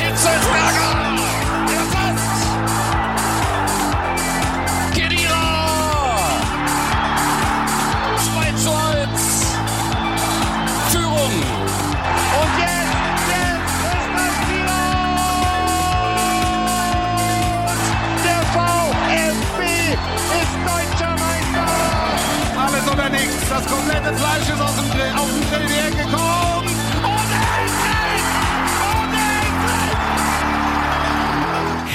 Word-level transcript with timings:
Hitzelsberger! 0.00 0.90
Der 1.68 1.84
passt! 1.94 2.40
Kedira! 4.94 5.44
2 8.16 8.52
zu 8.62 8.70
1! 8.70 9.20
Führung! 10.90 11.34
Und 12.40 12.52
jetzt, 12.64 13.28
jetzt 13.28 13.70
ist! 14.48 14.80
Der 18.24 18.40
VfB 18.54 19.60
ist 20.40 20.54
deutscher 20.64 21.14
Meister! 21.22 21.68
Alles 22.58 22.86
oder. 22.90 23.08
Das 23.50 23.64
komplette 23.66 24.14
Fleisch 24.14 24.48
ist 24.48 24.60
aus 24.60 24.76
dem 24.76 24.88
Grill, 24.92 25.12
auf 25.16 25.28
den 25.28 25.42
Grill 25.50 25.66
die 25.66 25.80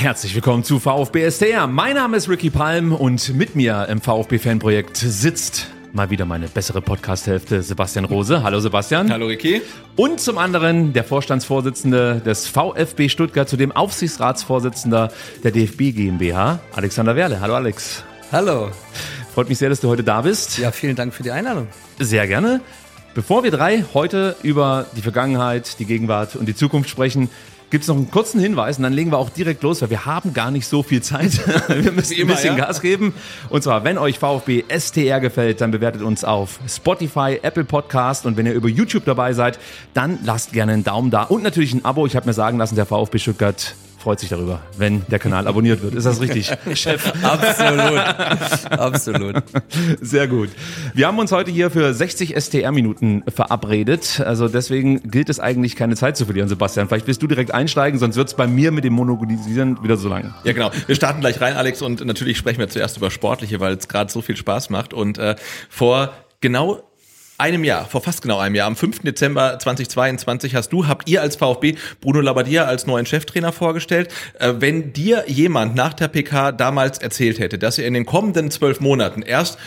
Herzlich 0.06 0.36
willkommen 0.36 0.64
zu 0.64 0.80
VfB 0.80 1.32
STR. 1.32 1.66
Mein 1.66 1.96
Name 1.96 2.18
ist 2.18 2.30
Ricky 2.30 2.52
Palm 2.52 2.94
und 2.94 3.34
mit 3.34 3.56
mir 3.56 3.88
im 3.90 4.02
VfB-Fanprojekt 4.02 4.98
sitzt 4.98 5.72
mal 5.94 6.12
wieder 6.12 6.26
meine 6.26 6.48
bessere 6.48 6.80
Podcast-Hälfte, 6.80 7.64
Sebastian 7.64 8.06
Rose. 8.06 8.44
Hallo 8.44 8.60
Sebastian. 8.60 9.12
Hallo 9.12 9.26
Ricky. 9.26 9.64
Und 9.96 10.20
zum 10.20 10.38
anderen 10.38 10.94
der 10.94 11.06
Vorstandsvorsitzende 11.06 12.22
des 12.24 12.48
VfB 12.48 13.10
Stuttgart, 13.10 13.50
zudem 13.50 13.72
Aufsichtsratsvorsitzender 13.72 15.12
der 15.44 15.50
DFB 15.50 15.96
GmbH, 15.96 16.60
Alexander 16.76 17.16
Werle. 17.16 17.42
Hallo 17.42 17.56
Alex. 17.56 18.04
Hallo. 18.32 18.70
Freut 19.34 19.50
mich 19.50 19.58
sehr, 19.58 19.70
dass 19.70 19.82
du 19.82 19.90
heute 19.90 20.04
da 20.04 20.22
bist. 20.22 20.60
Ja, 20.60 20.72
vielen 20.72 20.96
Dank 20.96 21.16
für 21.16 21.24
die 21.24 21.32
Einladung. 21.32 21.68
Sehr 21.98 22.28
gerne. 22.28 22.62
Bevor 23.16 23.44
wir 23.44 23.50
drei 23.50 23.84
heute 23.96 24.36
über 24.44 24.86
die 24.96 25.02
Vergangenheit, 25.02 25.80
die 25.80 25.86
Gegenwart 25.86 26.36
und 26.36 26.46
die 26.46 26.56
Zukunft 26.56 26.92
sprechen, 26.92 27.32
gibt 27.70 27.84
es 27.84 27.88
noch 27.88 27.96
einen 27.96 28.12
kurzen 28.12 28.40
Hinweis 28.40 28.78
und 28.78 28.84
dann 28.84 28.94
legen 28.94 29.12
wir 29.12 29.18
auch 29.18 29.30
direkt 29.30 29.64
los, 29.64 29.82
weil 29.82 29.90
wir 29.90 30.06
haben 30.06 30.34
gar 30.34 30.52
nicht 30.52 30.68
so 30.68 30.84
viel 30.84 31.02
Zeit. 31.02 31.40
wir 31.68 31.92
müssen 31.92 32.14
immer, 32.14 32.32
ein 32.32 32.36
bisschen 32.36 32.58
ja. 32.58 32.66
Gas 32.66 32.82
geben. 32.82 33.14
Und 33.50 33.64
zwar, 33.64 33.84
wenn 33.84 33.98
euch 33.98 34.20
VfB 34.20 34.64
STR 34.70 35.20
gefällt, 35.20 35.62
dann 35.62 35.72
bewertet 35.72 36.02
uns 36.02 36.24
auf 36.24 36.60
Spotify, 36.68 37.40
Apple 37.42 37.66
Podcast 37.66 38.26
und 38.26 38.38
wenn 38.38 38.46
ihr 38.46 38.54
über 38.54 38.70
YouTube 38.70 39.06
dabei 39.06 39.34
seid, 39.34 39.60
dann 39.94 40.20
lasst 40.24 40.54
gerne 40.54 40.74
einen 40.74 40.84
Daumen 40.84 41.12
da 41.12 41.24
und 41.24 41.44
natürlich 41.44 41.74
ein 41.74 41.86
Abo. 41.86 42.06
Ich 42.06 42.16
habe 42.16 42.28
mir 42.28 42.34
sagen 42.34 42.58
lassen, 42.58 42.76
der 42.76 42.86
VfB 42.86 43.20
Stuttgart 43.20 43.76
freut 44.06 44.20
sich 44.20 44.30
darüber, 44.30 44.62
wenn 44.78 45.04
der 45.08 45.18
Kanal 45.18 45.48
abonniert 45.48 45.82
wird. 45.82 45.96
Ist 45.96 46.06
das 46.06 46.22
richtig, 46.22 46.46
Chef? 46.76 47.12
Absolut. 47.24 48.00
Absolut. 48.70 49.36
Sehr 50.00 50.28
gut. 50.28 50.50
Wir 50.94 51.08
haben 51.08 51.18
uns 51.18 51.32
heute 51.32 51.50
hier 51.50 51.72
für 51.72 51.92
60 51.92 52.36
STR-Minuten 52.40 53.24
verabredet. 53.28 54.22
Also 54.24 54.48
deswegen 54.48 55.10
gilt 55.10 55.30
es 55.30 55.40
eigentlich 55.40 55.76
keine 55.76 55.96
Zeit 55.96 56.18
zu 56.18 56.26
verlieren, 56.26 56.48
Sebastian. 56.48 56.88
Vielleicht 56.88 57.08
willst 57.08 57.24
du 57.24 57.26
direkt 57.26 57.52
einsteigen, 57.52 58.00
sonst 58.00 58.16
wird 58.16 58.28
es 58.28 58.36
bei 58.36 58.46
mir 58.46 58.72
mit 58.72 58.84
dem 58.84 58.94
Monopolisieren 58.94 59.84
wieder 59.84 59.98
so 59.98 60.08
lang. 60.08 60.36
Ja, 60.44 60.54
genau. 60.54 60.70
Wir 60.86 60.94
starten 60.94 61.22
gleich 61.22 61.42
rein, 61.42 61.56
Alex, 61.56 61.82
und 61.82 62.06
natürlich 62.06 62.38
sprechen 62.38 62.60
wir 62.60 62.70
zuerst 62.70 62.98
über 62.98 63.10
Sportliche, 63.10 63.60
weil 63.60 63.74
es 63.74 63.88
gerade 63.88 64.12
so 64.12 64.22
viel 64.22 64.38
Spaß 64.38 64.70
macht. 64.70 64.94
Und 64.94 65.18
äh, 65.18 65.36
vor 65.68 66.14
genau 66.42 66.84
einem 67.38 67.64
Jahr, 67.64 67.86
vor 67.86 68.02
fast 68.02 68.22
genau 68.22 68.40
einem 68.40 68.56
Jahr, 68.56 68.68
am 68.68 68.76
5. 68.76 69.00
Dezember 69.00 69.60
2022 69.60 70.56
hast 70.56 70.70
du, 70.70 70.88
habt 70.88 71.10
ihr 71.10 71.22
als 71.22 71.36
VfB 71.36 71.76
Bruno 72.02 72.22
Labbadia 72.22 72.66
als 72.66 72.88
neuen 72.88 73.06
Cheftrainer 73.06 73.52
vorgestellt. 73.52 74.14
Äh, 74.40 74.54
wenn 74.60 74.94
dir 74.94 75.26
jemand 75.28 75.76
nach 75.76 75.94
der 75.94 76.08
PK 76.08 76.52
damals 76.52 77.00
erzählt 77.00 77.40
hätte, 77.40 77.58
dass 77.58 77.78
ihr 77.78 77.88
in 77.88 77.94
den 77.94 78.06
kommenden 78.06 78.52
zwölf 78.52 78.80
Monaten 78.80 79.22
erst 79.22 79.58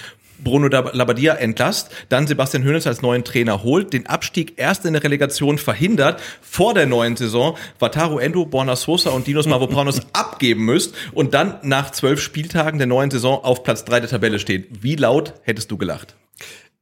Bruno 0.42 0.68
Labbadia 0.68 1.34
entlasst, 1.34 1.90
dann 2.08 2.26
Sebastian 2.26 2.64
Hoeneß 2.64 2.86
als 2.86 3.02
neuen 3.02 3.24
Trainer 3.24 3.64
holt, 3.64 3.92
den 3.92 4.06
Abstieg 4.06 4.54
erst 4.56 4.84
in 4.84 4.92
der 4.92 5.02
Relegation 5.02 5.58
verhindert, 5.58 6.20
vor 6.40 6.74
der 6.74 6.86
neuen 6.86 7.16
Saison 7.16 7.56
Wataru 7.80 8.18
Endo, 8.18 8.46
Borna 8.46 8.76
Sosa 8.76 9.10
und 9.10 9.26
Dinos 9.26 9.46
Mavropanos 9.46 10.00
abgeben 10.12 10.64
müsst 10.64 10.94
und 11.12 11.34
dann 11.34 11.58
nach 11.62 11.90
zwölf 11.90 12.20
Spieltagen 12.22 12.78
der 12.78 12.86
neuen 12.86 13.10
Saison 13.10 13.42
auf 13.42 13.64
Platz 13.64 13.84
drei 13.84 13.98
der 14.00 14.08
Tabelle 14.08 14.38
steht. 14.38 14.82
Wie 14.82 14.94
laut 14.94 15.34
hättest 15.42 15.70
du 15.70 15.76
gelacht? 15.76 16.14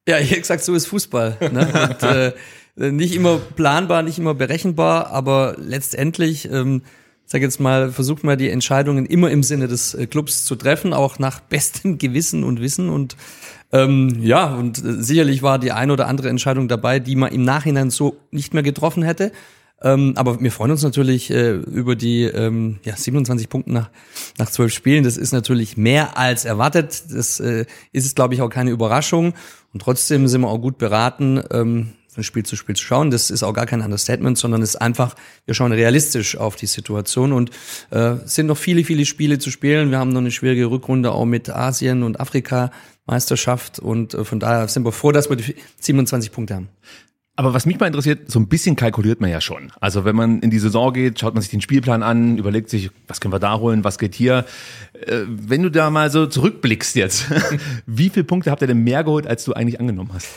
Ja, 0.08 0.18
ich 0.18 0.30
hätte 0.30 0.40
gesagt, 0.40 0.62
so 0.62 0.74
ist 0.74 0.86
Fußball. 0.86 1.36
Ne? 1.52 1.88
Und, 1.90 2.02
äh, 2.02 2.32
nicht 2.92 3.14
immer 3.14 3.38
planbar, 3.38 4.02
nicht 4.02 4.18
immer 4.18 4.34
berechenbar, 4.34 5.08
aber 5.08 5.56
letztendlich, 5.58 6.50
ähm, 6.50 6.82
sag 7.24 7.40
jetzt 7.40 7.58
mal, 7.58 7.90
versucht 7.90 8.22
man 8.22 8.38
die 8.38 8.50
Entscheidungen 8.50 9.06
immer 9.06 9.30
im 9.30 9.42
Sinne 9.42 9.66
des 9.66 9.94
äh, 9.94 10.06
Clubs 10.06 10.44
zu 10.44 10.54
treffen, 10.56 10.92
auch 10.92 11.18
nach 11.18 11.40
bestem 11.48 11.98
Gewissen 11.98 12.44
und 12.44 12.60
Wissen. 12.60 12.88
Und 12.88 13.16
ähm, 13.72 14.18
ja, 14.20 14.54
und 14.54 14.78
äh, 14.78 15.02
sicherlich 15.02 15.42
war 15.42 15.58
die 15.58 15.72
ein 15.72 15.90
oder 15.90 16.06
andere 16.06 16.28
Entscheidung 16.28 16.68
dabei, 16.68 17.00
die 17.00 17.16
man 17.16 17.32
im 17.32 17.42
Nachhinein 17.42 17.90
so 17.90 18.16
nicht 18.30 18.54
mehr 18.54 18.62
getroffen 18.62 19.02
hätte. 19.02 19.32
Ähm, 19.82 20.14
aber 20.16 20.40
wir 20.40 20.52
freuen 20.52 20.70
uns 20.70 20.82
natürlich 20.82 21.30
äh, 21.30 21.52
über 21.52 21.96
die 21.96 22.22
ähm, 22.22 22.78
ja, 22.82 22.96
27 22.96 23.48
Punkte 23.50 23.72
nach, 23.72 23.90
nach 24.38 24.48
12 24.48 24.72
Spielen. 24.72 25.04
Das 25.04 25.18
ist 25.18 25.32
natürlich 25.32 25.76
mehr 25.76 26.16
als 26.16 26.46
erwartet. 26.46 27.04
Das 27.10 27.40
äh, 27.40 27.66
ist 27.92 28.16
glaube 28.16 28.34
ich, 28.34 28.40
auch 28.40 28.48
keine 28.48 28.70
Überraschung. 28.70 29.34
Und 29.76 29.82
trotzdem 29.82 30.26
sind 30.26 30.40
wir 30.40 30.48
auch 30.48 30.56
gut 30.56 30.78
beraten, 30.78 31.38
ähm, 31.50 31.92
von 32.08 32.24
Spiel 32.24 32.46
zu 32.46 32.56
Spiel 32.56 32.74
zu 32.76 32.82
schauen. 32.82 33.10
Das 33.10 33.28
ist 33.28 33.42
auch 33.42 33.52
gar 33.52 33.66
kein 33.66 33.82
Understatement, 33.82 34.38
sondern 34.38 34.62
ist 34.62 34.76
einfach, 34.76 35.14
wir 35.44 35.52
schauen 35.52 35.70
realistisch 35.70 36.34
auf 36.38 36.56
die 36.56 36.64
Situation 36.64 37.34
und 37.34 37.50
äh, 37.90 38.14
es 38.24 38.36
sind 38.36 38.46
noch 38.46 38.56
viele, 38.56 38.84
viele 38.84 39.04
Spiele 39.04 39.38
zu 39.38 39.50
spielen. 39.50 39.90
Wir 39.90 39.98
haben 39.98 40.08
noch 40.08 40.22
eine 40.22 40.30
schwierige 40.30 40.70
Rückrunde 40.70 41.12
auch 41.12 41.26
mit 41.26 41.50
Asien 41.50 42.04
und 42.04 42.18
Afrika 42.18 42.70
Meisterschaft 43.04 43.78
und 43.78 44.14
äh, 44.14 44.24
von 44.24 44.40
daher 44.40 44.66
sind 44.68 44.86
wir 44.86 44.92
froh, 44.92 45.12
dass 45.12 45.28
wir 45.28 45.36
die 45.36 45.54
27 45.78 46.32
Punkte 46.32 46.54
haben. 46.54 46.70
Aber 47.38 47.52
was 47.52 47.66
mich 47.66 47.78
mal 47.78 47.86
interessiert, 47.86 48.30
so 48.30 48.40
ein 48.40 48.48
bisschen 48.48 48.76
kalkuliert 48.76 49.20
man 49.20 49.28
ja 49.28 49.42
schon. 49.42 49.70
Also 49.78 50.06
wenn 50.06 50.16
man 50.16 50.40
in 50.40 50.48
die 50.48 50.58
Saison 50.58 50.90
geht, 50.92 51.20
schaut 51.20 51.34
man 51.34 51.42
sich 51.42 51.50
den 51.50 51.60
Spielplan 51.60 52.02
an, 52.02 52.38
überlegt 52.38 52.70
sich, 52.70 52.90
was 53.08 53.20
können 53.20 53.34
wir 53.34 53.38
da 53.38 53.58
holen, 53.58 53.84
was 53.84 53.98
geht 53.98 54.14
hier. 54.14 54.46
Äh, 54.94 55.20
wenn 55.28 55.62
du 55.62 55.70
da 55.70 55.90
mal 55.90 56.10
so 56.10 56.26
zurückblickst 56.26 56.96
jetzt, 56.96 57.26
wie 57.86 58.08
viele 58.08 58.24
Punkte 58.24 58.50
habt 58.50 58.62
ihr 58.62 58.68
denn 58.68 58.82
mehr 58.82 59.04
geholt, 59.04 59.26
als 59.26 59.44
du 59.44 59.52
eigentlich 59.52 59.78
angenommen 59.78 60.12
hast? 60.14 60.28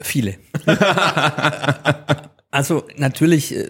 Viele. 0.00 0.36
also 2.52 2.84
natürlich, 2.96 3.56
äh, 3.56 3.68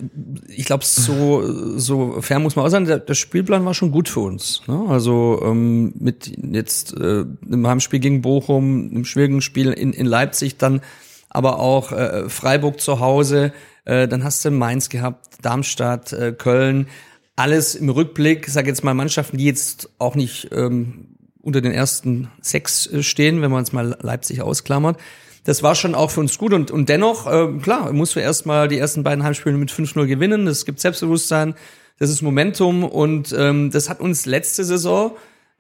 ich 0.55 0.67
glaube, 0.67 0.85
so, 0.85 1.79
so 1.79 2.21
fair 2.21 2.41
muss 2.41 2.57
man 2.57 2.67
auch 2.67 2.71
sagen, 2.71 2.85
der, 2.85 2.99
der 2.99 3.15
Spielplan 3.15 3.65
war 3.65 3.73
schon 3.73 3.91
gut 3.91 4.11
für 4.11 4.21
uns. 4.21 4.61
Ne? 4.67 4.85
Also 4.89 5.41
ähm, 5.43 5.95
mit 5.99 6.31
jetzt 6.53 6.93
äh, 6.95 7.25
einem 7.43 7.67
Heimspiel 7.67 8.01
gegen 8.01 8.21
Bochum, 8.21 8.91
einem 8.91 9.07
schwierigen 9.07 9.41
Spiel 9.41 9.73
in, 9.73 9.95
in 9.95 10.05
Leipzig, 10.05 10.59
dann 10.59 10.83
aber 11.29 11.59
auch 11.59 11.93
äh, 11.93 12.29
Freiburg 12.29 12.81
zu 12.81 13.01
Hause, 13.01 13.53
äh, 13.85 14.09
dann 14.09 14.25
hast 14.25 14.45
du 14.45 14.51
Mainz 14.51 14.89
gehabt, 14.89 15.27
Darmstadt, 15.43 16.13
äh, 16.13 16.33
Köln, 16.33 16.89
alles 17.37 17.75
im 17.75 17.89
Rückblick, 17.89 18.49
sag 18.49 18.67
jetzt 18.67 18.83
mal 18.83 18.95
Mannschaften, 18.95 19.37
die 19.37 19.45
jetzt 19.45 19.91
auch 19.99 20.15
nicht 20.15 20.49
ähm, 20.53 21.17
unter 21.43 21.61
den 21.61 21.73
ersten 21.73 22.29
sechs 22.41 22.87
äh, 22.87 23.03
stehen, 23.03 23.43
wenn 23.43 23.51
man 23.51 23.61
jetzt 23.61 23.73
mal 23.73 23.97
Leipzig 24.01 24.43
ausklammert. 24.43 24.99
Das 25.45 25.63
war 25.63 25.77
schon 25.77 25.95
auch 25.95 26.11
für 26.11 26.21
uns 26.21 26.39
gut 26.39 26.53
und, 26.53 26.73
und 26.73 26.89
dennoch, 26.89 27.27
äh, 27.27 27.59
klar, 27.63 27.93
musst 27.93 28.17
du 28.17 28.21
erstmal 28.21 28.67
die 28.67 28.79
ersten 28.79 29.05
beiden 29.05 29.23
Heimspiele 29.23 29.57
mit 29.57 29.71
5-0 29.71 30.07
gewinnen. 30.07 30.49
Es 30.49 30.65
gibt 30.65 30.81
Selbstbewusstsein, 30.81 31.55
das 31.99 32.11
ist 32.11 32.21
Momentum 32.23 32.83
und 32.83 33.33
ähm, 33.39 33.71
das 33.71 33.89
hat 33.89 34.01
uns 34.01 34.27
letzte 34.27 34.65
Saison 34.65 35.13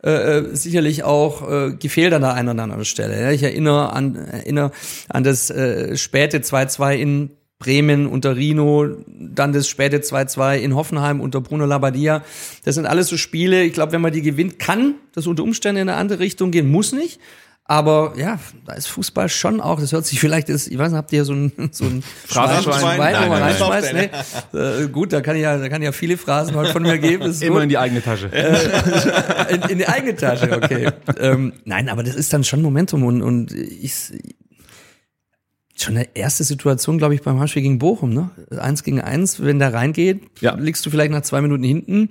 äh, 0.02 0.42
sicherlich 0.52 1.04
auch 1.04 1.50
äh, 1.50 1.72
gefehlt 1.72 2.12
an 2.12 2.22
der 2.22 2.34
einen 2.34 2.50
oder 2.50 2.62
anderen 2.62 2.84
Stelle. 2.84 3.20
Ja, 3.20 3.30
ich 3.30 3.42
erinnere 3.42 3.92
an, 3.92 4.14
erinnere 4.14 4.72
an 5.08 5.24
das 5.24 5.50
äh, 5.50 5.96
späte 5.96 6.38
2-2 6.38 6.96
in 6.96 7.30
Bremen 7.58 8.06
unter 8.06 8.36
Rino, 8.36 8.86
dann 9.06 9.52
das 9.54 9.66
späte 9.66 10.00
2-2 10.00 10.58
in 10.58 10.74
Hoffenheim 10.74 11.20
unter 11.20 11.40
Bruno 11.40 11.64
Labbadia. 11.64 12.22
Das 12.64 12.74
sind 12.74 12.84
alles 12.84 13.08
so 13.08 13.16
Spiele, 13.16 13.62
ich 13.64 13.72
glaube, 13.72 13.92
wenn 13.92 14.02
man 14.02 14.12
die 14.12 14.20
gewinnt, 14.20 14.58
kann 14.58 14.96
das 15.14 15.26
unter 15.26 15.42
Umständen 15.42 15.82
in 15.82 15.88
eine 15.88 15.98
andere 15.98 16.18
Richtung 16.18 16.50
gehen, 16.50 16.70
muss 16.70 16.92
nicht. 16.92 17.18
Aber 17.68 18.14
ja, 18.16 18.38
da 18.64 18.74
ist 18.74 18.86
Fußball 18.86 19.28
schon 19.28 19.60
auch, 19.60 19.80
das 19.80 19.90
hört 19.92 20.06
sich 20.06 20.20
vielleicht, 20.20 20.48
ist, 20.48 20.68
ich 20.68 20.78
weiß 20.78 20.90
nicht, 20.92 20.98
habt 20.98 21.12
ihr 21.12 21.24
so 21.24 21.32
ein, 21.32 21.50
so 21.72 21.84
ein 21.84 22.04
Phrasenschwein? 22.26 22.78
Schwein, 22.80 22.98
Nein, 22.98 23.14
wo 23.24 23.28
man 23.28 23.40
nein, 23.40 23.54
nein. 23.58 23.70
reinschmeißt? 23.70 24.52
Nee. 24.52 24.58
Äh, 24.84 24.88
gut, 24.88 25.12
da 25.12 25.20
kann 25.20 25.34
ich 25.34 25.42
ja, 25.42 25.58
da 25.58 25.68
kann 25.68 25.82
ich 25.82 25.86
ja 25.86 25.92
viele 25.92 26.16
Phrasen 26.16 26.54
heute 26.54 26.70
von 26.72 26.82
mir 26.84 26.98
geben. 26.98 27.24
ist 27.24 27.42
Immer 27.42 27.54
gut. 27.56 27.62
in 27.64 27.68
die 27.70 27.78
eigene 27.78 28.02
Tasche. 28.02 28.26
in, 29.50 29.62
in 29.62 29.78
die 29.78 29.88
eigene 29.88 30.14
Tasche, 30.14 30.52
okay. 30.62 30.90
ähm, 31.18 31.54
nein, 31.64 31.88
aber 31.88 32.04
das 32.04 32.14
ist 32.14 32.32
dann 32.32 32.44
schon 32.44 32.62
Momentum 32.62 33.02
und, 33.04 33.22
und 33.22 33.52
ich, 33.52 34.12
Schon 35.78 35.96
eine 35.98 36.08
erste 36.16 36.42
Situation, 36.42 36.96
glaube 36.96 37.14
ich, 37.14 37.20
beim 37.20 37.38
Heimspiel 37.38 37.60
gegen 37.60 37.78
Bochum, 37.78 38.08
ne? 38.14 38.30
Eins 38.58 38.82
gegen 38.82 39.02
eins, 39.02 39.42
wenn 39.42 39.58
der 39.58 39.74
reingeht, 39.74 40.22
Ja. 40.40 40.54
liegst 40.54 40.86
du 40.86 40.90
vielleicht 40.90 41.10
nach 41.10 41.20
zwei 41.20 41.42
Minuten 41.42 41.64
hinten. 41.64 42.08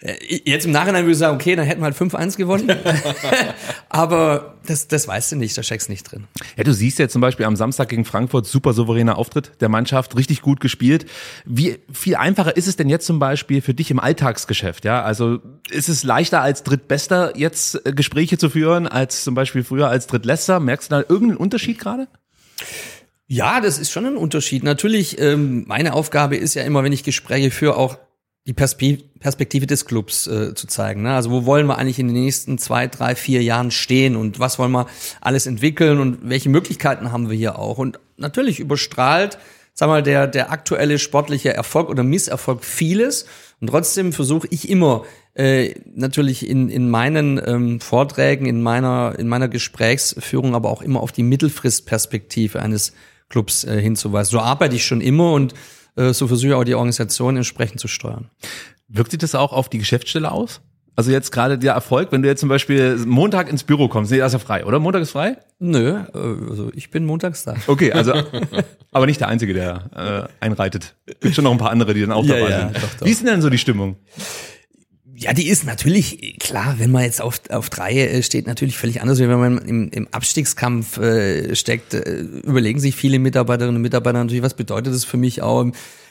Äh, 0.00 0.40
Jetzt 0.44 0.66
im 0.66 0.72
Nachhinein 0.72 1.04
würde 1.04 1.12
ich 1.12 1.18
sagen, 1.18 1.34
okay, 1.34 1.56
dann 1.56 1.66
hätten 1.66 1.80
wir 1.80 1.86
halt 1.86 1.96
5-1 1.96 2.36
gewonnen. 2.36 2.70
Aber 3.88 4.54
das, 4.66 4.88
das 4.88 5.06
weißt 5.06 5.32
du 5.32 5.36
nicht, 5.36 5.56
da 5.56 5.62
steckst 5.62 5.88
nicht 5.88 6.10
drin. 6.10 6.26
Ja, 6.56 6.64
du 6.64 6.72
siehst 6.72 6.98
ja 6.98 7.08
zum 7.08 7.20
Beispiel 7.20 7.46
am 7.46 7.56
Samstag 7.56 7.88
gegen 7.88 8.04
Frankfurt 8.04 8.46
super 8.46 8.72
souveräner 8.72 9.18
Auftritt 9.18 9.52
der 9.60 9.68
Mannschaft, 9.68 10.16
richtig 10.16 10.42
gut 10.42 10.60
gespielt. 10.60 11.06
Wie 11.44 11.78
viel 11.92 12.16
einfacher 12.16 12.56
ist 12.56 12.66
es 12.66 12.76
denn 12.76 12.88
jetzt 12.88 13.06
zum 13.06 13.18
Beispiel 13.18 13.60
für 13.60 13.74
dich 13.74 13.90
im 13.90 14.00
Alltagsgeschäft? 14.00 14.84
Ja, 14.84 15.02
also 15.02 15.40
ist 15.70 15.88
es 15.88 16.02
leichter 16.02 16.40
als 16.40 16.62
Drittbester 16.62 17.36
jetzt 17.36 17.86
äh, 17.86 17.92
Gespräche 17.92 18.38
zu 18.38 18.50
führen 18.50 18.86
als 18.86 19.24
zum 19.24 19.34
Beispiel 19.34 19.64
früher 19.64 19.88
als 19.88 20.06
Drittletzter? 20.06 20.60
Merkst 20.60 20.90
du 20.90 20.96
da 20.96 21.00
irgendeinen 21.00 21.36
Unterschied 21.36 21.78
gerade? 21.78 22.08
Ja, 23.26 23.60
das 23.60 23.78
ist 23.78 23.92
schon 23.92 24.06
ein 24.06 24.16
Unterschied. 24.16 24.64
Natürlich, 24.64 25.20
ähm, 25.20 25.64
meine 25.68 25.92
Aufgabe 25.92 26.36
ist 26.36 26.54
ja 26.54 26.64
immer, 26.64 26.82
wenn 26.82 26.92
ich 26.92 27.04
Gespräche 27.04 27.52
führe, 27.52 27.76
auch 27.76 27.96
die 28.46 28.52
Perspe 28.52 28.98
Perspektive 29.18 29.66
des 29.66 29.84
Clubs 29.84 30.26
äh, 30.26 30.54
zu 30.54 30.66
zeigen. 30.66 31.02
Ne? 31.02 31.14
Also 31.14 31.30
wo 31.30 31.44
wollen 31.44 31.66
wir 31.66 31.76
eigentlich 31.76 31.98
in 31.98 32.08
den 32.08 32.22
nächsten 32.22 32.56
zwei, 32.56 32.86
drei, 32.86 33.14
vier 33.14 33.42
Jahren 33.42 33.70
stehen 33.70 34.16
und 34.16 34.40
was 34.40 34.58
wollen 34.58 34.72
wir 34.72 34.86
alles 35.20 35.46
entwickeln 35.46 36.00
und 36.00 36.28
welche 36.28 36.48
Möglichkeiten 36.48 37.12
haben 37.12 37.28
wir 37.28 37.36
hier 37.36 37.58
auch? 37.58 37.76
Und 37.76 38.00
natürlich 38.16 38.58
überstrahlt, 38.60 39.38
sag 39.74 39.88
mal, 39.88 40.02
der, 40.02 40.26
der 40.26 40.50
aktuelle 40.50 40.98
sportliche 40.98 41.52
Erfolg 41.52 41.90
oder 41.90 42.02
Misserfolg 42.02 42.64
vieles. 42.64 43.26
Und 43.60 43.68
trotzdem 43.68 44.14
versuche 44.14 44.48
ich 44.50 44.70
immer, 44.70 45.04
äh, 45.34 45.74
natürlich 45.94 46.48
in, 46.48 46.70
in 46.70 46.88
meinen 46.88 47.40
ähm, 47.44 47.80
Vorträgen, 47.80 48.46
in 48.46 48.62
meiner, 48.62 49.14
in 49.18 49.28
meiner 49.28 49.48
Gesprächsführung, 49.48 50.54
aber 50.54 50.70
auch 50.70 50.82
immer 50.82 51.00
auf 51.00 51.12
die 51.12 51.22
Mittelfristperspektive 51.22 52.60
eines 52.60 52.94
Clubs 53.28 53.64
äh, 53.64 53.80
hinzuweisen. 53.80 54.32
So 54.32 54.40
arbeite 54.40 54.76
ich 54.76 54.84
schon 54.84 55.00
immer 55.00 55.32
und 55.32 55.54
so 55.96 56.26
versuche 56.26 56.48
ich 56.48 56.54
auch 56.54 56.64
die 56.64 56.74
Organisation 56.74 57.36
entsprechend 57.36 57.80
zu 57.80 57.88
steuern. 57.88 58.30
Wirkt 58.88 59.10
sich 59.12 59.18
das 59.20 59.34
auch 59.34 59.52
auf 59.52 59.68
die 59.68 59.78
Geschäftsstelle 59.78 60.30
aus? 60.30 60.60
Also 60.96 61.12
jetzt 61.12 61.30
gerade 61.30 61.56
der 61.56 61.72
Erfolg, 61.72 62.12
wenn 62.12 62.20
du 62.22 62.28
jetzt 62.28 62.40
zum 62.40 62.48
Beispiel 62.48 62.96
Montag 63.06 63.48
ins 63.48 63.62
Büro 63.64 63.88
kommst, 63.88 64.10
nee, 64.10 64.18
das 64.18 64.34
ist 64.34 64.40
ja 64.40 64.46
frei, 64.46 64.66
oder? 64.66 64.80
Montag 64.80 65.00
ist 65.02 65.12
frei? 65.12 65.38
Nö, 65.58 65.98
äh, 66.12 66.18
also 66.50 66.70
ich 66.74 66.90
bin 66.90 67.06
montags 67.06 67.44
da. 67.44 67.54
Okay, 67.68 67.92
also, 67.92 68.12
aber 68.92 69.06
nicht 69.06 69.20
der 69.20 69.28
Einzige, 69.28 69.54
der 69.54 70.28
äh, 70.40 70.44
einreitet. 70.44 70.96
Gibt 71.20 71.34
schon 71.34 71.44
noch 71.44 71.52
ein 71.52 71.58
paar 71.58 71.70
andere, 71.70 71.94
die 71.94 72.00
dann 72.02 72.12
auch 72.12 72.24
Ja, 72.24 72.34
dabei 72.36 72.50
ja, 72.50 72.58
sind. 72.60 72.76
doch, 72.76 72.94
doch. 72.98 73.06
Wie 73.06 73.10
ist 73.10 73.20
denn 73.20 73.28
dann 73.28 73.40
so 73.40 73.48
die 73.48 73.58
Stimmung? 73.58 73.96
Ja, 75.20 75.34
die 75.34 75.48
ist 75.48 75.66
natürlich, 75.66 76.38
klar, 76.38 76.76
wenn 76.78 76.90
man 76.90 77.02
jetzt 77.02 77.20
auf, 77.20 77.42
auf 77.50 77.68
drei 77.68 77.92
äh, 77.92 78.22
steht, 78.22 78.46
natürlich 78.46 78.78
völlig 78.78 79.02
anders, 79.02 79.18
wie 79.18 79.28
wenn 79.28 79.38
man 79.38 79.58
im, 79.58 79.90
im 79.90 80.08
Abstiegskampf 80.12 80.96
äh, 80.96 81.54
steckt. 81.54 81.92
Äh, 81.92 82.20
überlegen 82.42 82.80
sich 82.80 82.96
viele 82.96 83.18
Mitarbeiterinnen 83.18 83.76
und 83.76 83.82
Mitarbeiter 83.82 84.16
natürlich, 84.16 84.42
was 84.42 84.54
bedeutet 84.54 84.94
das 84.94 85.04
für 85.04 85.18
mich 85.18 85.42
auch. 85.42 85.66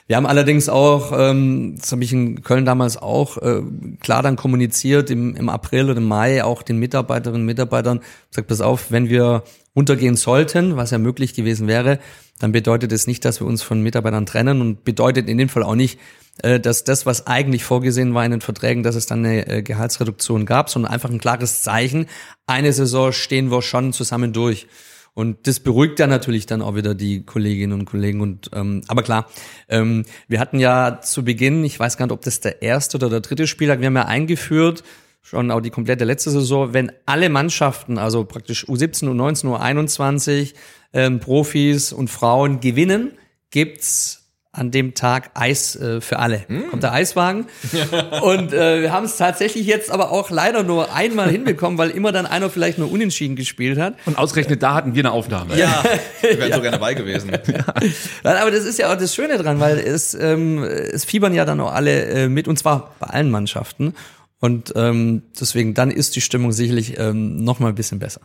Wir 0.06 0.15
haben 0.15 0.27
allerdings 0.27 0.69
auch, 0.69 1.11
ähm, 1.17 1.77
das 1.79 1.91
habe 1.91 2.03
ich 2.03 2.13
in 2.13 2.44
Köln 2.44 2.65
damals 2.65 2.97
auch 2.97 3.38
äh, 3.38 3.63
klar 4.00 4.21
dann 4.21 4.35
kommuniziert, 4.35 5.09
im, 5.09 5.35
im 5.35 5.50
April 5.50 5.85
oder 5.85 5.97
im 5.97 6.07
Mai 6.07 6.44
auch 6.44 6.62
den 6.62 6.77
Mitarbeiterinnen 6.77 7.41
und 7.41 7.47
Mitarbeitern, 7.47 8.01
gesagt, 8.29 8.47
pass 8.47 8.62
auf, 8.62 8.91
wenn 8.91 9.09
wir 9.09 9.41
untergehen 9.74 10.16
sollten, 10.16 10.75
was 10.75 10.92
ja 10.92 10.98
möglich 10.98 11.33
gewesen 11.33 11.68
wäre, 11.68 12.00
dann 12.39 12.51
bedeutet 12.51 12.92
es 12.92 13.07
nicht, 13.07 13.25
dass 13.25 13.39
wir 13.39 13.48
uns 13.48 13.62
von 13.62 13.81
Mitarbeitern 13.81 14.25
trennen 14.25 14.62
und 14.62 14.83
bedeutet 14.83 15.30
in 15.30 15.38
dem 15.38 15.50
Fall 15.50 15.63
auch 15.63 15.75
nicht, 15.75 16.00
äh, 16.42 16.60
dass 16.60 16.83
das, 16.83 17.06
was 17.06 17.27
eigentlich 17.27 17.63
vorgesehen 17.63 18.13
war 18.13 18.25
in 18.25 18.31
den 18.31 18.42
Verträgen, 18.42 18.83
dass 18.83 18.95
es 18.95 19.06
dann 19.06 19.25
eine 19.25 19.48
äh, 19.48 19.62
Gehaltsreduktion 19.62 20.45
gab, 20.45 20.69
sondern 20.69 20.92
einfach 20.92 21.10
ein 21.10 21.19
klares 21.19 21.62
Zeichen. 21.62 22.07
Eine 22.48 22.74
Saison 22.74 23.12
stehen 23.12 23.51
wir 23.51 23.62
schon 23.62 23.94
zusammen 23.94 24.33
durch. 24.33 24.68
Und 25.13 25.48
das 25.48 25.60
beruhigt 25.60 26.00
dann 26.00 26.10
natürlich 26.10 26.45
dann 26.45 26.62
auch 26.62 26.75
wieder 26.75 26.95
die 26.95 27.25
Kolleginnen 27.25 27.74
und 27.74 27.86
Kollegen. 27.86 28.22
Und 28.22 28.51
ähm, 28.54 28.83
aber 28.88 29.04
klar, 29.04 29.27
ähm, 29.68 30.06
wir 30.30 30.39
hatten 30.39 30.60
ja 30.60 31.01
zu 31.01 31.25
Beginn, 31.25 31.65
ich 31.65 31.77
weiß 31.77 31.98
gar 31.98 32.06
nicht, 32.06 32.13
ob 32.13 32.22
das 32.22 32.39
der 32.39 32.62
erste 32.62 32.98
oder 32.98 33.10
der 33.10 33.19
dritte 33.19 33.48
Spieltag, 33.48 33.81
wir 33.81 33.88
haben 33.88 33.98
ja 33.98 34.06
eingeführt, 34.06 34.83
schon 35.21 35.51
auch 35.51 35.62
die 35.62 35.69
komplette 35.69 36.06
letzte 36.06 36.31
Saison, 36.31 36.74
wenn 36.74 36.92
alle 37.06 37.30
Mannschaften, 37.30 37.98
also 37.98 38.25
praktisch 38.25 38.66
U17, 38.66 39.10
U19, 39.10 39.45
U21, 39.45 40.54
ähm, 40.94 41.19
Profis 41.19 41.94
und 41.94 42.10
Frauen 42.10 42.60
gewinnen, 42.60 43.12
gibt's 43.51 44.19
an 44.51 44.71
dem 44.71 44.95
Tag 44.95 45.30
Eis 45.36 45.75
äh, 45.75 46.01
für 46.01 46.18
alle. 46.18 46.45
Kommt 46.71 46.81
der 46.81 46.92
Eiswagen. 46.92 47.45
und 48.21 48.51
äh, 48.51 48.81
wir 48.81 48.92
haben 48.92 49.06
es 49.06 49.16
tatsächlich 49.16 49.68
jetzt 49.68 49.92
aber 49.92 50.12
auch 50.12 50.31
leider 50.31 50.63
nur 50.63 50.94
einmal 50.94 51.30
hinbekommen, 51.30 51.77
weil 51.77 51.92
immer 51.92 52.12
dann 52.12 52.25
einer 52.25 52.50
vielleicht 52.50 52.80
nur 52.80 52.92
unentschieden 52.92 53.36
gespielt 53.36 53.77
hat. 53.80 53.94
Und 54.06 54.18
ausgerechnet 54.18 54.63
da 54.63 54.74
hatten 54.74 54.95
wir 54.95 55.04
eine 55.04 55.12
Aufnahme. 55.12 55.56
Ja, 55.56 55.83
wir 56.22 56.39
wären 56.39 56.54
so 56.56 56.62
gerne 56.62 56.77
dabei 56.77 56.95
gewesen. 56.95 57.30
Nein, 57.30 58.38
aber 58.38 58.50
das 58.50 58.65
ist 58.65 58.80
ja 58.80 58.92
auch 58.92 58.98
das 58.98 59.13
Schöne 59.13 59.38
dran, 59.38 59.60
weil 59.60 59.77
es, 59.77 60.15
ähm, 60.15 60.63
es 60.63 61.06
fiebern 61.06 61.36
ja 61.36 61.45
dann 61.45 61.60
auch 61.60 61.72
alle 61.72 62.06
äh, 62.06 62.27
mit, 62.27 62.48
und 62.48 62.57
zwar 62.57 62.95
bei 63.00 63.07
allen 63.07 63.30
Mannschaften. 63.30 63.94
Und 64.39 64.74
ähm, 64.75 65.24
deswegen, 65.39 65.74
dann 65.74 65.91
ist 65.91 66.15
die 66.15 66.21
Stimmung 66.21 66.51
sicherlich 66.51 66.97
ähm, 66.97 67.44
noch 67.44 67.59
mal 67.59 67.69
ein 67.69 67.75
bisschen 67.75 68.00
besser. 68.00 68.21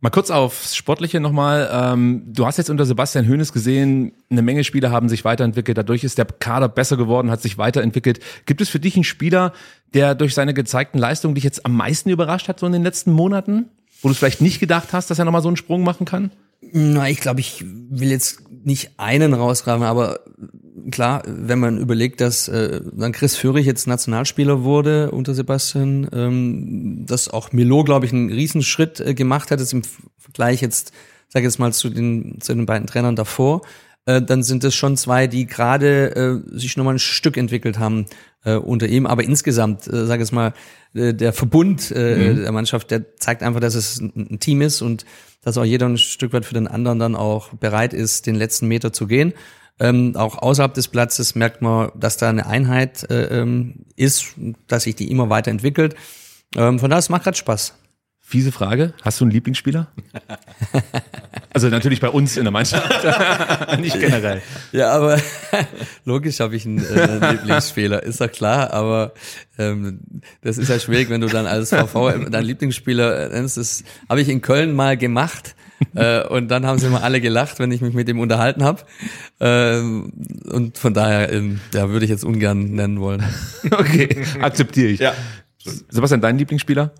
Mal 0.00 0.10
kurz 0.10 0.30
aufs 0.30 0.76
Sportliche 0.76 1.20
nochmal. 1.20 1.70
Ähm, 1.72 2.24
du 2.26 2.44
hast 2.44 2.58
jetzt 2.58 2.68
unter 2.68 2.84
Sebastian 2.84 3.26
Hoeneß 3.26 3.52
gesehen, 3.54 4.12
eine 4.30 4.42
Menge 4.42 4.62
Spieler 4.62 4.90
haben 4.90 5.08
sich 5.08 5.24
weiterentwickelt. 5.24 5.78
Dadurch 5.78 6.04
ist 6.04 6.18
der 6.18 6.26
Kader 6.26 6.68
besser 6.68 6.98
geworden, 6.98 7.30
hat 7.30 7.40
sich 7.40 7.56
weiterentwickelt. 7.56 8.20
Gibt 8.44 8.60
es 8.60 8.68
für 8.68 8.78
dich 8.78 8.94
einen 8.96 9.04
Spieler, 9.04 9.54
der 9.94 10.14
durch 10.14 10.34
seine 10.34 10.52
gezeigten 10.52 10.98
Leistungen 10.98 11.34
dich 11.34 11.44
jetzt 11.44 11.64
am 11.64 11.74
meisten 11.74 12.10
überrascht 12.10 12.48
hat, 12.48 12.60
so 12.60 12.66
in 12.66 12.72
den 12.72 12.82
letzten 12.82 13.10
Monaten? 13.10 13.70
Wo 14.02 14.08
du 14.08 14.12
es 14.12 14.18
vielleicht 14.18 14.42
nicht 14.42 14.60
gedacht 14.60 14.92
hast, 14.92 15.10
dass 15.10 15.18
er 15.18 15.24
nochmal 15.24 15.42
so 15.42 15.48
einen 15.48 15.56
Sprung 15.56 15.82
machen 15.82 16.04
kann? 16.04 16.30
Na, 16.60 17.08
ich 17.08 17.20
glaube, 17.20 17.40
ich 17.40 17.64
will 17.64 18.10
jetzt 18.10 18.42
nicht 18.50 18.90
einen 18.98 19.32
rausgraben, 19.32 19.84
aber 19.84 20.20
klar, 20.90 21.22
wenn 21.26 21.58
man 21.58 21.78
überlegt, 21.78 22.20
dass 22.20 22.48
äh, 22.48 22.80
dann 22.92 23.12
Chris 23.12 23.36
Führig 23.36 23.66
jetzt 23.66 23.86
Nationalspieler 23.86 24.62
wurde 24.62 25.10
unter 25.10 25.34
Sebastian, 25.34 26.08
ähm, 26.12 27.06
dass 27.06 27.28
auch 27.28 27.52
Milo, 27.52 27.84
glaube 27.84 28.06
ich, 28.06 28.12
einen 28.12 28.30
Riesenschritt 28.30 29.00
äh, 29.00 29.14
gemacht 29.14 29.50
hat, 29.50 29.60
jetzt 29.60 29.72
im 29.72 29.82
Vergleich 30.18 30.60
jetzt, 30.60 30.92
sag 31.28 31.40
ich 31.40 31.44
jetzt 31.44 31.58
mal, 31.58 31.72
zu 31.72 31.88
den, 31.88 32.40
zu 32.40 32.54
den 32.54 32.66
beiden 32.66 32.86
Trainern 32.86 33.16
davor, 33.16 33.62
äh, 34.06 34.22
dann 34.22 34.42
sind 34.42 34.64
es 34.64 34.74
schon 34.74 34.96
zwei, 34.96 35.26
die 35.26 35.46
gerade 35.46 36.44
äh, 36.46 36.58
sich 36.58 36.76
nochmal 36.76 36.94
ein 36.94 37.00
Stück 37.00 37.36
entwickelt 37.36 37.78
haben 37.78 38.06
äh, 38.44 38.54
unter 38.54 38.86
ihm. 38.86 39.06
Aber 39.06 39.24
insgesamt, 39.24 39.86
äh, 39.88 40.06
sag 40.06 40.16
ich 40.16 40.20
jetzt 40.20 40.32
mal, 40.32 40.54
äh, 40.94 41.12
der 41.12 41.32
Verbund 41.32 41.90
äh, 41.90 42.34
der 42.34 42.52
Mannschaft, 42.52 42.90
der 42.90 43.16
zeigt 43.16 43.42
einfach, 43.42 43.60
dass 43.60 43.74
es 43.74 44.00
ein, 44.00 44.28
ein 44.30 44.40
Team 44.40 44.62
ist 44.62 44.82
und 44.82 45.04
dass 45.42 45.58
auch 45.58 45.64
jeder 45.64 45.86
ein 45.86 45.98
Stück 45.98 46.32
weit 46.32 46.44
für 46.44 46.54
den 46.54 46.68
anderen 46.68 46.98
dann 46.98 47.16
auch 47.16 47.50
bereit 47.54 47.92
ist, 47.92 48.26
den 48.26 48.34
letzten 48.34 48.66
Meter 48.68 48.92
zu 48.92 49.06
gehen. 49.06 49.32
Ähm, 49.78 50.16
auch 50.16 50.38
außerhalb 50.38 50.72
des 50.72 50.88
Platzes 50.88 51.34
merkt 51.34 51.60
man, 51.60 51.90
dass 51.94 52.16
da 52.16 52.30
eine 52.30 52.46
Einheit 52.46 53.08
äh, 53.10 53.40
ähm, 53.40 53.84
ist, 53.94 54.34
dass 54.66 54.84
sich 54.84 54.96
die 54.96 55.10
immer 55.10 55.28
weiterentwickelt. 55.28 55.94
Ähm, 56.54 56.78
von 56.78 56.88
daher, 56.88 57.00
es 57.00 57.08
macht 57.10 57.24
gerade 57.24 57.36
Spaß. 57.36 57.74
Fiese 58.28 58.50
Frage. 58.50 58.92
Hast 59.02 59.20
du 59.20 59.24
einen 59.24 59.30
Lieblingsspieler? 59.30 59.86
also 61.52 61.68
natürlich 61.68 62.00
bei 62.00 62.08
uns 62.08 62.36
in 62.36 62.42
der 62.42 62.50
Mannschaft, 62.50 62.90
nicht 63.78 64.00
generell. 64.00 64.42
Ja, 64.72 64.90
aber 64.90 65.20
logisch 66.04 66.40
habe 66.40 66.56
ich 66.56 66.66
einen, 66.66 66.84
äh, 66.84 67.32
Lieblingsspieler, 67.32 68.02
ist 68.02 68.20
doch 68.20 68.32
klar, 68.32 68.72
aber 68.72 69.12
ähm, 69.58 70.00
das 70.40 70.58
ist 70.58 70.70
ja 70.70 70.80
schwierig, 70.80 71.08
wenn 71.08 71.20
du 71.20 71.28
dann 71.28 71.46
als 71.46 71.70
VV 71.70 72.28
deinen 72.28 72.46
Lieblingsspieler 72.46 73.28
nennst. 73.28 73.58
Das 73.58 73.84
habe 74.08 74.20
ich 74.22 74.28
in 74.28 74.40
Köln 74.40 74.74
mal 74.74 74.96
gemacht 74.96 75.54
äh, 75.94 76.26
und 76.26 76.48
dann 76.48 76.66
haben 76.66 76.78
sie 76.78 76.86
immer 76.86 77.02
alle 77.02 77.20
gelacht, 77.20 77.58
wenn 77.58 77.70
ich 77.70 77.80
mich 77.80 77.94
mit 77.94 78.08
ihm 78.08 78.18
unterhalten 78.18 78.64
habe. 78.64 78.82
Ähm, 79.40 80.12
und 80.50 80.78
von 80.78 80.94
daher, 80.94 81.32
ähm, 81.32 81.60
ja, 81.74 81.90
würde 81.90 82.04
ich 82.04 82.10
jetzt 82.10 82.24
ungern 82.24 82.74
nennen 82.74 83.00
wollen. 83.00 83.22
Okay, 83.70 84.24
akzeptiere 84.40 84.88
ich. 84.88 85.00
Ja. 85.00 85.12
Sebastian, 85.58 86.20
dein 86.20 86.38
Lieblingsspieler? 86.38 86.92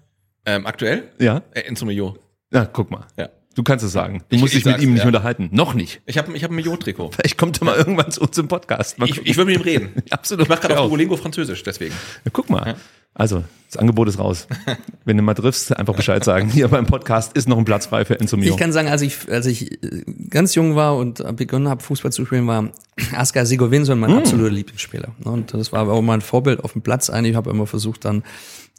Ähm, 0.45 0.67
aktuell? 0.67 1.05
Ja. 1.19 1.43
Äh, 1.53 1.61
Enzo 1.61 1.87
Mio. 1.87 2.17
Na, 2.51 2.67
guck 2.67 2.91
mal. 2.91 3.07
Ja. 3.17 3.29
Du 3.57 3.63
kannst 3.65 3.85
es 3.85 3.91
sagen. 3.91 4.23
Du 4.29 4.37
Ich- 4.37 4.41
musst 4.43 4.55
ich 4.55 4.63
dich 4.63 4.73
mit 4.73 4.83
ihm 4.83 4.93
nicht 4.93 5.01
ja. 5.03 5.07
unterhalten. 5.07 5.49
Noch 5.51 5.73
nicht. 5.75 6.01
Ich 6.07 6.19
habe 6.19 6.35
ich 6.37 6.45
hab 6.45 6.51
ein 6.51 6.57
Mio-Trikot. 6.57 7.11
Vielleicht 7.17 7.37
kommt 7.39 7.61
er 7.61 7.65
mal 7.65 7.75
irgendwann 7.77 8.11
zu 8.13 8.21
uns 8.21 8.37
im 8.39 8.47
Podcast. 8.49 8.99
Mal 8.99 9.07
Ich, 9.09 9.17
gucken. 9.17 9.31
ich 9.31 9.37
will 9.37 9.47
mit 9.47 9.57
ihm 9.57 9.63
reden. 9.63 9.89
Absolut. 10.11 10.45
Ich 10.45 10.49
mache 10.51 10.61
gerade 10.61 10.75
Ja. 10.75 10.81
auf 10.81 10.89
Duolingo 10.89 11.17
Französisch, 11.17 11.63
deswegen. 11.65 11.95
Ja, 12.25 12.31
guck 12.33 12.49
mal. 12.51 12.77
Also, 13.15 13.45
das 13.71 13.79
Angebot 13.79 14.09
ist 14.09 14.19
raus. 14.19 14.47
Wenn 15.07 15.17
du 15.17 15.23
mal 15.23 15.33
triffst, 15.33 15.75
einfach 15.75 15.97
Bescheid 15.97 16.23
sagen. 16.23 16.51
Hier 16.51 16.69
beim 16.69 16.85
Podcast 16.85 17.35
ist 17.35 17.49
noch 17.49 17.57
ein 17.57 17.65
Platz 17.65 17.87
frei 17.87 18.05
für 18.05 18.21
Enzo 18.21 18.37
Mio. 18.37 18.53
Ich 18.53 18.59
kann 18.61 18.73
sagen, 18.73 18.89
als 18.89 19.01
ich, 19.01 19.17
als 19.33 19.47
ich 19.47 19.83
äh, 19.83 20.03
ganz 20.29 20.55
jung 20.55 20.77
war 20.77 20.99
und 20.99 21.25
begonnen 21.35 21.69
habe, 21.69 21.83
Fußball 21.83 22.13
zu 22.13 22.27
spielen, 22.27 22.47
war 22.47 22.69
Askar 23.15 23.47
Sigovinson 23.47 23.99
mein 23.99 24.13
absoluter 24.19 24.51
Lieblingsspieler. 24.51 25.09
Und 25.25 25.55
das 25.55 25.73
war 25.73 25.89
auch 25.89 26.03
mein 26.03 26.21
Vorbild 26.21 26.63
auf 26.63 26.75
dem 26.75 26.83
Platz 26.83 27.09
eigentlich. 27.09 27.31
Ich 27.31 27.37
habe 27.37 27.49
immer 27.49 27.67
versucht, 27.67 28.05
dann 28.05 28.23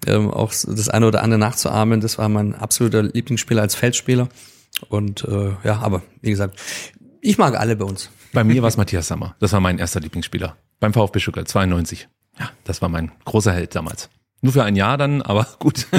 ähm, 0.05 0.29
auch 0.29 0.51
das 0.51 0.87
eine 0.87 1.07
oder 1.07 1.23
andere 1.23 1.39
nachzuahmen. 1.39 1.99
Das 1.99 2.19
war 2.19 2.29
mein 2.29 2.53
absoluter 2.53 3.01
Lieblingsspieler 3.01 3.63
als 3.63 3.73
Feldspieler. 3.73 4.29
Und 4.89 5.23
äh, 5.23 5.51
ja, 5.63 5.79
aber 5.79 6.01
wie 6.21 6.29
gesagt, 6.29 6.59
ich 7.21 7.37
mag 7.37 7.59
alle 7.59 7.75
bei 7.75 7.85
uns. 7.85 8.09
Bei 8.33 8.43
mir 8.43 8.61
war 8.61 8.69
es 8.69 8.77
Matthias 8.77 9.07
Sammer. 9.07 9.35
Das 9.39 9.53
war 9.53 9.59
mein 9.59 9.79
erster 9.79 9.99
Lieblingsspieler. 9.99 10.55
Beim 10.79 10.93
VfB 10.93 11.19
Stuttgart 11.19 11.47
92. 11.47 12.07
Ja, 12.39 12.51
das 12.63 12.81
war 12.81 12.89
mein 12.89 13.11
großer 13.25 13.51
Held 13.51 13.75
damals. 13.75 14.09
Nur 14.41 14.53
für 14.53 14.63
ein 14.63 14.75
Jahr 14.75 14.97
dann, 14.97 15.21
aber 15.21 15.47
gut. 15.59 15.87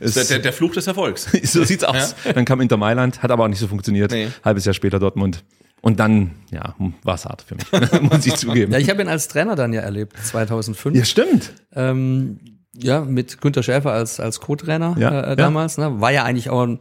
Das 0.00 0.16
ist 0.16 0.30
der, 0.30 0.40
der 0.40 0.52
Fluch 0.52 0.72
des 0.74 0.86
Erfolgs. 0.86 1.28
so 1.44 1.62
sieht's 1.64 1.84
aus. 1.84 2.16
Dann 2.34 2.44
kam 2.44 2.60
Inter 2.60 2.76
Mailand, 2.76 3.22
hat 3.22 3.30
aber 3.30 3.44
auch 3.44 3.48
nicht 3.48 3.58
so 3.60 3.68
funktioniert. 3.68 4.10
Nee. 4.10 4.28
Halbes 4.44 4.64
Jahr 4.64 4.74
später 4.74 4.98
Dortmund. 4.98 5.44
Und 5.80 5.98
dann, 6.00 6.32
ja, 6.50 6.74
war 7.02 7.14
es 7.14 7.24
hart 7.24 7.42
für 7.42 7.56
mich, 7.56 7.66
muss 8.02 8.24
ich 8.24 8.34
zugeben. 8.36 8.72
Ja, 8.72 8.78
ich 8.78 8.88
habe 8.88 9.02
ihn 9.02 9.08
als 9.08 9.26
Trainer 9.28 9.56
dann 9.56 9.72
ja 9.72 9.80
erlebt, 9.80 10.16
2005. 10.16 10.96
Ja, 10.96 11.04
stimmt. 11.04 11.52
Ähm, 11.74 12.38
ja, 12.76 13.00
mit 13.00 13.40
Günter 13.40 13.62
Schäfer 13.62 13.92
als, 13.92 14.20
als 14.20 14.40
Co-Trainer 14.40 14.96
Ja, 14.98 15.10
äh, 15.10 15.28
ja. 15.30 15.36
damals. 15.36 15.78
Ne? 15.78 16.00
War 16.00 16.12
ja 16.12 16.22
eigentlich 16.24 16.50
auch 16.50 16.78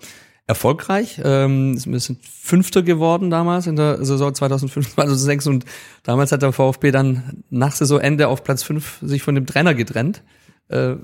erfolgreich. 0.51 1.21
Ähm, 1.23 1.79
wir 1.85 1.99
sind 1.99 2.19
Fünfter 2.25 2.83
geworden 2.83 3.29
damals 3.29 3.67
in 3.67 3.75
der 3.77 4.03
Saison 4.03 4.33
2005, 4.33 4.95
2006 4.95 5.47
und 5.51 5.65
damals 6.03 6.31
hat 6.31 6.41
der 6.41 6.51
VfB 6.51 6.91
dann 6.91 7.43
nach 7.49 7.71
Saisonende 7.71 8.27
auf 8.27 8.43
Platz 8.43 8.63
5 8.63 8.99
sich 9.01 9.23
von 9.23 9.35
dem 9.35 9.45
Trainer 9.45 9.73
getrennt. 9.73 10.21
Äh, 10.67 10.95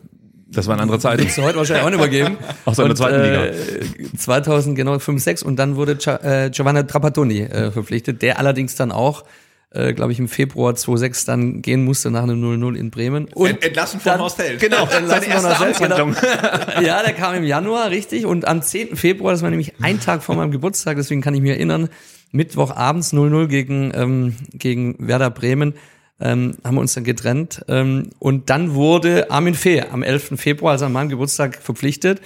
Das 0.51 0.67
war 0.67 0.73
eine 0.73 0.83
andere 0.83 0.99
Zeit. 0.99 1.19
Würdest 1.19 1.37
du 1.37 1.43
heute 1.43 1.57
wahrscheinlich 1.57 1.85
auch 1.85 1.89
nicht 1.89 1.99
mehr 1.99 2.09
geben. 2.09 2.37
Auch 2.65 2.73
so 2.75 2.81
in 2.83 2.89
der 2.89 2.95
zweiten 2.97 3.19
äh, 3.21 4.17
2000, 4.17 4.75
genau, 4.75 4.99
5, 4.99 5.23
6 5.23 5.43
und 5.43 5.55
dann 5.57 5.75
wurde 5.77 5.93
äh, 6.23 6.49
Giovanna 6.49 6.83
Trapattoni 6.83 7.41
äh, 7.41 7.71
verpflichtet, 7.71 8.21
der 8.21 8.39
allerdings 8.39 8.75
dann 8.75 8.91
auch, 8.91 9.23
äh, 9.71 9.93
glaube 9.93 10.11
ich, 10.13 10.19
im 10.19 10.27
Februar 10.27 10.75
2006 10.75 11.25
dann 11.25 11.61
gehen 11.61 11.83
musste 11.83 12.09
nach 12.09 12.23
einem 12.23 12.41
0-0 12.43 12.75
in 12.77 12.89
Bremen. 12.89 13.25
Und 13.33 13.49
Ent- 13.49 13.63
entlassen 13.65 13.99
von 13.99 14.11
dann- 14.13 14.21
Horst 14.21 14.37
Held. 14.39 14.59
Genau, 14.61 14.83
entlassen 14.87 15.31
von 15.31 15.43
Horst 15.43 15.59
Held, 15.61 15.77
genau. 15.79 16.81
Ja, 16.81 17.03
der 17.03 17.13
kam 17.13 17.35
im 17.35 17.43
Januar, 17.43 17.89
richtig. 17.89 18.25
Und 18.25 18.47
am 18.47 18.61
10. 18.61 18.95
Februar, 18.95 19.33
das 19.33 19.41
war 19.41 19.49
nämlich 19.49 19.73
ein 19.81 19.99
Tag 19.99 20.23
vor 20.23 20.35
meinem 20.35 20.51
Geburtstag, 20.51 20.95
deswegen 20.97 21.21
kann 21.21 21.33
ich 21.33 21.41
mich 21.41 21.51
erinnern, 21.51 21.89
Mittwochabends 22.31 23.13
0-0 23.13 23.47
gegen, 23.47 23.91
ähm, 23.95 24.35
gegen 24.53 24.95
Werder 25.05 25.29
Bremen, 25.29 25.73
ähm, 26.19 26.55
haben 26.63 26.75
wir 26.75 26.81
uns 26.81 26.93
dann 26.93 27.03
getrennt. 27.03 27.63
Ähm, 27.67 28.09
und 28.19 28.49
dann 28.49 28.73
wurde 28.73 29.29
Armin 29.31 29.53
Fee 29.53 29.81
am 29.91 30.01
11. 30.03 30.37
Februar, 30.37 30.73
also 30.73 30.85
an 30.85 30.91
meinem 30.93 31.09
Geburtstag, 31.09 31.57
verpflichtet. 31.61 32.21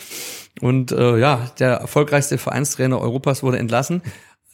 Und 0.62 0.92
äh, 0.92 1.18
ja, 1.18 1.50
der 1.60 1.74
erfolgreichste 1.76 2.38
Vereinstrainer 2.38 3.00
Europas 3.00 3.42
wurde 3.44 3.58
entlassen. 3.58 4.02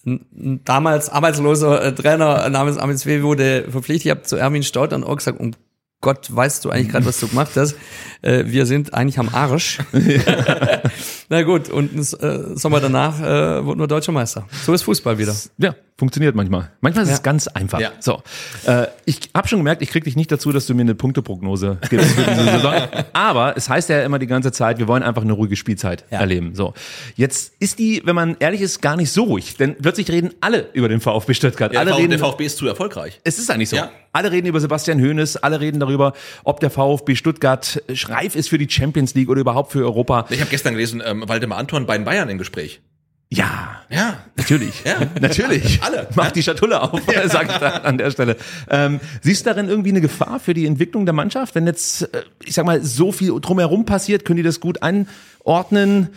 Damals 0.05 1.09
arbeitsloser 1.09 1.83
äh, 1.83 1.93
Trainer 1.93 2.49
namens 2.49 2.77
Armin 2.77 2.97
Fee 2.97 3.23
wurde 3.23 3.65
verpflichtet. 3.69 4.05
Ich 4.05 4.11
habe 4.11 4.23
zu 4.23 4.37
Erwin 4.37 4.63
Staud 4.63 4.91
dann 4.91 5.03
auch 5.03 5.17
gesagt, 5.17 5.39
um 5.39 5.51
Gott, 5.99 6.27
weißt 6.33 6.63
du 6.63 6.69
eigentlich 6.69 6.89
gerade, 6.89 7.05
was 7.07 7.19
du 7.19 7.27
gemacht 7.27 7.51
hast? 7.55 7.75
Äh, 8.21 8.43
wir 8.45 8.67
sind 8.67 8.93
eigentlich 8.93 9.17
am 9.17 9.29
Arsch. 9.33 9.79
Na 11.29 11.41
gut, 11.41 11.69
und 11.69 11.91
äh, 11.97 12.55
Sommer 12.55 12.79
danach 12.79 13.19
äh, 13.19 13.65
wurden 13.65 13.79
wir 13.79 13.87
Deutscher 13.87 14.11
Meister. 14.11 14.45
So 14.63 14.73
ist 14.73 14.83
Fußball 14.83 15.17
wieder. 15.17 15.35
Ja, 15.57 15.75
funktioniert 15.97 16.35
manchmal. 16.35 16.71
Manchmal 16.81 17.03
ist 17.03 17.09
Ja. 17.09 17.15
es 17.15 17.23
ganz 17.23 17.47
einfach. 17.47 17.79
Ja. 17.79 17.91
So, 17.99 18.21
äh, 18.65 18.85
ich 19.05 19.31
habe 19.35 19.47
schon 19.47 19.57
gemerkt, 19.59 19.81
ich 19.81 19.89
krieg 19.89 20.03
dich 20.03 20.15
nicht 20.15 20.31
dazu, 20.31 20.51
dass 20.51 20.67
du 20.67 20.75
mir 20.75 20.81
eine 20.83 20.93
Punkteprognose 20.93 21.79
gibst 21.89 22.11
für 22.11 22.29
diese 22.29 22.43
Saison. 22.45 22.73
Aber 23.13 23.57
es 23.57 23.67
heißt 23.67 23.89
ja 23.89 24.03
immer 24.03 24.19
die 24.19 24.27
ganze 24.27 24.51
Zeit, 24.51 24.77
wir 24.77 24.87
wollen 24.87 25.01
einfach 25.03 25.23
eine 25.23 25.33
ruhige 25.33 25.55
Spielzeit 25.55 26.05
Ja. 26.11 26.19
erleben. 26.19 26.53
So, 26.53 26.75
jetzt 27.15 27.53
ist 27.59 27.79
die, 27.79 28.03
wenn 28.05 28.15
man 28.15 28.37
ehrlich 28.39 28.61
ist, 28.61 28.81
gar 28.83 28.95
nicht 28.97 29.11
so 29.11 29.23
ruhig, 29.23 29.57
denn 29.57 29.75
plötzlich 29.81 30.09
reden 30.11 30.29
alle 30.41 30.69
über 30.73 30.89
den 30.89 31.01
VfB 31.01 31.33
Stuttgart. 31.33 31.73
Ja, 31.73 31.79
alle 31.79 31.97
reden 31.97 32.11
der 32.11 32.19
VfB 32.19 32.45
ist 32.45 32.57
zu 32.57 32.67
erfolgreich. 32.67 33.19
es 33.23 33.39
ist 33.39 33.49
eigentlich 33.49 33.69
so. 33.69 33.77
Ja. 34.17 34.23
Alle 34.23 34.31
reden 34.31 34.47
über 34.47 34.59
Sebastian 34.59 34.99
Hoeneß, 34.99 35.37
alle 35.37 35.59
reden 35.59 35.79
darüber, 35.79 36.13
ob 36.43 36.59
der 36.59 36.71
VfB 36.71 37.15
Stuttgart 37.15 37.83
reif 37.87 38.35
ist 38.35 38.49
für 38.49 38.57
die 38.57 38.69
Champions 38.69 39.13
League 39.13 39.29
oder 39.29 39.41
überhaupt 39.41 39.71
für 39.71 39.83
Europa. 39.83 40.25
Ich 40.29 40.39
habe 40.39 40.49
gestern 40.49 40.73
gelesen, 40.73 41.03
ähm, 41.05 41.23
Waldemar 41.27 41.59
Anton 41.59 41.85
bei 41.85 41.97
den 41.97 42.05
Bayern 42.05 42.27
im 42.29 42.37
Gespräch. 42.37 42.81
Ja, 43.29 43.81
Ja. 43.89 44.23
Natürlich. 44.35 44.83
Ja. 44.85 44.99
Natürlich. 45.21 45.79
Alle. 45.83 46.07
Mach 46.15 46.31
die 46.31 46.41
Schatulle 46.43 46.81
auf, 46.81 47.01
sag 47.27 47.49
ich 47.49 47.57
da 47.57 47.69
an 47.69 47.97
der 47.97 48.11
Stelle. 48.11 48.37
Ähm, 48.69 48.99
siehst 49.21 49.45
du 49.45 49.49
darin 49.49 49.67
irgendwie 49.67 49.89
eine 49.89 50.01
Gefahr 50.01 50.39
für 50.39 50.53
die 50.53 50.65
Entwicklung 50.65 51.05
der 51.05 51.13
Mannschaft? 51.13 51.55
Wenn 51.55 51.67
jetzt, 51.67 52.13
äh, 52.13 52.23
ich 52.43 52.53
sag 52.53 52.65
mal, 52.65 52.83
so 52.83 53.11
viel 53.11 53.39
drumherum 53.39 53.85
passiert, 53.85 54.25
können 54.25 54.37
die 54.37 54.43
das 54.43 54.59
gut 54.59 54.81
einordnen? 54.81 56.09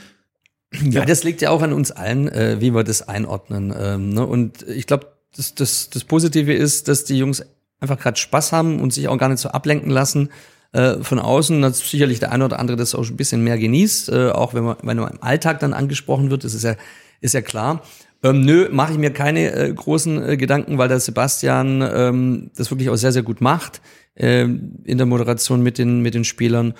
Ja, 0.82 1.04
das 1.04 1.24
liegt 1.24 1.42
ja 1.42 1.50
auch 1.50 1.62
an 1.62 1.72
uns 1.72 1.90
allen, 1.90 2.28
äh, 2.28 2.60
wie 2.60 2.72
wir 2.72 2.84
das 2.84 3.08
einordnen. 3.08 3.74
Ähm, 3.76 4.10
ne? 4.10 4.24
Und 4.24 4.62
ich 4.68 4.86
glaube, 4.86 5.08
das, 5.36 5.54
das, 5.54 5.90
das 5.90 6.04
Positive 6.04 6.52
ist, 6.52 6.86
dass 6.88 7.04
die 7.04 7.18
Jungs 7.18 7.44
einfach 7.80 7.98
gerade 7.98 8.18
Spaß 8.18 8.52
haben 8.52 8.80
und 8.80 8.92
sich 8.92 9.08
auch 9.08 9.18
gar 9.18 9.28
nicht 9.28 9.40
so 9.40 9.48
ablenken 9.48 9.90
lassen 9.90 10.30
äh, 10.72 10.96
von 11.02 11.18
außen. 11.18 11.60
Dass 11.62 11.78
sicherlich 11.78 12.20
der 12.20 12.32
eine 12.32 12.44
oder 12.44 12.58
andere 12.58 12.76
das 12.76 12.94
auch 12.94 13.08
ein 13.08 13.16
bisschen 13.16 13.42
mehr 13.42 13.58
genießt, 13.58 14.10
äh, 14.10 14.30
auch 14.30 14.54
wenn 14.54 14.64
man, 14.64 14.76
wenn 14.82 14.96
man 14.98 15.12
im 15.12 15.22
Alltag 15.22 15.60
dann 15.60 15.72
angesprochen 15.72 16.30
wird, 16.30 16.44
das 16.44 16.54
ist 16.54 16.64
ja, 16.64 16.76
ist 17.20 17.34
ja 17.34 17.42
klar. 17.42 17.82
Ähm, 18.22 18.42
nö, 18.42 18.68
mache 18.70 18.92
ich 18.92 18.98
mir 18.98 19.12
keine 19.12 19.52
äh, 19.52 19.72
großen 19.72 20.22
äh, 20.22 20.36
Gedanken, 20.36 20.76
weil 20.76 20.88
der 20.88 21.00
Sebastian 21.00 21.82
ähm, 21.82 22.50
das 22.54 22.70
wirklich 22.70 22.90
auch 22.90 22.96
sehr, 22.96 23.12
sehr 23.12 23.22
gut 23.22 23.40
macht 23.40 23.80
ähm, 24.14 24.76
in 24.84 24.98
der 24.98 25.06
Moderation 25.06 25.62
mit 25.62 25.78
den, 25.78 26.02
mit 26.02 26.14
den 26.14 26.24
Spielern. 26.24 26.74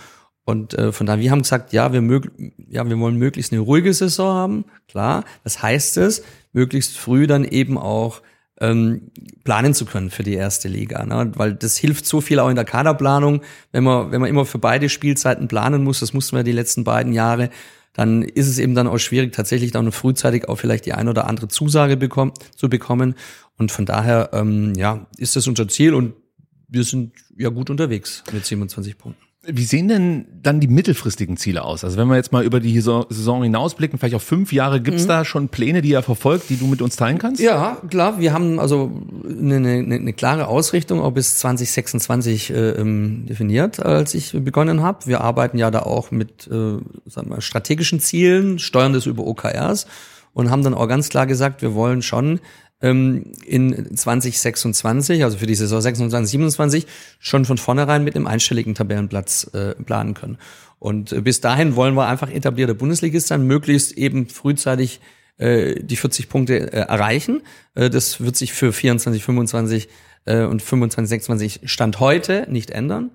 Und 0.44 0.74
äh, 0.74 0.92
von 0.92 1.06
daher, 1.06 1.22
wir 1.22 1.30
haben 1.30 1.42
gesagt, 1.42 1.72
ja, 1.72 1.92
wir 1.92 2.02
mög 2.02 2.30
ja, 2.68 2.86
wir 2.88 2.98
wollen 2.98 3.16
möglichst 3.16 3.52
eine 3.52 3.60
ruhige 3.60 3.92
Saison 3.94 4.34
haben, 4.34 4.64
klar. 4.88 5.24
Das 5.44 5.62
heißt 5.62 5.96
es, 5.96 6.22
möglichst 6.52 6.98
früh 6.98 7.26
dann 7.26 7.44
eben 7.44 7.78
auch 7.78 8.20
ähm, 8.60 9.10
planen 9.44 9.74
zu 9.74 9.86
können 9.86 10.10
für 10.10 10.22
die 10.22 10.34
erste 10.34 10.68
Liga, 10.68 11.04
ne? 11.04 11.32
weil 11.34 11.54
das 11.54 11.76
hilft 11.76 12.06
so 12.06 12.20
viel 12.20 12.38
auch 12.38 12.48
in 12.48 12.56
der 12.56 12.64
Kaderplanung, 12.64 13.42
wenn 13.72 13.84
man 13.84 14.12
wenn 14.12 14.20
man 14.20 14.30
immer 14.30 14.44
für 14.44 14.58
beide 14.58 14.88
Spielzeiten 14.88 15.48
planen 15.48 15.82
muss, 15.82 16.00
das 16.00 16.12
mussten 16.12 16.36
wir 16.36 16.44
die 16.44 16.52
letzten 16.52 16.84
beiden 16.84 17.12
Jahre, 17.12 17.50
dann 17.92 18.22
ist 18.22 18.48
es 18.48 18.58
eben 18.58 18.74
dann 18.74 18.86
auch 18.86 18.98
schwierig, 18.98 19.32
tatsächlich 19.32 19.72
dann 19.72 19.90
frühzeitig 19.92 20.48
auch 20.48 20.56
vielleicht 20.56 20.86
die 20.86 20.92
ein 20.92 21.08
oder 21.08 21.26
andere 21.26 21.48
Zusage 21.48 21.96
bekommen, 21.96 22.32
zu 22.54 22.68
bekommen. 22.68 23.14
Und 23.58 23.72
von 23.72 23.84
daher, 23.84 24.30
ähm, 24.32 24.74
ja, 24.76 25.06
ist 25.18 25.36
das 25.36 25.46
unser 25.48 25.68
Ziel 25.68 25.94
und 25.94 26.14
wir 26.68 26.84
sind 26.84 27.12
ja 27.36 27.48
gut 27.48 27.68
unterwegs 27.68 28.22
mit 28.32 28.46
27 28.46 28.96
Punkten. 28.96 29.29
Wie 29.42 29.64
sehen 29.64 29.88
denn 29.88 30.26
dann 30.42 30.60
die 30.60 30.68
mittelfristigen 30.68 31.38
Ziele 31.38 31.64
aus? 31.64 31.82
Also 31.82 31.96
wenn 31.96 32.08
wir 32.08 32.16
jetzt 32.16 32.30
mal 32.30 32.44
über 32.44 32.60
die 32.60 32.78
Saison 32.78 33.42
hinausblicken, 33.42 33.98
vielleicht 33.98 34.14
auf 34.14 34.22
fünf 34.22 34.52
Jahre, 34.52 34.82
gibt's 34.82 35.06
da 35.06 35.24
schon 35.24 35.48
Pläne, 35.48 35.80
die 35.80 35.90
ihr 35.90 36.02
verfolgt, 36.02 36.50
die 36.50 36.56
du 36.56 36.66
mit 36.66 36.82
uns 36.82 36.96
teilen 36.96 37.16
kannst? 37.16 37.40
Ja, 37.40 37.78
klar, 37.88 38.20
wir 38.20 38.34
haben 38.34 38.60
also 38.60 38.92
eine, 39.26 39.56
eine, 39.56 39.94
eine 39.94 40.12
klare 40.12 40.46
Ausrichtung 40.46 41.00
auch 41.00 41.12
bis 41.12 41.38
2026 41.38 42.50
äh, 42.50 42.70
ähm, 42.72 43.24
definiert, 43.26 43.80
als 43.80 44.12
ich 44.12 44.32
begonnen 44.32 44.82
habe. 44.82 45.06
Wir 45.06 45.22
arbeiten 45.22 45.56
ja 45.56 45.70
da 45.70 45.80
auch 45.80 46.10
mit 46.10 46.46
äh, 46.46 46.76
sagen 47.06 47.30
wir, 47.30 47.40
strategischen 47.40 47.98
Zielen, 47.98 48.58
steuern 48.58 48.92
das 48.92 49.06
über 49.06 49.26
OKRs 49.26 49.86
und 50.34 50.50
haben 50.50 50.62
dann 50.62 50.74
auch 50.74 50.86
ganz 50.86 51.08
klar 51.08 51.26
gesagt, 51.26 51.62
wir 51.62 51.74
wollen 51.74 52.02
schon 52.02 52.40
ähm, 52.82 53.32
in 53.44 53.96
2026, 53.96 55.24
also 55.24 55.38
für 55.38 55.46
die 55.46 55.54
Saison 55.54 55.80
26, 55.80 56.30
27, 56.30 56.86
schon 57.18 57.44
von 57.44 57.58
vornherein 57.58 58.04
mit 58.04 58.16
einem 58.16 58.26
einstelligen 58.26 58.74
Tabellenplatz 58.74 59.50
äh, 59.52 59.74
planen 59.74 60.14
können. 60.14 60.38
Und 60.78 61.12
äh, 61.12 61.20
bis 61.20 61.40
dahin 61.40 61.76
wollen 61.76 61.94
wir 61.94 62.06
einfach 62.06 62.30
etablierte 62.30 62.74
Bundesligist 62.74 63.28
sein, 63.28 63.46
möglichst 63.46 63.92
eben 63.92 64.28
frühzeitig 64.28 65.00
äh, 65.38 65.82
die 65.82 65.96
40 65.96 66.28
Punkte 66.28 66.72
äh, 66.72 66.76
erreichen. 66.80 67.42
Äh, 67.74 67.90
das 67.90 68.20
wird 68.20 68.36
sich 68.36 68.52
für 68.52 68.72
24, 68.72 69.22
25 69.22 69.88
äh, 70.24 70.42
und 70.42 70.62
25, 70.62 71.08
26 71.08 71.60
Stand 71.70 72.00
heute 72.00 72.46
nicht 72.48 72.70
ändern, 72.70 73.10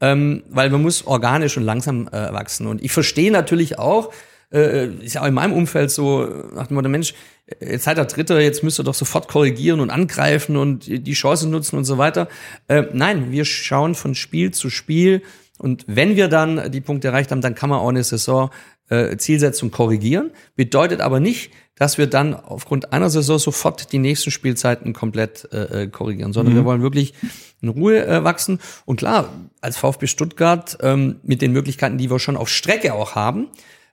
ähm, 0.00 0.42
weil 0.50 0.70
man 0.70 0.82
muss 0.82 1.06
organisch 1.06 1.56
und 1.56 1.64
langsam 1.64 2.08
äh, 2.08 2.32
wachsen. 2.32 2.66
Und 2.66 2.82
ich 2.82 2.92
verstehe 2.92 3.30
natürlich 3.30 3.78
auch, 3.78 4.12
äh, 4.52 4.86
ist 5.04 5.14
ja 5.14 5.22
auch 5.22 5.26
in 5.26 5.34
meinem 5.34 5.52
Umfeld 5.52 5.90
so, 5.90 6.24
nach 6.54 6.68
dem 6.68 6.74
Motto, 6.74 6.88
Mensch, 6.88 7.14
jetzt 7.60 7.84
seid 7.84 7.98
ihr 7.98 8.04
Dritter, 8.04 8.40
jetzt 8.40 8.62
müsst 8.62 8.80
ihr 8.80 8.84
doch 8.84 8.94
sofort 8.94 9.28
korrigieren 9.28 9.80
und 9.80 9.90
angreifen 9.90 10.56
und 10.56 10.86
die 10.86 11.12
Chance 11.12 11.48
nutzen 11.48 11.76
und 11.76 11.84
so 11.84 11.98
weiter. 11.98 12.28
Äh, 12.68 12.84
nein, 12.92 13.32
wir 13.32 13.44
schauen 13.44 13.94
von 13.94 14.14
Spiel 14.14 14.52
zu 14.52 14.70
Spiel 14.70 15.22
und 15.58 15.84
wenn 15.86 16.16
wir 16.16 16.28
dann 16.28 16.70
die 16.70 16.80
Punkte 16.80 17.08
erreicht 17.08 17.30
haben, 17.30 17.40
dann 17.40 17.54
kann 17.54 17.70
man 17.70 17.78
auch 17.78 17.88
eine 17.88 18.04
Saison 18.04 18.50
äh, 18.88 19.16
Zielsetzung 19.16 19.70
korrigieren. 19.70 20.30
Bedeutet 20.54 21.00
aber 21.00 21.18
nicht, 21.18 21.50
dass 21.76 21.98
wir 21.98 22.06
dann 22.06 22.34
aufgrund 22.34 22.92
einer 22.92 23.10
Saison 23.10 23.38
sofort 23.38 23.92
die 23.92 23.98
nächsten 23.98 24.30
Spielzeiten 24.30 24.92
komplett 24.92 25.48
äh, 25.52 25.82
äh, 25.82 25.86
korrigieren, 25.88 26.32
sondern 26.32 26.54
wir 26.54 26.64
wollen 26.64 26.82
wirklich 26.82 27.14
in 27.60 27.68
Ruhe 27.68 28.06
äh, 28.06 28.24
wachsen. 28.24 28.60
Und 28.84 28.96
klar, 28.96 29.28
als 29.60 29.76
VfB 29.76 30.06
Stuttgart 30.06 30.78
ähm, 30.80 31.16
mit 31.22 31.42
den 31.42 31.52
Möglichkeiten, 31.52 31.98
die 31.98 32.10
wir 32.10 32.18
schon 32.18 32.36
auf 32.36 32.48
Strecke 32.48 32.94
auch 32.94 33.14
haben, 33.14 33.48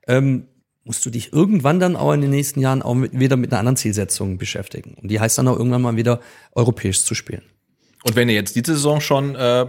ähm, 0.08 0.48
musst 0.84 1.06
du 1.06 1.10
dich 1.10 1.32
irgendwann 1.32 1.80
dann 1.80 1.96
auch 1.96 2.14
in 2.14 2.22
den 2.22 2.30
nächsten 2.30 2.60
Jahren 2.60 2.82
auch 2.82 2.94
mit, 2.94 3.18
wieder 3.18 3.38
mit 3.38 3.52
einer 3.52 3.60
anderen 3.60 3.78
Zielsetzung 3.78 4.38
beschäftigen. 4.38 4.96
Und 5.02 5.10
die 5.10 5.20
heißt 5.20 5.38
dann 5.38 5.48
auch 5.48 5.58
irgendwann 5.58 5.82
mal 5.82 5.96
wieder 5.96 6.20
europäisch 6.52 7.04
zu 7.04 7.16
spielen. 7.16 7.44
Und 8.04 8.16
wenn 8.16 8.28
ihr 8.28 8.36
jetzt 8.36 8.56
diese 8.56 8.74
Saison 8.74 9.00
schon 9.00 9.36
äh, 9.36 9.66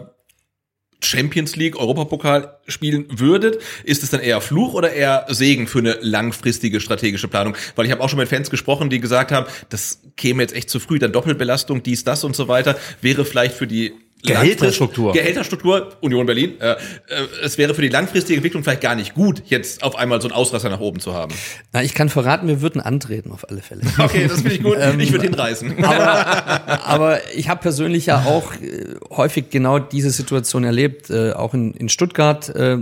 Champions 1.00 1.54
League, 1.56 1.76
Europapokal 1.78 2.58
spielen 2.66 3.06
würdet, 3.10 3.62
ist 3.84 4.02
es 4.02 4.10
dann 4.10 4.20
eher 4.20 4.40
Fluch 4.40 4.74
oder 4.74 4.92
eher 4.92 5.26
Segen 5.28 5.66
für 5.66 5.78
eine 5.78 5.98
langfristige 6.00 6.80
strategische 6.80 7.28
Planung? 7.28 7.56
Weil 7.76 7.86
ich 7.86 7.92
habe 7.92 8.02
auch 8.02 8.08
schon 8.08 8.18
mit 8.18 8.28
Fans 8.28 8.50
gesprochen, 8.50 8.90
die 8.90 9.00
gesagt 9.00 9.30
haben, 9.30 9.46
das 9.68 10.00
käme 10.16 10.42
jetzt 10.42 10.54
echt 10.54 10.70
zu 10.70 10.80
früh, 10.80 10.98
dann 10.98 11.12
Doppelbelastung, 11.12 11.82
dies, 11.82 12.04
das 12.04 12.24
und 12.24 12.34
so 12.34 12.48
weiter, 12.48 12.76
wäre 13.00 13.24
vielleicht 13.24 13.54
für 13.54 13.66
die 13.66 13.92
Gehälterstruktur. 14.24 15.12
Gehälterstruktur, 15.12 15.96
Union 16.00 16.26
Berlin. 16.26 16.60
Äh, 16.60 16.72
äh, 16.72 16.76
es 17.42 17.58
wäre 17.58 17.74
für 17.74 17.82
die 17.82 17.88
langfristige 17.88 18.36
Entwicklung 18.36 18.64
vielleicht 18.64 18.80
gar 18.80 18.94
nicht 18.94 19.14
gut, 19.14 19.42
jetzt 19.46 19.82
auf 19.82 19.96
einmal 19.96 20.20
so 20.20 20.28
einen 20.28 20.34
Ausrasser 20.34 20.70
nach 20.70 20.80
oben 20.80 21.00
zu 21.00 21.14
haben. 21.14 21.34
Na, 21.72 21.82
ich 21.82 21.94
kann 21.94 22.08
verraten, 22.08 22.48
wir 22.48 22.60
würden 22.60 22.80
antreten 22.80 23.30
auf 23.32 23.48
alle 23.48 23.60
Fälle. 23.60 23.82
Okay, 23.98 24.26
das 24.28 24.42
finde 24.42 24.54
ich 24.54 24.62
gut. 24.62 24.76
ich 24.98 25.12
würde 25.12 25.24
hinreißen. 25.24 25.82
aber, 25.84 26.84
aber 26.84 27.34
ich 27.34 27.48
habe 27.48 27.60
persönlich 27.60 28.06
ja 28.06 28.24
auch 28.24 28.54
äh, 28.54 28.94
häufig 29.10 29.50
genau 29.50 29.78
diese 29.78 30.10
Situation 30.10 30.64
erlebt, 30.64 31.10
äh, 31.10 31.32
auch 31.32 31.54
in, 31.54 31.72
in 31.74 31.88
Stuttgart. 31.88 32.48
Äh, 32.50 32.78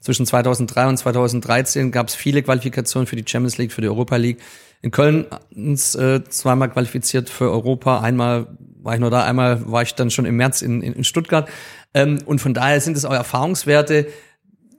zwischen 0.00 0.26
2003 0.26 0.86
und 0.86 0.96
2013 0.98 1.90
gab 1.90 2.08
es 2.08 2.14
viele 2.14 2.42
Qualifikationen 2.42 3.06
für 3.06 3.16
die 3.16 3.24
Champions 3.26 3.58
League, 3.58 3.72
für 3.72 3.80
die 3.80 3.88
Europa 3.88 4.16
League. 4.16 4.38
In 4.82 4.90
Köln 4.90 5.26
uns 5.54 5.94
äh, 5.94 6.22
zweimal 6.28 6.70
qualifiziert 6.70 7.30
für 7.30 7.50
Europa, 7.50 8.00
einmal 8.00 8.46
war 8.86 8.94
ich 8.94 9.00
nur 9.00 9.10
da, 9.10 9.24
einmal 9.24 9.70
war 9.70 9.82
ich 9.82 9.94
dann 9.94 10.10
schon 10.10 10.24
im 10.24 10.36
März 10.36 10.62
in, 10.62 10.80
in, 10.80 11.04
Stuttgart. 11.04 11.48
Ähm, 11.92 12.20
und 12.24 12.40
von 12.40 12.54
daher 12.54 12.80
sind 12.80 12.96
es 12.96 13.04
auch 13.04 13.12
Erfahrungswerte. 13.12 14.06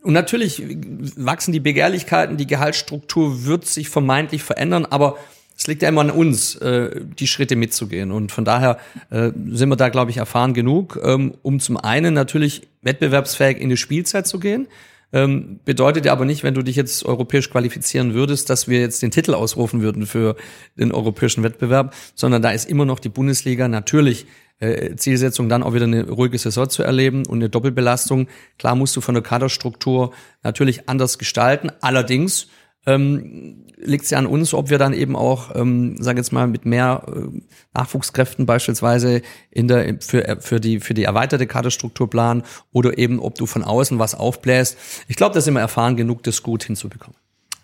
Und 0.02 0.14
natürlich 0.14 0.64
wachsen 1.18 1.52
die 1.52 1.60
Begehrlichkeiten, 1.60 2.38
die 2.38 2.48
Gehaltsstruktur 2.48 3.46
wird 3.46 3.66
sich 3.66 3.90
vermeintlich 3.90 4.44
verändern, 4.44 4.86
aber 4.86 5.18
es 5.58 5.68
liegt 5.68 5.82
ja 5.82 5.90
immer 5.90 6.02
an 6.02 6.12
uns, 6.12 6.56
äh, 6.56 7.02
die 7.20 7.28
Schritte 7.28 7.56
mitzugehen. 7.56 8.12
Und 8.12 8.32
von 8.32 8.46
daher 8.46 8.78
äh, 9.10 9.32
sind 9.52 9.70
wir 9.70 9.76
da, 9.76 9.90
glaube 9.90 10.12
ich, 10.12 10.18
erfahren 10.18 10.54
genug, 10.54 11.00
ähm, 11.04 11.34
um 11.42 11.60
zum 11.60 11.76
einen 11.76 12.14
natürlich 12.14 12.68
wettbewerbsfähig 12.84 13.60
in 13.60 13.70
die 13.70 13.78
Spielzeit 13.78 14.26
zu 14.26 14.40
gehen. 14.40 14.68
Ähm, 15.14 15.60
bedeutet 15.64 16.06
ja 16.06 16.12
aber 16.12 16.26
nicht, 16.26 16.44
wenn 16.44 16.54
du 16.54 16.62
dich 16.62 16.76
jetzt 16.76 17.06
europäisch 17.06 17.50
qualifizieren 17.50 18.14
würdest, 18.14 18.50
dass 18.50 18.68
wir 18.68 18.82
jetzt 18.82 19.02
den 19.02 19.12
Titel 19.12 19.34
ausrufen 19.34 19.82
würden 19.82 20.06
für 20.06 20.36
den 20.78 20.92
europäischen 20.92 21.44
Wettbewerb, 21.44 21.96
sondern 22.14 22.42
da 22.42 22.52
ist 22.52 22.70
immer 22.70 22.86
noch 22.86 23.00
die 23.00 23.10
Bundesliga 23.10 23.68
natürlich 23.70 24.26
äh, 24.60 24.96
Zielsetzung, 24.96 25.50
dann 25.50 25.64
auch 25.64 25.74
wieder 25.74 25.86
eine 25.86 26.10
ruhige 26.10 26.38
Saison 26.38 26.70
zu 26.70 26.84
erleben 26.84 27.26
und 27.26 27.38
eine 27.38 27.50
Doppelbelastung. 27.50 28.28
Klar 28.58 28.76
musst 28.76 28.96
du 28.96 29.02
von 29.02 29.14
der 29.14 29.24
Kaderstruktur 29.24 30.14
natürlich 30.44 30.90
anders 30.90 31.18
gestalten. 31.18 31.72
Allerdings 31.80 32.48
ähm, 32.88 33.66
liegt 33.78 34.06
es 34.06 34.10
ja 34.10 34.18
an 34.18 34.26
uns, 34.26 34.54
ob 34.54 34.70
wir 34.70 34.78
dann 34.78 34.94
eben 34.94 35.16
auch, 35.16 35.56
ähm, 35.56 36.02
sage 36.02 36.20
jetzt 36.20 36.32
mal, 36.32 36.48
mit 36.48 36.66
mehr 36.66 37.04
äh, 37.08 37.40
Nachwuchskräften 37.74 38.46
beispielsweise 38.46 39.22
in 39.52 39.68
der 39.68 39.98
für 40.00 40.38
für 40.40 40.60
die 40.60 40.80
für 40.80 40.94
die 40.94 41.04
erweiterte 41.04 41.46
Kaderstruktur 41.46 42.10
planen 42.10 42.44
oder 42.72 42.98
eben, 42.98 43.20
ob 43.20 43.36
du 43.36 43.46
von 43.46 43.64
außen 43.64 44.00
was 44.00 44.16
aufbläst. 44.16 44.78
Ich 45.08 45.16
glaube, 45.16 45.36
da 45.36 45.42
sind 45.42 45.54
wir 45.54 45.62
erfahren 45.62 45.96
genug, 45.96 46.24
das 46.24 46.42
gut 46.42 46.64
hinzubekommen. 46.64 47.18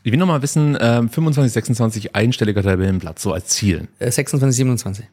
Ich 0.03 0.11
will 0.11 0.19
noch 0.19 0.27
mal 0.27 0.41
wissen, 0.41 0.75
äh, 0.75 1.07
25, 1.07 1.53
26 1.53 2.15
einstelliger 2.15 2.61
Tabellenplatz 2.61 3.21
so 3.21 3.33
als 3.33 3.47
Ziel. 3.47 3.87
Äh, 3.99 4.11
26, 4.11 4.57
27. 4.57 5.05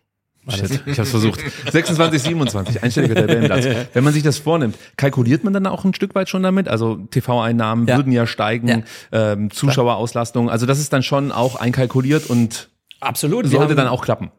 Shit, 0.50 0.82
ich 0.86 0.98
habe 0.98 1.08
versucht. 1.08 1.40
26, 1.70 2.22
27, 2.22 2.82
einstelliger 2.82 3.14
Tabellenplatz. 3.14 3.66
Wenn 3.92 4.04
man 4.04 4.12
sich 4.12 4.22
das 4.22 4.38
vornimmt, 4.38 4.76
kalkuliert 4.96 5.44
man 5.44 5.52
dann 5.52 5.66
auch 5.66 5.84
ein 5.84 5.94
Stück 5.94 6.14
weit 6.14 6.28
schon 6.28 6.42
damit? 6.42 6.68
Also 6.68 6.96
TV-Einnahmen 7.10 7.86
Ja. 7.86 7.96
würden 7.96 8.12
ja 8.12 8.26
steigen, 8.26 8.68
Ja. 8.68 9.32
ähm, 9.32 9.50
Zuschauerauslastung. 9.50 10.50
Also 10.50 10.66
das 10.66 10.78
ist 10.78 10.92
dann 10.92 11.02
schon 11.02 11.32
auch 11.32 11.56
einkalkuliert 11.56 12.28
und 12.28 12.68
Absolut. 13.00 13.46
Sollte 13.46 13.68
haben- 13.70 13.76
dann 13.76 13.88
auch 13.88 14.02
klappen. 14.02 14.30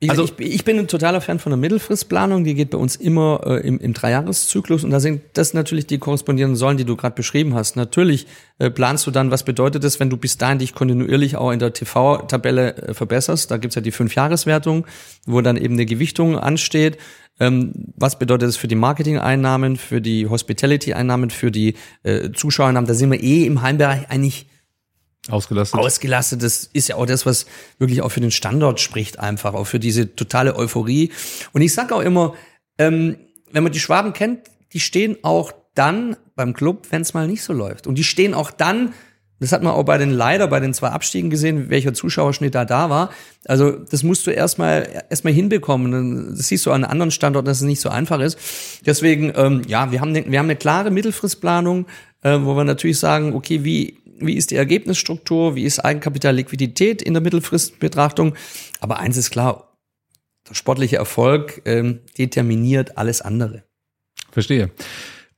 Ich, 0.00 0.10
Also- 0.10 0.24
ich, 0.38 0.54
ich 0.54 0.64
bin 0.64 0.78
ein 0.78 0.86
totaler 0.86 1.20
Fan 1.20 1.40
von 1.40 1.50
der 1.50 1.56
Mittelfristplanung, 1.56 2.44
die 2.44 2.54
geht 2.54 2.70
bei 2.70 2.78
uns 2.78 2.94
immer 2.94 3.40
äh, 3.44 3.66
im, 3.66 3.80
im 3.80 3.94
Dreijahreszyklus 3.94 4.84
und 4.84 4.90
da 4.90 5.00
sind 5.00 5.22
das 5.32 5.54
natürlich 5.54 5.88
die 5.88 5.98
korrespondierenden 5.98 6.54
Säulen, 6.56 6.76
die 6.76 6.84
du 6.84 6.94
gerade 6.94 7.16
beschrieben 7.16 7.54
hast. 7.54 7.74
Natürlich 7.74 8.28
äh, 8.60 8.70
planst 8.70 9.08
du 9.08 9.10
dann, 9.10 9.32
was 9.32 9.42
bedeutet 9.42 9.82
das, 9.82 9.98
wenn 9.98 10.08
du 10.08 10.16
bis 10.16 10.38
dahin 10.38 10.60
dich 10.60 10.72
kontinuierlich 10.72 11.34
auch 11.36 11.50
in 11.50 11.58
der 11.58 11.72
TV-Tabelle 11.72 12.76
äh, 12.76 12.94
verbesserst. 12.94 13.50
Da 13.50 13.56
gibt's 13.56 13.74
ja 13.74 13.82
die 13.82 13.90
Fünfjahreswertung, 13.90 14.86
wo 15.26 15.40
dann 15.40 15.56
eben 15.56 15.74
eine 15.74 15.86
Gewichtung 15.86 16.38
ansteht. 16.38 16.96
Ähm, 17.40 17.72
was 17.96 18.20
bedeutet 18.20 18.48
das 18.48 18.56
für 18.56 18.68
die 18.68 18.76
Marketing-Einnahmen, 18.76 19.76
für 19.76 20.00
die 20.00 20.28
Hospitality-Einnahmen, 20.28 21.30
für 21.30 21.50
die 21.50 21.74
äh, 22.04 22.30
Zuschauereinnahmen? 22.32 22.86
Da 22.86 22.94
sind 22.94 23.10
wir 23.10 23.20
eh 23.20 23.46
im 23.46 23.62
Heimbereich 23.62 24.10
eigentlich 24.10 24.46
Ausgelastet. 25.28 25.78
ausgelastet. 25.78 26.42
Das 26.42 26.68
ist 26.72 26.88
ja 26.88 26.96
auch 26.96 27.06
das, 27.06 27.26
was 27.26 27.46
wirklich 27.78 28.02
auch 28.02 28.10
für 28.10 28.20
den 28.20 28.30
Standort 28.30 28.80
spricht, 28.80 29.18
einfach 29.18 29.54
auch 29.54 29.66
für 29.66 29.78
diese 29.78 30.14
totale 30.14 30.56
Euphorie. 30.56 31.12
Und 31.52 31.62
ich 31.62 31.74
sag 31.74 31.92
auch 31.92 32.00
immer, 32.00 32.34
ähm, 32.78 33.16
wenn 33.52 33.62
man 33.62 33.72
die 33.72 33.80
Schwaben 33.80 34.12
kennt, 34.12 34.40
die 34.72 34.80
stehen 34.80 35.16
auch 35.22 35.52
dann 35.74 36.16
beim 36.34 36.54
Club, 36.54 36.86
wenn 36.90 37.02
es 37.02 37.14
mal 37.14 37.26
nicht 37.26 37.42
so 37.42 37.52
läuft. 37.52 37.86
Und 37.86 37.96
die 37.96 38.04
stehen 38.04 38.34
auch 38.34 38.50
dann, 38.50 38.92
das 39.40 39.52
hat 39.52 39.62
man 39.62 39.72
auch 39.72 39.84
bei 39.84 39.98
den 39.98 40.10
leider 40.10 40.48
bei 40.48 40.58
den 40.58 40.74
zwei 40.74 40.88
Abstiegen 40.88 41.30
gesehen, 41.30 41.70
welcher 41.70 41.94
Zuschauerschnitt 41.94 42.54
da 42.54 42.64
da 42.64 42.90
war. 42.90 43.10
Also 43.44 43.70
das 43.70 44.02
musst 44.02 44.26
du 44.26 44.32
erstmal 44.32 45.04
erstmal 45.08 45.32
hinbekommen. 45.32 46.34
Das 46.36 46.48
siehst 46.48 46.66
du 46.66 46.72
an 46.72 46.84
anderen 46.84 47.12
Standorten, 47.12 47.46
dass 47.46 47.58
es 47.58 47.66
nicht 47.66 47.80
so 47.80 47.88
einfach 47.88 48.18
ist. 48.20 48.38
Deswegen, 48.84 49.32
ähm, 49.36 49.62
ja, 49.68 49.92
wir 49.92 50.00
haben, 50.00 50.14
wir 50.14 50.38
haben 50.38 50.46
eine 50.46 50.56
klare 50.56 50.90
Mittelfristplanung, 50.90 51.86
äh, 52.22 52.38
wo 52.40 52.56
wir 52.56 52.64
natürlich 52.64 52.98
sagen, 52.98 53.34
okay, 53.34 53.62
wie 53.62 53.98
wie 54.20 54.34
ist 54.34 54.50
die 54.50 54.56
Ergebnisstruktur, 54.56 55.54
wie 55.54 55.64
ist 55.64 55.80
Eigenkapital, 55.80 56.34
Liquidität 56.34 57.02
in 57.02 57.14
der 57.14 57.22
Mittelfristbetrachtung. 57.22 58.34
Aber 58.80 58.98
eins 58.98 59.16
ist 59.16 59.30
klar, 59.30 59.76
der 60.48 60.54
sportliche 60.54 60.96
Erfolg 60.96 61.62
ähm, 61.64 62.00
determiniert 62.16 62.96
alles 62.96 63.20
andere. 63.20 63.64
Verstehe. 64.30 64.70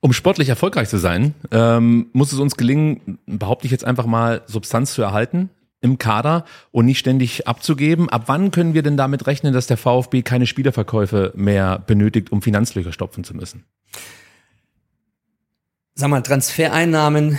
Um 0.01 0.13
sportlich 0.13 0.49
erfolgreich 0.49 0.89
zu 0.89 0.99
sein, 0.99 1.35
ähm, 1.51 2.09
muss 2.13 2.33
es 2.33 2.39
uns 2.39 2.57
gelingen, 2.57 3.19
behaupte 3.27 3.67
ich 3.67 3.71
jetzt 3.71 3.85
einfach 3.85 4.07
mal, 4.07 4.43
Substanz 4.47 4.95
zu 4.95 5.03
erhalten 5.03 5.51
im 5.83 5.99
Kader 5.99 6.45
und 6.73 6.87
nicht 6.87 6.99
ständig 6.99 7.49
abzugeben. 7.49 8.09
Ab 8.09 8.25
wann 8.27 8.51
können 8.51 8.75
wir 8.75 8.83
denn 8.83 8.97
damit 8.97 9.27
rechnen, 9.27 9.53
dass 9.53 9.67
der 9.67 9.77
VfB 9.77 10.23
keine 10.23 10.47
Spielerverkäufe 10.47 11.33
mehr 11.35 11.79
benötigt, 11.79 12.33
um 12.33 12.43
Finanzlöcher 12.43 12.93
stopfen 12.93 13.25
zu 13.25 13.35
müssen? 13.35 13.65
Sag 15.95 16.09
mal, 16.09 16.23
Transfereinnahmen 16.23 17.39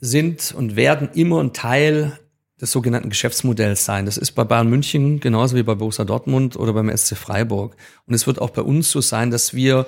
sind 0.00 0.54
und 0.56 0.76
werden 0.76 1.08
immer 1.14 1.42
ein 1.42 1.52
Teil 1.52 2.18
des 2.60 2.72
sogenannten 2.72 3.10
Geschäftsmodells 3.10 3.84
sein. 3.84 4.06
Das 4.06 4.16
ist 4.16 4.32
bei 4.32 4.44
Bayern 4.44 4.68
München 4.68 5.20
genauso 5.20 5.56
wie 5.56 5.62
bei 5.62 5.74
Borussia 5.74 6.04
Dortmund 6.04 6.56
oder 6.56 6.72
beim 6.72 6.94
SC 6.94 7.16
Freiburg. 7.16 7.76
Und 8.06 8.14
es 8.14 8.26
wird 8.26 8.40
auch 8.40 8.50
bei 8.50 8.62
uns 8.62 8.90
so 8.90 9.00
sein, 9.00 9.30
dass 9.30 9.54
wir 9.54 9.86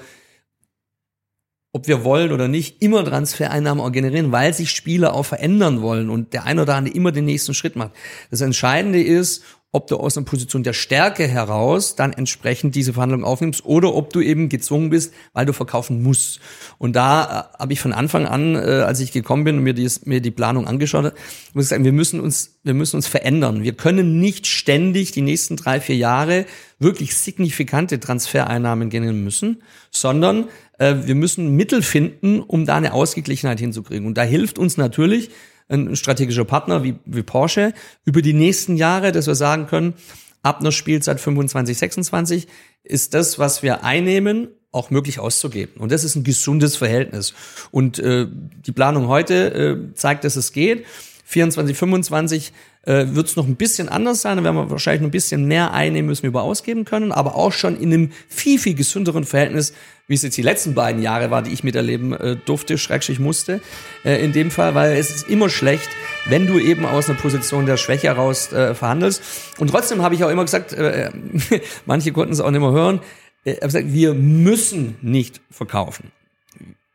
ob 1.72 1.86
wir 1.86 2.02
wollen 2.02 2.32
oder 2.32 2.48
nicht, 2.48 2.82
immer 2.82 3.04
Transfereinnahmen 3.04 3.84
auch 3.84 3.92
generieren, 3.92 4.32
weil 4.32 4.54
sich 4.54 4.70
Spieler 4.70 5.14
auch 5.14 5.24
verändern 5.24 5.82
wollen 5.82 6.08
und 6.08 6.32
der 6.32 6.44
eine 6.44 6.62
oder 6.62 6.74
andere 6.74 6.94
immer 6.94 7.12
den 7.12 7.26
nächsten 7.26 7.54
Schritt 7.54 7.76
macht. 7.76 7.92
Das 8.30 8.40
Entscheidende 8.40 9.02
ist, 9.02 9.44
ob 9.70 9.86
du 9.86 9.98
aus 9.98 10.16
einer 10.16 10.24
Position 10.24 10.62
der 10.62 10.72
Stärke 10.72 11.28
heraus 11.28 11.94
dann 11.94 12.14
entsprechend 12.14 12.74
diese 12.74 12.94
Verhandlung 12.94 13.22
aufnimmst 13.22 13.66
oder 13.66 13.94
ob 13.94 14.12
du 14.12 14.20
eben 14.22 14.48
gezwungen 14.48 14.88
bist, 14.88 15.12
weil 15.34 15.44
du 15.44 15.52
verkaufen 15.52 16.02
musst. 16.02 16.40
Und 16.78 16.96
da 16.96 17.50
äh, 17.54 17.58
habe 17.58 17.74
ich 17.74 17.80
von 17.80 17.92
Anfang 17.92 18.24
an, 18.24 18.54
äh, 18.54 18.58
als 18.58 19.00
ich 19.00 19.12
gekommen 19.12 19.44
bin 19.44 19.58
und 19.58 19.64
mir, 19.64 19.74
dies, 19.74 20.06
mir 20.06 20.22
die 20.22 20.30
Planung 20.30 20.66
angeschaut 20.66 21.04
habe, 21.04 21.16
muss 21.52 21.64
ich 21.64 21.68
sagen, 21.68 21.84
wir 21.84 21.92
müssen 21.92 22.18
uns, 22.18 22.58
wir 22.64 22.72
müssen 22.72 22.96
uns 22.96 23.06
verändern. 23.06 23.62
Wir 23.62 23.74
können 23.74 24.20
nicht 24.20 24.46
ständig 24.46 25.12
die 25.12 25.22
nächsten 25.22 25.56
drei, 25.56 25.80
vier 25.80 25.96
Jahre 25.96 26.46
wirklich 26.78 27.14
signifikante 27.14 28.00
Transfereinnahmen 28.00 28.88
generieren 28.88 29.22
müssen, 29.22 29.62
sondern 29.90 30.48
äh, 30.78 30.94
wir 31.04 31.14
müssen 31.14 31.56
Mittel 31.56 31.82
finden, 31.82 32.40
um 32.40 32.64
da 32.64 32.76
eine 32.76 32.94
Ausgeglichenheit 32.94 33.60
hinzukriegen. 33.60 34.06
Und 34.06 34.16
da 34.16 34.22
hilft 34.22 34.58
uns 34.58 34.78
natürlich 34.78 35.30
ein 35.68 35.96
strategischer 35.96 36.44
Partner 36.44 36.82
wie, 36.82 36.96
wie 37.04 37.22
Porsche 37.22 37.74
über 38.04 38.22
die 38.22 38.32
nächsten 38.32 38.76
Jahre, 38.76 39.12
dass 39.12 39.26
wir 39.26 39.34
sagen 39.34 39.66
können, 39.66 39.94
ab 40.42 40.60
einer 40.60 40.72
Spielzeit 40.72 41.20
25, 41.20 41.76
26 41.76 42.48
ist 42.84 43.14
das, 43.14 43.38
was 43.38 43.62
wir 43.62 43.84
einnehmen, 43.84 44.48
auch 44.70 44.90
möglich 44.90 45.18
auszugeben. 45.18 45.80
Und 45.80 45.92
das 45.92 46.04
ist 46.04 46.14
ein 46.14 46.24
gesundes 46.24 46.76
Verhältnis. 46.76 47.34
Und 47.70 47.98
äh, 47.98 48.26
die 48.30 48.72
Planung 48.72 49.08
heute 49.08 49.90
äh, 49.90 49.94
zeigt, 49.94 50.24
dass 50.24 50.36
es 50.36 50.52
geht. 50.52 50.84
24, 51.28 51.76
25 51.76 52.52
äh, 52.86 53.04
wird 53.08 53.26
es 53.26 53.36
noch 53.36 53.46
ein 53.46 53.56
bisschen 53.56 53.90
anders 53.90 54.22
sein. 54.22 54.38
Da 54.38 54.44
werden 54.44 54.56
wir 54.56 54.70
wahrscheinlich 54.70 55.02
noch 55.02 55.08
ein 55.08 55.12
bisschen 55.12 55.44
mehr 55.44 55.74
einnehmen 55.74 56.08
müssen, 56.08 56.24
über 56.24 56.42
ausgeben 56.42 56.86
können, 56.86 57.12
aber 57.12 57.34
auch 57.34 57.52
schon 57.52 57.78
in 57.78 57.92
einem 57.92 58.12
viel, 58.28 58.58
viel 58.58 58.72
gesünderen 58.72 59.24
Verhältnis, 59.24 59.74
wie 60.06 60.14
es 60.14 60.22
jetzt 60.22 60.38
die 60.38 60.42
letzten 60.42 60.72
beiden 60.72 61.02
Jahre 61.02 61.30
war, 61.30 61.42
die 61.42 61.52
ich 61.52 61.62
miterleben 61.62 62.14
äh, 62.14 62.36
durfte, 62.36 62.78
schrecklich 62.78 63.18
musste. 63.18 63.60
Äh, 64.06 64.24
in 64.24 64.32
dem 64.32 64.50
Fall, 64.50 64.74
weil 64.74 64.96
es 64.96 65.14
ist 65.14 65.28
immer 65.28 65.50
schlecht, 65.50 65.90
wenn 66.24 66.46
du 66.46 66.58
eben 66.58 66.86
aus 66.86 67.10
einer 67.10 67.18
Position 67.18 67.66
der 67.66 67.76
Schwäche 67.76 68.06
heraus 68.06 68.50
äh, 68.54 68.74
verhandelst. 68.74 69.22
Und 69.58 69.68
trotzdem 69.68 70.00
habe 70.00 70.14
ich 70.14 70.24
auch 70.24 70.30
immer 70.30 70.46
gesagt, 70.46 70.72
äh, 70.72 71.10
manche 71.84 72.12
konnten 72.12 72.32
es 72.32 72.40
auch 72.40 72.50
nicht 72.50 72.62
mehr 72.62 72.72
hören, 72.72 73.00
äh, 73.44 73.50
ich 73.50 73.56
habe 73.56 73.66
gesagt, 73.66 73.92
wir 73.92 74.14
müssen 74.14 74.96
nicht 75.02 75.42
verkaufen. 75.50 76.10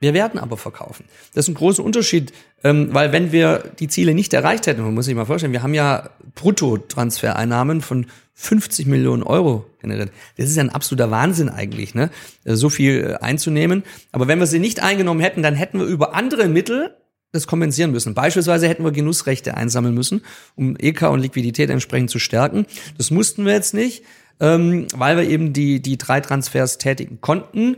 Wir 0.03 0.13
werden 0.13 0.37
aber 0.37 0.57
verkaufen. 0.57 1.05
Das 1.33 1.45
ist 1.45 1.49
ein 1.49 1.53
großer 1.55 1.81
Unterschied, 1.81 2.33
ähm, 2.61 2.89
weil 2.91 3.13
wenn 3.13 3.31
wir 3.31 3.71
die 3.79 3.87
Ziele 3.87 4.13
nicht 4.13 4.33
erreicht 4.33 4.67
hätten, 4.67 4.81
man 4.81 4.93
muss 4.93 5.05
sich 5.05 5.15
mal 5.15 5.23
vorstellen, 5.23 5.53
wir 5.53 5.63
haben 5.63 5.73
ja 5.73 6.09
Bruttotransfereinnahmen 6.35 7.79
von 7.79 8.07
50 8.33 8.85
Millionen 8.85 9.23
Euro 9.23 9.65
generiert. 9.79 10.11
Das 10.35 10.49
ist 10.49 10.57
ja 10.57 10.63
ein 10.63 10.71
absoluter 10.71 11.09
Wahnsinn 11.09 11.47
eigentlich, 11.47 11.95
ne? 11.95 12.09
so 12.43 12.69
viel 12.69 13.11
äh, 13.11 13.23
einzunehmen. 13.23 13.83
Aber 14.11 14.27
wenn 14.27 14.39
wir 14.39 14.45
sie 14.45 14.59
nicht 14.59 14.83
eingenommen 14.83 15.21
hätten, 15.21 15.41
dann 15.41 15.55
hätten 15.55 15.79
wir 15.79 15.85
über 15.85 16.13
andere 16.13 16.49
Mittel 16.49 16.93
das 17.31 17.47
kompensieren 17.47 17.91
müssen. 17.91 18.13
Beispielsweise 18.13 18.67
hätten 18.67 18.83
wir 18.83 18.91
Genussrechte 18.91 19.55
einsammeln 19.55 19.95
müssen, 19.95 20.21
um 20.57 20.75
EK 20.77 21.03
und 21.03 21.21
Liquidität 21.21 21.69
entsprechend 21.69 22.09
zu 22.09 22.19
stärken. 22.19 22.65
Das 22.97 23.09
mussten 23.09 23.45
wir 23.45 23.53
jetzt 23.53 23.73
nicht. 23.73 24.03
ähm, 24.41 24.87
weil 24.93 25.15
wir 25.15 25.29
eben 25.29 25.53
die, 25.53 25.79
die 25.79 25.97
drei 25.97 26.19
Transfers 26.19 26.77
tätigen 26.77 27.21
konnten, 27.21 27.77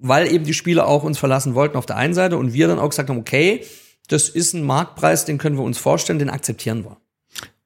weil 0.00 0.32
eben 0.32 0.44
die 0.44 0.54
Spieler 0.54 0.86
auch 0.86 1.02
uns 1.02 1.18
verlassen 1.18 1.54
wollten 1.54 1.76
auf 1.76 1.86
der 1.86 1.96
einen 1.96 2.14
Seite 2.14 2.36
und 2.38 2.52
wir 2.52 2.68
dann 2.68 2.78
auch 2.78 2.90
gesagt 2.90 3.08
haben, 3.08 3.18
okay, 3.18 3.64
das 4.08 4.28
ist 4.28 4.54
ein 4.54 4.62
Marktpreis, 4.64 5.24
den 5.24 5.38
können 5.38 5.56
wir 5.56 5.64
uns 5.64 5.78
vorstellen, 5.78 6.18
den 6.18 6.30
akzeptieren 6.30 6.84
wir. 6.84 6.96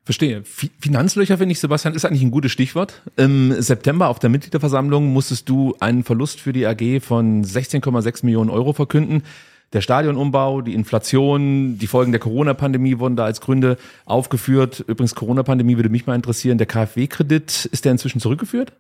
Verstehe. 0.05 0.43
Fi- 0.45 0.71
Finanzlöcher, 0.81 1.37
finde 1.38 1.53
ich, 1.53 1.61
Sebastian, 1.61 1.95
ist 1.95 2.05
eigentlich 2.05 2.23
ein 2.23 2.31
gutes 2.31 2.51
Stichwort. 2.51 3.03
Im 3.16 3.55
September 3.61 4.09
auf 4.09 4.19
der 4.19 4.31
Mitgliederversammlung 4.31 5.12
musstest 5.12 5.49
du 5.49 5.77
einen 5.79 6.03
Verlust 6.05 6.40
für 6.40 6.53
die 6.53 6.66
AG 6.66 7.01
von 7.01 7.45
16,6 7.45 8.25
Millionen 8.25 8.51
Euro 8.51 8.73
verkünden. 8.73 9.23
Der 9.72 9.80
Stadionumbau, 9.80 10.62
die 10.62 10.74
Inflation, 10.74 11.78
die 11.78 11.87
Folgen 11.87 12.11
der 12.11 12.20
Corona-Pandemie 12.20 12.98
wurden 12.98 13.14
da 13.14 13.24
als 13.24 13.40
Gründe 13.40 13.76
aufgeführt. 14.04 14.80
Übrigens, 14.87 15.14
Corona-Pandemie 15.14 15.76
würde 15.76 15.88
mich 15.90 16.06
mal 16.06 16.16
interessieren. 16.16 16.59
Der 16.59 16.66
KfW-Kredit, 16.66 17.66
ist 17.66 17.85
der 17.85 17.92
inzwischen 17.92 18.20
zurückgeführt? 18.20 18.72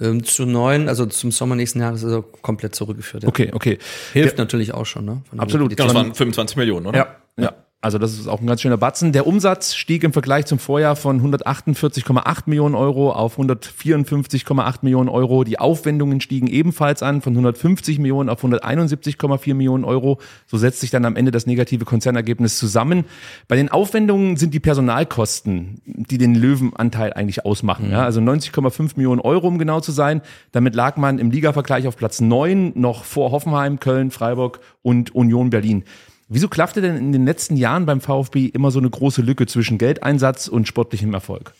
Ähm, 0.00 0.24
zu 0.24 0.44
neun, 0.44 0.88
also 0.88 1.06
zum 1.06 1.30
Sommer 1.30 1.54
nächsten 1.54 1.80
Jahres 1.80 2.02
ist 2.02 2.12
er 2.12 2.22
komplett 2.22 2.74
zurückgeführt. 2.74 3.22
Ja. 3.22 3.28
Okay, 3.28 3.50
okay. 3.52 3.78
Hilft 4.12 4.38
natürlich 4.38 4.74
auch 4.74 4.86
schon, 4.86 5.04
ne? 5.04 5.22
Von 5.28 5.38
der 5.38 5.42
Absolut. 5.44 5.70
Liquidität. 5.70 5.94
Das 5.94 5.94
waren 5.94 6.14
25 6.14 6.56
Millionen, 6.56 6.86
oder? 6.86 6.98
Ja, 6.98 7.16
ja. 7.36 7.52
Also 7.84 7.98
das 7.98 8.14
ist 8.14 8.28
auch 8.28 8.40
ein 8.40 8.46
ganz 8.46 8.62
schöner 8.62 8.78
Batzen. 8.78 9.12
Der 9.12 9.26
Umsatz 9.26 9.74
stieg 9.74 10.04
im 10.04 10.14
Vergleich 10.14 10.46
zum 10.46 10.58
Vorjahr 10.58 10.96
von 10.96 11.20
148,8 11.20 12.44
Millionen 12.46 12.74
Euro 12.74 13.12
auf 13.12 13.38
154,8 13.38 14.76
Millionen 14.80 15.10
Euro. 15.10 15.44
Die 15.44 15.58
Aufwendungen 15.58 16.22
stiegen 16.22 16.46
ebenfalls 16.46 17.02
an 17.02 17.20
von 17.20 17.34
150 17.34 17.98
Millionen 17.98 18.30
auf 18.30 18.42
171,4 18.42 19.52
Millionen 19.52 19.84
Euro. 19.84 20.18
So 20.46 20.56
setzt 20.56 20.80
sich 20.80 20.88
dann 20.88 21.04
am 21.04 21.14
Ende 21.14 21.30
das 21.30 21.46
negative 21.46 21.84
Konzernergebnis 21.84 22.58
zusammen. 22.58 23.04
Bei 23.48 23.56
den 23.56 23.68
Aufwendungen 23.68 24.38
sind 24.38 24.54
die 24.54 24.60
Personalkosten, 24.60 25.82
die 25.84 26.16
den 26.16 26.34
Löwenanteil 26.34 27.12
eigentlich 27.12 27.44
ausmachen. 27.44 27.90
Ja, 27.90 28.04
also 28.04 28.18
90,5 28.18 28.92
Millionen 28.96 29.20
Euro, 29.20 29.46
um 29.46 29.58
genau 29.58 29.80
zu 29.80 29.92
sein. 29.92 30.22
Damit 30.52 30.74
lag 30.74 30.96
man 30.96 31.18
im 31.18 31.30
Ligavergleich 31.30 31.86
auf 31.86 31.98
Platz 31.98 32.22
9, 32.22 32.72
noch 32.76 33.04
vor 33.04 33.30
Hoffenheim, 33.30 33.78
Köln, 33.78 34.10
Freiburg 34.10 34.60
und 34.80 35.14
Union 35.14 35.50
Berlin. 35.50 35.84
Wieso 36.34 36.48
klaffte 36.48 36.80
denn 36.80 36.96
in 36.96 37.12
den 37.12 37.24
letzten 37.24 37.56
Jahren 37.56 37.86
beim 37.86 38.00
VfB 38.00 38.46
immer 38.46 38.72
so 38.72 38.80
eine 38.80 38.90
große 38.90 39.22
Lücke 39.22 39.46
zwischen 39.46 39.78
Geldeinsatz 39.78 40.48
und 40.48 40.66
sportlichem 40.66 41.14
Erfolg? 41.14 41.54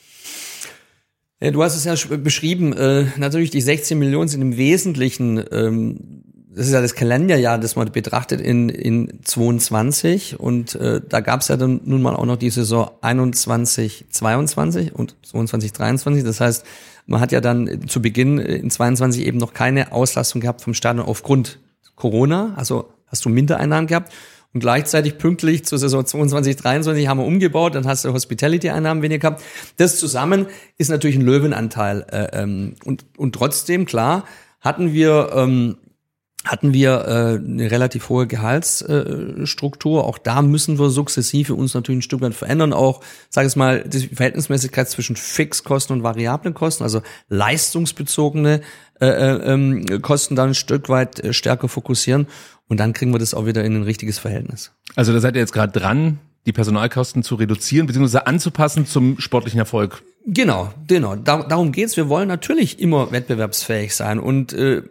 Ja, 1.41 1.53
du 1.53 1.63
hast 1.63 1.77
es 1.77 1.85
ja 1.85 1.93
sch- 1.93 2.17
beschrieben. 2.17 2.73
Äh, 2.73 3.07
natürlich, 3.17 3.51
die 3.51 3.61
16 3.61 3.97
Millionen 3.99 4.29
sind 4.29 4.43
im 4.43 4.57
Wesentlichen, 4.57 5.45
ähm, 5.53 6.25
das 6.57 6.67
ist 6.67 6.73
ja 6.73 6.81
das 6.81 6.97
Kalenderjahr, 6.97 7.59
das 7.59 7.77
man 7.77 7.91
betrachtet 7.93 8.41
in, 8.41 8.69
in 8.69 9.21
22. 9.25 10.41
Und 10.41 10.75
äh, 10.75 11.01
da 11.09 11.21
gab 11.21 11.43
es 11.43 11.49
ja 11.49 11.57
dann 11.57 11.81
nun 11.85 12.03
mal 12.03 12.17
auch 12.17 12.27
noch 12.27 12.37
die 12.37 12.51
Saison 12.51 12.91
21, 13.01 14.07
22 14.11 14.93
und 14.93 15.15
22, 15.23 15.73
23. 15.73 16.25
Das 16.25 16.41
heißt, 16.41 16.65
man 17.07 17.21
hat 17.21 17.31
ja 17.31 17.41
dann 17.41 17.87
zu 17.87 18.03
Beginn 18.03 18.41
äh, 18.41 18.57
in 18.57 18.71
22 18.71 19.25
eben 19.25 19.39
noch 19.39 19.53
keine 19.55 19.93
Auslastung 19.93 20.41
gehabt 20.41 20.63
vom 20.63 20.75
Stadion 20.75 21.07
aufgrund 21.07 21.59
Corona. 21.95 22.55
Also 22.57 22.89
hast 23.07 23.25
du 23.25 23.29
Mindereinnahmen 23.29 23.87
gehabt. 23.87 24.13
Und 24.55 24.61
gleichzeitig 24.61 25.19
pünktlich 25.19 25.65
zur 25.65 25.79
Saison 25.79 26.07
22, 26.07 26.55
23 26.55 27.09
haben 27.09 27.19
wir 27.19 27.27
umgebaut, 27.27 27.75
dann 27.75 27.89
hast 27.89 28.05
du 28.05 28.13
Hospitality-Einnahmen 28.13 29.03
weniger 29.03 29.19
gehabt. 29.31 29.43
Das 29.79 29.99
zusammen 29.99 30.47
ist 30.79 30.91
natürlich 30.91 31.17
ein 31.17 31.23
Löwenanteil. 31.23 32.07
Äh, 32.11 32.41
ähm, 32.41 32.77
und, 32.85 33.05
und 33.17 33.35
trotzdem, 33.35 33.85
klar, 33.85 34.25
hatten 34.61 34.93
wir, 34.93 35.33
ähm, 35.35 35.77
hatten 36.45 36.73
wir 36.73 36.91
äh, 36.91 37.45
eine 37.45 37.69
relativ 37.69 38.09
hohe 38.11 38.29
Gehaltsstruktur. 38.29 40.05
Auch 40.05 40.19
da 40.19 40.41
müssen 40.41 40.79
wir 40.79 40.89
sukzessive 40.91 41.55
uns 41.55 41.75
natürlich 41.75 41.99
ein 41.99 42.03
Stück 42.03 42.21
weit 42.21 42.35
verändern. 42.35 42.73
Auch, 42.73 43.01
sage 43.31 43.49
ich 43.49 43.57
mal, 43.57 43.83
die 43.83 44.07
Verhältnismäßigkeit 44.07 44.89
zwischen 44.89 45.17
Fixkosten 45.17 45.97
und 45.97 46.03
variablen 46.05 46.55
Kosten, 46.55 46.85
also 46.85 47.03
leistungsbezogene 47.29 48.61
äh, 49.01 49.07
äh, 49.07 49.53
ähm, 49.53 49.85
Kosten 50.03 50.37
dann 50.37 50.51
ein 50.51 50.55
Stück 50.55 50.89
weit 50.89 51.19
äh, 51.19 51.33
stärker 51.33 51.69
fokussieren. 51.69 52.29
Und 52.69 52.81
dann 52.81 52.93
kriegen 52.93 53.13
wir 53.13 53.19
das 53.19 53.35
auch 53.35 53.47
wieder 53.47 53.65
in 53.65 53.75
ein 53.75 53.83
richtiges 53.83 54.19
Verhältnis. 54.19 54.73
Also 54.97 55.13
da 55.13 55.21
seid 55.21 55.35
ihr 55.35 55.41
jetzt 55.41 55.53
gerade 55.53 55.79
dran, 55.79 56.19
die 56.47 56.53
Personalkosten 56.53 57.23
zu 57.23 57.35
reduzieren 57.37 57.87
bzw. 57.87 58.19
anzupassen 58.25 58.87
zum 58.87 59.19
sportlichen 59.21 59.59
Erfolg. 59.59 60.03
Genau, 60.27 60.73
genau. 60.87 61.17
Dar 61.17 61.47
darum 61.47 61.73
geht's. 61.73 61.97
Wir 61.97 62.09
wollen 62.09 62.29
natürlich 62.29 62.81
immer 62.81 63.13
wettbewerbsfähig 63.13 63.95
sein 63.95 64.19
und 64.19 64.53
äh, 64.53 64.83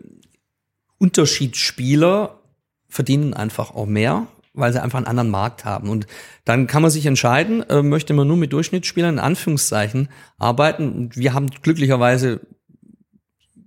Unterschiedsspieler 1.00 2.40
verdienen 2.88 3.34
einfach 3.34 3.74
auch 3.74 3.88
mehr, 3.88 4.28
weil 4.54 4.72
sie 4.72 4.82
einfach 4.82 4.98
einen 4.98 5.08
anderen 5.08 5.30
Markt 5.30 5.66
haben. 5.66 5.90
Und 5.90 6.06
dann 6.46 6.68
kann 6.68 6.82
man 6.82 6.92
sich 6.92 7.06
entscheiden, 7.06 7.68
äh, 7.70 7.82
möchte 7.82 8.14
man 8.14 8.28
nur 8.28 8.38
mit 8.38 8.54
Durchschnittsspielern 8.54 9.16
in 9.16 9.20
Anführungszeichen 9.20 10.10
arbeiten. 10.38 10.94
Und 10.94 11.18
wir 11.18 11.34
haben 11.34 11.50
glücklicherweise 11.50 12.42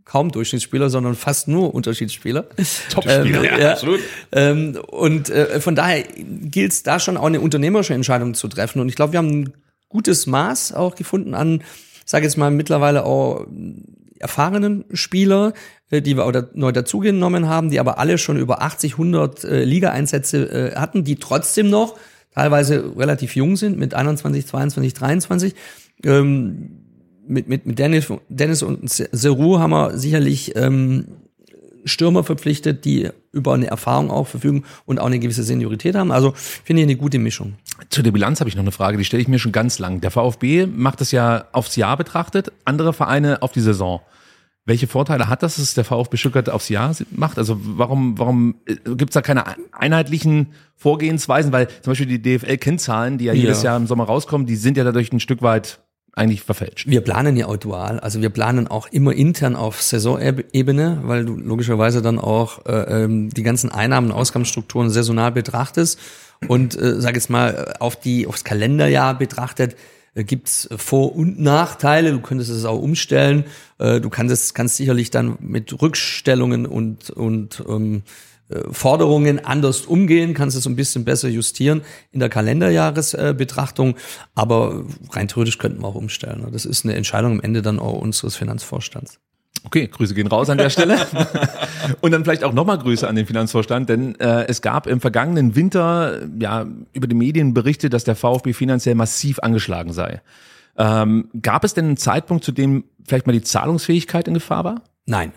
kaum 0.07 0.31
Durchschnittsspieler, 0.31 0.89
sondern 0.89 1.15
fast 1.15 1.49
nur 1.49 1.75
Unterschiedsspieler. 1.75 2.47
Topspieler, 2.91 3.45
Ähm, 3.45 3.61
ja, 3.61 3.73
absolut. 3.73 4.01
Ähm, 4.33 4.79
und 4.87 5.29
äh, 5.29 5.61
von 5.61 5.75
daher 5.75 6.05
gilt 6.05 6.73
es 6.73 6.83
da 6.83 6.99
schon 6.99 7.19
auch 7.19 7.27
eine 7.27 7.41
unternehmerische 7.41 7.93
Entscheidung 7.93 8.33
zu 8.33 8.49
treffen. 8.49 8.81
Und 8.81 8.89
ich 8.89 8.95
glaube, 8.95 9.13
wir 9.13 9.19
haben 9.19 9.43
ein 9.43 9.53
gutes 9.89 10.27
Maß 10.27 10.73
auch 10.73 10.95
gefunden 10.95 11.35
an, 11.35 11.63
sage 12.07 12.25
jetzt 12.25 12.37
mal 12.37 12.51
mittlerweile 12.51 13.05
auch 13.05 13.47
erfahrenen 14.19 14.85
Spieler, 14.93 15.53
äh, 15.91 16.01
die 16.01 16.17
wir 16.17 16.25
auch 16.25 16.33
da, 16.33 16.49
neu 16.55 16.73
dazugenommen 16.73 17.49
haben, 17.49 17.71
die 17.71 17.81
aber 17.81 17.99
alle 17.99 18.17
schon 18.17 18.39
über 18.39 18.63
80, 18.63 18.93
100 18.93 19.45
äh, 19.45 19.65
Liga-Einsätze 19.65 20.73
äh, 20.73 20.77
hatten, 20.77 21.05
die 21.05 21.17
trotzdem 21.17 21.69
noch 21.69 21.99
teilweise 22.33 22.93
relativ 22.97 23.35
jung 23.35 23.57
sind, 23.57 23.77
mit 23.77 23.95
21, 23.95 24.47
22, 24.47 24.95
23. 24.95 25.55
Ähm, 26.05 26.86
mit, 27.27 27.49
mit, 27.49 27.67
mit 27.67 27.79
Dennis, 27.79 28.13
Dennis 28.29 28.63
und 28.63 28.89
Seru 28.89 29.59
haben 29.59 29.71
wir 29.71 29.99
sicherlich 29.99 30.55
ähm, 30.57 31.07
Stürmer 31.85 32.25
verpflichtet, 32.25 32.85
die 32.85 33.11
über 33.33 33.55
eine 33.55 33.69
Erfahrung 33.69 34.11
auch 34.11 34.27
verfügen 34.27 34.65
und 34.85 34.99
auch 34.99 35.07
eine 35.07 35.19
gewisse 35.19 35.43
Seniorität 35.45 35.95
haben. 35.95 36.11
Also 36.11 36.33
finde 36.35 36.83
ich 36.83 36.87
eine 36.89 36.97
gute 36.97 37.19
Mischung. 37.19 37.55
Zu 37.91 38.03
der 38.03 38.11
Bilanz 38.11 38.41
habe 38.41 38.51
ich 38.51 38.57
noch 38.57 38.65
eine 38.65 38.73
Frage, 38.73 38.99
die 38.99 39.05
stelle 39.05 39.23
ich 39.23 39.29
mir 39.29 39.39
schon 39.39 39.53
ganz 39.53 39.79
lang. 39.79 40.01
Der 40.01 40.11
VfB 40.11 40.67
macht 40.67 41.01
das 41.01 41.13
ja 41.13 41.47
aufs 41.53 41.77
Jahr 41.77 41.97
betrachtet, 41.97 42.53
andere 42.65 42.93
Vereine 42.93 43.43
auf 43.43 43.53
die 43.53 43.61
Saison. 43.61 44.01
Welche 44.65 44.89
Vorteile 44.89 45.29
hat 45.29 45.45
das, 45.45 45.57
dass 45.57 45.75
der 45.75 45.85
VfB 45.85 46.17
Stuttgart 46.17 46.51
aufs 46.51 46.69
Jahr 46.69 46.93
macht? 47.13 47.39
Also 47.39 47.57
warum, 47.63 48.19
warum 48.19 48.57
gibt 48.67 49.11
es 49.11 49.15
da 49.15 49.23
keine 49.23 49.45
einheitlichen 49.71 50.49
Vorgehensweisen? 50.75 51.53
Weil 51.53 51.69
zum 51.69 51.93
Beispiel 51.93 52.19
die 52.19 52.21
DFL-Kennzahlen, 52.21 53.19
die 53.19 53.27
ja 53.27 53.33
jedes 53.33 53.63
Ja. 53.63 53.71
Jahr 53.71 53.77
im 53.77 53.87
Sommer 53.87 54.05
rauskommen, 54.05 54.45
die 54.45 54.57
sind 54.57 54.77
ja 54.77 54.83
dadurch 54.83 55.13
ein 55.13 55.21
Stück 55.21 55.41
weit 55.41 55.79
eigentlich 56.17 56.43
verfälscht. 56.43 56.89
Wir 56.89 57.03
planen 57.03 57.37
ja 57.37 57.47
auch 57.47 57.59
dual, 57.59 58.01
also 58.01 58.23
wir 58.23 58.31
planen 58.31 58.67
auch 58.67 58.89
immer 58.91 59.13
intern 59.13 59.55
auf 59.55 59.83
Saisonebene, 59.83 61.03
weil 61.05 61.27
du 61.27 61.37
logischerweise 61.37 62.01
dann 62.01 62.19
auch 62.19 62.65
äh, 62.65 63.05
ähm, 63.05 63.29
die 63.31 63.43
ganzen 63.43 63.71
Einnahmen- 63.71 64.11
und 64.11 64.17
Ausgabenstrukturen 64.17 64.89
saisonal 64.89 65.31
betrachtest 65.31 65.99
und 66.49 66.75
äh, 66.75 67.01
sag 67.01 67.15
jetzt 67.15 67.29
mal 67.29 67.75
auf 67.81 67.97
die 67.97 68.27
aufs 68.27 68.45
Kalenderjahr 68.45 69.17
betrachtet 69.17 69.77
äh, 70.15 70.25
gibt's 70.25 70.69
Vor- 70.75 71.15
und 71.15 71.39
Nachteile. 71.39 72.13
Du 72.13 72.21
könntest 72.21 72.51
es 72.51 72.65
auch 72.65 72.81
umstellen. 72.81 73.45
Äh, 73.79 74.01
du 74.01 74.09
kannst 74.09 74.33
es 74.33 74.55
kannst 74.55 74.77
sicherlich 74.77 75.11
dann 75.11 75.37
mit 75.41 75.83
Rückstellungen 75.83 76.65
und 76.65 77.11
und 77.11 77.63
ähm, 77.69 77.97
äh, 77.97 78.36
Forderungen 78.71 79.45
anders 79.45 79.83
umgehen, 79.83 80.35
kannst 80.35 80.57
es 80.57 80.65
so 80.65 80.71
ein 80.71 80.77
bisschen 80.77 81.05
besser 81.05 81.29
justieren 81.29 81.83
in 82.13 82.21
der 82.21 82.29
Kalenderjahresbetrachtung, 82.29 83.97
aber 84.35 84.85
rein 85.11 85.29
theoretisch 85.29 85.59
könnten 85.59 85.83
wir 85.83 85.89
auch 85.89 85.95
umstellen. 85.97 86.47
Das 86.53 86.65
ist 86.65 86.85
eine 86.85 86.95
Entscheidung 86.95 87.33
am 87.33 87.41
Ende 87.41 87.63
dann 87.63 87.79
auch 87.79 87.95
unseres 87.95 88.37
Finanzvorstands. 88.37 89.19
Okay, 89.65 89.89
Grüße 89.89 90.15
gehen 90.15 90.29
raus 90.29 90.49
an 90.49 90.59
der 90.59 90.71
Stelle. 90.71 90.97
Und 92.01 92.13
dann 92.13 92.23
vielleicht 92.23 92.45
auch 92.45 92.53
nochmal 92.53 92.79
Grüße 92.79 93.07
an 93.07 93.17
den 93.17 93.27
Finanzvorstand, 93.27 93.89
denn 93.89 94.15
äh, 94.21 94.47
es 94.47 94.63
gab 94.63 94.87
im 94.87 95.01
vergangenen 95.01 95.57
Winter 95.57 96.23
äh, 96.23 96.29
ja 96.39 96.67
über 96.93 97.09
die 97.09 97.17
Medien 97.17 97.53
Berichte, 97.53 97.91
dass 97.91 98.05
der 98.05 98.15
VfB 98.15 98.53
finanziell 98.53 98.95
massiv 98.95 99.41
angeschlagen 99.41 99.93
sei. 99.93 100.23
Ähm, 100.79 101.31
gab 101.43 101.65
es 101.65 101.75
denn 101.75 101.87
einen 101.87 101.97
Zeitpunkt, 101.97 102.45
zu 102.45 102.53
dem 102.53 102.85
vielleicht 103.05 103.27
mal 103.27 103.33
die 103.33 103.43
Zahlungsfähigkeit 103.43 104.29
in 104.29 104.35
Gefahr 104.35 104.63
war? 104.63 104.83
Nein. 105.07 105.33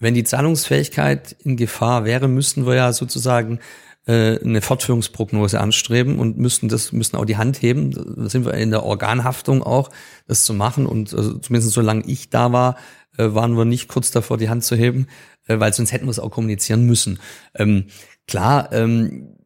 Wenn 0.00 0.14
die 0.14 0.24
Zahlungsfähigkeit 0.24 1.36
in 1.44 1.56
Gefahr 1.56 2.04
wäre, 2.04 2.26
müssten 2.26 2.66
wir 2.66 2.74
ja 2.74 2.92
sozusagen 2.92 3.60
äh, 4.06 4.40
eine 4.42 4.62
Fortführungsprognose 4.62 5.60
anstreben 5.60 6.18
und 6.18 6.38
müssten 6.38 6.68
das 6.68 6.92
müssen 6.92 7.16
auch 7.16 7.26
die 7.26 7.36
Hand 7.36 7.60
heben. 7.60 7.90
Da 8.16 8.28
sind 8.28 8.46
wir 8.46 8.54
in 8.54 8.70
der 8.70 8.82
Organhaftung 8.82 9.62
auch, 9.62 9.90
das 10.26 10.44
zu 10.44 10.54
machen. 10.54 10.86
Und 10.86 11.14
also, 11.14 11.38
zumindest 11.38 11.74
solange 11.74 12.04
ich 12.06 12.30
da 12.30 12.50
war, 12.50 12.76
äh, 13.18 13.34
waren 13.34 13.56
wir 13.58 13.66
nicht 13.66 13.88
kurz 13.88 14.10
davor, 14.10 14.38
die 14.38 14.48
Hand 14.48 14.64
zu 14.64 14.74
heben, 14.74 15.06
äh, 15.46 15.60
weil 15.60 15.74
sonst 15.74 15.92
hätten 15.92 16.06
wir 16.06 16.10
es 16.10 16.18
auch 16.18 16.30
kommunizieren 16.30 16.86
müssen. 16.86 17.20
Ähm, 17.54 17.86
klar, 18.26 18.72
ähm, 18.72 19.36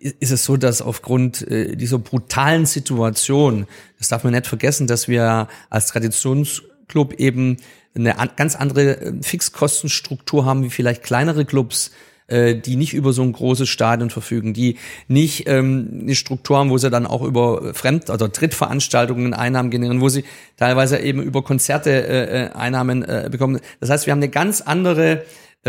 ist 0.00 0.30
es 0.30 0.44
so, 0.44 0.56
dass 0.56 0.82
aufgrund 0.82 1.46
äh, 1.50 1.74
dieser 1.74 1.98
brutalen 1.98 2.66
Situation, 2.66 3.66
das 3.98 4.08
darf 4.08 4.24
man 4.24 4.34
nicht 4.34 4.46
vergessen, 4.46 4.86
dass 4.86 5.08
wir 5.08 5.48
als 5.68 5.86
Traditionsclub 5.86 7.14
eben 7.14 7.56
eine 7.94 8.18
an, 8.18 8.30
ganz 8.36 8.56
andere 8.56 9.00
äh, 9.00 9.12
Fixkostenstruktur 9.22 10.44
haben 10.44 10.62
wie 10.62 10.70
vielleicht 10.70 11.02
kleinere 11.02 11.44
Clubs, 11.44 11.90
äh, 12.28 12.54
die 12.54 12.76
nicht 12.76 12.94
über 12.94 13.12
so 13.12 13.22
ein 13.22 13.32
großes 13.32 13.68
Stadion 13.68 14.10
verfügen, 14.10 14.54
die 14.54 14.76
nicht 15.08 15.48
ähm, 15.48 16.00
eine 16.02 16.14
Struktur 16.14 16.58
haben, 16.58 16.70
wo 16.70 16.78
sie 16.78 16.90
dann 16.90 17.06
auch 17.06 17.22
über 17.22 17.74
Fremd- 17.74 18.10
oder 18.10 18.28
Drittveranstaltungen 18.28 19.34
Einnahmen 19.34 19.70
generieren, 19.70 20.00
wo 20.00 20.08
sie 20.08 20.24
teilweise 20.56 20.98
eben 20.98 21.22
über 21.22 21.42
Konzerte 21.42 21.90
äh, 21.90 22.44
äh 22.46 22.50
Einnahmen 22.52 23.02
äh, 23.02 23.28
bekommen. 23.30 23.60
Das 23.80 23.90
heißt, 23.90 24.06
wir 24.06 24.12
haben 24.12 24.20
eine 24.20 24.28
ganz 24.28 24.60
andere 24.60 25.24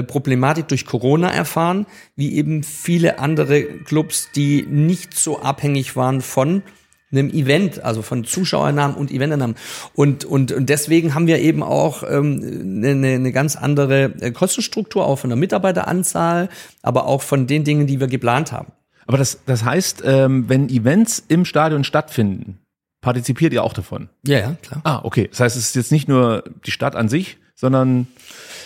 Problematik 0.07 0.69
durch 0.69 0.85
Corona 0.85 1.29
erfahren, 1.29 1.85
wie 2.15 2.35
eben 2.35 2.63
viele 2.63 3.19
andere 3.19 3.63
Clubs, 3.63 4.29
die 4.33 4.61
nicht 4.61 5.15
so 5.15 5.41
abhängig 5.41 5.97
waren 5.97 6.21
von 6.21 6.63
einem 7.11 7.29
Event, 7.29 7.83
also 7.83 8.01
von 8.01 8.23
Zuschauernamen 8.23 8.95
und 8.95 9.11
Eventnamen. 9.11 9.55
Und, 9.93 10.25
und, 10.25 10.51
und 10.51 10.69
deswegen 10.69 11.13
haben 11.13 11.27
wir 11.27 11.39
eben 11.39 11.63
auch 11.63 12.03
ähm, 12.03 12.83
eine, 12.83 13.07
eine 13.07 13.31
ganz 13.31 13.55
andere 13.55 14.13
äh, 14.21 14.31
Kostenstruktur, 14.31 15.05
auch 15.05 15.17
von 15.19 15.29
der 15.29 15.37
Mitarbeiteranzahl, 15.37 16.49
aber 16.81 17.05
auch 17.05 17.21
von 17.21 17.47
den 17.47 17.63
Dingen, 17.63 17.87
die 17.87 17.99
wir 17.99 18.07
geplant 18.07 18.51
haben. 18.51 18.71
Aber 19.07 19.17
das, 19.17 19.39
das 19.45 19.65
heißt, 19.65 20.03
ähm, 20.05 20.47
wenn 20.47 20.69
Events 20.69 21.23
im 21.27 21.45
Stadion 21.45 21.83
stattfinden, 21.83 22.59
partizipiert 23.01 23.51
ihr 23.51 23.63
auch 23.63 23.73
davon? 23.73 24.09
Ja, 24.25 24.39
ja, 24.39 24.55
klar. 24.61 24.81
Ah, 24.83 25.01
okay. 25.03 25.27
Das 25.29 25.39
heißt, 25.39 25.57
es 25.57 25.69
ist 25.69 25.75
jetzt 25.75 25.91
nicht 25.91 26.07
nur 26.07 26.43
die 26.65 26.71
Stadt 26.71 26.95
an 26.95 27.09
sich, 27.09 27.37
sondern 27.61 28.07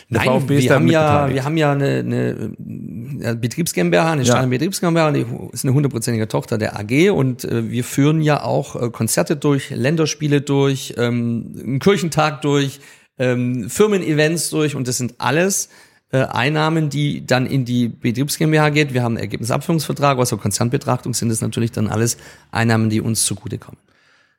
der 0.10 0.20
Nein, 0.20 0.28
VfB 0.28 0.60
wir 0.60 0.74
haben 0.74 0.88
ja, 0.88 1.30
wir 1.30 1.44
haben 1.44 1.58
ja 1.58 1.72
eine, 1.74 2.00
eine 2.00 3.36
Betriebs 3.36 3.74
GmbH, 3.74 4.14
eine 4.14 4.24
ja. 4.24 4.46
Betriebs 4.46 4.80
GmbH, 4.80 5.12
die 5.12 5.26
ist 5.52 5.66
eine 5.66 5.74
hundertprozentige 5.74 6.28
Tochter 6.30 6.58
der 6.58 6.80
AG 6.80 7.12
und 7.12 7.44
äh, 7.44 7.70
wir 7.70 7.84
führen 7.84 8.22
ja 8.22 8.42
auch 8.42 8.82
äh, 8.82 8.90
Konzerte 8.90 9.36
durch, 9.36 9.70
Länderspiele 9.72 10.42
durch, 10.42 10.94
ähm, 10.98 11.56
einen 11.60 11.80
Kirchentag 11.80 12.42
durch, 12.42 12.80
ähm, 13.20 13.70
Firmen-Events 13.70 14.50
durch 14.50 14.76
und 14.76 14.88
das 14.88 14.98
sind 14.98 15.16
alles 15.18 15.70
äh, 16.12 16.20
Einnahmen, 16.20 16.90
die 16.90 17.26
dann 17.26 17.46
in 17.46 17.66
die 17.66 17.90
Betriebs 17.90 18.38
GmbH 18.38 18.70
geht. 18.70 18.94
Wir 18.94 19.04
haben 19.04 19.18
einen 19.18 19.24
Ergebnisabführungsvertrag, 19.24 20.20
also 20.20 20.38
Konzernbetrachtung 20.38 21.14
sind 21.14 21.32
es 21.32 21.42
natürlich 21.42 21.74
dann 21.74 21.88
alles 21.88 22.16
Einnahmen, 22.52 22.90
die 22.90 23.02
uns 23.02 23.26
zugutekommen. 23.26 23.80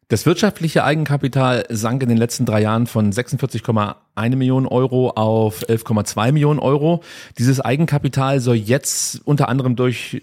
Das 0.08 0.24
wirtschaftliche 0.24 0.84
Eigenkapital 0.84 1.64
sank 1.68 2.00
in 2.02 2.08
den 2.08 2.18
letzten 2.18 2.46
drei 2.46 2.62
Jahren 2.62 2.86
von 2.86 3.12
46,1 3.12 4.36
Millionen 4.36 4.66
Euro 4.66 5.10
auf 5.10 5.64
11,2 5.64 6.30
Millionen 6.30 6.60
Euro. 6.60 7.02
Dieses 7.38 7.60
Eigenkapital 7.60 8.38
soll 8.38 8.54
jetzt 8.54 9.20
unter 9.24 9.48
anderem 9.48 9.74
durch 9.74 10.20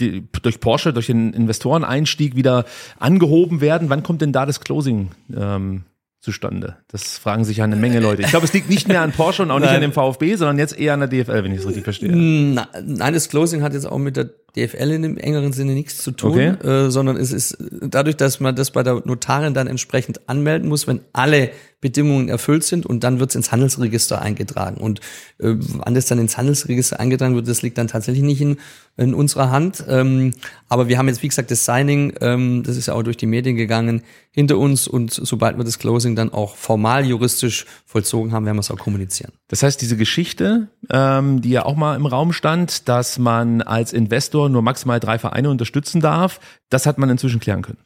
die, 0.00 0.26
durch 0.42 0.58
Porsche, 0.58 0.92
durch 0.92 1.06
den 1.06 1.32
Investoreneinstieg 1.32 2.34
wieder 2.34 2.64
angehoben 2.98 3.60
werden. 3.60 3.88
Wann 3.88 4.02
kommt 4.02 4.20
denn 4.20 4.32
da 4.32 4.46
das 4.46 4.60
Closing 4.60 5.10
ähm, 5.36 5.84
zustande? 6.18 6.78
Das 6.88 7.16
fragen 7.16 7.44
sich 7.44 7.58
ja 7.58 7.64
eine 7.64 7.76
Menge 7.76 8.00
Leute. 8.00 8.22
Ich 8.22 8.30
glaube, 8.30 8.46
es 8.46 8.52
liegt 8.52 8.68
nicht 8.68 8.88
mehr 8.88 9.02
an 9.02 9.12
Porsche 9.12 9.42
und 9.44 9.52
auch 9.52 9.60
nicht 9.60 9.70
an 9.70 9.80
dem 9.80 9.92
VfB, 9.92 10.34
sondern 10.34 10.58
jetzt 10.58 10.76
eher 10.76 10.94
an 10.94 11.00
der 11.00 11.08
DFL, 11.08 11.44
wenn 11.44 11.52
ich 11.52 11.60
es 11.60 11.66
richtig 11.66 11.84
verstehe. 11.84 12.10
Nein, 12.16 13.14
das 13.14 13.28
Closing 13.28 13.62
hat 13.62 13.74
jetzt 13.74 13.86
auch 13.86 13.98
mit 13.98 14.16
der 14.16 14.30
DFL 14.56 14.90
in 14.90 15.02
dem 15.02 15.18
engeren 15.18 15.52
Sinne 15.52 15.72
nichts 15.72 16.02
zu 16.02 16.10
tun, 16.12 16.32
okay. 16.32 16.68
äh, 16.68 16.90
sondern 16.90 17.16
es 17.16 17.32
ist 17.32 17.58
dadurch, 17.82 18.16
dass 18.16 18.40
man 18.40 18.56
das 18.56 18.70
bei 18.70 18.82
der 18.82 19.02
Notarin 19.04 19.54
dann 19.54 19.66
entsprechend 19.66 20.28
anmelden 20.28 20.68
muss, 20.68 20.86
wenn 20.86 21.00
alle 21.12 21.50
Bedingungen 21.80 22.28
erfüllt 22.28 22.62
sind 22.62 22.84
und 22.84 23.04
dann 23.04 23.20
wird 23.20 23.30
es 23.30 23.36
ins 23.36 23.52
Handelsregister 23.52 24.20
eingetragen. 24.20 24.76
Und 24.76 25.00
äh, 25.38 25.54
wann 25.56 25.94
das 25.94 26.06
dann 26.06 26.18
ins 26.18 26.36
Handelsregister 26.36 27.00
eingetragen 27.00 27.34
wird, 27.34 27.48
das 27.48 27.62
liegt 27.62 27.78
dann 27.78 27.88
tatsächlich 27.88 28.22
nicht 28.22 28.40
in, 28.42 28.58
in 28.98 29.14
unserer 29.14 29.50
Hand. 29.50 29.84
Ähm, 29.88 30.32
aber 30.68 30.88
wir 30.88 30.98
haben 30.98 31.08
jetzt, 31.08 31.22
wie 31.22 31.28
gesagt, 31.28 31.50
das 31.50 31.64
Signing, 31.64 32.12
ähm, 32.20 32.62
das 32.64 32.76
ist 32.76 32.86
ja 32.86 32.94
auch 32.94 33.02
durch 33.02 33.16
die 33.16 33.26
Medien 33.26 33.56
gegangen, 33.56 34.02
hinter 34.32 34.58
uns 34.58 34.86
und 34.86 35.12
sobald 35.12 35.56
wir 35.56 35.64
das 35.64 35.78
Closing 35.78 36.14
dann 36.14 36.32
auch 36.32 36.54
formal 36.54 37.04
juristisch 37.04 37.66
vollzogen 37.84 38.32
haben, 38.32 38.46
werden 38.46 38.56
wir 38.56 38.60
es 38.60 38.70
auch 38.70 38.78
kommunizieren. 38.78 39.32
Das 39.48 39.64
heißt, 39.64 39.80
diese 39.80 39.96
Geschichte, 39.96 40.68
ähm, 40.88 41.40
die 41.40 41.50
ja 41.50 41.64
auch 41.64 41.74
mal 41.74 41.96
im 41.96 42.06
Raum 42.06 42.32
stand, 42.32 42.88
dass 42.88 43.18
man 43.18 43.60
als 43.60 43.92
Investor 43.92 44.39
nur 44.48 44.62
maximal 44.62 45.00
drei 45.00 45.18
Vereine 45.18 45.50
unterstützen 45.50 46.00
darf, 46.00 46.40
das 46.68 46.86
hat 46.86 46.98
man 46.98 47.10
inzwischen 47.10 47.40
klären 47.40 47.62
können. 47.62 47.78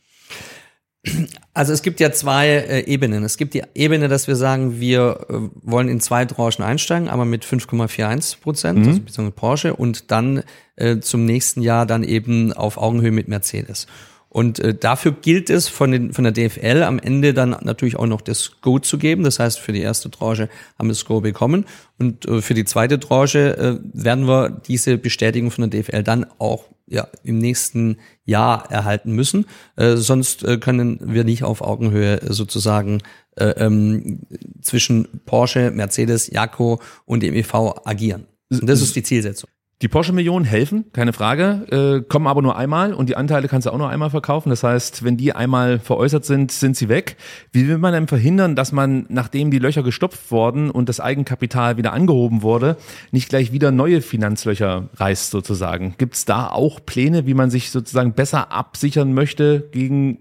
Also 1.53 1.73
es 1.73 1.83
gibt 1.83 2.01
ja 2.01 2.13
zwei 2.13 2.49
äh, 2.49 2.81
Ebenen. 2.87 3.25
Es 3.25 3.37
gibt 3.37 3.55
die 3.55 3.63
Ebene, 3.75 4.09
dass 4.09 4.27
wir 4.27 4.37
sagen, 4.37 4.81
wir 4.81 5.27
äh, 5.29 5.35
wollen 5.63 5.89
in 5.89 6.01
zwei 6.01 6.25
Tranchen 6.25 6.65
einsteigen, 6.65 7.09
aber 7.09 7.25
mit 7.25 7.45
5,41 7.45 8.41
Prozent, 8.41 8.79
mhm. 8.81 8.89
also 8.89 9.01
beziehungsweise 9.01 9.37
Porsche, 9.37 9.77
und 9.77 10.11
dann 10.11 10.43
äh, 10.77 11.01
zum 11.01 11.27
nächsten 11.27 11.61
Jahr 11.61 11.85
dann 11.85 12.05
eben 12.05 12.53
auf 12.53 12.79
Augenhöhe 12.79 13.13
mit 13.13 13.29
Mercedes. 13.29 13.87
Und 14.35 14.59
äh, 14.59 14.75
dafür 14.75 15.13
gilt 15.13 15.49
es 15.49 15.69
von, 15.69 15.93
den, 15.93 16.13
von 16.13 16.25
der 16.25 16.33
DFL 16.33 16.83
am 16.83 16.99
Ende 16.99 17.35
dann 17.35 17.51
natürlich 17.63 17.95
auch 17.95 18.09
noch 18.09 18.21
das 18.21 18.61
Go 18.63 18.81
zu 18.81 18.99
geben. 18.99 19.23
Das 19.23 19.39
heißt, 19.39 19.61
für 19.61 19.73
die 19.73 19.81
erste 19.81 20.11
Tranche 20.11 20.49
haben 20.77 20.89
wir 20.89 20.93
das 20.93 21.05
Go 21.05 21.21
bekommen. 21.21 21.67
Und 22.01 22.27
äh, 22.27 22.43
für 22.43 22.55
die 22.55 22.65
zweite 22.65 22.99
Tranche 22.99 23.57
äh, 23.57 23.79
werden 23.93 24.27
wir 24.27 24.51
diese 24.51 24.99
Bestätigung 24.99 25.53
von 25.53 25.71
der 25.71 25.81
DFL 25.81 26.03
dann 26.03 26.27
auch 26.41 26.65
ja, 26.89 27.07
im 27.23 27.39
nächsten 27.39 27.99
Jahr 28.25 28.69
erhalten 28.73 29.13
müssen. 29.13 29.47
Äh, 29.77 29.95
sonst 29.95 30.43
äh, 30.43 30.59
können 30.59 30.99
wir 31.01 31.23
nicht 31.23 31.45
auf 31.45 31.63
Augenhöhe 31.63 32.21
sozusagen 32.29 33.03
äh, 33.37 33.51
ähm, 33.51 34.23
zwischen 34.61 35.21
Porsche, 35.27 35.71
Mercedes, 35.71 36.27
Jaco 36.27 36.81
und 37.07 37.23
dem 37.23 37.35
EV 37.35 37.83
agieren. 37.85 38.27
Und 38.51 38.69
das 38.69 38.83
ist 38.83 38.97
die 38.97 39.05
Zielsetzung. 39.05 39.49
Die 39.85 39.89
Porsche-Millionen 39.89 40.47
helfen, 40.47 40.87
keine 40.95 41.13
Frage, 41.13 42.01
äh, 42.01 42.09
kommen 42.09 42.27
aber 42.27 42.41
nur 42.41 42.57
einmal 42.57 42.95
und 42.95 43.11
die 43.11 43.19
Anteile 43.19 43.49
kannst 43.49 43.67
du 43.67 43.71
auch 43.71 43.77
nur 43.77 43.91
einmal 43.91 44.09
verkaufen. 44.09 44.49
Das 44.49 44.63
heißt, 44.63 45.05
wenn 45.05 45.19
die 45.19 45.35
einmal 45.35 45.79
veräußert 45.79 46.25
sind, 46.25 46.53
sind 46.53 46.75
sie 46.75 46.89
weg. 46.89 47.19
Wie 47.53 47.69
will 47.69 47.77
man 47.77 47.93
denn 47.93 48.09
verhindern, 48.09 48.57
dass 48.57 48.73
man, 48.73 49.05
nachdem 49.11 49.51
die 49.51 49.59
Löcher 49.59 49.83
gestopft 49.83 50.31
wurden 50.31 50.71
und 50.71 50.89
das 50.89 51.01
Eigenkapital 51.01 51.77
wieder 51.77 51.93
angehoben 51.93 52.41
wurde, 52.41 52.79
nicht 53.11 53.29
gleich 53.29 53.53
wieder 53.53 53.73
neue 53.73 54.01
Finanzlöcher 54.01 54.89
reißt 54.95 55.31
sozusagen? 55.31 55.97
Gibt 55.99 56.15
es 56.15 56.25
da 56.25 56.49
auch 56.49 56.81
Pläne, 56.87 57.27
wie 57.27 57.35
man 57.35 57.51
sich 57.51 57.71
sozusagen 57.71 58.15
besser 58.15 58.53
absichern 58.53 59.13
möchte 59.13 59.69
gegen 59.71 60.21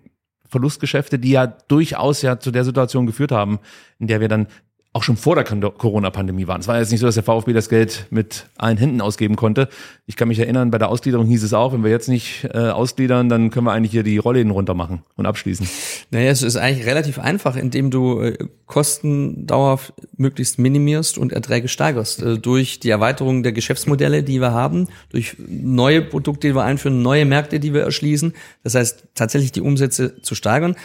Verlustgeschäfte, 0.54 1.20
die 1.20 1.32
ja 1.32 1.48
durchaus 1.48 2.22
ja 2.22 2.38
zu 2.38 2.52
der 2.52 2.66
Situation 2.66 3.06
geführt 3.06 3.32
haben, 3.32 3.60
in 3.98 4.08
der 4.08 4.20
wir 4.20 4.28
dann 4.28 4.48
auch 4.96 5.02
schon 5.02 5.18
vor 5.18 5.36
der 5.36 5.44
Corona-Pandemie 5.44 6.46
waren. 6.46 6.62
Es 6.62 6.68
war 6.68 6.78
jetzt 6.78 6.92
nicht 6.92 7.00
so, 7.00 7.08
dass 7.08 7.16
der 7.16 7.24
VfB 7.24 7.52
das 7.52 7.68
Geld 7.68 8.06
mit 8.12 8.46
allen 8.58 8.78
Händen 8.78 9.02
ausgeben 9.02 9.36
konnte. 9.36 9.68
Ich 10.06 10.16
kann 10.16 10.28
mich 10.28 10.38
erinnern, 10.38 10.70
bei 10.70 10.78
der 10.78 10.90
Ausgliederung 10.90 11.26
hieß 11.26 11.42
es 11.42 11.52
auch, 11.54 11.74
wenn 11.74 11.84
wir 11.84 11.90
jetzt 11.90 12.08
nicht 12.08 12.48
äh, 12.54 12.70
ausgliedern, 12.70 13.28
dann 13.28 13.50
können 13.50 13.66
wir 13.66 13.72
eigentlich 13.72 13.92
hier 13.92 14.04
die 14.04 14.20
Rollläden 14.20 14.52
runter 14.52 14.76
machen 14.76 15.02
und 15.16 15.26
abschließen. 15.26 15.68
Naja, 16.12 16.30
es 16.30 16.44
ist 16.44 16.58
eigentlich 16.58 16.86
relativ 16.86 17.18
einfach, 17.18 17.56
indem 17.56 17.90
du 17.90 18.22
äh, 18.22 18.38
Kosten 18.68 19.48
dauerhaft 19.48 19.94
möglichst 20.16 20.60
minimierst 20.60 21.18
und 21.18 21.34
Erträge 21.34 21.70
steigerst. 21.70 22.22
Äh, 22.22 22.38
durch 22.38 22.80
die 22.80 22.92
Erweiterung 22.92 23.42
der 23.42 23.52
Geschäftsmodelle, 23.52 24.22
die 24.22 24.42
wir 24.42 24.52
haben, 24.52 24.90
durch 25.10 25.38
neue 25.40 26.04
Produkte, 26.04 26.50
die 26.50 26.56
wir 26.56 26.64
einführen, 26.64 27.02
neue 27.02 27.26
Märkte, 27.26 27.60
die 27.60 27.74
wir 27.74 27.82
erschließen. 27.82 28.34
Das 28.62 28.76
heißt, 28.76 29.06
tatsächlich 29.16 29.52
die 29.52 29.62
Umsätze 29.62 30.22
zu 30.22 30.36
steigern. 30.36 30.76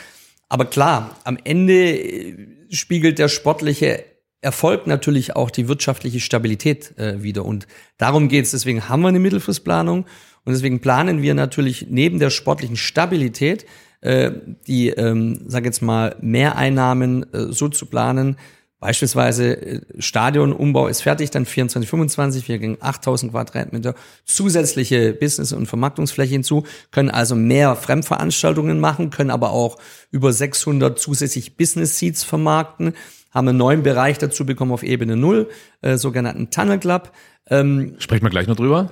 Aber 0.48 0.64
klar, 0.64 1.16
am 1.24 1.36
Ende 1.44 1.74
äh, 1.74 2.57
spiegelt 2.70 3.18
der 3.18 3.28
sportliche 3.28 4.04
Erfolg 4.40 4.86
natürlich 4.86 5.34
auch 5.34 5.50
die 5.50 5.68
wirtschaftliche 5.68 6.20
Stabilität 6.20 6.96
äh, 6.96 7.22
wieder. 7.22 7.44
Und 7.44 7.66
darum 7.96 8.28
geht 8.28 8.44
es. 8.44 8.52
Deswegen 8.52 8.88
haben 8.88 9.02
wir 9.02 9.08
eine 9.08 9.18
Mittelfristplanung 9.18 10.06
und 10.44 10.52
deswegen 10.52 10.80
planen 10.80 11.22
wir 11.22 11.34
natürlich 11.34 11.86
neben 11.90 12.18
der 12.20 12.30
sportlichen 12.30 12.76
Stabilität 12.76 13.66
äh, 14.00 14.30
die, 14.66 14.90
ähm, 14.90 15.40
sag 15.46 15.64
jetzt 15.64 15.82
mal, 15.82 16.14
Mehreinnahmen 16.20 17.32
äh, 17.32 17.52
so 17.52 17.68
zu 17.68 17.86
planen, 17.86 18.36
Beispielsweise 18.80 19.60
äh, 19.60 19.80
Stadionumbau 19.98 20.86
ist 20.86 21.02
fertig, 21.02 21.30
dann 21.30 21.46
24, 21.46 21.88
25, 21.90 22.48
wir 22.48 22.58
gehen 22.58 22.76
8000 22.80 23.32
Quadratmeter 23.32 23.94
zusätzliche 24.24 25.12
Business- 25.12 25.52
und 25.52 25.66
Vermarktungsfläche 25.66 26.32
hinzu, 26.32 26.64
können 26.92 27.10
also 27.10 27.34
mehr 27.34 27.74
Fremdveranstaltungen 27.74 28.78
machen, 28.78 29.10
können 29.10 29.30
aber 29.30 29.50
auch 29.50 29.78
über 30.10 30.32
600 30.32 30.98
zusätzlich 30.98 31.56
Business 31.56 31.98
Seats 31.98 32.22
vermarkten, 32.22 32.94
haben 33.32 33.48
einen 33.48 33.58
neuen 33.58 33.82
Bereich 33.82 34.18
dazu 34.18 34.46
bekommen 34.46 34.72
auf 34.72 34.84
Ebene 34.84 35.16
0, 35.16 35.48
äh, 35.82 35.96
sogenannten 35.96 36.50
Tunnel 36.50 36.78
Club. 36.78 37.12
Ähm, 37.50 37.96
Sprechen 37.98 38.24
wir 38.24 38.30
gleich 38.30 38.46
noch 38.46 38.56
drüber. 38.56 38.90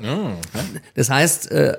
Das 0.95 1.11
heißt, 1.11 1.51
äh, 1.53 1.77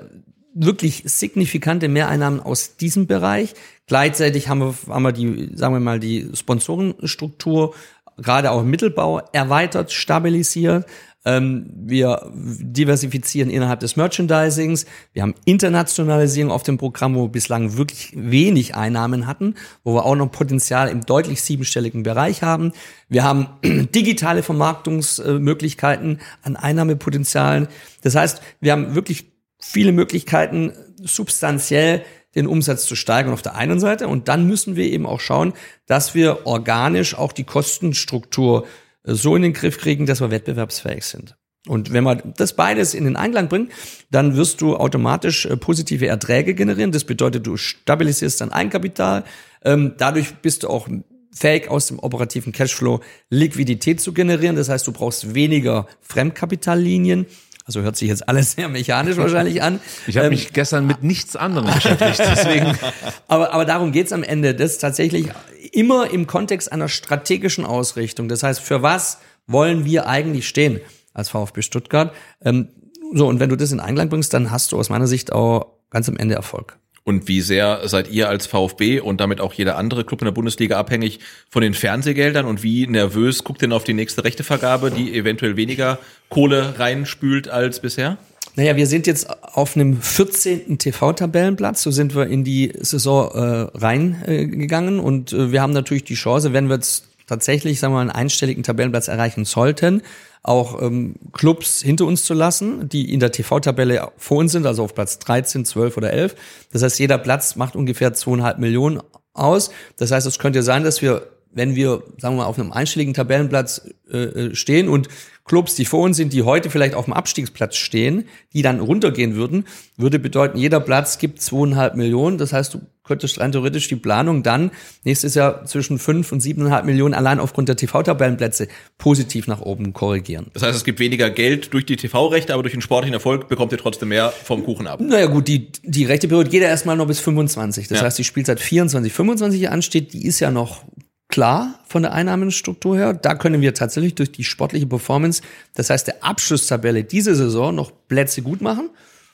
wirklich 0.54 1.02
signifikante 1.06 1.88
Mehreinnahmen 1.88 2.40
aus 2.40 2.76
diesem 2.76 3.06
Bereich. 3.06 3.54
Gleichzeitig 3.86 4.48
haben 4.48 4.60
wir, 4.60 4.74
haben 4.88 5.02
wir 5.02 5.12
die, 5.12 5.50
sagen 5.54 5.74
wir 5.74 5.80
mal, 5.80 6.00
die 6.00 6.30
Sponsorenstruktur 6.34 7.74
gerade 8.18 8.50
auch 8.50 8.60
im 8.60 8.70
Mittelbau 8.70 9.20
erweitert, 9.32 9.92
stabilisiert. 9.92 10.86
Ähm, 11.24 11.70
wir 11.74 12.30
diversifizieren 12.32 13.50
innerhalb 13.50 13.80
des 13.80 13.96
Merchandisings. 13.96 14.86
Wir 15.12 15.22
haben 15.22 15.34
Internationalisierung 15.44 16.52
auf 16.52 16.62
dem 16.62 16.78
Programm, 16.78 17.16
wo 17.16 17.22
wir 17.24 17.28
bislang 17.28 17.76
wirklich 17.76 18.12
wenig 18.14 18.76
Einnahmen 18.76 19.26
hatten, 19.26 19.54
wo 19.82 19.94
wir 19.94 20.04
auch 20.04 20.14
noch 20.14 20.30
Potenzial 20.30 20.88
im 20.88 21.04
deutlich 21.04 21.42
siebenstelligen 21.42 22.02
Bereich 22.02 22.42
haben. 22.42 22.72
Wir 23.08 23.24
haben 23.24 23.48
digitale 23.94 24.42
Vermarktungsmöglichkeiten 24.42 26.20
an 26.42 26.56
Einnahmepotenzialen. 26.56 27.68
Das 28.02 28.14
heißt, 28.14 28.40
wir 28.60 28.72
haben 28.72 28.94
wirklich 28.94 29.32
viele 29.60 29.92
Möglichkeiten, 29.92 30.72
substanziell 31.02 32.04
den 32.34 32.46
Umsatz 32.46 32.84
zu 32.84 32.96
steigern 32.96 33.32
auf 33.32 33.42
der 33.42 33.54
einen 33.54 33.80
Seite. 33.80 34.08
Und 34.08 34.28
dann 34.28 34.46
müssen 34.46 34.76
wir 34.76 34.84
eben 34.84 35.06
auch 35.06 35.20
schauen, 35.20 35.52
dass 35.86 36.14
wir 36.14 36.46
organisch 36.46 37.14
auch 37.14 37.32
die 37.32 37.44
Kostenstruktur 37.44 38.66
äh, 39.04 39.14
so 39.14 39.36
in 39.36 39.42
den 39.42 39.52
Griff 39.52 39.78
kriegen, 39.78 40.06
dass 40.06 40.20
wir 40.20 40.30
wettbewerbsfähig 40.30 41.04
sind. 41.04 41.36
Und 41.66 41.92
wenn 41.92 42.04
man 42.04 42.34
das 42.36 42.54
beides 42.54 42.94
in 42.94 43.04
den 43.04 43.16
Einklang 43.16 43.48
bringt, 43.48 43.72
dann 44.10 44.36
wirst 44.36 44.60
du 44.60 44.76
automatisch 44.76 45.46
äh, 45.46 45.56
positive 45.56 46.06
Erträge 46.06 46.54
generieren. 46.54 46.92
Das 46.92 47.04
bedeutet, 47.04 47.46
du 47.46 47.56
stabilisierst 47.56 48.40
dein 48.40 48.52
Eigenkapital. 48.52 49.24
Ähm, 49.64 49.94
dadurch 49.98 50.36
bist 50.36 50.62
du 50.62 50.68
auch 50.68 50.88
fähig, 51.32 51.68
aus 51.68 51.86
dem 51.86 51.98
operativen 51.98 52.52
Cashflow 52.52 53.00
Liquidität 53.30 54.00
zu 54.00 54.12
generieren. 54.12 54.56
Das 54.56 54.68
heißt, 54.68 54.86
du 54.86 54.92
brauchst 54.92 55.34
weniger 55.34 55.86
Fremdkapitallinien. 56.00 57.26
Also 57.68 57.82
hört 57.82 57.96
sich 57.96 58.08
jetzt 58.08 58.26
alles 58.30 58.52
sehr 58.52 58.70
mechanisch 58.70 59.18
wahrscheinlich 59.18 59.62
an. 59.62 59.78
Ich 60.06 60.16
habe 60.16 60.28
Ähm, 60.28 60.32
mich 60.32 60.54
gestern 60.54 60.86
mit 60.86 61.02
nichts 61.02 61.36
anderem 61.36 61.66
beschäftigt, 61.66 62.18
deswegen. 62.18 62.78
aber, 63.28 63.52
aber 63.52 63.66
darum 63.66 63.92
geht's 63.92 64.10
am 64.10 64.22
Ende. 64.22 64.54
Das 64.54 64.70
ist 64.72 64.78
tatsächlich 64.78 65.28
immer 65.72 66.10
im 66.10 66.26
Kontext 66.26 66.72
einer 66.72 66.88
strategischen 66.88 67.66
Ausrichtung. 67.66 68.26
Das 68.28 68.42
heißt, 68.42 68.60
für 68.60 68.82
was 68.82 69.18
wollen 69.46 69.84
wir 69.84 70.08
eigentlich 70.08 70.48
stehen 70.48 70.80
als 71.12 71.28
VfB 71.28 71.60
Stuttgart? 71.60 72.14
Ähm, 72.42 72.68
so, 73.12 73.26
und 73.28 73.38
wenn 73.38 73.50
du 73.50 73.56
das 73.56 73.70
in 73.70 73.80
Einklang 73.80 74.08
bringst, 74.08 74.32
dann 74.32 74.50
hast 74.50 74.72
du 74.72 74.78
aus 74.78 74.88
meiner 74.88 75.06
Sicht 75.06 75.30
auch 75.34 75.66
ganz 75.90 76.08
am 76.08 76.16
Ende 76.16 76.36
Erfolg. 76.36 76.78
Und 77.08 77.26
wie 77.26 77.40
sehr 77.40 77.88
seid 77.88 78.10
ihr 78.10 78.28
als 78.28 78.46
VfB 78.46 79.00
und 79.00 79.18
damit 79.18 79.40
auch 79.40 79.54
jeder 79.54 79.78
andere 79.78 80.04
Club 80.04 80.20
in 80.20 80.26
der 80.26 80.32
Bundesliga 80.32 80.76
abhängig 80.76 81.20
von 81.48 81.62
den 81.62 81.72
Fernsehgeldern 81.72 82.44
und 82.44 82.62
wie 82.62 82.86
nervös 82.86 83.44
guckt 83.44 83.62
denn 83.62 83.72
auf 83.72 83.82
die 83.82 83.94
nächste 83.94 84.24
Rechtevergabe, 84.24 84.90
die 84.90 85.14
eventuell 85.14 85.56
weniger 85.56 85.98
Kohle 86.28 86.78
reinspült 86.78 87.48
als 87.48 87.80
bisher? 87.80 88.18
Naja, 88.56 88.76
wir 88.76 88.86
sind 88.86 89.06
jetzt 89.06 89.26
auf 89.30 89.74
einem 89.74 90.02
14. 90.02 90.76
TV-Tabellenplatz. 90.76 91.82
So 91.82 91.90
sind 91.90 92.14
wir 92.14 92.26
in 92.26 92.44
die 92.44 92.74
Saison 92.78 93.30
äh, 93.32 93.78
reingegangen. 93.78 94.98
Äh, 94.98 95.00
und 95.02 95.32
äh, 95.32 95.50
wir 95.50 95.62
haben 95.62 95.72
natürlich 95.72 96.04
die 96.04 96.14
Chance, 96.14 96.52
wenn 96.52 96.68
wir 96.68 96.74
jetzt 96.74 97.06
tatsächlich, 97.26 97.80
sagen 97.80 97.94
wir 97.94 97.96
mal, 97.96 98.00
einen 98.02 98.10
einstelligen 98.10 98.64
Tabellenplatz 98.64 99.08
erreichen 99.08 99.46
sollten, 99.46 100.02
auch 100.42 100.80
ähm, 100.80 101.16
Clubs 101.32 101.82
hinter 101.82 102.06
uns 102.06 102.24
zu 102.24 102.34
lassen, 102.34 102.88
die 102.88 103.12
in 103.12 103.20
der 103.20 103.32
TV-Tabelle 103.32 104.12
vor 104.16 104.38
uns 104.38 104.52
sind, 104.52 104.66
also 104.66 104.84
auf 104.84 104.94
Platz 104.94 105.18
13, 105.18 105.64
12 105.64 105.96
oder 105.96 106.12
11. 106.12 106.34
Das 106.72 106.82
heißt, 106.82 106.98
jeder 106.98 107.18
Platz 107.18 107.56
macht 107.56 107.76
ungefähr 107.76 108.14
zweieinhalb 108.14 108.58
Millionen 108.58 109.00
aus. 109.34 109.70
Das 109.96 110.10
heißt, 110.10 110.26
es 110.26 110.38
könnte 110.38 110.62
sein, 110.62 110.84
dass 110.84 111.02
wir, 111.02 111.28
wenn 111.52 111.74
wir, 111.74 112.02
sagen 112.18 112.36
wir 112.36 112.42
mal, 112.42 112.46
auf 112.46 112.58
einem 112.58 112.72
einstelligen 112.72 113.14
Tabellenplatz 113.14 113.88
äh, 114.10 114.16
äh, 114.16 114.54
stehen 114.54 114.88
und 114.88 115.08
Clubs, 115.48 115.74
die 115.74 115.84
vor 115.84 116.00
uns 116.02 116.16
sind, 116.16 116.32
die 116.32 116.42
heute 116.44 116.70
vielleicht 116.70 116.94
auf 116.94 117.06
dem 117.06 117.14
Abstiegsplatz 117.14 117.76
stehen, 117.76 118.24
die 118.52 118.62
dann 118.62 118.78
runtergehen 118.80 119.34
würden, 119.34 119.64
würde 119.96 120.18
bedeuten, 120.18 120.58
jeder 120.58 120.78
Platz 120.80 121.18
gibt 121.18 121.42
zweieinhalb 121.42 121.96
Millionen. 121.96 122.38
Das 122.38 122.52
heißt, 122.52 122.74
du 122.74 122.80
könntest 123.02 123.40
rein 123.40 123.50
theoretisch 123.52 123.88
die 123.88 123.96
Planung 123.96 124.42
dann 124.42 124.70
nächstes 125.02 125.34
Jahr 125.34 125.64
zwischen 125.64 125.98
fünf 125.98 126.30
und 126.30 126.40
siebeneinhalb 126.40 126.84
Millionen 126.84 127.14
allein 127.14 127.40
aufgrund 127.40 127.68
der 127.70 127.76
TV-Tabellenplätze 127.76 128.68
positiv 128.98 129.46
nach 129.46 129.60
oben 129.62 129.94
korrigieren. 129.94 130.48
Das 130.52 130.62
heißt, 130.62 130.76
es 130.76 130.84
gibt 130.84 131.00
weniger 131.00 131.30
Geld 131.30 131.72
durch 131.72 131.86
die 131.86 131.96
TV-Rechte, 131.96 132.52
aber 132.52 132.62
durch 132.62 132.74
den 132.74 132.82
sportlichen 132.82 133.14
Erfolg 133.14 133.48
bekommt 133.48 133.72
ihr 133.72 133.78
trotzdem 133.78 134.10
mehr 134.10 134.32
vom 134.44 134.62
Kuchen 134.62 134.86
ab. 134.86 135.00
Naja 135.00 135.26
gut, 135.26 135.48
die, 135.48 135.72
die 135.82 136.04
rechte 136.04 136.28
Periode 136.28 136.50
geht 136.50 136.60
ja 136.62 136.68
erstmal 136.68 136.96
noch 136.96 137.06
bis 137.06 137.20
25. 137.20 137.88
Das 137.88 137.98
Ja. 138.00 138.04
heißt, 138.04 138.18
die 138.18 138.24
Spielzeit 138.24 138.60
24, 138.60 139.10
25 139.12 139.58
hier 139.58 139.72
ansteht, 139.72 140.12
die 140.12 140.26
ist 140.26 140.40
ja 140.40 140.50
noch 140.50 140.82
klar 141.28 141.78
von 141.86 142.02
der 142.02 142.12
Einnahmenstruktur 142.12 142.96
her. 142.96 143.12
Da 143.14 143.34
können 143.34 143.60
wir 143.60 143.74
tatsächlich 143.74 144.14
durch 144.14 144.32
die 144.32 144.44
sportliche 144.44 144.86
Performance, 144.86 145.42
das 145.74 145.90
heißt 145.90 146.06
der 146.06 146.24
Abschlusstabelle 146.24 147.04
diese 147.04 147.34
Saison 147.34 147.74
noch 147.74 147.92
Plätze 148.08 148.42
gut 148.42 148.60
machen. 148.60 148.90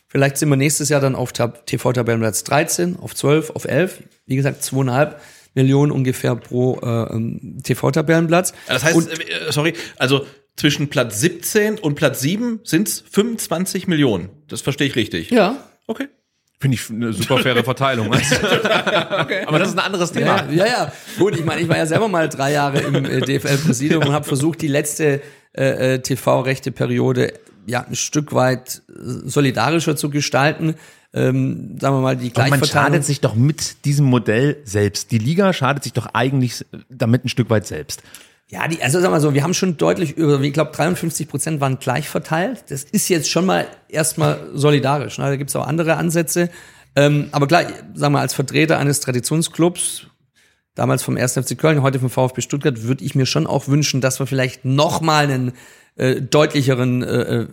Vielleicht 0.08 0.36
sind 0.36 0.48
wir 0.48 0.56
nächstes 0.56 0.88
Jahr 0.90 1.00
dann 1.00 1.14
auf 1.16 1.32
Tab- 1.32 1.66
TV-Tabellenplatz 1.66 2.44
13, 2.44 2.96
auf 3.00 3.14
12, 3.14 3.50
auf 3.50 3.64
11. 3.64 4.02
Wie 4.26 4.36
gesagt, 4.36 4.62
zweieinhalb 4.62 5.20
Millionen 5.54 5.90
ungefähr 5.92 6.36
pro 6.36 6.78
äh, 6.82 7.12
ähm, 7.14 7.58
TV-Tabellenplatz. 7.62 8.52
Das 8.68 8.84
heißt, 8.84 8.96
Und- 8.96 9.08
äh, 9.10 9.50
sorry, 9.50 9.74
also 9.96 10.26
zwischen 10.56 10.88
Platz 10.88 11.18
17 11.20 11.78
und 11.80 11.96
Platz 11.96 12.20
7 12.20 12.60
sind 12.62 12.86
es 12.88 13.04
25 13.10 13.88
Millionen. 13.88 14.28
Das 14.48 14.60
verstehe 14.60 14.86
ich 14.86 14.94
richtig. 14.96 15.30
Ja, 15.30 15.56
Okay. 15.86 16.08
Finde 16.60 16.76
ich 16.76 16.88
eine 16.90 17.12
super 17.12 17.38
faire 17.38 17.62
Verteilung. 17.64 18.10
Also. 18.14 18.36
Aber 19.46 19.58
das 19.58 19.68
ist 19.68 19.74
ein 19.78 19.84
anderes 19.84 20.12
Thema. 20.12 20.44
Ja, 20.50 20.52
ja, 20.52 20.66
ja. 20.66 20.92
Gut, 21.18 21.36
ich 21.36 21.44
meine, 21.44 21.60
ich 21.60 21.68
war 21.68 21.76
ja 21.76 21.86
selber 21.86 22.08
mal 22.08 22.28
drei 22.28 22.52
Jahre 22.52 22.80
im 22.80 23.04
äh, 23.04 23.20
DFL-Präsidium 23.20 24.04
und 24.04 24.12
habe 24.12 24.24
versucht, 24.24 24.62
die 24.62 24.68
letzte 24.68 25.20
äh, 25.56 25.94
äh, 25.94 25.98
TV-Rechte-Periode 25.98 27.34
ja 27.66 27.84
ein 27.84 27.96
Stück 27.96 28.32
weit 28.34 28.82
äh, 28.88 28.92
solidarischer 29.24 29.96
zu 29.96 30.10
gestalten. 30.10 30.74
Ähm, 31.12 31.76
sagen 31.80 31.96
wir 31.96 32.00
mal, 32.00 32.16
die 32.16 32.30
Aber 32.34 32.40
man 32.40 32.58
Gleichverteilung. 32.58 32.92
schadet 32.92 33.04
sich 33.04 33.20
doch 33.20 33.34
mit 33.34 33.84
diesem 33.84 34.06
Modell 34.06 34.56
selbst. 34.64 35.12
Die 35.12 35.18
Liga 35.18 35.52
schadet 35.52 35.84
sich 35.84 35.92
doch 35.92 36.06
eigentlich 36.12 36.64
damit 36.88 37.24
ein 37.24 37.28
Stück 37.28 37.50
weit 37.50 37.66
selbst. 37.66 38.02
Ja, 38.50 38.68
die, 38.68 38.82
also 38.82 39.00
sagen 39.00 39.12
wir 39.12 39.20
so, 39.20 39.34
wir 39.34 39.42
haben 39.42 39.54
schon 39.54 39.76
deutlich 39.76 40.16
über, 40.16 40.40
ich 40.40 40.52
glaube, 40.52 40.72
53 40.72 41.28
Prozent 41.28 41.60
waren 41.60 41.78
gleich 41.78 42.08
verteilt. 42.08 42.64
Das 42.68 42.84
ist 42.84 43.08
jetzt 43.08 43.30
schon 43.30 43.46
mal 43.46 43.66
erstmal 43.88 44.38
solidarisch. 44.52 45.18
Ne? 45.18 45.24
Da 45.24 45.36
gibt's 45.36 45.56
auch 45.56 45.66
andere 45.66 45.96
Ansätze. 45.96 46.50
Ähm, 46.94 47.28
aber 47.32 47.46
klar, 47.46 47.64
sagen 47.94 48.14
wir, 48.14 48.20
als 48.20 48.34
Vertreter 48.34 48.78
eines 48.78 49.00
Traditionsclubs, 49.00 50.06
damals 50.74 51.02
vom 51.02 51.16
1. 51.16 51.32
FC 51.32 51.58
Köln, 51.58 51.82
heute 51.82 51.98
vom 51.98 52.10
VfB 52.10 52.42
Stuttgart, 52.42 52.82
würde 52.82 53.04
ich 53.04 53.14
mir 53.14 53.26
schon 53.26 53.46
auch 53.46 53.66
wünschen, 53.68 54.00
dass 54.00 54.18
wir 54.18 54.26
vielleicht 54.26 54.64
noch 54.64 55.00
mal 55.00 55.24
einen 55.24 55.52
äh, 55.96 56.20
deutlicheren 56.20 57.02
äh, 57.02 57.22
äh, 57.22 57.48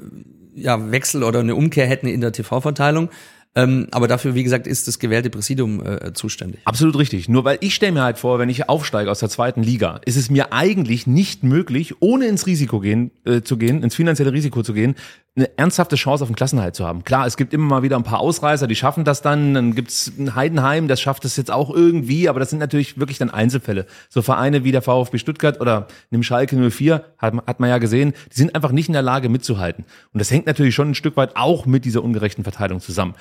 ja, 0.55 0.91
Wechsel 0.91 1.23
oder 1.23 1.39
eine 1.39 1.55
Umkehr 1.55 1.87
hätten 1.87 2.07
in 2.07 2.21
der 2.21 2.33
TV-Verteilung. 2.33 3.09
Ähm, 3.53 3.87
aber 3.91 4.07
dafür, 4.07 4.33
wie 4.33 4.43
gesagt, 4.43 4.65
ist 4.65 4.87
das 4.87 4.97
gewählte 4.97 5.29
Präsidium 5.29 5.85
äh, 5.85 6.13
zuständig. 6.13 6.61
Absolut 6.63 6.97
richtig. 6.97 7.27
Nur 7.27 7.43
weil 7.43 7.57
ich 7.59 7.75
stelle 7.75 7.91
mir 7.91 8.03
halt 8.03 8.17
vor, 8.17 8.39
wenn 8.39 8.47
ich 8.47 8.69
aufsteige 8.69 9.11
aus 9.11 9.19
der 9.19 9.29
zweiten 9.29 9.61
Liga, 9.61 9.99
ist 10.05 10.15
es 10.15 10.29
mir 10.29 10.53
eigentlich 10.53 11.05
nicht 11.05 11.43
möglich, 11.43 11.95
ohne 11.99 12.27
ins 12.27 12.47
Risiko 12.47 12.79
gehen, 12.79 13.11
äh, 13.25 13.41
zu 13.41 13.57
gehen, 13.57 13.83
ins 13.83 13.95
finanzielle 13.95 14.31
Risiko 14.31 14.63
zu 14.63 14.73
gehen, 14.73 14.95
eine 15.35 15.49
ernsthafte 15.57 15.95
Chance 15.95 16.23
auf 16.23 16.29
den 16.29 16.35
Klassenhalt 16.35 16.75
zu 16.75 16.85
haben. 16.85 17.05
Klar, 17.05 17.25
es 17.25 17.37
gibt 17.37 17.53
immer 17.53 17.65
mal 17.65 17.83
wieder 17.83 17.95
ein 17.95 18.03
paar 18.03 18.19
Ausreißer, 18.19 18.67
die 18.67 18.75
schaffen 18.75 19.05
das 19.05 19.21
dann. 19.21 19.53
Dann 19.53 19.75
gibt's 19.75 20.11
ein 20.17 20.35
Heidenheim, 20.35 20.89
das 20.89 20.99
schafft 20.99 21.23
es 21.23 21.37
jetzt 21.37 21.51
auch 21.51 21.69
irgendwie, 21.73 22.27
aber 22.27 22.41
das 22.41 22.49
sind 22.49 22.59
natürlich 22.59 22.99
wirklich 22.99 23.17
dann 23.17 23.29
Einzelfälle. 23.29 23.85
So 24.09 24.21
Vereine 24.21 24.65
wie 24.65 24.73
der 24.73 24.81
VfB 24.81 25.17
Stuttgart 25.17 25.61
oder 25.61 25.87
nimm 26.09 26.23
Schalke 26.23 26.57
04, 26.69 27.05
hat, 27.17 27.33
hat 27.47 27.59
man 27.61 27.69
ja 27.69 27.77
gesehen, 27.77 28.13
die 28.31 28.37
sind 28.37 28.55
einfach 28.55 28.73
nicht 28.73 28.87
in 28.87 28.93
der 28.93 29.01
Lage 29.01 29.29
mitzuhalten. 29.29 29.85
Und 30.11 30.19
das 30.19 30.31
hängt 30.31 30.47
natürlich 30.47 30.75
schon 30.75 30.91
ein 30.91 30.95
Stück 30.95 31.15
weit 31.15 31.37
auch 31.37 31.65
mit 31.65 31.85
dieser 31.85 32.03
ungerechten 32.03 32.43
Verteilung 32.43 32.81
zusammen. 32.81 33.15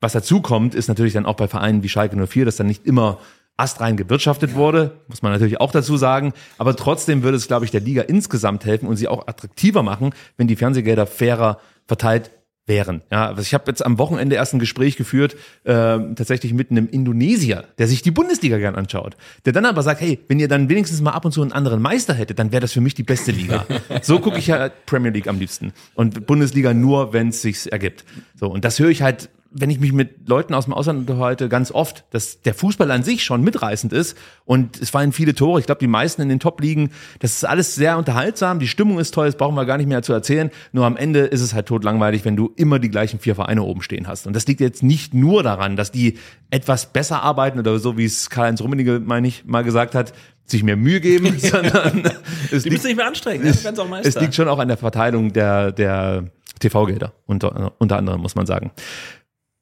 Was 0.00 0.12
dazu 0.12 0.40
kommt, 0.40 0.74
ist 0.74 0.88
natürlich 0.88 1.12
dann 1.12 1.26
auch 1.26 1.36
bei 1.36 1.48
Vereinen 1.48 1.82
wie 1.82 1.88
Schalke 1.88 2.16
04, 2.26 2.44
dass 2.44 2.56
dann 2.56 2.66
nicht 2.66 2.86
immer 2.86 3.18
astrein 3.60 3.96
gewirtschaftet 3.96 4.54
wurde, 4.54 4.92
muss 5.08 5.22
man 5.22 5.32
natürlich 5.32 5.60
auch 5.60 5.70
dazu 5.70 5.96
sagen. 5.98 6.32
Aber 6.56 6.74
trotzdem 6.74 7.22
würde 7.22 7.36
es, 7.36 7.46
glaube 7.46 7.66
ich, 7.66 7.70
der 7.70 7.82
Liga 7.82 8.02
insgesamt 8.02 8.64
helfen 8.64 8.88
und 8.88 8.96
sie 8.96 9.08
auch 9.08 9.28
attraktiver 9.28 9.82
machen, 9.82 10.14
wenn 10.38 10.48
die 10.48 10.56
Fernsehgelder 10.56 11.06
fairer 11.06 11.60
verteilt 11.86 12.30
wären. 12.66 13.02
Ja, 13.10 13.26
also 13.26 13.42
ich 13.42 13.52
habe 13.52 13.64
jetzt 13.66 13.84
am 13.84 13.98
Wochenende 13.98 14.36
erst 14.36 14.54
ein 14.54 14.60
Gespräch 14.60 14.96
geführt, 14.96 15.34
äh, 15.64 15.98
tatsächlich 16.14 16.54
mit 16.54 16.70
einem 16.70 16.88
Indonesier, 16.88 17.64
der 17.78 17.88
sich 17.88 18.00
die 18.00 18.12
Bundesliga 18.12 18.58
gern 18.58 18.76
anschaut. 18.76 19.16
Der 19.44 19.52
dann 19.52 19.66
aber 19.66 19.82
sagt, 19.82 20.00
hey, 20.00 20.20
wenn 20.28 20.38
ihr 20.38 20.48
dann 20.48 20.68
wenigstens 20.68 21.00
mal 21.02 21.10
ab 21.10 21.24
und 21.24 21.32
zu 21.32 21.42
einen 21.42 21.52
anderen 21.52 21.82
Meister 21.82 22.14
hättet, 22.14 22.38
dann 22.38 22.52
wäre 22.52 22.60
das 22.60 22.72
für 22.72 22.80
mich 22.80 22.94
die 22.94 23.02
beste 23.02 23.32
Liga. 23.32 23.66
so 24.02 24.20
gucke 24.20 24.38
ich 24.38 24.46
ja 24.46 24.70
Premier 24.86 25.10
League 25.10 25.26
am 25.26 25.38
liebsten. 25.38 25.72
Und 25.94 26.26
Bundesliga 26.26 26.72
nur, 26.72 27.12
wenn 27.12 27.28
es 27.28 27.42
sich 27.42 27.70
ergibt. 27.70 28.04
So, 28.38 28.46
und 28.46 28.64
das 28.64 28.78
höre 28.78 28.90
ich 28.90 29.02
halt 29.02 29.28
wenn 29.52 29.70
ich 29.70 29.80
mich 29.80 29.92
mit 29.92 30.28
Leuten 30.28 30.54
aus 30.54 30.64
dem 30.64 30.74
Ausland 30.74 31.00
unterhalte, 31.00 31.48
ganz 31.48 31.72
oft, 31.72 32.04
dass 32.10 32.40
der 32.42 32.54
Fußball 32.54 32.90
an 32.90 33.02
sich 33.02 33.24
schon 33.24 33.42
mitreißend 33.42 33.92
ist 33.92 34.16
und 34.44 34.80
es 34.80 34.90
fallen 34.90 35.12
viele 35.12 35.34
Tore. 35.34 35.58
Ich 35.58 35.66
glaube, 35.66 35.80
die 35.80 35.88
meisten 35.88 36.22
in 36.22 36.28
den 36.28 36.38
Top-Ligen, 36.38 36.90
das 37.18 37.32
ist 37.32 37.44
alles 37.44 37.74
sehr 37.74 37.98
unterhaltsam, 37.98 38.60
die 38.60 38.68
Stimmung 38.68 38.98
ist 38.98 39.12
toll, 39.12 39.26
das 39.26 39.36
brauchen 39.36 39.56
wir 39.56 39.64
gar 39.66 39.76
nicht 39.76 39.88
mehr 39.88 40.02
zu 40.02 40.12
erzählen. 40.12 40.50
Nur 40.72 40.86
am 40.86 40.96
Ende 40.96 41.20
ist 41.20 41.40
es 41.40 41.52
halt 41.52 41.66
totlangweilig, 41.66 42.24
wenn 42.24 42.36
du 42.36 42.52
immer 42.56 42.78
die 42.78 42.90
gleichen 42.90 43.18
vier 43.18 43.34
Vereine 43.34 43.62
oben 43.62 43.82
stehen 43.82 44.06
hast. 44.06 44.26
Und 44.26 44.36
das 44.36 44.46
liegt 44.46 44.60
jetzt 44.60 44.82
nicht 44.82 45.14
nur 45.14 45.42
daran, 45.42 45.76
dass 45.76 45.90
die 45.90 46.18
etwas 46.50 46.86
besser 46.92 47.22
arbeiten 47.22 47.58
oder 47.58 47.78
so, 47.78 47.98
wie 47.98 48.04
es 48.04 48.30
Karl-Heinz 48.30 48.60
Rummenigge, 48.60 49.00
meine 49.04 49.26
ich, 49.26 49.44
mal 49.46 49.64
gesagt 49.64 49.94
hat, 49.94 50.12
sich 50.46 50.62
mehr 50.62 50.76
Mühe 50.76 51.00
geben, 51.00 51.34
sondern 51.38 52.04
es 52.52 52.62
Die 52.62 52.70
müssen 52.70 52.86
nicht 52.86 52.96
mehr 52.96 53.06
anstrengen, 53.06 53.44
ne? 53.44 53.54
kannst 53.62 53.80
auch 53.80 53.88
es 54.02 54.18
liegt 54.20 54.34
schon 54.34 54.48
auch 54.48 54.58
an 54.58 54.68
der 54.68 54.76
Verteilung 54.76 55.32
der, 55.32 55.72
der 55.72 56.24
TV-Gelder, 56.60 57.12
unter, 57.26 57.72
unter 57.78 57.96
anderem, 57.96 58.20
muss 58.20 58.34
man 58.34 58.46
sagen. 58.46 58.70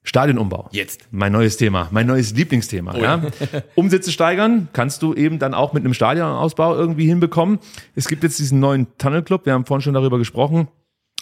Stadionumbau. 0.08 0.70
Jetzt. 0.72 1.06
Mein 1.10 1.32
neues 1.32 1.58
Thema, 1.58 1.88
mein 1.90 2.06
neues 2.06 2.34
Lieblingsthema. 2.34 2.94
Oh 2.96 2.98
ja. 2.98 3.22
Umsätze 3.74 4.10
steigern 4.10 4.68
kannst 4.72 5.02
du 5.02 5.12
eben 5.12 5.38
dann 5.38 5.52
auch 5.52 5.74
mit 5.74 5.84
einem 5.84 5.92
Stadionausbau 5.92 6.74
irgendwie 6.74 7.06
hinbekommen. 7.06 7.58
Es 7.94 8.08
gibt 8.08 8.22
jetzt 8.22 8.38
diesen 8.38 8.58
neuen 8.58 8.86
Tunnel 8.96 9.22
Club, 9.22 9.44
wir 9.44 9.52
haben 9.52 9.66
vorhin 9.66 9.82
schon 9.82 9.92
darüber 9.92 10.16
gesprochen, 10.16 10.68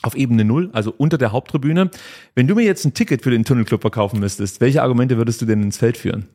auf 0.03 0.14
Ebene 0.14 0.44
Null, 0.44 0.70
also 0.72 0.94
unter 0.96 1.18
der 1.18 1.33
Haupttribüne. 1.33 1.90
Wenn 2.37 2.46
du 2.46 2.55
mir 2.55 2.64
jetzt 2.64 2.85
ein 2.85 2.94
Ticket 2.94 3.22
für 3.22 3.31
den 3.31 3.44
Tunnel 3.44 3.64
Club 3.64 3.81
verkaufen 3.81 4.20
müsstest, 4.20 4.61
welche 4.61 4.83
Argumente 4.83 5.16
würdest 5.16 5.42
du 5.42 5.46
denn 5.46 5.64
ins 5.64 5.79
Feld 5.79 5.96
führen? 5.96 6.29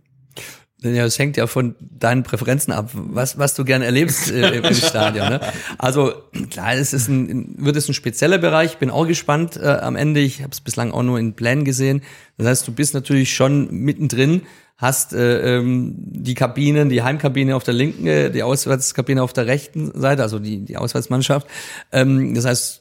Ja, 0.83 1.03
das 1.03 1.19
hängt 1.19 1.37
ja 1.37 1.45
von 1.45 1.75
deinen 1.79 2.23
Präferenzen 2.23 2.73
ab, 2.73 2.89
was, 2.93 3.37
was 3.37 3.53
du 3.53 3.63
gerne 3.63 3.85
erlebst 3.85 4.31
äh, 4.31 4.49
im 4.57 4.73
Stadion. 4.73 5.29
Ne? 5.29 5.39
Also 5.77 6.13
klar, 6.49 6.73
es 6.73 6.91
ist 6.91 7.07
ein, 7.07 7.53
wird 7.59 7.75
es 7.75 7.87
ein 7.87 7.93
spezieller 7.93 8.39
Bereich. 8.39 8.71
Ich 8.71 8.77
bin 8.77 8.89
auch 8.89 9.05
gespannt 9.05 9.57
äh, 9.57 9.67
am 9.67 9.95
Ende. 9.95 10.21
Ich 10.21 10.41
habe 10.41 10.51
es 10.51 10.59
bislang 10.59 10.91
auch 10.91 11.03
nur 11.03 11.19
in 11.19 11.33
Plänen 11.33 11.65
gesehen. 11.65 12.01
Das 12.37 12.47
heißt, 12.47 12.67
du 12.67 12.71
bist 12.71 12.95
natürlich 12.95 13.31
schon 13.31 13.69
mittendrin, 13.71 14.41
hast 14.77 15.13
äh, 15.13 15.57
ähm, 15.57 15.93
die 15.97 16.33
Kabinen, 16.33 16.89
die 16.89 17.03
Heimkabine 17.03 17.55
auf 17.55 17.63
der 17.63 17.75
linken, 17.75 18.07
äh, 18.07 18.31
die 18.31 18.41
Auswärtskabine 18.41 19.21
auf 19.21 19.33
der 19.33 19.45
rechten 19.45 19.91
Seite, 19.93 20.23
also 20.23 20.39
die, 20.39 20.65
die 20.65 20.77
Auswärtsmannschaft. 20.77 21.45
Ähm, 21.91 22.33
das 22.33 22.45
heißt, 22.45 22.80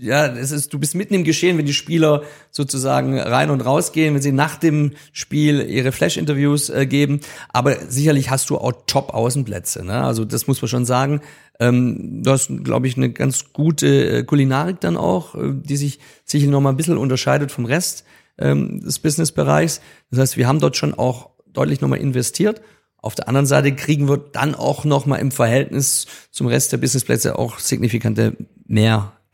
ja, 0.00 0.26
es 0.26 0.50
ist, 0.50 0.72
du 0.72 0.78
bist 0.78 0.94
mitten 0.94 1.14
im 1.14 1.24
Geschehen, 1.24 1.58
wenn 1.58 1.66
die 1.66 1.74
Spieler 1.74 2.22
sozusagen 2.50 3.18
rein 3.18 3.50
und 3.50 3.60
raus 3.60 3.92
gehen, 3.92 4.14
wenn 4.14 4.22
sie 4.22 4.32
nach 4.32 4.56
dem 4.56 4.92
Spiel 5.12 5.60
ihre 5.60 5.92
Flash-Interviews 5.92 6.70
äh, 6.70 6.86
geben. 6.86 7.20
Aber 7.48 7.76
sicherlich 7.88 8.30
hast 8.30 8.50
du 8.50 8.58
auch 8.58 8.72
Top-Außenplätze. 8.86 9.84
Ne? 9.84 10.02
Also 10.02 10.24
das 10.24 10.46
muss 10.46 10.62
man 10.62 10.68
schon 10.68 10.84
sagen. 10.84 11.20
Ähm, 11.60 12.22
du 12.22 12.30
hast, 12.30 12.50
glaube 12.62 12.86
ich, 12.86 12.96
eine 12.96 13.10
ganz 13.10 13.52
gute 13.52 14.18
äh, 14.18 14.22
Kulinarik 14.24 14.80
dann 14.80 14.96
auch, 14.96 15.34
äh, 15.34 15.52
die 15.52 15.76
sich 15.76 15.98
sicherlich 16.24 16.52
noch 16.52 16.60
mal 16.60 16.70
ein 16.70 16.76
bisschen 16.76 16.98
unterscheidet 16.98 17.50
vom 17.50 17.64
Rest 17.64 18.04
ähm, 18.38 18.80
des 18.80 18.98
Businessbereichs. 19.00 19.80
Das 20.10 20.20
heißt, 20.20 20.36
wir 20.36 20.46
haben 20.46 20.60
dort 20.60 20.76
schon 20.76 20.94
auch 20.94 21.30
deutlich 21.52 21.80
noch 21.80 21.88
mal 21.88 21.96
investiert. 21.96 22.60
Auf 23.00 23.14
der 23.14 23.28
anderen 23.28 23.46
Seite 23.46 23.74
kriegen 23.74 24.08
wir 24.08 24.18
dann 24.18 24.54
auch 24.54 24.84
noch 24.84 25.06
mal 25.06 25.16
im 25.16 25.30
Verhältnis 25.30 26.06
zum 26.30 26.46
Rest 26.46 26.72
der 26.72 26.78
Businessplätze 26.78 27.38
auch 27.38 27.58
signifikante 27.58 28.36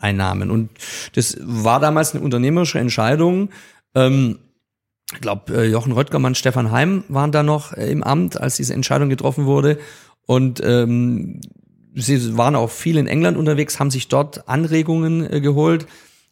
Mehreinnahmen. 0.04 0.50
Und 0.50 0.70
das 1.14 1.36
war 1.40 1.80
damals 1.80 2.14
eine 2.14 2.22
unternehmerische 2.22 2.78
Entscheidung. 2.78 3.50
Ähm, 3.94 4.38
ich 5.12 5.20
glaube, 5.20 5.66
Jochen 5.66 5.92
Röttgermann, 5.92 6.34
Stefan 6.34 6.70
Heim 6.70 7.04
waren 7.08 7.32
da 7.32 7.42
noch 7.42 7.72
äh, 7.72 7.90
im 7.90 8.02
Amt, 8.02 8.40
als 8.40 8.56
diese 8.56 8.74
Entscheidung 8.74 9.08
getroffen 9.08 9.46
wurde. 9.46 9.78
Und 10.26 10.62
ähm, 10.64 11.40
sie 11.94 12.36
waren 12.36 12.56
auch 12.56 12.70
viel 12.70 12.98
in 12.98 13.06
England 13.06 13.36
unterwegs, 13.36 13.78
haben 13.78 13.90
sich 13.90 14.08
dort 14.08 14.48
Anregungen 14.48 15.30
äh, 15.30 15.40
geholt, 15.40 15.86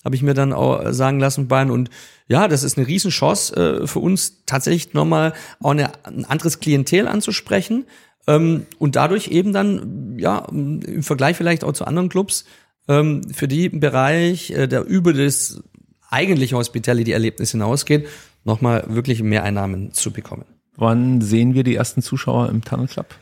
habe 0.05 0.17
ich 0.17 0.23
mir 0.23 0.35
dann 0.35 0.53
auch 0.53 0.93
sagen 0.93 1.21
lassen, 1.21 1.49
Bayern. 1.49 1.71
Und 1.71 1.91
ja, 2.29 2.49
das 2.49 2.63
ist 2.63 2.77
eine 2.77 2.87
Riesenchance 2.87 3.55
äh, 3.55 3.87
für 3.87 4.01
uns, 4.01 4.45
tatsächlich 4.47 4.95
nochmal 4.95 5.35
auch 5.61 5.71
eine, 5.71 5.93
ein 6.05 6.25
anderes 6.25 6.59
Klientel 6.59 7.07
anzusprechen 7.07 7.85
ähm, 8.27 8.67
und 8.79 8.97
dadurch 8.97 9.29
eben 9.29 9.53
dann, 9.53 10.17
ja, 10.19 10.47
im 10.51 11.03
Vergleich 11.03 11.37
vielleicht 11.37 11.65
auch 11.65 11.73
zu 11.73 11.85
anderen 11.85 12.09
Clubs, 12.09 12.45
ähm, 12.89 13.23
für 13.33 13.49
die 13.49 13.67
im 13.67 13.81
Bereich, 13.81 14.51
äh, 14.51 14.67
der 14.67 14.85
über 14.85 15.13
das 15.13 15.63
eigentliche 16.11 16.57
Hospitality-Erlebnis 16.57 17.53
hinausgeht, 17.53 18.07
nochmal 18.45 18.85
wirklich 18.89 19.23
mehr 19.23 19.45
Einnahmen 19.45 19.93
zu 19.93 20.11
bekommen. 20.11 20.45
Wann 20.77 21.21
sehen 21.21 21.55
wir 21.55 21.65
die 21.65 21.75
ersten 21.75 22.03
Zuschauer 22.03 22.49
im 22.49 22.65
Tunnel 22.65 22.89
Club? 22.89 23.15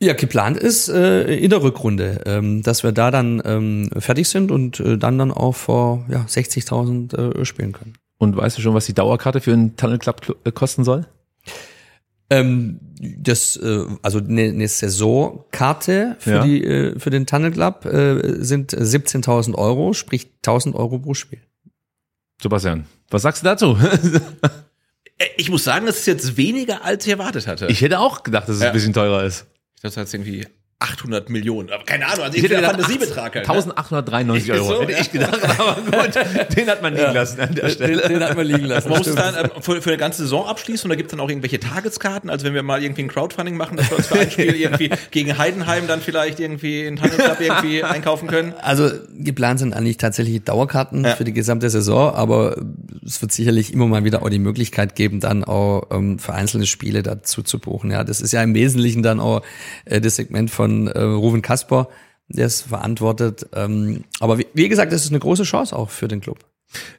Ja, 0.00 0.12
geplant 0.12 0.56
ist 0.56 0.88
äh, 0.88 1.34
in 1.34 1.50
der 1.50 1.62
Rückrunde, 1.62 2.22
ähm, 2.24 2.62
dass 2.62 2.84
wir 2.84 2.92
da 2.92 3.10
dann 3.10 3.42
ähm, 3.44 3.90
fertig 3.98 4.28
sind 4.28 4.52
und 4.52 4.78
äh, 4.78 4.96
dann 4.96 5.18
dann 5.18 5.32
auch 5.32 5.56
vor 5.56 6.06
ja, 6.08 6.20
60.000 6.20 7.40
äh, 7.40 7.44
spielen 7.44 7.72
können. 7.72 7.94
Und 8.16 8.36
weißt 8.36 8.58
du 8.58 8.62
schon, 8.62 8.74
was 8.74 8.86
die 8.86 8.94
Dauerkarte 8.94 9.40
für 9.40 9.52
einen 9.52 9.76
Tunnel 9.76 9.98
Club 9.98 10.38
äh, 10.44 10.52
kosten 10.52 10.84
soll? 10.84 11.06
Ähm, 12.30 12.78
das, 13.00 13.56
äh, 13.56 13.84
also 14.02 14.18
eine, 14.18 14.42
eine 14.44 14.68
Saisonkarte 14.68 16.16
für 16.18 16.30
Ja. 16.30 16.42
die 16.44 16.64
äh, 16.64 16.98
für 16.98 17.10
den 17.10 17.26
Tunnel 17.26 17.50
Club 17.52 17.84
äh, 17.84 18.42
sind 18.44 18.72
17.000 18.72 19.54
Euro, 19.54 19.92
sprich 19.94 20.28
1.000 20.44 20.74
Euro 20.74 20.98
pro 20.98 21.14
Spiel. 21.14 21.40
Sebastian, 22.42 22.86
was 23.10 23.22
sagst 23.22 23.42
du 23.42 23.44
dazu? 23.46 23.78
Ich 25.36 25.50
muss 25.50 25.64
sagen, 25.64 25.86
das 25.86 25.98
ist 25.98 26.06
jetzt 26.06 26.36
weniger, 26.36 26.84
als 26.84 27.04
ich 27.04 27.10
erwartet 27.10 27.48
hatte. 27.48 27.66
Ich 27.66 27.80
hätte 27.80 27.98
auch 27.98 28.22
gedacht, 28.22 28.48
dass 28.48 28.54
es 28.56 28.62
Ja. 28.62 28.68
ein 28.68 28.72
bisschen 28.72 28.92
teurer 28.92 29.24
ist. 29.24 29.46
Ich 29.74 29.82
dachte, 29.82 29.96
das 29.96 30.08
ist 30.08 30.14
irgendwie 30.14 30.46
800 30.80 31.28
Millionen. 31.28 31.70
Aber 31.70 31.82
keine 31.84 32.06
Ahnung, 32.06 32.24
also 32.24 32.36
Ich 32.36 32.42
hätte 32.44 32.54
der 32.60 32.70
Fantasiebetrag 32.70 33.34
halt. 33.34 33.48
ne? 33.48 33.52
1893 33.54 34.52
Euro. 34.52 34.64
So, 34.64 34.82
hätte 34.82 34.92
ja. 34.92 34.98
ich 35.00 35.10
gedacht, 35.10 35.40
aber 35.58 35.74
gut, 35.82 36.56
den 36.56 36.68
hat 36.68 36.82
man 36.82 36.94
liegen 36.94 37.12
lassen 37.14 37.40
an 37.40 37.54
der 37.54 37.68
Stelle. 37.70 38.02
Den, 38.02 38.08
den 38.12 38.22
hat 38.22 38.36
man 38.36 38.46
liegen 38.46 38.64
lassen. 38.64 38.88
Man 38.88 38.98
muss 38.98 39.12
dann 39.12 39.34
ähm, 39.44 39.50
für, 39.60 39.82
für 39.82 39.90
eine 39.90 39.96
ganze 39.98 40.22
Saison 40.22 40.46
abschließen 40.46 40.84
und 40.84 40.90
da 40.90 40.94
gibt 40.94 41.08
es 41.08 41.10
dann 41.10 41.20
auch 41.20 41.28
irgendwelche 41.28 41.58
Tageskarten. 41.58 42.30
Also 42.30 42.46
wenn 42.46 42.54
wir 42.54 42.62
mal 42.62 42.80
irgendwie 42.80 43.02
ein 43.02 43.08
Crowdfunding 43.08 43.56
machen, 43.56 43.76
dass 43.76 43.90
wir 43.90 43.96
uns 43.96 44.06
für 44.06 44.20
ein 44.20 44.30
Spiel 44.30 44.54
irgendwie 44.54 44.90
gegen 45.10 45.36
Heidenheim 45.36 45.88
dann 45.88 46.00
vielleicht 46.00 46.38
irgendwie 46.38 46.84
in 46.84 46.94
Tunnel 46.94 47.16
Club 47.16 47.40
irgendwie 47.40 47.82
einkaufen 47.82 48.28
können. 48.28 48.54
Also 48.62 48.88
geplant 49.18 49.58
sind 49.58 49.74
eigentlich 49.74 49.96
tatsächlich 49.96 50.44
Dauerkarten 50.44 51.04
Ja. 51.04 51.16
für 51.16 51.24
die 51.24 51.32
gesamte 51.32 51.70
Saison, 51.70 52.14
aber 52.14 52.56
es 53.04 53.20
wird 53.20 53.32
sicherlich 53.32 53.72
immer 53.72 53.88
mal 53.88 54.04
wieder 54.04 54.22
auch 54.22 54.28
die 54.30 54.38
Möglichkeit 54.38 54.94
geben, 54.94 55.18
dann 55.18 55.42
auch 55.42 55.88
ähm, 55.90 56.20
für 56.20 56.34
einzelne 56.34 56.66
Spiele 56.66 57.02
dazu 57.02 57.42
zu 57.42 57.58
buchen. 57.58 57.90
Ja, 57.90 58.04
das 58.04 58.20
ist 58.20 58.30
ja 58.32 58.44
im 58.44 58.54
Wesentlichen 58.54 59.02
dann 59.02 59.18
auch 59.18 59.42
äh, 59.84 60.00
das 60.00 60.14
Segment 60.14 60.52
von 60.52 60.67
äh, 60.88 61.00
Ruven 61.00 61.42
Kasper, 61.42 61.88
der 62.28 62.46
es 62.46 62.62
verantwortet. 62.62 63.46
Ähm, 63.54 64.04
aber 64.20 64.38
wie, 64.38 64.46
wie 64.54 64.68
gesagt, 64.68 64.92
das 64.92 65.04
ist 65.04 65.10
eine 65.10 65.20
große 65.20 65.44
Chance 65.44 65.74
auch 65.74 65.90
für 65.90 66.08
den 66.08 66.20
Club. 66.20 66.44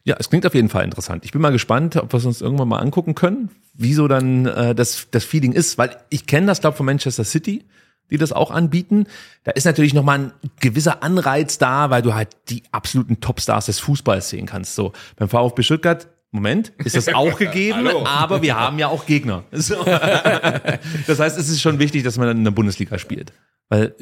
Ja, 0.03 0.15
es 0.17 0.29
klingt 0.29 0.45
auf 0.45 0.55
jeden 0.55 0.69
Fall 0.69 0.83
interessant. 0.83 1.25
Ich 1.25 1.31
bin 1.31 1.41
mal 1.41 1.51
gespannt, 1.51 1.95
ob 1.95 2.11
wir 2.11 2.17
es 2.17 2.25
uns 2.25 2.41
irgendwann 2.41 2.67
mal 2.67 2.79
angucken 2.79 3.13
können, 3.13 3.49
wieso 3.73 4.07
dann 4.07 4.47
äh, 4.47 4.73
das, 4.73 5.07
das 5.11 5.23
Feeling 5.23 5.51
ist, 5.51 5.77
weil 5.77 5.95
ich 6.09 6.25
kenne 6.25 6.47
das, 6.47 6.61
glaube 6.61 6.77
von 6.77 6.87
Manchester 6.87 7.23
City, 7.23 7.65
die 8.09 8.17
das 8.17 8.31
auch 8.31 8.49
anbieten. 8.49 9.05
Da 9.43 9.51
ist 9.51 9.65
natürlich 9.65 9.93
nochmal 9.93 10.19
ein 10.19 10.33
gewisser 10.59 11.03
Anreiz 11.03 11.59
da, 11.59 11.91
weil 11.91 12.01
du 12.01 12.15
halt 12.15 12.29
die 12.49 12.63
absoluten 12.71 13.21
Topstars 13.21 13.67
des 13.67 13.79
Fußballs 13.79 14.29
sehen 14.29 14.47
kannst. 14.47 14.73
So 14.73 14.93
beim 15.17 15.29
VfB 15.29 15.61
Stuttgart, 15.61 16.07
Moment, 16.31 16.73
ist 16.83 16.95
das 16.95 17.07
auch 17.09 17.37
gegeben, 17.39 17.87
aber 18.05 18.41
wir 18.41 18.55
haben 18.55 18.77
ja 18.79 18.87
auch 18.87 19.05
Gegner. 19.05 19.43
So. 19.51 19.83
Das 19.83 21.19
heißt, 21.19 21.37
es 21.37 21.49
ist 21.49 21.61
schon 21.61 21.79
wichtig, 21.79 22.03
dass 22.03 22.17
man 22.17 22.27
dann 22.27 22.37
in 22.37 22.43
der 22.43 22.51
Bundesliga 22.51 22.99
spielt. 22.99 23.33
Weil 23.69 23.95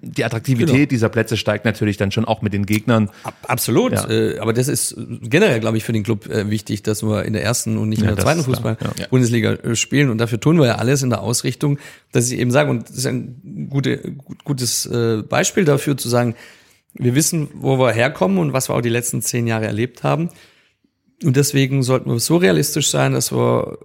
die 0.00 0.24
Attraktivität 0.24 0.74
Genau. 0.74 0.86
dieser 0.88 1.08
Plätze 1.10 1.36
steigt 1.36 1.64
natürlich 1.64 1.96
dann 1.96 2.10
schon 2.10 2.24
auch 2.24 2.40
mit 2.40 2.52
den 2.52 2.64
Gegnern. 2.66 3.10
Ab, 3.24 3.34
absolut. 3.46 3.92
Ja. 3.92 4.08
Äh, 4.08 4.38
aber 4.38 4.52
das 4.52 4.68
ist 4.68 4.96
generell, 5.22 5.60
glaube 5.60 5.76
ich, 5.76 5.84
für 5.84 5.92
den 5.92 6.02
Club 6.02 6.26
äh, 6.28 6.48
wichtig, 6.50 6.82
dass 6.82 7.02
wir 7.02 7.24
in 7.24 7.34
der 7.34 7.42
ersten 7.42 7.76
und 7.76 7.90
nicht 7.90 7.98
in 7.98 8.04
Ja, 8.06 8.14
der 8.14 8.16
das 8.16 8.24
zweiten 8.24 8.42
klar. 8.42 8.76
Fußball-Bundesliga 8.76 9.52
äh, 9.52 9.76
spielen. 9.76 10.08
Und 10.10 10.18
dafür 10.18 10.40
tun 10.40 10.58
wir 10.58 10.66
ja 10.66 10.74
alles 10.76 11.02
in 11.02 11.10
der 11.10 11.20
Ausrichtung, 11.20 11.78
dass 12.10 12.30
ich 12.30 12.38
eben 12.38 12.50
sage, 12.50 12.70
und 12.70 12.88
das 12.88 12.96
ist 12.96 13.06
ein 13.06 13.68
gute, 13.70 13.98
gut, 13.98 14.44
gutes 14.44 14.86
äh, 14.86 15.22
Beispiel 15.22 15.64
dafür 15.64 15.96
zu 15.96 16.08
sagen, 16.08 16.36
wir 16.94 17.14
wissen, 17.14 17.48
wo 17.54 17.78
wir 17.78 17.92
herkommen 17.92 18.38
und 18.38 18.52
was 18.52 18.68
wir 18.70 18.74
auch 18.74 18.82
die 18.82 18.88
letzten 18.88 19.20
zehn 19.22 19.46
Jahre 19.46 19.66
erlebt 19.66 20.02
haben. 20.04 20.30
Und 21.24 21.36
deswegen 21.36 21.82
sollten 21.82 22.10
wir 22.10 22.18
so 22.18 22.36
realistisch 22.36 22.90
sein, 22.90 23.12
dass 23.12 23.32
wir 23.32 23.78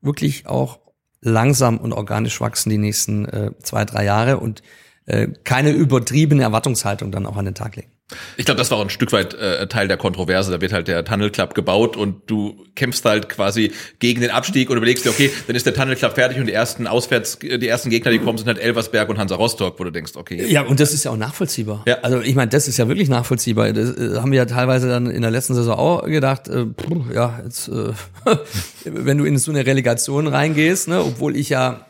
wirklich 0.00 0.46
auch 0.46 0.78
langsam 1.20 1.78
und 1.78 1.92
organisch 1.92 2.40
wachsen 2.40 2.70
die 2.70 2.78
nächsten 2.78 3.24
äh, 3.26 3.50
zwei, 3.62 3.84
drei 3.84 4.04
Jahre 4.04 4.38
und 4.38 4.62
äh, 5.06 5.28
keine 5.44 5.70
übertriebene 5.70 6.42
Erwartungshaltung 6.42 7.10
dann 7.10 7.26
auch 7.26 7.36
an 7.36 7.46
den 7.46 7.54
Tag 7.54 7.76
legen. 7.76 7.93
Ich 8.36 8.44
glaube, 8.44 8.58
das 8.58 8.70
war 8.70 8.78
auch 8.78 8.82
ein 8.82 8.90
Stück 8.90 9.12
weit 9.12 9.32
äh, 9.32 9.66
Teil 9.66 9.88
der 9.88 9.96
Kontroverse. 9.96 10.52
Da 10.52 10.60
wird 10.60 10.74
halt 10.74 10.88
der 10.88 11.04
Tunnel 11.06 11.30
Club 11.30 11.54
gebaut 11.54 11.96
und 11.96 12.30
du 12.30 12.62
kämpfst 12.74 13.02
halt 13.06 13.30
quasi 13.30 13.72
gegen 13.98 14.20
den 14.20 14.30
Abstieg 14.30 14.68
und 14.68 14.76
überlegst 14.76 15.06
dir, 15.06 15.10
okay, 15.10 15.30
dann 15.46 15.56
ist 15.56 15.64
der 15.64 15.72
Tunnel 15.72 15.96
Club 15.96 16.14
fertig 16.14 16.38
und 16.38 16.46
die 16.46 16.52
ersten 16.52 16.86
Auswärts, 16.86 17.38
die 17.38 17.66
ersten 17.66 17.88
Gegner, 17.88 18.10
die 18.10 18.18
kommen, 18.18 18.36
sind 18.36 18.46
halt 18.46 18.58
Elversberg 18.58 19.08
und 19.08 19.18
Hansa 19.18 19.36
Rostock, 19.36 19.80
wo 19.80 19.84
du 19.84 19.90
denkst, 19.90 20.12
okay. 20.16 20.44
Ja, 20.46 20.62
und 20.62 20.80
das 20.80 20.92
ist 20.92 21.04
ja 21.04 21.12
auch 21.12 21.16
nachvollziehbar. 21.16 21.82
Ja. 21.86 21.98
Also 22.02 22.20
ich 22.20 22.34
meine, 22.34 22.50
das 22.50 22.68
ist 22.68 22.76
ja 22.76 22.88
wirklich 22.88 23.08
nachvollziehbar. 23.08 23.72
Das 23.72 23.96
äh, 23.96 24.16
haben 24.18 24.32
wir 24.32 24.38
ja 24.38 24.46
teilweise 24.46 24.86
dann 24.88 25.06
in 25.06 25.22
der 25.22 25.30
letzten 25.30 25.54
Saison 25.54 25.78
auch 25.78 26.04
gedacht, 26.04 26.48
äh, 26.48 26.66
puh, 26.66 27.04
ja, 27.12 27.40
jetzt, 27.42 27.68
äh, 27.68 27.92
wenn 28.84 29.16
du 29.16 29.24
in 29.24 29.38
so 29.38 29.50
eine 29.50 29.64
Relegation 29.64 30.26
reingehst, 30.26 30.88
ne, 30.88 31.02
obwohl 31.02 31.36
ich 31.36 31.48
ja 31.48 31.86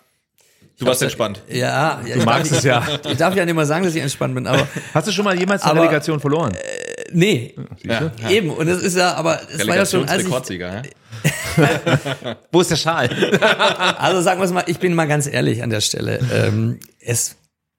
Du 0.79 0.87
warst 0.87 1.03
entspannt. 1.03 1.41
ja, 1.49 2.01
ja 2.05 2.17
ich 2.17 2.25
magst 2.25 2.51
darf, 2.51 2.59
es 2.59 2.65
ja. 2.65 2.83
Ich 3.09 3.17
darf 3.17 3.35
ja 3.37 3.45
nicht 3.45 3.55
mal 3.55 3.65
sagen, 3.67 3.85
dass 3.85 3.95
ich 3.95 4.03
entspannt 4.03 4.35
bin, 4.35 4.47
aber 4.47 4.67
Hast 4.93 5.07
du 5.07 5.13
schon 5.13 5.25
mal 5.25 5.39
jemals 5.39 5.63
eine 5.63 5.73
Aber- 5.73 5.83
Relegation 5.83 6.19
verloren? 6.21 6.57
nee, 7.13 7.55
Ja. 7.83 8.11
eben. 8.29 8.51
Und 8.51 8.67
das 8.67 8.83
ist 8.83 8.97
ja, 8.97 9.15
aber 9.15 9.41
es 9.53 9.67
war 9.67 9.77
ja 9.77 9.87
schon, 9.87 10.09
als 10.09 10.25
ich, 10.51 10.59
ja? 10.59 10.83
Wo 12.53 12.61
ist 12.61 12.71
der 12.71 12.77
Schal? 12.77 13.09
also 13.99 14.21
sagen 14.21 14.41
wir 14.41 14.45
es 14.47 14.53
mal, 14.53 14.65
ich 14.67 14.79
bin 14.79 14.95
mal 14.95 15.07
ganz 15.07 15.27
ehrlich 15.27 15.63
an 15.63 15.71
der 15.71 15.81
Stelle. 15.81 16.19
Ähm, 16.33 16.81
es, 17.01 17.37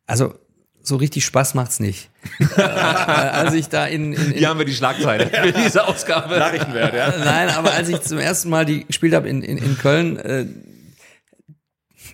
also 0.08 0.34
so 0.82 0.96
richtig 0.96 1.26
Spaß 1.26 1.54
macht's 1.56 1.80
nicht. 1.80 2.10
äh, 2.58 2.62
als 2.62 3.54
ich 3.54 3.68
da 3.70 3.86
in, 3.88 4.14
in, 4.14 4.32
in 4.32 4.38
Hier 4.38 4.50
haben 4.50 4.60
wir 4.60 4.66
die 4.66 4.74
Schlagzeile 4.74 5.28
für 5.28 5.52
diese 5.52 5.86
Ausgabe. 5.86 6.38
Nachrichtenwert, 6.40 6.94
ja. 6.94 7.14
Nein, 7.24 7.50
aber 7.50 7.74
als 7.74 7.90
ich 7.90 8.02
zum 8.02 8.20
ersten 8.20 8.50
Mal 8.50 8.66
die 8.66 8.86
gespielt 8.86 9.14
habe 9.14 9.28
in, 9.28 9.42
in, 9.42 9.58
in 9.58 9.78
Köln, 9.78 10.18
äh, 10.18 10.46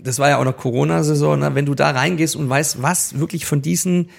das 0.01 0.19
war 0.19 0.29
ja 0.29 0.37
auch 0.37 0.45
noch 0.45 0.57
Corona-Saison, 0.57 1.39
ne? 1.39 1.55
wenn 1.55 1.65
du 1.65 1.75
da 1.75 1.91
reingehst 1.91 2.35
und 2.35 2.49
weißt, 2.49 2.81
was 2.81 3.19
wirklich 3.19 3.45
von 3.45 3.61
diesen 3.61 4.09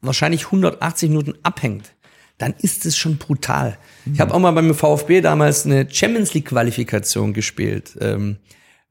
wahrscheinlich 0.00 0.46
180 0.46 1.10
Minuten 1.10 1.34
abhängt, 1.42 1.92
dann 2.38 2.54
ist 2.58 2.86
es 2.86 2.96
schon 2.96 3.18
brutal. 3.18 3.76
Ich 4.12 4.20
habe 4.20 4.32
auch 4.32 4.38
mal 4.38 4.52
beim 4.52 4.74
VfB 4.74 5.20
damals 5.20 5.66
eine 5.66 5.86
Champions 5.90 6.32
League-Qualifikation 6.32 7.34
gespielt. 7.34 7.98
Ähm, 8.00 8.38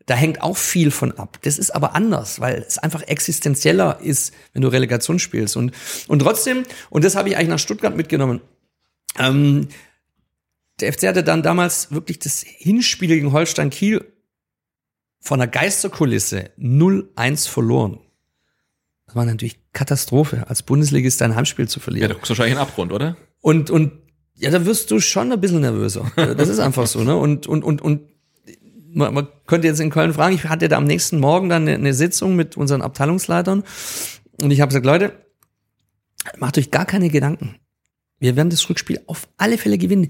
da 0.05 0.15
hängt 0.15 0.41
auch 0.41 0.57
viel 0.57 0.91
von 0.91 1.11
ab. 1.13 1.39
Das 1.43 1.57
ist 1.57 1.71
aber 1.71 1.95
anders, 1.95 2.39
weil 2.39 2.63
es 2.67 2.77
einfach 2.77 3.01
existenzieller 3.03 3.99
ist, 4.01 4.33
wenn 4.53 4.61
du 4.61 4.67
Relegation 4.67 5.19
spielst. 5.19 5.55
Und, 5.55 5.71
und 6.07 6.19
trotzdem, 6.19 6.63
und 6.89 7.03
das 7.03 7.15
habe 7.15 7.29
ich 7.29 7.37
eigentlich 7.37 7.49
nach 7.49 7.59
Stuttgart 7.59 7.95
mitgenommen, 7.95 8.41
ähm, 9.17 9.67
der 10.79 10.93
FC 10.93 11.07
hatte 11.07 11.23
dann 11.23 11.43
damals 11.43 11.91
wirklich 11.91 12.19
das 12.19 12.41
Hinspiel 12.41 13.09
gegen 13.09 13.33
Holstein 13.33 13.69
Kiel 13.69 14.05
von 15.21 15.41
einer 15.41 15.49
Geisterkulisse 15.51 16.51
0-1 16.57 17.47
verloren. 17.49 17.99
Das 19.05 19.15
war 19.15 19.25
natürlich 19.25 19.59
Katastrophe, 19.73 20.47
als 20.47 20.63
Bundesligist 20.63 21.21
ein 21.21 21.35
Heimspiel 21.35 21.67
zu 21.67 21.79
Ja, 21.79 21.83
verlieren. 21.83 22.09
da 22.09 22.13
guckst 22.13 22.29
du 22.29 22.31
wahrscheinlich 22.31 22.57
einen 22.57 22.67
Abgrund, 22.67 22.93
oder? 22.93 23.17
Und, 23.41 23.69
und 23.69 23.91
ja, 24.35 24.51
da 24.51 24.65
wirst 24.65 24.91
du 24.91 24.99
schon 24.99 25.31
ein 25.31 25.41
bisschen 25.41 25.61
nervöser. 25.61 26.11
Das 26.15 26.47
ist 26.47 26.59
einfach 26.59 26.87
so, 26.87 27.03
ne? 27.03 27.15
Und, 27.17 27.47
und, 27.47 27.63
und, 27.63 27.81
und 27.81 28.01
man, 28.91 29.13
man 29.13 29.27
könnte 29.47 29.67
jetzt 29.67 29.79
in 29.79 29.89
Köln 29.89 30.13
fragen, 30.13 30.35
ich 30.35 30.45
hatte 30.45 30.67
da 30.69 30.77
am 30.77 30.85
nächsten 30.85 31.19
Morgen 31.19 31.49
dann 31.49 31.63
eine, 31.63 31.73
eine 31.75 31.93
Sitzung 31.93 32.35
mit 32.35 32.55
unseren 32.55 32.81
Abteilungsleitern 32.81 33.63
und 34.41 34.51
ich 34.51 34.61
habe 34.61 34.69
gesagt, 34.69 34.85
Leute, 34.85 35.13
macht 36.37 36.57
euch 36.57 36.71
gar 36.71 36.85
keine 36.85 37.09
Gedanken. 37.09 37.55
wir 38.19 38.35
werden 38.35 38.49
das 38.49 38.69
Rückspiel 38.69 39.01
auf 39.07 39.27
alle 39.37 39.57
Fälle 39.57 39.77
gewinnen. 39.77 40.09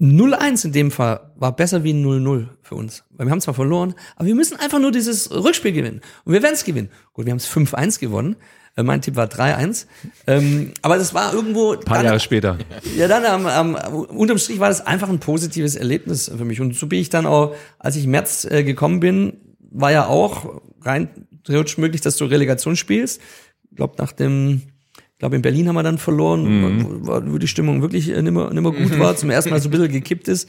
0-1 0.00 0.66
in 0.66 0.72
dem 0.72 0.90
Fall 0.90 1.32
war 1.36 1.56
besser 1.56 1.82
wie 1.84 1.92
0-0 1.92 2.48
für 2.62 2.74
uns. 2.74 3.04
Weil 3.10 3.26
wir 3.26 3.30
haben 3.30 3.40
zwar 3.40 3.54
verloren, 3.54 3.94
aber 4.16 4.26
wir 4.26 4.34
müssen 4.34 4.58
einfach 4.58 4.78
nur 4.78 4.92
dieses 4.92 5.30
Rückspiel 5.30 5.72
gewinnen. 5.72 6.00
Und 6.24 6.32
wir 6.32 6.42
werden 6.42 6.54
es 6.54 6.64
gewinnen. 6.64 6.90
Gut, 7.14 7.24
wir 7.26 7.30
haben 7.30 7.38
es 7.38 7.48
5-1 7.48 7.98
gewonnen. 7.98 8.36
Äh, 8.76 8.82
Mein 8.82 9.00
Tipp 9.00 9.16
war 9.16 9.26
3-1. 9.26 9.86
Ähm, 10.26 10.72
aber 10.82 10.98
das 10.98 11.14
war 11.14 11.32
irgendwo. 11.32 11.72
Ein 11.72 11.80
paar 11.80 12.04
Jahre 12.04 12.20
später. 12.20 12.58
Ja, 12.96 13.08
dann 13.08 13.24
am, 13.24 13.46
am, 13.46 13.74
unterm 13.74 14.38
Strich 14.38 14.60
war 14.60 14.68
das 14.68 14.86
einfach 14.86 15.08
ein 15.08 15.18
positives 15.18 15.74
Erlebnis 15.76 16.30
für 16.36 16.44
mich. 16.44 16.60
Und 16.60 16.74
so 16.76 16.86
bin 16.86 17.00
ich 17.00 17.08
dann 17.08 17.26
auch, 17.26 17.54
als 17.78 17.96
ich 17.96 18.04
im 18.04 18.10
März 18.10 18.44
äh, 18.44 18.64
gekommen 18.64 19.00
bin, 19.00 19.38
war 19.58 19.92
ja 19.92 20.06
auch 20.06 20.60
rein 20.82 21.08
theoretisch 21.44 21.78
möglich, 21.78 22.00
dass 22.02 22.16
du 22.16 22.26
Relegation 22.26 22.76
spielst. 22.76 23.20
Ich 23.70 23.76
glaube, 23.76 23.94
nach 23.98 24.12
dem, 24.12 24.62
ich 25.16 25.20
glaube, 25.20 25.36
in 25.36 25.40
Berlin 25.40 25.66
haben 25.66 25.76
wir 25.76 25.82
dann 25.82 25.96
verloren, 25.96 27.00
wo, 27.02 27.22
wo 27.32 27.38
die 27.38 27.48
Stimmung 27.48 27.80
wirklich 27.80 28.10
äh, 28.10 28.20
nimmer, 28.20 28.52
nimmer 28.52 28.70
gut 28.70 28.98
war, 28.98 29.16
zum 29.16 29.30
ersten 29.30 29.48
Mal 29.48 29.62
so 29.62 29.68
ein 29.68 29.70
bisschen 29.70 29.90
gekippt 29.90 30.28
ist. 30.28 30.46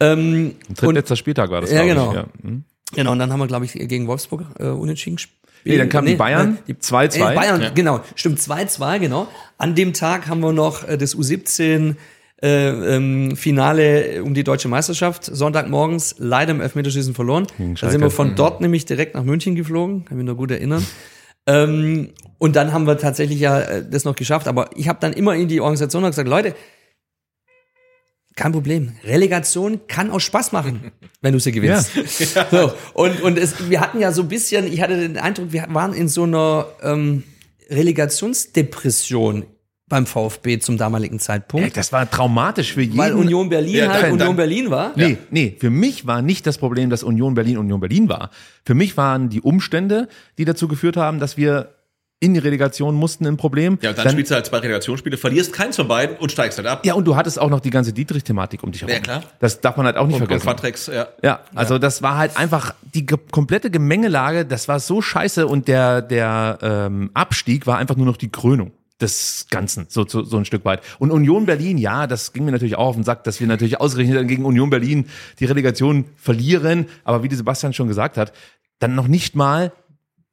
Ähm, 0.00 0.54
Ein 0.68 0.74
drittletzter 0.74 1.16
Spieltag 1.16 1.50
war 1.50 1.62
das, 1.62 1.72
Ja, 1.72 1.82
genau. 1.82 2.10
Ich. 2.10 2.16
Ja. 2.16 2.26
Hm. 2.42 2.64
Genau, 2.94 3.12
und 3.12 3.18
dann 3.18 3.32
haben 3.32 3.40
wir, 3.40 3.46
glaube 3.46 3.64
ich, 3.64 3.72
gegen 3.72 4.06
Wolfsburg 4.08 4.44
äh, 4.58 4.66
unentschieden 4.66 5.16
gespielt. 5.16 5.38
Nee, 5.64 5.78
dann 5.78 5.88
kamen 5.88 6.08
die 6.08 6.16
Bayern, 6.16 6.58
die 6.68 6.74
2-2. 6.74 7.16
Äh, 7.16 7.34
Bayern, 7.34 7.70
genau, 7.74 8.00
stimmt, 8.14 8.38
2-2, 8.38 8.98
genau. 8.98 9.28
An 9.56 9.74
dem 9.74 9.94
Tag 9.94 10.26
haben 10.28 10.40
wir 10.40 10.52
noch 10.52 10.86
äh, 10.86 10.98
das 10.98 11.16
U17 11.16 11.94
äh, 12.42 12.96
ähm, 12.96 13.34
Finale 13.34 14.22
um 14.24 14.34
die 14.34 14.44
deutsche 14.44 14.68
Meisterschaft, 14.68 15.24
Sonntagmorgens, 15.24 16.16
leider 16.18 16.50
im 16.50 16.60
Elfmeterschießen 16.60 17.14
verloren. 17.14 17.46
Da 17.80 17.88
sind 17.88 18.02
wir 18.02 18.10
von 18.10 18.34
dort 18.34 18.60
nämlich 18.60 18.84
direkt 18.84 19.14
nach 19.14 19.24
München 19.24 19.54
geflogen, 19.54 20.04
kann 20.04 20.18
mich 20.18 20.26
noch 20.26 20.36
gut 20.36 20.50
erinnern. 20.50 20.84
Ähm, 21.46 22.12
und 22.38 22.56
dann 22.56 22.72
haben 22.72 22.86
wir 22.86 22.98
tatsächlich 22.98 23.40
ja 23.40 23.60
äh, 23.60 23.84
das 23.88 24.04
noch 24.04 24.16
geschafft. 24.16 24.48
Aber 24.48 24.70
ich 24.76 24.88
habe 24.88 24.98
dann 25.00 25.12
immer 25.12 25.34
in 25.34 25.48
die 25.48 25.60
Organisation 25.60 26.02
gesagt, 26.02 26.28
Leute, 26.28 26.54
kein 28.36 28.52
Problem. 28.52 28.92
Relegation 29.04 29.86
kann 29.88 30.10
auch 30.10 30.20
Spaß 30.20 30.52
machen, 30.52 30.92
wenn 31.20 31.32
du 31.32 31.38
sie 31.38 31.52
gewinnst. 31.52 31.90
So, 32.50 32.72
und 32.94 33.22
und 33.22 33.38
es, 33.38 33.68
wir 33.68 33.80
hatten 33.80 34.00
ja 34.00 34.12
so 34.12 34.22
ein 34.22 34.28
bisschen, 34.28 34.72
ich 34.72 34.80
hatte 34.80 34.96
den 34.96 35.18
Eindruck, 35.18 35.52
wir 35.52 35.66
waren 35.70 35.92
in 35.92 36.08
so 36.08 36.24
einer 36.24 36.66
ähm, 36.82 37.24
Relegationsdepression 37.70 39.46
beim 39.92 40.06
VfB 40.06 40.58
zum 40.58 40.78
damaligen 40.78 41.16
Ey, 41.16 41.20
Zeitpunkt, 41.20 41.76
das 41.76 41.92
war 41.92 42.10
traumatisch 42.10 42.72
für 42.72 42.80
jeden. 42.80 42.96
weil 42.96 43.12
Union 43.12 43.50
Berlin 43.50 43.74
Ja, 43.76 43.92
halt 43.92 44.04
dann- 44.04 44.12
Union 44.12 44.28
dann- 44.28 44.36
Berlin 44.36 44.70
war. 44.70 44.92
Nee, 44.96 45.18
nee, 45.30 45.54
für 45.60 45.68
mich 45.68 46.06
war 46.06 46.22
nicht 46.22 46.46
das 46.46 46.56
Problem, 46.56 46.88
dass 46.88 47.02
Union 47.02 47.34
Berlin 47.34 47.58
Union 47.58 47.78
Berlin 47.78 48.08
war. 48.08 48.30
Für 48.64 48.72
mich 48.74 48.96
waren 48.96 49.28
die 49.28 49.42
Umstände, 49.42 50.08
die 50.38 50.46
dazu 50.46 50.66
geführt 50.66 50.96
haben, 50.96 51.20
dass 51.20 51.36
wir 51.36 51.74
in 52.20 52.32
die 52.32 52.40
Relegation 52.40 52.94
mussten, 52.94 53.26
ein 53.26 53.36
Problem. 53.36 53.78
Ja, 53.82 53.90
und 53.90 53.98
dann, 53.98 54.10
spielst 54.12 54.30
du 54.30 54.34
halt 54.36 54.46
zwei 54.46 54.58
Relegationsspiele, 54.58 55.16
verlierst 55.18 55.52
keins 55.52 55.76
von 55.76 55.88
beiden 55.88 56.16
und 56.16 56.32
steigst 56.32 56.56
halt 56.56 56.68
ab. 56.68 56.86
ja, 56.86 56.94
und 56.94 57.04
du 57.04 57.16
hattest 57.16 57.38
auch 57.38 57.50
noch 57.50 57.60
die 57.60 57.70
ganze 57.70 57.92
Dietrich-Thematik 57.92 58.62
um 58.62 58.72
dich 58.72 58.80
herum. 58.80 58.94
Ja, 58.94 59.00
klar. 59.00 59.22
Das 59.40 59.60
darf 59.60 59.76
man 59.76 59.84
halt 59.84 59.96
auch 59.98 60.06
nicht 60.06 60.14
Und, 60.16 60.22
und 60.22 60.28
vergessen. 60.28 60.46
Quatrex, 60.46 60.86
ja. 60.86 61.08
Ja, 61.22 61.40
also 61.54 61.78
das 61.78 62.00
war 62.00 62.16
halt 62.16 62.36
einfach 62.38 62.74
die 62.94 63.04
ge 63.04 63.18
komplette 63.30 63.70
Gemengelage, 63.70 64.46
das 64.46 64.68
war 64.68 64.80
so 64.80 65.02
scheiße 65.02 65.46
und 65.46 65.68
der, 65.68 66.00
der 66.00 66.58
ähm, 66.62 67.10
Abstieg 67.12 67.66
war 67.66 67.76
einfach 67.78 67.96
nur 67.96 68.06
noch 68.06 68.16
die 68.16 68.30
Krönung 68.30 68.70
des 69.00 69.46
Ganzen, 69.50 69.86
so, 69.88 70.06
so, 70.06 70.22
so 70.22 70.36
ein 70.36 70.44
Stück 70.44 70.64
weit. 70.64 70.80
Und 70.98 71.10
Union 71.10 71.46
Berlin, 71.46 71.78
ja, 71.78 72.06
das 72.06 72.32
ging 72.32 72.44
mir 72.44 72.52
natürlich 72.52 72.76
auch 72.76 72.88
auf 72.88 72.94
den 72.94 73.04
Sack, 73.04 73.24
dass 73.24 73.40
wir 73.40 73.46
natürlich 73.46 73.80
ausgerechnet 73.80 74.16
dann 74.16 74.28
gegen 74.28 74.44
Union 74.44 74.70
Berlin 74.70 75.06
die 75.40 75.44
Relegation 75.44 76.04
verlieren, 76.16 76.86
aber 77.04 77.22
wie 77.22 77.28
die 77.28 77.36
Sebastian 77.36 77.72
schon 77.72 77.88
gesagt 77.88 78.16
hat, 78.16 78.32
dann 78.78 78.94
noch 78.94 79.08
nicht 79.08 79.34
mal, 79.34 79.72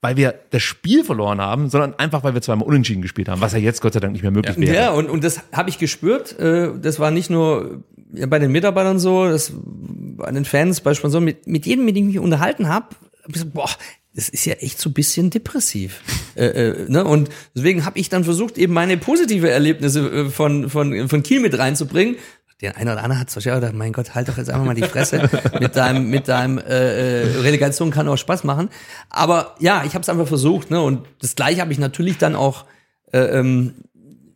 weil 0.01 0.17
wir 0.17 0.35
das 0.51 0.63
Spiel 0.63 1.03
verloren 1.03 1.41
haben, 1.41 1.69
sondern 1.69 1.93
einfach, 1.95 2.23
weil 2.23 2.33
wir 2.33 2.41
zweimal 2.41 2.67
unentschieden 2.67 3.01
gespielt 3.01 3.27
haben, 3.27 3.41
was 3.41 3.53
ja 3.53 3.59
jetzt 3.59 3.81
Gott 3.81 3.93
sei 3.93 3.99
Dank 3.99 4.13
nicht 4.13 4.21
mehr 4.21 4.31
möglich 4.31 4.57
wäre. 4.57 4.75
Ja, 4.75 4.91
und, 4.91 5.09
und 5.09 5.23
das 5.23 5.41
habe 5.51 5.69
ich 5.69 5.77
gespürt. 5.77 6.39
Äh, 6.39 6.71
das 6.79 6.99
war 6.99 7.11
nicht 7.11 7.29
nur 7.29 7.83
ja, 8.13 8.25
bei 8.27 8.39
den 8.39 8.51
Mitarbeitern 8.51 8.99
so, 8.99 9.27
das 9.27 9.51
bei 9.53 10.31
den 10.31 10.45
Fans, 10.45 10.81
bei 10.81 10.93
Sponsoren, 10.93 11.25
mit, 11.25 11.47
mit 11.47 11.65
jedem, 11.65 11.85
mit 11.85 11.95
dem 11.95 12.07
ich 12.07 12.15
mich 12.15 12.23
unterhalten 12.23 12.67
habe, 12.67 12.87
hab 13.23 13.27
ich 13.27 13.33
gesagt, 13.33 13.53
boah, 13.53 13.69
das 14.13 14.29
ist 14.29 14.45
ja 14.45 14.55
echt 14.55 14.79
so 14.79 14.89
ein 14.89 14.93
bisschen 14.93 15.29
depressiv. 15.29 16.01
äh, 16.35 16.45
äh, 16.45 16.89
ne? 16.89 17.03
Und 17.05 17.29
deswegen 17.55 17.85
habe 17.85 17.99
ich 17.99 18.09
dann 18.09 18.23
versucht, 18.23 18.57
eben 18.57 18.73
meine 18.73 18.97
positive 18.97 19.49
Erlebnisse 19.49 20.09
äh, 20.09 20.29
von, 20.29 20.69
von, 20.69 21.07
von 21.07 21.23
Kiel 21.23 21.39
mit 21.39 21.57
reinzubringen. 21.57 22.15
Der 22.61 22.75
eine 22.75 22.91
oder 22.91 23.03
andere 23.03 23.19
hat 23.19 23.29
so 23.29 23.39
ja 23.39 23.55
gedacht, 23.55 23.73
mein 23.73 23.93
Gott, 23.93 24.15
halt 24.15 24.27
doch 24.27 24.37
jetzt 24.37 24.49
einfach 24.49 24.65
mal 24.65 24.75
die 24.75 24.83
Fresse. 24.83 25.29
mit 25.61 25.77
deinem, 25.77 26.09
mit 26.09 26.27
deinem 26.27 26.57
äh, 26.57 27.21
äh, 27.21 27.39
Relegation 27.39 27.89
kann 27.89 28.09
auch 28.09 28.17
Spaß 28.17 28.43
machen. 28.43 28.69
Aber 29.09 29.55
ja, 29.59 29.85
ich 29.85 29.93
habe 29.93 30.01
es 30.01 30.09
einfach 30.09 30.27
versucht, 30.27 30.69
ne? 30.69 30.81
Und 30.81 31.07
das 31.21 31.35
gleiche 31.35 31.61
habe 31.61 31.71
ich 31.71 31.79
natürlich 31.79 32.17
dann 32.17 32.35
auch 32.35 32.65
äh, 33.13 33.19
ähm, 33.19 33.75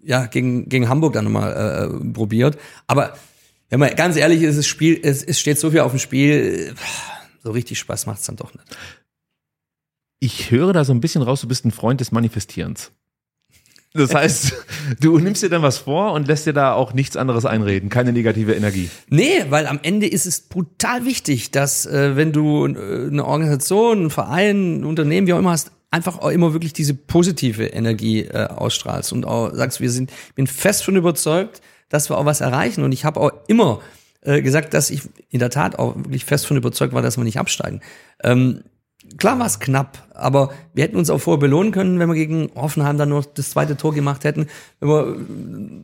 ja, 0.03 0.25
gegen, 0.27 0.69
gegen 0.69 0.87
Hamburg 0.87 1.13
dann 1.13 1.25
nochmal 1.25 1.51
äh, 1.51 2.13
probiert. 2.13 2.57
Aber 2.87 3.17
wenn 3.69 3.79
man 3.79 3.93
ganz 3.95 4.15
ehrlich 4.15 4.41
ist, 4.41 4.57
das 4.57 4.67
Spiel, 4.67 4.99
es, 5.03 5.23
es 5.23 5.39
steht 5.39 5.59
so 5.59 5.71
viel 5.71 5.81
auf 5.81 5.91
dem 5.91 5.99
Spiel, 5.99 6.75
so 7.43 7.51
richtig 7.51 7.79
Spaß 7.79 8.05
macht's 8.05 8.25
dann 8.25 8.35
doch 8.35 8.53
nicht. 8.53 8.77
Ich 10.23 10.51
höre 10.51 10.71
da 10.71 10.85
so 10.85 10.93
ein 10.93 11.01
bisschen 11.01 11.21
raus, 11.21 11.41
du 11.41 11.49
bist 11.49 11.65
ein 11.65 11.71
Freund 11.71 11.99
des 11.99 12.13
Manifestierens. 12.13 12.91
Das 13.93 14.15
heißt, 14.15 14.53
du 15.01 15.19
nimmst 15.19 15.43
dir 15.43 15.49
dann 15.49 15.63
was 15.63 15.79
vor 15.79 16.13
und 16.13 16.29
lässt 16.29 16.45
dir 16.45 16.53
da 16.53 16.71
auch 16.71 16.93
nichts 16.93 17.17
anderes 17.17 17.43
einreden, 17.43 17.89
keine 17.89 18.13
negative 18.13 18.53
Energie. 18.53 18.89
Nee, 19.09 19.43
weil 19.49 19.67
am 19.67 19.81
Ende 19.83 20.07
ist 20.07 20.25
es 20.25 20.39
brutal 20.39 21.03
wichtig, 21.03 21.51
dass 21.51 21.85
äh, 21.85 22.15
wenn 22.15 22.31
du 22.31 22.65
äh, 22.67 23.07
eine 23.07 23.25
Organisation, 23.25 23.97
einen 23.97 24.09
Verein, 24.11 24.79
ein 24.79 24.85
Unternehmen, 24.85 25.27
wie 25.27 25.33
auch 25.33 25.39
immer 25.39 25.51
hast, 25.51 25.71
einfach 25.91 26.19
auch 26.19 26.29
immer 26.29 26.53
wirklich 26.53 26.71
diese 26.71 26.93
positive 26.93 27.65
Energie 27.65 28.21
äh, 28.21 28.47
ausstrahlst 28.47 29.11
und 29.11 29.25
auch 29.25 29.53
sagst, 29.53 29.81
wir 29.81 29.91
sind, 29.91 30.09
bin 30.35 30.47
fest 30.47 30.85
von 30.85 30.95
überzeugt, 30.95 31.61
dass 31.89 32.09
wir 32.09 32.17
auch 32.17 32.25
was 32.25 32.39
erreichen. 32.39 32.85
Und 32.85 32.93
ich 32.93 33.03
habe 33.03 33.19
auch 33.19 33.31
immer 33.47 33.81
äh, 34.21 34.41
gesagt, 34.41 34.73
dass 34.73 34.89
ich 34.89 35.01
in 35.31 35.39
der 35.39 35.49
Tat 35.49 35.77
auch 35.77 35.97
wirklich 35.97 36.23
fest 36.23 36.47
von 36.47 36.55
überzeugt 36.55 36.93
war, 36.93 37.01
dass 37.01 37.17
wir 37.17 37.25
nicht 37.25 37.39
absteigen. 37.39 37.81
Ähm, 38.23 38.63
klar 39.17 39.39
war 39.39 39.45
es 39.45 39.59
knapp, 39.59 40.07
aber 40.13 40.51
wir 40.73 40.83
hätten 40.83 40.97
uns 40.97 41.09
auch 41.09 41.19
vorher 41.19 41.39
belohnen 41.39 41.71
können, 41.71 41.99
wenn 41.99 42.07
wir 42.09 42.15
gegen 42.15 42.49
Hoffenheim 42.55 42.97
dann 42.97 43.09
noch 43.09 43.25
das 43.25 43.51
zweite 43.51 43.77
Tor 43.77 43.93
gemacht 43.93 44.23
hätten. 44.23 44.47
Wenn 44.79 44.89
wir 44.89 45.17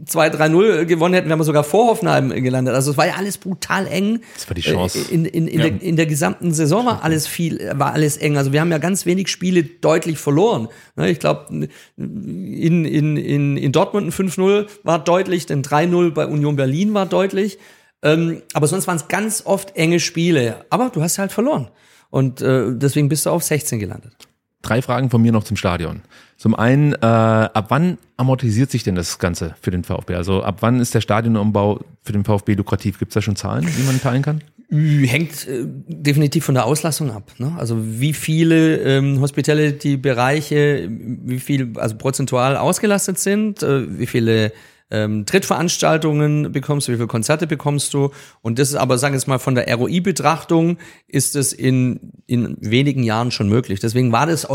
2-3-0 0.05 0.85
gewonnen 0.85 1.13
hätten, 1.13 1.29
wären 1.29 1.39
wir 1.39 1.43
sogar 1.43 1.63
vor 1.63 1.87
Hoffenheim 1.87 2.29
gelandet. 2.29 2.75
Also 2.75 2.91
es 2.91 2.97
war 2.97 3.07
ja 3.07 3.13
alles 3.17 3.37
brutal 3.37 3.87
eng. 3.87 4.19
Das 4.35 4.49
war 4.49 4.55
die 4.55 4.61
Chance. 4.61 4.99
Äh, 4.99 5.13
In, 5.13 5.25
in, 5.25 5.47
in, 5.47 5.59
der, 5.59 5.81
in 5.81 5.95
der 5.95 6.05
gesamten 6.05 6.53
Saison 6.53 6.85
war 6.85 7.03
alles 7.03 7.27
viel, 7.27 7.59
war 7.75 7.93
alles 7.93 8.17
eng. 8.17 8.37
Also 8.37 8.53
wir 8.53 8.61
haben 8.61 8.71
ja 8.71 8.77
ganz 8.77 9.05
wenig 9.05 9.29
Spiele 9.29 9.63
deutlich 9.63 10.17
verloren. 10.17 10.67
Ne, 10.95 11.09
Ich 11.09 11.19
glaube, 11.19 11.67
in, 11.97 12.85
in, 12.85 13.17
in, 13.17 13.57
in 13.57 13.71
Dortmund 13.71 14.07
ein 14.07 14.11
5-0 14.29 14.67
war 14.83 15.03
deutlich, 15.03 15.45
denn 15.45 15.63
3-0 15.63 16.11
bei 16.11 16.25
Union 16.25 16.55
Berlin 16.55 16.93
war 16.93 17.05
deutlich. 17.05 17.57
Ähm, 18.01 18.41
aber 18.53 18.67
sonst 18.67 18.87
waren 18.87 18.95
es 18.97 19.07
ganz 19.07 19.43
oft 19.45 19.75
enge 19.75 19.99
Spiele. 19.99 20.65
Aber 20.69 20.89
du 20.89 21.01
hast 21.01 21.17
halt 21.19 21.31
verloren. 21.31 21.67
Und 22.09 22.41
äh, 22.41 22.71
deswegen 22.73 23.09
bist 23.09 23.25
du 23.25 23.29
auf 23.29 23.43
16 23.43 23.79
gelandet. 23.79 24.13
Drei 24.61 24.81
Fragen 24.81 25.09
von 25.09 25.21
mir 25.21 25.31
noch 25.31 25.45
zum 25.45 25.55
Stadion. 25.55 26.01
Zum 26.37 26.53
einen, 26.53 26.93
äh, 26.93 26.97
ab 27.05 27.65
wann 27.69 27.97
amortisiert 28.17 28.71
sich 28.71 28.83
denn 28.83 28.95
das 28.95 29.17
Ganze 29.19 29.55
für 29.61 29.71
den 29.71 29.83
VfB? 29.83 30.15
Also 30.15 30.43
ab 30.43 30.57
wann 30.59 30.81
ist 30.81 30.93
der 30.93 31.01
Stadionumbau 31.01 31.79
für 32.03 32.11
den 32.11 32.25
VfB 32.25 32.55
lukrativ? 32.55 32.99
Gibt 32.99 33.11
es 33.11 33.13
da 33.13 33.21
schon 33.21 33.37
Zahlen, 33.37 33.65
die 33.65 33.83
man 33.83 34.01
teilen 34.01 34.21
kann? 34.21 34.41
Hängt 34.69 35.47
äh, 35.47 35.63
definitiv 35.65 36.45
von 36.45 36.55
der 36.55 36.65
Auslastung 36.65 37.11
ab. 37.11 37.31
Ne? 37.37 37.53
Also 37.57 37.77
wie 37.79 38.13
viele 38.13 38.77
ähm, 38.77 39.21
Hospitality-Bereiche, 39.21 40.89
wie 40.89 41.39
viel, 41.39 41.77
also 41.77 41.95
prozentual 41.95 42.57
ausgelastet 42.57 43.17
sind, 43.17 43.63
äh, 43.63 43.97
wie 43.97 44.07
viele 44.07 44.51
ähm, 44.91 45.25
Trittveranstaltungen 45.25 46.51
bekommst 46.51 46.87
du, 46.87 46.91
wie 46.91 46.97
viele 46.97 47.07
Konzerte 47.07 47.47
bekommst 47.47 47.93
du. 47.93 48.11
Und 48.41 48.59
das 48.59 48.69
ist 48.69 48.75
aber, 48.75 48.97
sagen 48.97 49.13
wir 49.13 49.19
jetzt 49.19 49.27
mal, 49.27 49.39
von 49.39 49.55
der 49.55 49.73
ROI-Betrachtung 49.73 50.77
ist 51.07 51.35
es 51.35 51.53
in, 51.53 52.13
in 52.25 52.57
wenigen 52.59 53.03
Jahren 53.03 53.31
schon 53.31 53.49
möglich. 53.49 53.79
Deswegen 53.79 54.11
war 54.11 54.25
das 54.25 54.47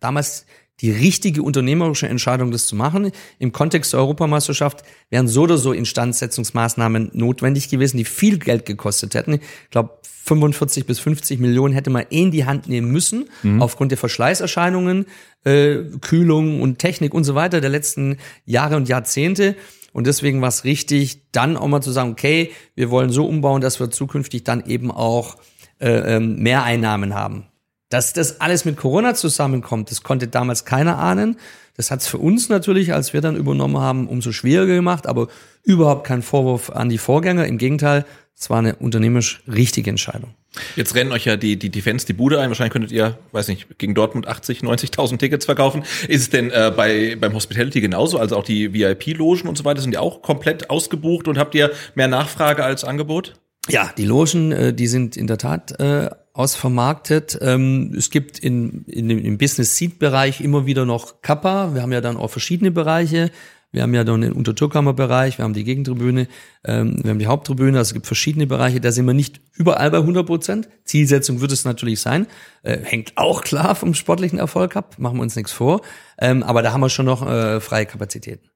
damals 0.00 0.46
die 0.80 0.90
richtige 0.90 1.42
unternehmerische 1.42 2.08
Entscheidung, 2.08 2.50
das 2.50 2.66
zu 2.66 2.76
machen. 2.76 3.10
Im 3.38 3.52
Kontext 3.52 3.92
der 3.92 4.00
Europameisterschaft 4.00 4.82
wären 5.10 5.26
so 5.26 5.42
oder 5.42 5.56
so 5.56 5.72
Instandsetzungsmaßnahmen 5.72 7.10
notwendig 7.14 7.68
gewesen, 7.70 7.96
die 7.96 8.04
viel 8.04 8.38
Geld 8.38 8.66
gekostet 8.66 9.14
hätten. 9.14 9.34
Ich 9.34 9.70
glaube, 9.70 9.98
45 10.26 10.86
bis 10.86 10.98
50 10.98 11.38
Millionen 11.38 11.72
hätte 11.72 11.88
man 11.88 12.04
eh 12.10 12.22
in 12.22 12.30
die 12.32 12.44
Hand 12.44 12.68
nehmen 12.68 12.90
müssen, 12.90 13.28
aufgrund 13.60 13.92
der 13.92 13.98
Verschleißerscheinungen, 13.98 15.06
äh, 15.44 15.76
Kühlung 16.00 16.60
und 16.62 16.80
Technik 16.80 17.14
und 17.14 17.22
so 17.22 17.36
weiter 17.36 17.60
der 17.60 17.70
letzten 17.70 18.16
Jahre 18.44 18.76
und 18.76 18.88
Jahrzehnte. 18.88 19.54
Und 19.92 20.06
deswegen 20.06 20.42
war 20.42 20.48
es 20.48 20.64
richtig, 20.64 21.30
dann 21.30 21.56
auch 21.56 21.68
mal 21.68 21.80
zu 21.80 21.92
sagen, 21.92 22.10
okay, 22.10 22.50
wir 22.74 22.90
wollen 22.90 23.10
so 23.10 23.24
umbauen, 23.24 23.60
dass 23.60 23.78
wir 23.78 23.90
zukünftig 23.90 24.42
dann 24.42 24.66
eben 24.66 24.90
auch 24.90 25.36
äh, 25.78 26.16
ähm, 26.16 26.42
Mehreinnahmen 26.42 27.14
haben. 27.14 27.46
Dass 27.88 28.12
das 28.12 28.40
alles 28.40 28.64
mit 28.64 28.76
Corona 28.76 29.14
zusammenkommt, 29.14 29.90
das 29.90 30.02
konnte 30.02 30.26
damals 30.26 30.64
keiner 30.64 30.98
ahnen. 30.98 31.36
Das 31.76 31.90
hat 31.90 32.00
es 32.00 32.06
für 32.08 32.18
uns 32.18 32.48
natürlich, 32.48 32.92
als 32.92 33.12
wir 33.12 33.20
dann 33.20 33.36
übernommen 33.36 33.78
haben, 33.78 34.08
umso 34.08 34.32
schwieriger 34.32 34.74
gemacht, 34.74 35.06
aber 35.06 35.28
überhaupt 35.62 36.06
kein 36.06 36.22
Vorwurf 36.22 36.70
an 36.70 36.88
die 36.88 36.98
Vorgänger. 36.98 37.46
Im 37.46 37.58
Gegenteil, 37.58 38.04
es 38.34 38.50
war 38.50 38.58
eine 38.58 38.76
unternehmerisch 38.76 39.42
richtige 39.46 39.90
Entscheidung. 39.90 40.34
Jetzt 40.74 40.94
rennen 40.94 41.12
euch 41.12 41.26
ja 41.26 41.36
die, 41.36 41.58
die, 41.58 41.70
die 41.70 41.82
Fans 41.82 42.06
die 42.06 42.14
Bude 42.14 42.40
ein. 42.40 42.48
Wahrscheinlich 42.48 42.72
könntet 42.72 42.92
ihr, 42.92 43.18
weiß 43.32 43.48
nicht, 43.48 43.78
gegen 43.78 43.94
Dortmund 43.94 44.26
80, 44.26 44.60
90.000 44.60 45.18
Tickets 45.18 45.44
verkaufen. 45.44 45.84
Ist 46.08 46.22
es 46.22 46.30
denn 46.30 46.50
äh, 46.50 46.72
bei, 46.74 47.16
beim 47.16 47.34
Hospitality 47.34 47.80
genauso? 47.80 48.18
Also 48.18 48.36
auch 48.36 48.44
die 48.44 48.72
VIP-Logen 48.72 49.48
und 49.48 49.58
so 49.58 49.64
weiter 49.64 49.80
sind 49.80 49.92
ja 49.92 50.00
auch 50.00 50.22
komplett 50.22 50.70
ausgebucht 50.70 51.28
und 51.28 51.38
habt 51.38 51.54
ihr 51.54 51.72
mehr 51.94 52.08
Nachfrage 52.08 52.64
als 52.64 52.84
Angebot? 52.84 53.34
Ja, 53.68 53.90
die 53.96 54.04
Logen, 54.04 54.52
äh, 54.52 54.72
die 54.72 54.86
sind 54.86 55.16
in 55.16 55.26
der 55.26 55.38
Tat 55.38 55.78
äh, 55.80 56.10
ausvermarktet. 56.36 57.38
Ähm, 57.40 57.94
es 57.96 58.10
gibt 58.10 58.38
in, 58.38 58.84
in 58.86 59.08
dem, 59.08 59.18
im 59.18 59.38
Business 59.38 59.76
Seat 59.76 59.98
Bereich 59.98 60.40
immer 60.40 60.66
wieder 60.66 60.84
noch 60.84 61.22
Kappa. 61.22 61.74
Wir 61.74 61.82
haben 61.82 61.92
ja 61.92 62.00
dann 62.00 62.16
auch 62.16 62.30
verschiedene 62.30 62.70
Bereiche. 62.70 63.30
Wir 63.72 63.82
haben 63.82 63.94
ja 63.94 64.04
dann 64.04 64.20
den 64.20 64.32
Untertürkammer-Bereich, 64.32 65.38
wir 65.38 65.44
haben 65.44 65.52
die 65.52 65.64
Gegentribüne, 65.64 66.28
ähm, 66.64 66.98
wir 67.02 67.10
haben 67.10 67.18
die 67.18 67.26
Haupttribüne, 67.26 67.76
also 67.76 67.90
es 67.90 67.94
gibt 67.94 68.06
verschiedene 68.06 68.46
Bereiche, 68.46 68.80
da 68.80 68.90
sind 68.92 69.04
wir 69.06 69.12
nicht 69.12 69.40
überall 69.52 69.90
bei 69.90 69.98
100 69.98 70.24
Prozent. 70.24 70.68
Zielsetzung 70.84 71.40
wird 71.40 71.52
es 71.52 71.64
natürlich 71.64 72.00
sein, 72.00 72.26
äh, 72.62 72.78
hängt 72.78 73.12
auch 73.16 73.42
klar 73.42 73.74
vom 73.74 73.92
sportlichen 73.92 74.38
Erfolg 74.38 74.76
ab, 74.76 74.94
machen 74.98 75.18
wir 75.18 75.22
uns 75.22 75.36
nichts 75.36 75.52
vor, 75.52 75.82
ähm, 76.18 76.42
aber 76.42 76.62
da 76.62 76.72
haben 76.72 76.80
wir 76.80 76.88
schon 76.88 77.06
noch 77.06 77.28
äh, 77.28 77.60
freie 77.60 77.84
Kapazitäten. 77.86 78.48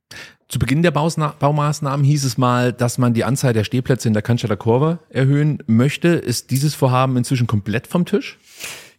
Zu 0.49 0.59
Beginn 0.59 0.83
der 0.83 0.91
Bausna 0.91 1.35
Baumaßnahmen 1.39 2.05
hieß 2.05 2.25
es 2.25 2.37
mal, 2.37 2.73
dass 2.73 2.99
man 2.99 3.15
die 3.15 3.23
Anzahl 3.23 3.53
der 3.53 3.63
Stehplätze 3.63 4.09
in 4.09 4.15
der 4.15 4.23
Cannstatter 4.23 4.57
Kurve 4.57 4.99
erhöhen 5.09 5.63
möchte. 5.67 6.09
Ist 6.09 6.51
dieses 6.51 6.75
Vorhaben 6.75 7.17
inzwischen 7.17 7.47
komplett 7.47 7.87
vom 7.87 8.05
Tisch? 8.05 8.37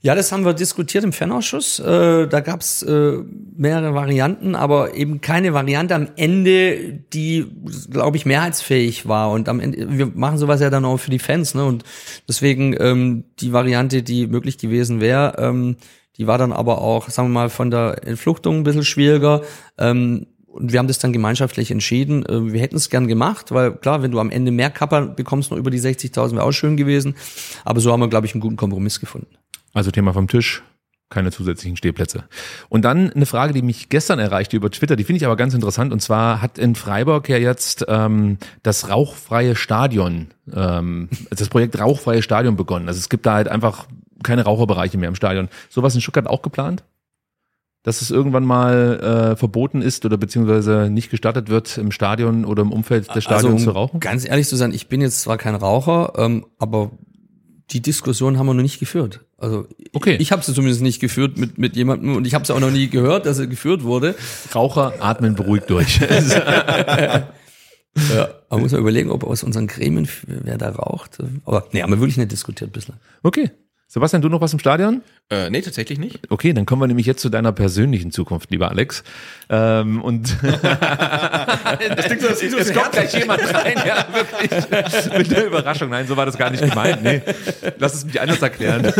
Ja, 0.04 0.16
das 0.16 0.32
haben 0.32 0.46
wir 0.46 0.54
diskutiert 0.54 1.04
im 1.04 1.14
Fanausschuss. 1.14 1.80
Äh, 1.80 2.28
da 2.28 2.40
gab's 2.40 2.82
äh, 2.82 3.18
mehrere 3.56 3.94
Varianten, 3.94 4.56
aber 4.56 4.96
eben 4.96 5.22
keine 5.22 5.54
Variante 5.54 5.94
am 5.94 6.08
Ende, 6.16 6.94
die, 7.14 7.46
glaube 7.92 8.18
ich, 8.18 8.26
mehrheitsfähig 8.26 9.08
war. 9.08 9.30
Und 9.30 9.48
am 9.48 9.60
Ende, 9.60 9.96
wir 9.96 10.08
machen 10.08 10.40
sowas 10.40 10.60
ja 10.60 10.72
dann 10.72 10.86
auch 10.86 10.98
für 10.98 11.12
die 11.12 11.20
Fans, 11.20 11.54
ne? 11.54 11.66
Und 11.66 11.84
deswegen 12.28 12.76
ähm, 12.80 13.26
die 13.40 13.54
Variante, 13.54 14.02
die 14.02 14.26
möglich 14.26 14.58
gewesen 14.58 15.02
wäre, 15.02 15.36
ähm, 15.38 15.76
die 16.18 16.26
war 16.26 16.40
dann 16.40 16.52
aber 16.52 16.82
auch, 16.82 17.10
sagen 17.10 17.30
wir 17.30 17.34
mal, 17.34 17.50
von 17.50 17.70
der 17.70 18.06
Entfluchtung 18.06 18.58
ein 18.58 18.64
bisschen 18.64 18.84
schwieriger. 18.84 19.42
Ähm, 19.78 20.26
und 20.52 20.72
wir 20.72 20.80
haben 20.80 20.88
das 20.88 21.00
dann 21.00 21.14
gemeinschaftlich 21.14 21.72
entschieden. 21.72 22.26
Äh, 22.26 22.54
Wir 22.54 22.62
hätten 22.62 22.76
es 22.76 22.90
gern 22.90 23.08
gemacht, 23.08 23.52
weil 23.52 23.74
klar, 23.74 24.04
wenn 24.04 24.12
du 24.12 24.20
am 24.20 24.30
Ende 24.30 24.52
mehr 24.52 24.70
Kapper 24.70 25.08
bekommst, 25.08 25.52
noch 25.52 25.58
über 25.58 25.72
die 25.72 25.80
60.000 25.80 26.34
wäre 26.34 26.44
auch 26.44 26.52
schön 26.52 26.78
gewesen. 26.78 27.16
Aber 27.64 27.80
so 27.80 27.92
haben 27.92 28.02
wir, 28.02 28.10
glaube 28.10 28.28
ich, 28.28 28.34
einen 28.34 28.42
guten 28.42 28.58
Kompromiss 28.58 29.00
gefunden. 29.00 29.28
Also 29.74 29.92
Thema 29.92 30.14
vom 30.14 30.28
Tisch, 30.28 30.64
keine 31.10 31.32
zusätzlichen 31.32 31.78
Stehplätze. 31.78 32.26
Und 32.68 32.84
dann 32.84 33.12
eine 33.12 33.26
Frage, 33.26 33.54
die 33.54 33.62
mich 33.62 33.90
gestern 33.90 34.20
erreichte 34.20 34.58
über 34.58 34.70
Twitter, 34.70 34.96
die 34.96 35.06
finde 35.06 35.18
ich 35.18 35.26
aber 35.26 35.38
ganz 35.38 35.54
interessant. 35.54 35.94
Und 35.94 36.02
zwar 36.02 36.42
hat 36.42 36.58
in 36.58 36.76
Freiburg 36.76 37.30
ja 37.30 37.38
jetzt 37.38 37.86
ähm, 37.88 38.38
das 38.64 38.90
rauchfreie 38.90 39.56
Stadion, 39.56 40.28
ähm, 40.54 41.10
das 41.30 41.48
Projekt 41.48 41.80
rauchfreie 41.80 42.22
Stadion 42.22 42.58
begonnen. 42.58 42.88
Also 42.88 43.00
es 43.00 43.10
gibt 43.10 43.26
da 43.26 43.34
halt 43.36 43.48
einfach 43.48 43.88
keine 44.24 44.44
Raucherbereiche 44.44 44.98
mehr 44.98 45.10
im 45.10 45.16
Stadion. 45.16 45.48
Sowas 45.70 45.96
in 45.96 46.02
Stuttgart 46.02 46.28
auch 46.28 46.42
geplant? 46.42 46.84
Dass 47.84 48.02
es 48.04 48.12
irgendwann 48.12 48.46
mal 48.46 49.32
äh, 49.32 49.36
verboten 49.36 49.82
ist 49.82 50.06
oder 50.06 50.18
beziehungsweise 50.18 50.90
nicht 50.92 51.10
gestattet 51.10 51.50
wird, 51.50 51.78
im 51.80 51.92
Stadion 51.92 52.46
oder 52.46 52.62
im 52.62 52.72
Umfeld 52.72 53.14
des 53.16 53.24
Stadions 53.24 53.54
also, 53.54 53.66
zu 53.66 53.72
rauchen? 53.72 54.00
Ganz 54.00 54.28
ehrlich 54.28 54.48
zu 54.48 54.56
sein, 54.56 54.72
ich 54.72 54.88
bin 54.88 55.02
jetzt 55.02 55.22
zwar 55.22 55.38
kein 55.38 55.56
Raucher, 55.56 56.14
ähm, 56.18 56.46
aber 56.60 56.92
die 57.72 57.82
Diskussion 57.82 58.38
haben 58.38 58.46
wir 58.46 58.54
noch 58.54 58.62
nicht 58.62 58.80
geführt. 58.80 59.22
Also 59.38 59.66
Okay. 59.94 60.18
ich 60.20 60.32
habe 60.32 60.44
sie 60.44 60.54
zumindest 60.54 60.82
nicht 60.84 61.00
geführt 61.00 61.38
mit, 61.40 61.58
mit 61.58 61.76
jemandem 61.76 62.16
und 62.16 62.28
ich 62.28 62.36
habe 62.36 62.46
sie 62.46 62.54
auch 62.54 62.60
noch 62.60 62.70
nie 62.70 62.88
gehört, 62.88 63.26
dass 63.26 63.38
sie 63.38 63.50
geführt 63.50 63.84
wurde. 63.84 64.14
Raucher 64.54 64.94
atmen 65.00 65.36
beruhigt 65.36 65.70
durch. 65.70 66.00
Ja. 68.16 68.30
Aber 68.48 68.62
muss 68.62 68.72
man 68.72 68.80
überlegen, 68.80 69.12
ob 69.12 69.26
aus 69.26 69.44
unseren 69.44 69.68
Gremien 69.68 70.08
wer 70.26 70.58
da 70.58 70.70
raucht. 70.70 71.18
Aber 71.44 71.68
nee, 71.74 71.82
haben 71.82 71.92
wir 71.92 72.00
wirklich 72.00 72.16
nicht 72.16 72.32
diskutiert 72.32 72.72
bislang. 72.72 72.98
okay. 73.22 73.52
Sebastian, 73.94 74.22
du 74.22 74.30
noch 74.30 74.40
was 74.40 74.54
im 74.54 74.60
Stadion? 74.60 75.02
Äh, 75.30 75.50
nee, 75.50 75.60
tatsächlich 75.60 76.00
nicht. 76.00 76.32
Okay, 76.32 76.54
dann 76.54 76.66
kommen 76.66 76.82
wir 76.82 76.88
nämlich 76.88 77.06
jetzt 77.06 77.22
zu 77.22 77.28
deiner 77.28 77.52
persönlichen 77.52 78.12
Zukunft, 78.12 78.50
lieber 78.50 78.70
Alex. 78.70 79.04
Ähm, 79.50 80.02
und 80.02 80.38
Das 80.44 82.06
klingt 82.06 82.22
so, 82.22 82.30
das 82.30 82.40
klingt 82.40 82.54
so 82.54 82.58
es 82.60 82.74
kommt 82.74 82.94
gleich 82.94 83.14
jemand 83.14 83.42
rein, 83.54 83.76
ja, 83.86 84.08
wirklich. 84.14 85.18
Mit 85.18 85.32
der 85.32 85.48
Überraschung. 85.48 85.90
Nein, 85.90 86.08
so 86.08 86.16
war 86.16 86.26
das 86.26 86.38
gar 86.38 86.52
nicht 86.52 86.64
gemeint. 86.64 87.04
Nee, 87.04 87.22
lass 87.80 87.96
es 87.96 88.06
mich 88.06 88.22
anders 88.22 88.42
erklären. 88.42 88.94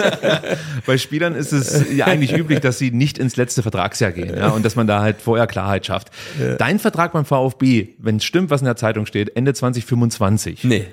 Bei 0.86 0.98
Spielern 0.98 1.36
ist 1.36 1.54
es 1.54 1.90
ja 1.90 2.08
eigentlich 2.08 2.34
üblich, 2.34 2.60
dass 2.60 2.78
sie 2.78 2.92
nicht 2.92 3.18
ins 3.18 3.38
letzte 3.38 3.62
Vertragsjahr 3.62 4.12
gehen 4.12 4.36
ja, 4.36 4.50
und 4.50 4.66
dass 4.66 4.76
man 4.76 4.88
da 4.88 5.00
halt 5.00 5.22
vorher 5.22 5.48
Klarheit 5.48 5.86
schafft. 5.86 6.10
Dein 6.58 6.80
Vertrag 6.80 7.14
beim 7.14 7.24
VfB, 7.24 7.96
wenn 7.98 8.18
es 8.18 8.26
stimmt, 8.26 8.50
was 8.50 8.60
in 8.60 8.66
der 8.66 8.76
Zeitung 8.76 9.06
steht, 9.06 9.38
Ende 9.38 9.54
2025. 9.54 10.66
Nee. 10.66 10.88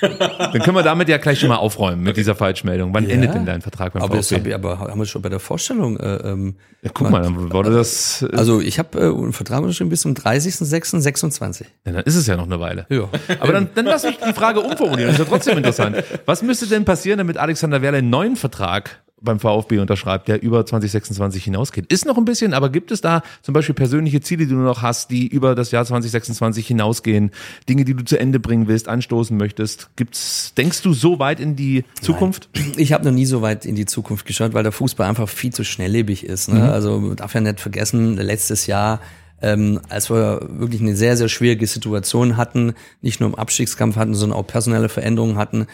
Dann 0.00 0.60
können 0.62 0.76
wir 0.76 0.82
damit 0.82 1.08
ja 1.08 1.18
gleich 1.18 1.38
schon 1.40 1.48
mal 1.50 1.56
aufräumen 1.56 2.02
mit 2.02 2.16
dieser 2.16 2.34
Falschmeldung. 2.34 2.94
Wann 2.94 3.04
Ja. 3.04 3.10
endet 3.14 3.34
denn 3.34 3.44
dein 3.46 3.60
Vertrag 3.62 3.92
beim 3.92 4.02
Aber 4.02 4.22
VfB? 4.22 4.36
haben 4.36 4.44
wir, 4.46 4.54
aber 4.54 4.78
haben 4.78 4.98
wir 4.98 5.06
schon 5.06 5.22
bei 5.22 5.28
der 5.28 5.40
Vorstellung. 5.40 5.98
Äh, 5.98 6.14
ähm, 6.16 6.56
ja, 6.82 6.90
guck 6.92 7.10
mal, 7.10 7.22
dann 7.22 7.52
wurde 7.52 7.70
das. 7.70 8.22
äh, 8.22 8.36
also 8.36 8.60
ich 8.60 8.78
habe 8.78 8.98
äh, 8.98 9.04
einen 9.04 9.32
Vertrag 9.32 9.60
unterschrieben 9.60 9.90
bis 9.90 10.00
zum 10.02 10.14
30.06.26. 10.14 11.64
Ja, 11.84 11.92
dann 11.92 12.02
ist 12.04 12.16
es 12.16 12.26
ja 12.26 12.36
noch 12.36 12.44
eine 12.46 12.60
Weile. 12.60 12.86
Ja. 12.88 13.08
Aber 13.40 13.52
dann, 13.52 13.68
dann 13.74 13.84
lass 13.86 14.04
mich 14.04 14.18
die 14.18 14.32
Frage 14.32 14.60
umformulieren. 14.60 15.10
Das 15.12 15.18
ist 15.20 15.26
ja 15.26 15.30
trotzdem 15.30 15.56
interessant. 15.58 15.96
Was 16.26 16.42
müsste 16.42 16.66
denn 16.66 16.84
passieren, 16.84 17.18
damit 17.18 17.36
Alexander 17.38 17.82
Werle 17.82 17.98
einen 17.98 18.10
neuen 18.10 18.36
Vertrag 18.36 19.02
beim 19.24 19.40
VfB 19.40 19.78
unterschreibt, 19.78 20.28
der 20.28 20.42
über 20.42 20.64
2026 20.64 21.44
hinausgeht? 21.44 21.86
Ist 21.92 22.06
noch 22.06 22.18
ein 22.18 22.24
bisschen, 22.24 22.54
aber 22.54 22.70
gibt 22.70 22.90
es 22.90 23.00
da 23.00 23.22
zum 23.42 23.52
Beispiel 23.52 23.74
persönliche 23.74 24.20
Ziele, 24.20 24.46
die 24.46 24.52
du 24.52 24.60
noch 24.60 24.82
hast, 24.82 25.10
die 25.10 25.26
über 25.26 25.54
das 25.54 25.70
Jahr 25.70 25.84
2026 25.84 26.66
hinausgehen? 26.66 27.30
Dinge, 27.68 27.84
die 27.84 27.94
du 27.94 28.04
zu 28.04 28.18
Ende 28.18 28.40
bringen 28.40 28.68
willst, 28.68 28.88
anstoßen 28.88 29.36
möchtest? 29.36 29.90
Gibt's, 29.96 30.54
denkst 30.56 30.82
du 30.82 30.92
so 30.92 31.18
weit 31.18 31.40
in 31.40 31.56
die 31.56 31.84
Zukunft? 32.00 32.48
Ich 32.76 32.92
habe 32.92 33.04
noch 33.04 33.12
nie 33.12 33.26
so 33.26 33.42
weit 33.42 33.66
in 33.66 33.74
die 33.74 33.86
Zukunft 33.86 34.26
geschaut, 34.26 34.54
weil 34.54 34.62
der 34.62 34.72
Fußball 34.72 35.08
einfach 35.08 35.28
viel 35.28 35.52
zu 35.52 35.64
schnelllebig 35.64 36.24
ist. 36.24 36.48
Ne? 36.48 36.70
Also 36.70 36.98
man 37.00 37.16
darf 37.16 37.34
ja 37.34 37.40
nicht 37.40 37.60
vergessen, 37.60 38.16
letztes 38.16 38.66
Jahr, 38.66 39.00
ähm, 39.42 39.80
als 39.88 40.10
wir 40.10 40.40
wirklich 40.48 40.80
eine 40.80 40.96
sehr, 40.96 41.16
sehr 41.16 41.28
schwierige 41.28 41.66
Situation 41.66 42.36
hatten, 42.36 42.74
nicht 43.02 43.20
nur 43.20 43.28
im 43.28 43.34
Abstiegskampf 43.34 43.96
hatten, 43.96 44.14
sondern 44.14 44.38
auch 44.38 44.46
personelle 44.46 44.88
Veränderungen 44.88 45.36
hatten. 45.36 45.66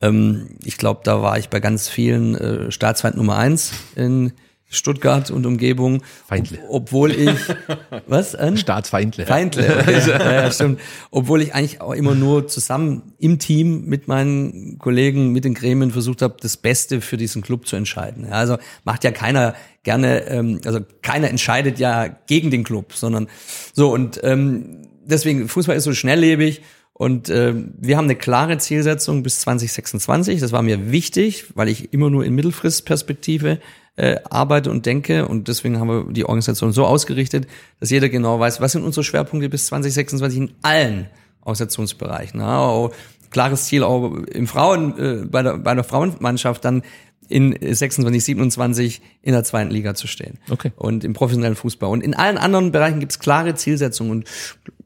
Ähm, 0.00 0.56
ich 0.64 0.76
glaube, 0.76 1.00
da 1.04 1.22
war 1.22 1.38
ich 1.38 1.48
bei 1.48 1.60
ganz 1.60 1.88
vielen 1.88 2.34
äh, 2.34 2.70
Staatsfeind 2.70 3.16
Nummer 3.16 3.36
eins 3.36 3.72
in 3.96 4.32
Stuttgart 4.70 5.30
und 5.30 5.46
Umgebung. 5.46 6.02
Feindle. 6.26 6.58
Ob, 6.68 6.82
obwohl 6.82 7.12
ich, 7.12 7.38
was? 8.06 8.34
An? 8.34 8.58
Staatsfeindle. 8.58 9.24
Feindle, 9.26 9.78
okay. 9.80 10.02
ja, 10.08 10.32
ja, 10.32 10.52
stimmt. 10.52 10.80
Obwohl 11.10 11.40
ich 11.40 11.54
eigentlich 11.54 11.80
auch 11.80 11.92
immer 11.92 12.14
nur 12.14 12.48
zusammen 12.48 13.14
im 13.18 13.38
Team 13.38 13.86
mit 13.86 14.08
meinen 14.08 14.78
Kollegen, 14.78 15.32
mit 15.32 15.44
den 15.44 15.54
Gremien 15.54 15.90
versucht 15.90 16.20
habe, 16.20 16.36
das 16.40 16.58
Beste 16.58 17.00
für 17.00 17.16
diesen 17.16 17.40
Club 17.40 17.66
zu 17.66 17.76
entscheiden. 17.76 18.26
Ja, 18.26 18.32
also 18.32 18.58
macht 18.84 19.04
ja 19.04 19.10
keiner 19.10 19.54
gerne, 19.84 20.26
ähm, 20.26 20.60
also 20.66 20.80
keiner 21.00 21.30
entscheidet 21.30 21.78
ja 21.78 22.08
gegen 22.08 22.50
den 22.50 22.62
Club, 22.62 22.92
sondern 22.92 23.28
so 23.72 23.90
und 23.90 24.20
ähm, 24.22 24.86
deswegen 25.06 25.48
Fußball 25.48 25.76
ist 25.76 25.84
so 25.84 25.94
schnelllebig 25.94 26.60
und 26.98 27.30
ähm, 27.30 27.74
wir 27.78 27.96
haben 27.96 28.06
eine 28.06 28.16
klare 28.16 28.58
Zielsetzung 28.58 29.22
bis 29.22 29.40
2026. 29.40 30.40
Das 30.40 30.50
war 30.50 30.62
mir 30.62 30.90
wichtig, 30.90 31.44
weil 31.54 31.68
ich 31.68 31.92
immer 31.92 32.10
nur 32.10 32.24
in 32.24 32.34
Mittelfristperspektive 32.34 33.60
äh, 33.94 34.16
arbeite 34.28 34.68
und 34.72 34.84
denke 34.84 35.28
und 35.28 35.46
deswegen 35.46 35.78
haben 35.78 35.88
wir 35.88 36.12
die 36.12 36.24
Organisation 36.24 36.72
so 36.72 36.84
ausgerichtet, 36.84 37.46
dass 37.78 37.90
jeder 37.90 38.08
genau 38.08 38.40
weiß, 38.40 38.60
was 38.60 38.72
sind 38.72 38.82
unsere 38.82 39.04
Schwerpunkte 39.04 39.48
bis 39.48 39.66
2026 39.66 40.38
in 40.40 40.50
allen 40.62 41.06
Organisationsbereichen. 41.42 42.40
Ja, 42.40 42.58
auch 42.58 42.90
klares 43.30 43.66
Ziel 43.66 43.84
auch 43.84 44.12
im 44.12 44.48
Frauen 44.48 44.98
äh, 44.98 45.24
bei 45.24 45.44
der 45.44 45.58
bei 45.58 45.76
der 45.76 45.84
Frauenmannschaft 45.84 46.64
dann 46.64 46.82
in 47.28 47.56
26, 47.60 48.24
27 48.24 49.02
in 49.22 49.32
der 49.32 49.44
zweiten 49.44 49.70
Liga 49.70 49.94
zu 49.94 50.08
stehen. 50.08 50.38
Okay. 50.50 50.72
Und 50.74 51.04
im 51.04 51.12
professionellen 51.12 51.56
Fußball. 51.56 51.90
Und 51.90 52.02
in 52.02 52.14
allen 52.14 52.38
anderen 52.38 52.72
Bereichen 52.72 53.00
gibt 53.00 53.12
es 53.12 53.18
klare 53.18 53.54
Zielsetzungen. 53.54 54.10
Und 54.10 54.28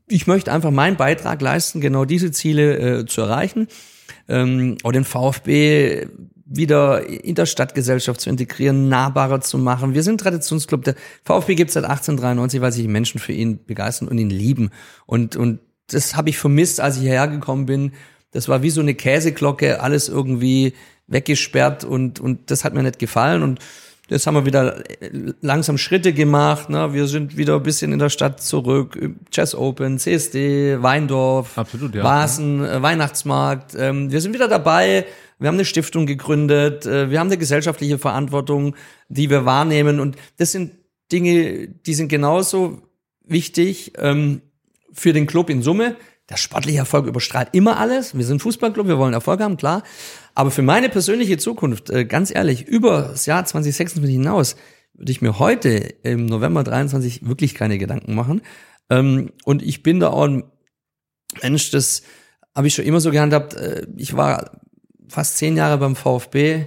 ich 0.06 0.26
möchte 0.26 0.52
einfach 0.52 0.70
meinen 0.70 0.96
Beitrag 0.96 1.40
leisten, 1.40 1.80
genau 1.80 2.04
diese 2.04 2.30
Ziele 2.30 3.00
äh, 3.00 3.06
zu 3.06 3.22
erreichen. 3.22 3.68
Ähm, 4.28 4.76
auch 4.82 4.92
den 4.92 5.04
VfB 5.04 6.06
wieder 6.54 7.08
in 7.08 7.34
der 7.34 7.46
Stadtgesellschaft 7.46 8.20
zu 8.20 8.28
integrieren, 8.28 8.88
nahbarer 8.88 9.40
zu 9.40 9.58
machen. 9.58 9.94
Wir 9.94 10.02
sind 10.02 10.20
Traditionsclub. 10.20 10.84
Der 10.84 10.94
VfB 11.24 11.54
gibt 11.54 11.70
es 11.70 11.74
seit 11.74 11.84
1893, 11.84 12.60
weil 12.60 12.72
sich 12.72 12.86
Menschen 12.88 13.20
für 13.20 13.32
ihn 13.32 13.64
begeistern 13.64 14.08
und 14.08 14.18
ihn 14.18 14.30
lieben. 14.30 14.70
Und, 15.06 15.36
und 15.36 15.60
das 15.88 16.14
habe 16.14 16.30
ich 16.30 16.38
vermisst, 16.38 16.80
als 16.80 16.96
ich 16.96 17.02
hierher 17.02 17.28
gekommen 17.28 17.66
bin. 17.66 17.92
Das 18.32 18.48
war 18.48 18.62
wie 18.62 18.70
so 18.70 18.80
eine 18.80 18.94
Käseglocke, 18.94 19.80
alles 19.80 20.08
irgendwie 20.08 20.74
weggesperrt 21.06 21.84
und, 21.84 22.20
und 22.20 22.50
das 22.50 22.64
hat 22.64 22.74
mir 22.74 22.82
nicht 22.82 22.98
gefallen. 22.98 23.42
Und 23.42 23.58
jetzt 24.08 24.26
haben 24.26 24.34
wir 24.34 24.46
wieder 24.46 24.82
langsam 25.40 25.78
Schritte 25.78 26.12
gemacht. 26.12 26.68
Ne? 26.68 26.92
Wir 26.92 27.06
sind 27.06 27.36
wieder 27.36 27.56
ein 27.56 27.62
bisschen 27.62 27.92
in 27.92 27.98
der 27.98 28.10
Stadt 28.10 28.42
zurück. 28.42 28.98
Chess 29.30 29.54
Open, 29.54 29.98
CSD, 29.98 30.82
Weindorf, 30.82 31.56
Absolut, 31.56 31.94
ja. 31.94 32.04
Vasen, 32.04 32.64
äh, 32.64 32.82
Weihnachtsmarkt. 32.82 33.74
Ähm, 33.78 34.10
wir 34.10 34.20
sind 34.20 34.34
wieder 34.34 34.48
dabei. 34.48 35.06
Wir 35.38 35.48
haben 35.48 35.56
eine 35.56 35.64
Stiftung 35.64 36.06
gegründet. 36.06 36.86
Äh, 36.86 37.10
wir 37.10 37.20
haben 37.20 37.28
eine 37.28 37.38
gesellschaftliche 37.38 37.98
Verantwortung, 37.98 38.76
die 39.08 39.30
wir 39.30 39.44
wahrnehmen. 39.44 40.00
Und 40.00 40.16
das 40.36 40.52
sind 40.52 40.72
Dinge, 41.10 41.68
die 41.68 41.94
sind 41.94 42.08
genauso 42.08 42.82
wichtig 43.24 43.92
ähm, 43.98 44.42
für 44.92 45.12
den 45.12 45.26
Club 45.26 45.50
in 45.50 45.62
Summe. 45.62 45.96
der 46.28 46.36
sportliche 46.36 46.78
Erfolg 46.78 47.06
überstrahlt 47.06 47.48
immer 47.52 47.78
alles. 47.78 48.16
Wir 48.16 48.24
sind 48.24 48.40
Fußballclub, 48.40 48.86
wir 48.86 48.98
wollen 48.98 49.12
Erfolg 49.12 49.40
haben, 49.40 49.56
klar. 49.56 49.82
Aber 50.34 50.50
für 50.50 50.62
meine 50.62 50.88
persönliche 50.88 51.38
Zukunft, 51.38 51.90
äh, 51.90 52.04
ganz 52.04 52.34
ehrlich, 52.34 52.66
über 52.66 53.08
das 53.10 53.26
Jahr 53.26 53.44
2026 53.44 54.14
hinaus, 54.14 54.56
würde 54.94 55.12
ich 55.12 55.22
mir 55.22 55.38
heute 55.38 55.94
im 56.02 56.26
November 56.26 56.64
23 56.64 57.26
wirklich 57.26 57.54
keine 57.54 57.78
Gedanken 57.78 58.14
machen. 58.14 58.42
Ähm, 58.90 59.30
und 59.44 59.62
ich 59.62 59.82
bin 59.82 60.00
da 60.00 60.10
auch 60.10 60.24
ein 60.24 60.44
Mensch, 61.42 61.70
das 61.70 62.02
habe 62.54 62.66
ich 62.66 62.74
schon 62.74 62.84
immer 62.84 63.00
so 63.00 63.10
gehandhabt. 63.10 63.54
Äh, 63.54 63.86
ich 63.96 64.16
war 64.16 64.62
fast 65.08 65.36
zehn 65.36 65.56
Jahre 65.56 65.78
beim 65.78 65.96
VfB, 65.96 66.66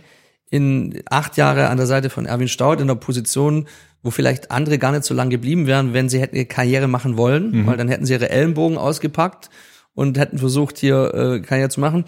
in 0.50 1.02
acht 1.10 1.38
Jahre 1.38 1.70
an 1.70 1.78
der 1.78 1.88
Seite 1.88 2.10
von 2.10 2.26
Erwin 2.26 2.48
Staud 2.48 2.80
in 2.80 2.88
der 2.88 2.96
Position, 2.96 3.68
wo 4.04 4.12
vielleicht 4.12 4.52
andere 4.52 4.78
gar 4.78 4.92
nicht 4.92 5.04
so 5.04 5.14
lange 5.14 5.32
geblieben 5.32 5.66
wären, 5.66 5.94
wenn 5.94 6.10
sie 6.10 6.20
hätten 6.22 6.36
ihre 6.36 6.46
Karriere 6.46 6.88
machen 6.88 7.18
wollen, 7.18 7.52
mhm. 7.52 7.68
weil 7.68 7.78
dann 7.78 7.90
hätten 7.90 8.06
sie 8.06 8.14
ihre 8.14 8.30
Ellenbogen 8.30 8.78
ausgepackt 8.78 9.50
und 9.96 10.18
hätten 10.18 10.38
versucht, 10.38 10.78
hier 10.78 11.14
äh, 11.14 11.40
Karriere 11.42 11.70
zu 11.70 11.80
machen. 11.80 12.06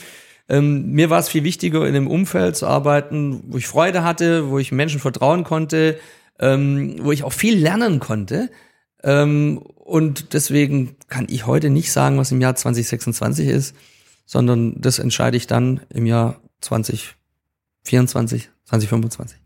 Ähm, 0.50 0.92
mir 0.92 1.10
war 1.10 1.20
es 1.20 1.30
viel 1.30 1.44
wichtiger, 1.44 1.82
in 1.82 1.96
einem 1.96 2.08
Umfeld 2.08 2.56
zu 2.56 2.68
arbeiten, 2.68 3.44
wo 3.48 3.58
ich 3.58 3.68
Freude 3.68 4.04
hatte, 4.04 4.50
wo 4.50 4.60
ich 4.60 4.72
Menschen 4.72 5.00
vertrauen 5.00 5.44
konnte, 5.44 6.00
ähm, 6.40 6.96
wo 7.02 7.12
ich 7.12 7.24
auch 7.24 7.34
viel 7.34 7.58
lernen 7.58 8.00
konnte. 8.00 8.50
Ähm, 9.04 9.58
und 9.58 10.34
deswegen 10.34 10.96
kann 11.08 11.28
ich 11.30 11.46
heute 11.46 11.70
nicht 11.70 11.92
sagen, 11.92 12.18
was 12.18 12.32
im 12.32 12.42
Jahr 12.42 12.56
2026 12.56 13.48
ist, 13.48 13.76
sondern 14.26 14.80
das 14.80 15.00
entscheide 15.00 15.38
ich 15.38 15.48
dann 15.48 15.82
im 15.90 16.06
Jahr 16.06 16.42
2024, 16.62 18.50
2025. 18.66 19.38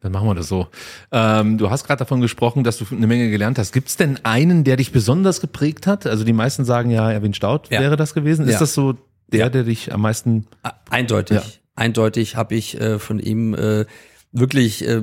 Dann 0.00 0.12
machen 0.12 0.28
wir 0.28 0.34
das 0.36 0.46
so. 0.46 0.68
Ähm, 1.10 1.58
du 1.58 1.70
hast 1.70 1.84
gerade 1.84 1.98
davon 1.98 2.20
gesprochen, 2.20 2.62
dass 2.62 2.78
du 2.78 2.84
eine 2.90 3.08
Menge 3.08 3.30
gelernt 3.30 3.58
hast. 3.58 3.72
Gibt 3.72 3.88
es 3.88 3.96
denn 3.96 4.24
einen, 4.24 4.62
der 4.62 4.76
dich 4.76 4.92
besonders 4.92 5.40
geprägt 5.40 5.88
hat? 5.88 6.06
Also 6.06 6.22
die 6.22 6.32
meisten 6.32 6.64
sagen 6.64 6.90
ja, 6.90 7.10
Erwin 7.10 7.34
Staud 7.34 7.68
ja. 7.70 7.80
wäre 7.80 7.96
das 7.96 8.14
gewesen. 8.14 8.46
Ist 8.46 8.54
ja. 8.54 8.58
das 8.60 8.74
so 8.74 8.94
der, 9.28 9.40
ja. 9.40 9.48
der 9.48 9.64
dich 9.64 9.92
am 9.92 10.02
meisten 10.02 10.46
eindeutig, 10.90 11.60
eindeutig 11.74 12.36
habe 12.36 12.54
ich 12.54 12.80
äh, 12.80 12.98
von 12.98 13.18
ihm 13.18 13.54
äh, 13.54 13.86
wirklich 14.32 14.86
äh, 14.86 15.02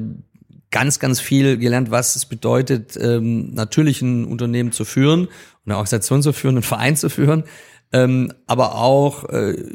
ganz, 0.72 1.00
ganz 1.00 1.20
viel 1.20 1.58
gelernt, 1.58 1.92
was 1.92 2.16
es 2.16 2.26
bedeutet, 2.26 2.98
ähm, 3.00 3.54
natürlich 3.54 4.02
ein 4.02 4.26
Unternehmen 4.26 4.72
zu 4.72 4.84
führen, 4.84 5.28
eine 5.66 5.76
Organisation 5.76 6.22
zu 6.22 6.34
führen, 6.34 6.56
einen 6.56 6.64
Verein 6.64 6.96
zu 6.96 7.10
führen, 7.10 7.44
ähm, 7.94 8.34
aber 8.46 8.76
auch 8.76 9.30
äh, 9.30 9.72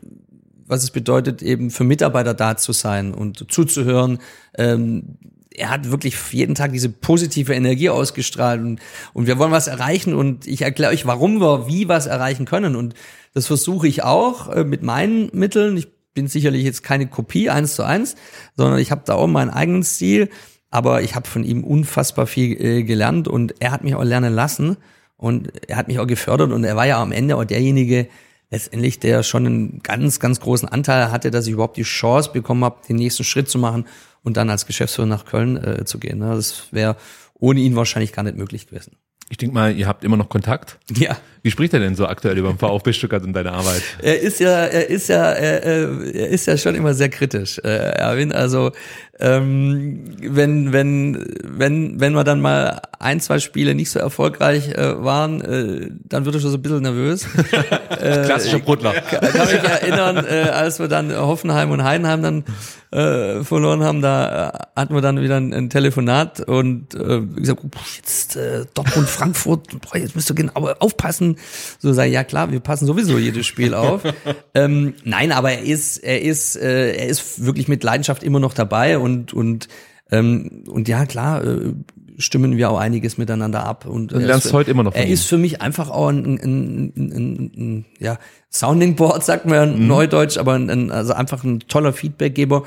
was 0.67 0.85
es 0.85 0.91
bedeutet, 0.91 1.43
eben 1.43 1.71
für 1.71 1.85
Mitarbeiter 1.85 2.33
da 2.33 2.57
zu 2.57 2.73
sein 2.73 3.13
und 3.13 3.51
zuzuhören. 3.51 4.19
Ähm, 4.57 5.17
er 5.53 5.69
hat 5.69 5.91
wirklich 5.91 6.15
jeden 6.31 6.55
Tag 6.55 6.73
diese 6.73 6.89
positive 6.89 7.55
Energie 7.55 7.91
ausgestrahlt 7.91 8.61
und, 8.61 8.81
und 9.13 9.27
wir 9.27 9.37
wollen 9.39 9.51
was 9.51 9.67
erreichen 9.67 10.15
und 10.15 10.47
ich 10.47 10.63
erkläre 10.63 10.93
euch, 10.93 11.07
warum 11.07 11.41
wir 11.41 11.67
wie 11.67 11.89
was 11.89 12.07
erreichen 12.07 12.45
können 12.45 12.77
und 12.77 12.95
das 13.33 13.47
versuche 13.47 13.89
ich 13.89 14.03
auch 14.03 14.49
äh, 14.49 14.65
mit 14.65 14.83
meinen 14.83 15.31
Mitteln. 15.33 15.77
Ich 15.77 15.89
bin 16.15 16.27
sicherlich 16.27 16.65
jetzt 16.65 16.83
keine 16.83 17.07
Kopie 17.07 17.51
eins 17.51 17.75
zu 17.75 17.85
eins, 17.85 18.17
sondern 18.57 18.79
ich 18.79 18.91
habe 18.91 19.03
da 19.05 19.15
auch 19.15 19.27
meinen 19.27 19.51
eigenen 19.51 19.85
Stil, 19.85 20.29
aber 20.71 21.03
ich 21.03 21.15
habe 21.15 21.29
von 21.29 21.45
ihm 21.45 21.65
unfassbar 21.65 22.27
viel 22.27 22.61
äh, 22.61 22.83
gelernt 22.83 23.29
und 23.29 23.55
er 23.61 23.73
hat 23.73 23.85
mich 23.85 23.95
auch 23.95 24.05
lernen 24.05 24.35
lassen 24.35 24.77
und 25.17 25.53
er 25.69 25.77
hat 25.77 25.89
mich 25.89 25.99
auch 25.99 26.07
gefördert 26.07 26.53
und 26.53 26.65
er 26.65 26.77
war 26.77 26.87
ja 26.87 27.01
am 27.01 27.13
Ende 27.13 27.37
auch 27.37 27.45
derjenige, 27.45 28.09
letztendlich 28.51 28.99
der 28.99 29.23
schon 29.23 29.47
einen 29.47 29.83
ganz, 29.83 30.19
ganz 30.19 30.41
großen 30.41 30.69
Anteil 30.69 31.13
hatte, 31.13 31.31
dass 31.31 31.47
ich 31.47 31.53
überhaupt 31.53 31.77
die 31.77 31.83
Chance 31.83 32.31
bekommen 32.33 32.65
habe, 32.65 32.81
den 32.89 32.97
nächsten 32.97 33.25
Schritt 33.25 33.49
zu 33.49 33.59
machen 33.59 33.87
und 34.23 34.37
dann 34.37 34.51
als 34.51 34.67
Geschäftsführer 34.67 35.07
nach 35.07 35.25
Köln 35.25 35.57
äh, 35.57 35.85
zu 35.85 35.99
gehen. 35.99 36.19
Ne? 36.19 36.35
Das 36.35 36.73
wäre 36.73 36.97
ohne 37.35 37.61
ihn 37.61 37.77
wahrscheinlich 37.77 38.13
gar 38.13 38.23
nicht 38.23 38.37
möglich 38.37 38.67
gewesen. 38.67 38.97
Ich 39.31 39.37
denke 39.37 39.55
mal, 39.55 39.75
ihr 39.75 39.87
habt 39.87 40.03
immer 40.03 40.17
noch 40.17 40.29
Kontakt. 40.29 40.77
Ja. 40.97 41.17
Wie 41.43 41.53
spricht 41.53 41.73
er 41.73 41.79
denn 41.79 41.95
so 41.95 42.07
aktuell 42.07 42.37
über 42.37 42.49
den 42.49 42.59
VfB 42.59 42.93
Stuttgart 42.93 43.23
und 43.23 43.33
deine 43.33 43.53
Arbeit? 43.53 43.81
Er 44.03 44.21
ist 44.21 44.41
ja, 44.41 44.67
er 44.67 44.91
ist 44.91 45.09
ja, 45.09 45.31
er, 45.31 45.63
er 45.63 46.29
ist 46.29 46.47
ja 46.47 46.59
schon 46.59 46.75
immer 46.75 46.95
sehr 46.95 47.09
kritisch, 47.09 47.59
äh, 47.61 47.69
Erwin. 47.69 48.33
Also 48.33 48.73
ähm, 49.21 50.01
wenn, 50.21 50.73
wenn, 50.73 51.25
wenn, 51.45 52.01
wenn 52.01 52.13
wir 52.13 52.25
dann 52.25 52.41
mal 52.41 52.81
ein, 52.99 53.21
zwei 53.21 53.39
Spiele 53.39 53.75
nicht 53.75 53.91
so 53.91 53.99
erfolgreich 53.99 54.69
äh, 54.69 55.03
waren, 55.03 55.41
äh, 55.41 55.91
dann 56.05 56.25
wird 56.25 56.35
er 56.35 56.41
schon 56.41 56.51
so 56.51 56.59
ein 56.59 56.63
bisschen 56.63 56.83
nervös. 56.83 57.27
äh, 57.91 58.25
Klassischer 58.25 58.59
Brutler. 58.59 58.93
Kann, 58.93 59.21
kann 59.21 59.47
mich 59.47 59.63
erinnern, 59.63 60.25
äh, 60.25 60.51
als 60.51 60.79
wir 60.79 60.89
dann 60.89 61.15
Hoffenheim 61.15 61.71
und 61.71 61.83
Heidenheim 61.83 62.23
dann 62.23 62.45
äh, 62.93 63.45
verloren 63.45 63.83
haben, 63.83 64.03
da 64.03 64.49
äh, 64.49 64.81
hatten 64.81 64.95
wir 64.95 65.01
dann 65.01 65.21
wieder 65.21 65.37
ein, 65.37 65.55
ein 65.55 65.71
Telefonat 65.71 66.41
und 66.41 66.95
äh, 66.95 67.21
gesagt, 67.21 67.63
jetzt 67.97 68.37
äh, 68.37 68.65
Dortmund, 68.75 69.09
Frankfurt, 69.09 69.69
jetzt 69.95 70.17
müsst 70.17 70.31
ihr 70.31 70.35
genau 70.35 70.69
aufpassen. 70.79 71.37
So 71.79 71.93
sage 71.93 72.09
ich, 72.09 72.15
ja 72.15 72.25
klar, 72.25 72.51
wir 72.51 72.61
passen 72.61 72.87
sowieso 72.87 73.19
jedes 73.19 73.47
Spiel 73.47 73.75
auf. 73.75 74.03
ähm, 74.55 74.95
nein, 75.05 75.33
aber 75.33 75.53
er 75.53 75.63
ist, 75.63 75.99
er 75.99 76.21
ist, 76.23 76.57
äh, 76.57 76.93
er 76.95 77.07
ist 77.07 77.45
wirklich 77.45 77.69
mit 77.69 77.85
Leidenschaft 77.85 78.23
immer 78.23 78.41
noch 78.41 78.55
dabei 78.55 78.99
und 78.99 79.10
und 79.11 79.33
und 79.33 79.69
ähm, 80.11 80.65
und 80.69 80.89
ja 80.89 81.07
klar 81.07 81.45
äh, 81.45 81.73
stimmen 82.19 82.57
wir 82.57 82.71
auch 82.71 82.79
einiges 82.79 83.19
miteinander 83.19 83.65
ab. 83.65 83.87
Und 83.87 84.13
du 84.13 84.19
lernst 84.19 84.47
ist, 84.47 84.53
heute 84.53 84.71
immer 84.71 84.83
noch 84.83 84.95
er 84.95 85.07
ihm. 85.07 85.13
ist 85.13 85.27
für 85.27 85.39
mich 85.39 85.63
einfach 85.63 85.91
auch 85.91 86.09
ein, 86.09 86.39
ein, 86.39 86.93
ein, 86.97 87.53
ein, 87.57 87.87
ja 87.99 88.19
Sounding 88.51 88.97
Board 88.97 89.25
sagt 89.25 89.47
man 89.47 89.81
mhm. 89.81 89.87
neudeutsch 89.87 90.37
aber 90.39 90.55
also 90.91 91.13
einfach 91.13 91.45
ein 91.45 91.61
toller 91.61 91.93
Feedbackgeber. 91.93 92.65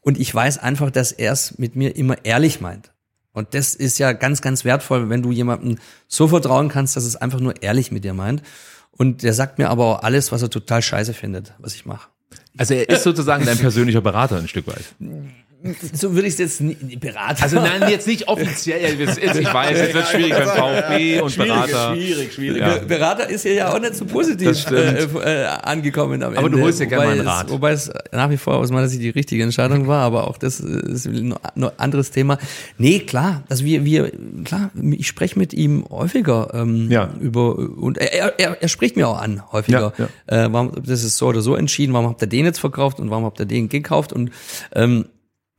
Und 0.00 0.18
ich 0.18 0.34
weiß 0.34 0.58
einfach 0.58 0.90
dass 0.90 1.12
er 1.12 1.32
es 1.32 1.58
mit 1.58 1.76
mir 1.76 1.96
immer 1.96 2.24
ehrlich 2.24 2.60
meint. 2.60 2.92
Und 3.32 3.54
das 3.54 3.74
ist 3.74 3.98
ja 3.98 4.12
ganz 4.12 4.42
ganz 4.42 4.64
wertvoll 4.64 5.10
wenn 5.10 5.22
du 5.22 5.32
jemandem 5.32 5.78
so 6.06 6.28
vertrauen 6.28 6.68
kannst 6.68 6.96
dass 6.96 7.04
es 7.04 7.16
einfach 7.16 7.40
nur 7.40 7.62
ehrlich 7.62 7.90
mit 7.90 8.04
dir 8.04 8.14
meint. 8.14 8.42
Und 8.90 9.22
der 9.22 9.32
sagt 9.32 9.58
mir 9.58 9.70
aber 9.70 9.84
auch 9.84 10.02
alles 10.02 10.32
was 10.32 10.42
er 10.42 10.50
total 10.50 10.82
scheiße 10.82 11.14
findet 11.14 11.54
was 11.58 11.74
ich 11.74 11.86
mache. 11.86 12.08
Also 12.56 12.74
er 12.74 12.88
ist 12.88 13.04
sozusagen 13.04 13.46
dein 13.46 13.58
persönlicher 13.58 14.00
Berater 14.00 14.36
ein 14.36 14.48
Stück 14.48 14.66
weit 14.66 14.84
so 15.92 16.14
würde 16.14 16.28
ich 16.28 16.34
es 16.34 16.38
jetzt 16.38 16.60
nicht 16.60 17.00
beraten. 17.00 17.42
Also 17.42 17.56
nein, 17.56 17.90
jetzt 17.90 18.06
nicht 18.06 18.28
offiziell. 18.28 19.00
Ich 19.00 19.52
weiß, 19.52 19.76
jetzt 19.76 19.94
wird 19.94 20.06
schwierig 20.06 20.34
beim 20.34 20.48
VfB 20.48 21.20
und 21.20 21.30
schwierig, 21.30 21.48
Berater. 21.50 21.94
Schwierig, 21.96 22.32
schwierig. 22.32 22.60
Ja. 22.60 22.78
Berater 22.78 23.28
ist 23.28 23.44
ja 23.44 23.74
auch 23.74 23.80
nicht 23.80 23.96
so 23.96 24.04
positiv 24.04 24.70
äh, 24.70 25.02
äh, 25.02 25.46
angekommen 25.46 26.22
am 26.22 26.34
aber 26.34 26.46
Ende. 26.46 26.58
du 26.58 26.62
holst 26.62 26.78
ja 26.78 26.86
gerne 26.86 27.06
mal 27.06 27.12
einen 27.12 27.26
Rat. 27.26 27.46
Es, 27.46 27.52
wobei 27.52 27.72
es 27.72 27.90
nach 28.12 28.30
wie 28.30 28.36
vor 28.36 28.56
aus 28.56 28.70
meiner 28.70 28.88
Sicht 28.88 29.02
die 29.02 29.10
richtige 29.10 29.42
Entscheidung 29.42 29.88
war, 29.88 30.04
aber 30.04 30.28
auch 30.28 30.38
das 30.38 30.60
ist 30.60 31.06
ein 31.06 31.34
anderes 31.76 32.12
Thema. 32.12 32.38
Nee, 32.78 33.00
klar, 33.00 33.42
also 33.48 33.64
wir, 33.64 33.84
wir, 33.84 34.12
klar, 34.44 34.70
ich 34.92 35.08
spreche 35.08 35.36
mit 35.38 35.52
ihm 35.52 35.84
häufiger 35.90 36.50
ähm, 36.54 36.88
ja. 36.88 37.10
über 37.20 37.56
und 37.56 37.98
er, 37.98 38.38
er, 38.38 38.62
er 38.62 38.68
spricht 38.68 38.96
mir 38.96 39.08
auch 39.08 39.20
an 39.20 39.42
häufiger. 39.50 39.92
Ja, 39.98 40.08
ja. 40.30 40.44
Äh, 40.44 40.52
warum 40.52 40.72
das 40.84 41.02
ist 41.02 41.16
so 41.16 41.26
oder 41.26 41.40
so 41.40 41.56
entschieden, 41.56 41.92
warum 41.94 42.08
habt 42.08 42.22
ihr 42.22 42.28
den 42.28 42.44
jetzt 42.44 42.60
verkauft 42.60 43.00
und 43.00 43.10
warum 43.10 43.24
habt 43.24 43.40
ihr 43.40 43.46
den 43.46 43.68
gekauft 43.68 44.12
und 44.12 44.30
ähm, 44.74 45.06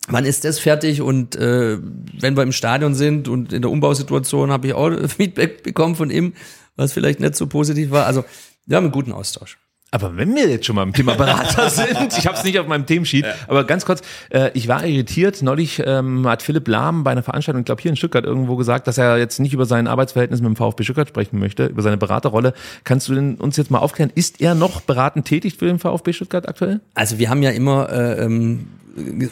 wann 0.10 0.26
ist 0.26 0.46
das 0.46 0.60
fertig? 0.60 1.02
Und 1.02 1.36
äh, 1.36 1.78
wenn 2.20 2.36
wir 2.36 2.44
im 2.44 2.52
Stadion 2.52 2.96
sind 2.96 3.28
und 3.28 3.54
in 3.54 3.62
der 3.62 3.72
Umbausituation 3.72 4.52
habe 4.52 4.68
ich 4.68 4.74
auch 4.74 4.92
Feedback 5.08 5.64
bekommen 5.64 5.96
von 5.96 6.10
ihm, 6.10 6.34
was 6.76 6.94
vielleicht 6.94 7.20
nicht 7.20 7.36
so 7.36 7.48
positiv 7.48 7.92
war. 7.92 8.06
Also 8.06 8.26
wir 8.66 8.78
haben 8.78 8.86
einen 8.86 8.94
guten 8.94 9.12
Austausch. 9.12 9.58
Aber 9.92 10.16
wenn 10.18 10.36
wir 10.36 10.48
jetzt 10.48 10.66
schon 10.68 10.76
mal 10.76 10.84
im 10.84 10.94
Thema 10.94 11.16
Berater 11.16 11.70
sind, 11.70 12.16
ich 12.18 12.28
habe 12.28 12.38
es 12.38 12.44
nicht 12.44 12.60
auf 12.60 12.68
meinem 12.68 12.86
Themensheet, 12.86 13.26
ja. 13.26 13.34
aber 13.48 13.64
ganz 13.64 13.86
kurz, 13.86 14.02
äh, 14.30 14.52
ich 14.54 14.68
war 14.68 14.86
irritiert. 14.86 15.42
Neulich 15.42 15.82
ähm, 15.84 16.28
hat 16.28 16.44
Philipp 16.44 16.68
Lahm 16.68 17.04
bei 17.04 17.12
einer 17.12 17.24
Veranstaltung, 17.24 17.62
ich 17.62 17.66
glaube 17.66 17.82
hier 17.82 17.90
in 17.90 17.96
Stuttgart 17.96 18.24
irgendwo 18.24 18.56
gesagt, 18.56 18.88
dass 18.88 18.98
er 19.00 19.18
jetzt 19.18 19.40
nicht 19.40 19.54
über 19.54 19.66
sein 19.66 19.88
Arbeitsverhältnis 19.88 20.42
mit 20.42 20.48
dem 20.48 20.56
VfB 20.56 20.84
Stuttgart 20.84 21.08
sprechen 21.08 21.40
möchte, 21.40 21.66
über 21.66 21.82
seine 21.82 21.98
Beraterrolle. 21.98 22.54
Kannst 22.84 23.10
du 23.10 23.16
denn 23.16 23.36
uns 23.36 23.58
jetzt 23.58 23.72
mal 23.72 23.80
aufklären, 23.80 24.12
ist 24.14 24.42
er 24.42 24.54
noch 24.54 24.82
beratend 24.82 25.26
tätig 25.26 25.56
für 25.58 25.66
den 25.66 25.80
VfB 25.80 26.14
Stuttgart 26.14 26.48
aktuell? 26.48 26.82
Also 26.94 27.18
wir 27.18 27.30
haben 27.30 27.42
ja 27.42 27.50
immer 27.50 27.90
äh, 27.90 28.24
ähm, 28.24 28.68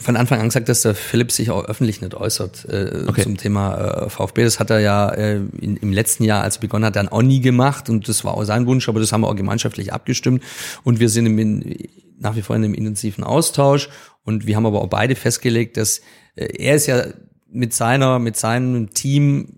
von 0.00 0.16
Anfang 0.16 0.40
an 0.40 0.46
gesagt, 0.48 0.68
dass 0.68 0.82
der 0.82 0.94
Philipp 0.94 1.32
sich 1.32 1.50
auch 1.50 1.64
öffentlich 1.64 2.00
nicht 2.00 2.14
äußert 2.14 2.64
äh, 2.66 3.04
okay. 3.06 3.22
zum 3.22 3.36
Thema 3.36 4.04
äh, 4.04 4.10
VfB. 4.10 4.44
Das 4.44 4.60
hat 4.60 4.70
er 4.70 4.80
ja 4.80 5.08
äh, 5.10 5.36
in, 5.36 5.76
im 5.76 5.92
letzten 5.92 6.24
Jahr, 6.24 6.42
als 6.42 6.56
er 6.56 6.60
begonnen 6.60 6.84
hat, 6.84 6.96
dann 6.96 7.08
auch 7.08 7.22
nie 7.22 7.40
gemacht 7.40 7.90
und 7.90 8.08
das 8.08 8.24
war 8.24 8.34
auch 8.34 8.44
sein 8.44 8.66
Wunsch, 8.66 8.88
aber 8.88 9.00
das 9.00 9.12
haben 9.12 9.22
wir 9.22 9.28
auch 9.28 9.36
gemeinschaftlich 9.36 9.92
abgestimmt 9.92 10.42
und 10.84 11.00
wir 11.00 11.08
sind 11.08 11.26
im, 11.26 11.74
nach 12.18 12.36
wie 12.36 12.42
vor 12.42 12.56
in 12.56 12.64
einem 12.64 12.74
intensiven 12.74 13.24
Austausch 13.24 13.88
und 14.24 14.46
wir 14.46 14.56
haben 14.56 14.66
aber 14.66 14.82
auch 14.82 14.88
beide 14.88 15.14
festgelegt, 15.14 15.76
dass 15.76 16.00
äh, 16.34 16.46
er 16.58 16.74
ist 16.74 16.86
ja 16.86 17.04
mit 17.50 17.72
seiner, 17.72 18.18
mit 18.18 18.36
seinem 18.36 18.90
Team 18.90 19.54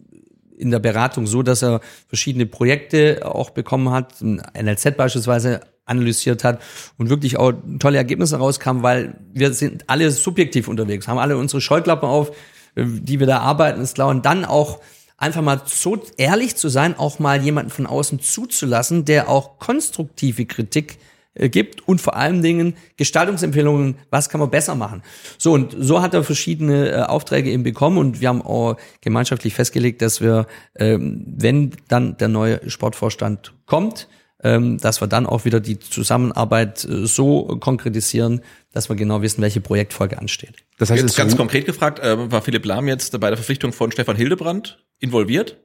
in 0.57 0.71
der 0.71 0.79
Beratung 0.79 1.27
so, 1.27 1.43
dass 1.43 1.63
er 1.63 1.81
verschiedene 2.07 2.47
Projekte 2.47 3.23
auch 3.25 3.51
bekommen 3.51 3.91
hat, 3.91 4.21
NLZ 4.21 4.97
beispielsweise 4.97 5.61
analysiert 5.91 6.45
hat 6.45 6.63
und 6.97 7.11
wirklich 7.11 7.37
auch 7.37 7.53
tolle 7.79 7.99
Ergebnisse 7.99 8.37
rauskam, 8.37 8.83
weil 8.83 9.17
wir 9.33 9.53
sind 9.53 9.85
alle 9.89 10.11
subjektiv 10.11 10.69
unterwegs, 10.69 11.09
haben 11.09 11.19
alle 11.19 11.37
unsere 11.37 11.61
Scheuklappen 11.61 12.09
auf, 12.09 12.31
äh, 12.77 12.85
die 12.87 13.21
wir 13.21 13.27
da 13.27 13.41
arbeiten, 13.41 13.81
ist 13.81 13.97
klar. 13.97 14.09
Und 14.09 14.25
dann 14.25 14.45
auch 14.45 14.81
einfach 15.19 15.43
mal 15.43 15.61
so 15.67 16.03
ehrlich 16.17 16.57
zu 16.57 16.69
sein, 16.69 16.99
auch 16.99 17.19
mal 17.19 17.43
jemanden 17.43 17.71
von 17.71 17.87
außen 17.87 18.21
zuzulassen, 18.21 19.05
der 19.05 19.29
auch 19.29 19.59
konstruktive 19.59 20.47
Kritik 20.47 20.99
äh, 21.35 21.49
gibt 21.49 21.87
und 21.87 22.01
vor 22.01 22.17
allen 22.17 22.43
Dingen 22.43 22.75
Gestaltungsempfehlungen, 22.97 23.97
was 24.11 24.29
kann 24.29 24.41
man 24.41 24.51
besser 24.51 24.75
machen. 24.75 25.03
So 25.39 25.53
und 25.53 25.77
so 25.79 26.03
hat 26.03 26.15
er 26.15 26.25
verschiedene 26.25 26.91
äh, 26.91 27.03
Aufträge 27.03 27.51
eben 27.51 27.63
bekommen 27.63 27.99
und 27.99 28.21
wir 28.21 28.29
haben 28.29 28.43
auch 28.43 28.77
gemeinschaftlich 29.01 29.55
festgelegt, 29.55 30.03
dass 30.03 30.21
wir, 30.21 30.47
ähm, 30.77 31.25
wenn 31.27 31.73
dann 31.89 32.17
der 32.17 32.29
neue 32.29 32.69
Sportvorstand 32.69 33.53
kommt, 33.67 34.09
dass 34.43 35.01
wir 35.01 35.07
dann 35.07 35.27
auch 35.27 35.45
wieder 35.45 35.61
die 35.61 35.79
Zusammenarbeit 35.79 36.85
äh, 36.85 37.07
so 37.07 37.59
konkretisieren, 37.61 38.41
dass 38.73 38.89
wir 38.89 38.97
genau 38.97 39.23
wissen, 39.23 39.43
welche 39.43 39.61
Projektfolge 39.61 40.19
ansteht. 40.19 40.55
Das 40.79 40.91
heißt, 40.91 41.03
jetzt 41.03 41.17
ganz 41.17 41.37
konkret 41.37 41.67
gefragt, 41.67 41.99
äh, 41.99 42.31
war 42.31 42.41
Philipp 42.43 42.65
Lahm 42.65 42.89
jetzt 42.89 43.19
bei 43.21 43.29
der 43.29 43.37
Verpflichtung 43.37 43.73
von 43.73 43.93
Stefan 43.93 44.17
Hildebrand 44.17 44.83
involviert? 44.99 45.59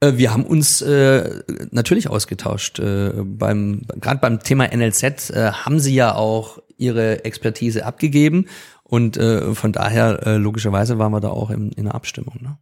Äh, 0.00 0.14
wir 0.16 0.32
haben 0.32 0.44
uns 0.44 0.82
äh, 0.82 1.42
natürlich 1.70 2.08
ausgetauscht. 2.08 2.78
Äh, 2.78 3.12
beim 3.24 3.82
gerade 4.00 4.20
beim 4.20 4.40
Thema 4.40 4.68
NLZ 4.74 5.30
äh, 5.30 5.52
haben 5.52 5.80
sie 5.80 5.94
ja 5.94 6.14
auch 6.14 6.58
ihre 6.76 7.24
Expertise 7.24 7.84
abgegeben 7.84 8.46
und 8.82 9.16
äh, 9.16 9.54
von 9.54 9.72
daher 9.72 10.26
äh, 10.26 10.36
logischerweise 10.36 10.98
waren 10.98 11.12
wir 11.12 11.20
da 11.20 11.28
auch 11.28 11.50
in, 11.50 11.72
in 11.72 11.86
einer 11.86 11.94
Abstimmung. 11.94 12.38
Ne? 12.40 12.58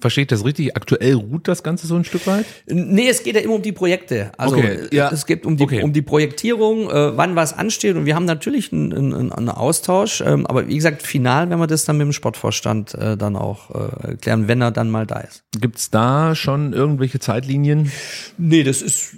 Verstehe 0.00 0.22
ich 0.22 0.28
das 0.28 0.42
richtig? 0.42 0.74
Aktuell 0.74 1.14
ruht 1.16 1.48
das 1.48 1.62
Ganze 1.62 1.86
so 1.86 1.96
ein 1.96 2.04
Stück 2.04 2.26
weit? 2.26 2.46
Nee, 2.66 3.08
es 3.10 3.22
geht 3.22 3.34
ja 3.34 3.42
immer 3.42 3.54
um 3.56 3.62
die 3.62 3.72
Projekte. 3.72 4.32
Also 4.38 4.56
Okay, 4.56 4.86
ja. 4.90 5.10
es 5.12 5.26
geht 5.26 5.44
um 5.44 5.58
die, 5.58 5.64
Okay. 5.64 5.82
um 5.82 5.92
die 5.92 6.00
Projektierung, 6.00 6.88
äh, 6.90 7.14
wann 7.18 7.36
was 7.36 7.52
ansteht. 7.52 7.94
Und 7.94 8.06
wir 8.06 8.14
haben 8.14 8.24
natürlich 8.24 8.72
einen, 8.72 8.94
einen, 8.94 9.32
einen 9.32 9.48
Austausch. 9.50 10.22
Ähm, 10.22 10.46
aber 10.46 10.66
wie 10.68 10.76
gesagt, 10.76 11.02
final, 11.02 11.50
wenn 11.50 11.58
wir 11.58 11.66
das 11.66 11.84
dann 11.84 11.98
mit 11.98 12.06
dem 12.06 12.12
Sportvorstand 12.14 12.94
äh, 12.94 13.18
dann 13.18 13.36
auch 13.36 13.70
äh, 13.70 14.16
klären, 14.16 14.48
wenn 14.48 14.62
er 14.62 14.70
dann 14.70 14.90
mal 14.90 15.04
da 15.06 15.20
ist. 15.20 15.44
Gibt's 15.60 15.90
da 15.90 16.34
schon 16.34 16.72
irgendwelche 16.72 17.18
Zeitlinien? 17.20 17.92
Nee, 18.38 18.62
das 18.62 18.80
ist 18.80 19.14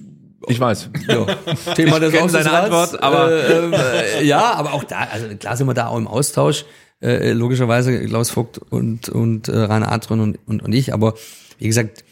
Ich 0.49 0.59
weiß. 0.59 0.91
ja, 1.07 1.25
Thema 1.77 2.01
des 2.01 2.11
seine 2.11 2.25
Aufsichtsrats. 2.25 2.65
Antwort, 2.95 3.03
aber- 3.05 3.31
äh, 3.31 4.23
äh, 4.23 4.25
ja, 4.27 4.55
aber 4.55 4.73
auch 4.73 4.83
da, 4.83 5.07
also 5.13 5.29
klar 5.37 5.57
sind 5.57 5.69
wir 5.69 5.75
da 5.75 5.87
auch 5.87 5.99
im 5.99 6.09
Austausch. 6.09 6.65
Äh, 7.01 7.33
logischerweise 7.33 8.05
Klaus 8.07 8.31
Vogt 8.31 8.59
und 8.59 9.09
und 9.09 9.49
äh, 9.49 9.57
Rainer 9.57 9.93
Adron 9.93 10.21
und, 10.21 10.39
und 10.47 10.63
und 10.63 10.75
ich. 10.75 10.93
Aber 10.93 11.15
wie 11.59 11.67
gesagt, 11.67 12.05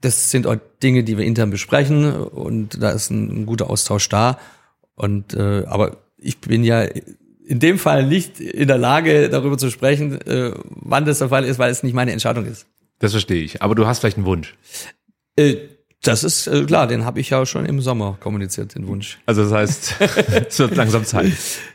das 0.00 0.30
sind 0.30 0.46
auch 0.46 0.56
Dinge, 0.82 1.04
die 1.04 1.16
wir 1.16 1.24
intern 1.24 1.50
besprechen 1.50 2.12
und 2.12 2.82
da 2.82 2.90
ist 2.90 3.10
ein, 3.10 3.42
ein 3.42 3.46
guter 3.46 3.70
Austausch 3.70 4.08
da. 4.08 4.38
Und 4.94 5.34
äh, 5.34 5.64
aber 5.66 6.04
ich 6.18 6.38
bin 6.38 6.64
ja 6.64 6.82
in 7.46 7.58
dem 7.60 7.78
Fall 7.78 8.06
nicht 8.06 8.40
in 8.40 8.68
der 8.68 8.78
Lage, 8.78 9.28
darüber 9.28 9.58
zu 9.58 9.70
sprechen, 9.70 10.20
äh, 10.26 10.52
wann 10.68 11.04
das 11.04 11.18
der 11.18 11.28
Fall 11.28 11.44
ist, 11.44 11.58
weil 11.58 11.70
es 11.70 11.82
nicht 11.82 11.94
meine 11.94 12.12
Entscheidung 12.12 12.46
ist. 12.46 12.66
Das 12.98 13.12
verstehe 13.12 13.42
ich. 13.42 13.62
Aber 13.62 13.74
du 13.74 13.86
hast 13.86 14.00
vielleicht 14.00 14.16
einen 14.16 14.26
Wunsch. 14.26 14.56
Äh, 15.36 15.56
das 16.02 16.22
ist 16.24 16.46
äh, 16.46 16.64
klar, 16.64 16.86
den 16.86 17.04
habe 17.04 17.20
ich 17.20 17.30
ja 17.30 17.44
schon 17.46 17.66
im 17.66 17.80
Sommer 17.80 18.16
kommuniziert, 18.20 18.74
den 18.74 18.86
Wunsch. 18.86 19.18
Also 19.26 19.42
das 19.44 19.52
heißt, 19.52 19.94
es 20.48 20.58
wird 20.58 20.76
langsam 20.76 21.04
Zeit. 21.04 21.32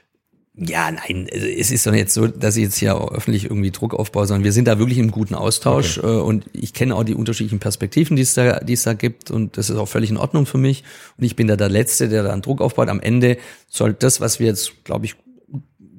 Ja, 0.62 0.92
nein, 0.92 1.28
es 1.30 1.72
ist 1.72 1.88
doch 1.88 1.94
nicht 1.94 2.12
so, 2.12 2.28
dass 2.28 2.58
ich 2.58 2.64
jetzt 2.64 2.78
hier 2.78 2.98
auch 2.98 3.14
öffentlich 3.14 3.46
irgendwie 3.46 3.72
Druck 3.72 3.94
aufbaue, 3.94 4.28
sondern 4.28 4.44
wir 4.44 4.52
sind 4.52 4.68
da 4.68 4.78
wirklich 4.78 4.98
im 4.98 5.10
guten 5.10 5.34
Austausch 5.34 6.00
äh, 6.00 6.02
und 6.02 6.46
ich 6.52 6.74
kenne 6.74 6.96
auch 6.96 7.06
die 7.06 7.16
unterschiedlichen 7.16 7.60
Perspektiven, 7.60 8.18
die 8.18 8.24
es 8.24 8.34
da, 8.34 8.60
die 8.60 8.74
es 8.74 8.84
da 8.84 8.94
gibt 8.94 9.32
und 9.32 9.58
das 9.58 9.70
ist 9.70 9.78
auch 9.78 9.88
völlig 9.88 10.10
in 10.10 10.18
Ordnung 10.18 10.46
für 10.46 10.58
mich. 10.58 10.84
Und 11.18 11.24
ich 11.24 11.38
bin 11.38 11.48
da 11.48 11.56
der 11.56 11.70
Letzte, 11.70 12.10
der 12.10 12.24
da 12.24 12.34
einen 12.34 12.42
Druck 12.42 12.60
aufbaut. 12.60 12.90
Am 12.90 13.00
Ende 13.00 13.38
soll 13.70 13.94
das, 13.94 14.20
was 14.20 14.42
wir 14.42 14.48
jetzt, 14.48 14.84
glaube 14.84 15.06
ich, 15.06 15.16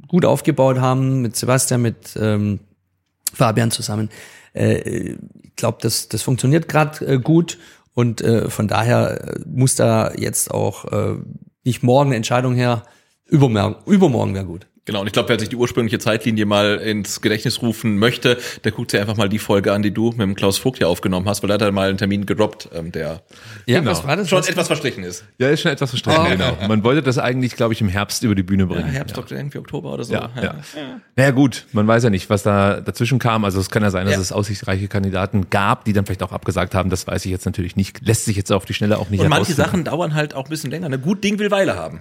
gut 0.08 0.26
aufgebaut 0.26 0.78
haben 0.78 1.22
mit 1.22 1.36
Sebastian, 1.36 1.80
mit 1.80 2.18
ähm, 2.20 2.61
Fabian 3.32 3.70
zusammen, 3.70 4.11
äh, 4.52 5.14
ich 5.42 5.56
glaube, 5.56 5.78
das, 5.80 6.08
das 6.08 6.22
funktioniert 6.22 6.68
gerade 6.68 7.06
äh, 7.06 7.18
gut. 7.18 7.58
Und 7.94 8.20
äh, 8.20 8.50
von 8.50 8.68
daher 8.68 9.38
muss 9.46 9.74
da 9.74 10.12
jetzt 10.14 10.50
auch 10.50 10.84
äh, 10.92 11.16
nicht 11.64 11.82
morgen 11.82 12.11
eine 12.11 12.16
Entscheidung 12.16 12.54
her, 12.54 12.82
übermorgen, 13.31 13.76
übermorgen 13.87 14.35
wäre 14.35 14.45
gut. 14.45 14.66
Genau, 14.87 15.03
und 15.03 15.07
ich 15.07 15.12
glaube, 15.12 15.28
wer 15.28 15.39
sich 15.39 15.49
die 15.51 15.57
ursprüngliche 15.57 15.99
Zeitlinie 15.99 16.47
mal 16.47 16.76
ins 16.76 17.20
Gedächtnis 17.20 17.61
rufen 17.62 17.99
möchte, 17.99 18.39
der 18.64 18.72
guckt 18.72 18.91
sich 18.91 18.99
einfach 19.01 19.16
mal 19.16 19.28
die 19.28 19.39
Folge 19.39 19.72
an, 19.72 19.83
die 19.83 19.93
du 19.93 20.11
mit 20.11 20.20
dem 20.20 20.35
Klaus 20.35 20.59
Vogt 20.59 20.78
hier 20.78 20.89
aufgenommen 20.89 21.28
hast, 21.28 21.43
weil 21.43 21.49
da 21.49 21.55
hat 21.55 21.62
er 21.62 21.70
mal 21.70 21.89
einen 21.91 21.99
Termin 21.99 22.24
gedroppt, 22.26 22.70
ähm, 22.74 22.91
der 22.91 23.22
Ja, 23.66 23.85
was 23.85 24.05
war 24.07 24.16
das? 24.16 24.28
schon 24.28 24.39
Was- 24.39 24.49
etwas 24.49 24.66
verstrichen 24.68 25.05
ist. 25.05 25.24
Ja, 25.39 25.49
ist 25.51 25.61
schon 25.61 25.70
etwas 25.70 25.91
verstanden, 25.91 26.31
genau. 26.33 26.57
Man 26.66 26.83
wollte 26.83 27.03
das 27.03 27.18
eigentlich, 27.18 27.57
glaube 27.57 27.74
ich, 27.74 27.81
im 27.83 27.89
Herbst 27.89 28.22
über 28.24 28.35
die 28.35 28.43
Bühne 28.43 28.66
bringen. 28.66 28.87
Herbst, 28.89 29.16
Oktober, 29.18 29.39
irgendwie 29.39 29.59
Oktober 29.59 29.93
oder 29.93 30.05
so. 30.05 30.14
Ja, 30.14 30.31
ja. 30.43 30.55
Naja 31.14 31.31
gut, 31.33 31.66
man 31.72 31.87
weiß 31.87 32.05
ja 32.05 32.11
nicht, 32.11 32.31
was 32.31 32.43
da 32.43 32.81
dazwischen 32.81 33.18
kam. 33.18 33.45
Also 33.45 33.61
es 33.61 33.70
kann 33.70 33.83
ja 33.83 33.91
sein, 33.91 34.07
dass 34.07 34.14
Ja. 34.14 34.20
es 34.20 34.33
aussichtsreiche 34.33 34.89
Kandidaten 34.89 35.51
gab, 35.51 35.85
die 35.85 35.93
dann 35.93 36.07
vielleicht 36.07 36.22
auch 36.22 36.33
abgesagt 36.33 36.74
haben. 36.74 36.89
Das 36.91 37.07
weiß 37.07 37.24
ich 37.26 37.31
jetzt 37.31 37.45
natürlich 37.45 37.76
nicht. 37.76 38.01
Lässt 38.07 38.24
sich 38.24 38.37
jetzt 38.37 38.51
auf 38.51 38.64
die 38.64 38.74
Schnelle 38.74 38.99
auch 38.99 39.11
nicht 39.11 39.20
Und 39.20 39.28
manche. 39.28 39.53
Sachen 39.53 39.85
dauern 39.85 40.14
halt 40.14 40.35
auch 40.35 40.45
ein 40.45 40.51
bisschen 40.51 40.70
länger. 40.70 40.89
Ne? 40.89 40.99
Gut 40.99 41.22
Ding 41.22 41.39
will 41.39 41.51
Weile 41.51 41.76
haben. 41.76 42.01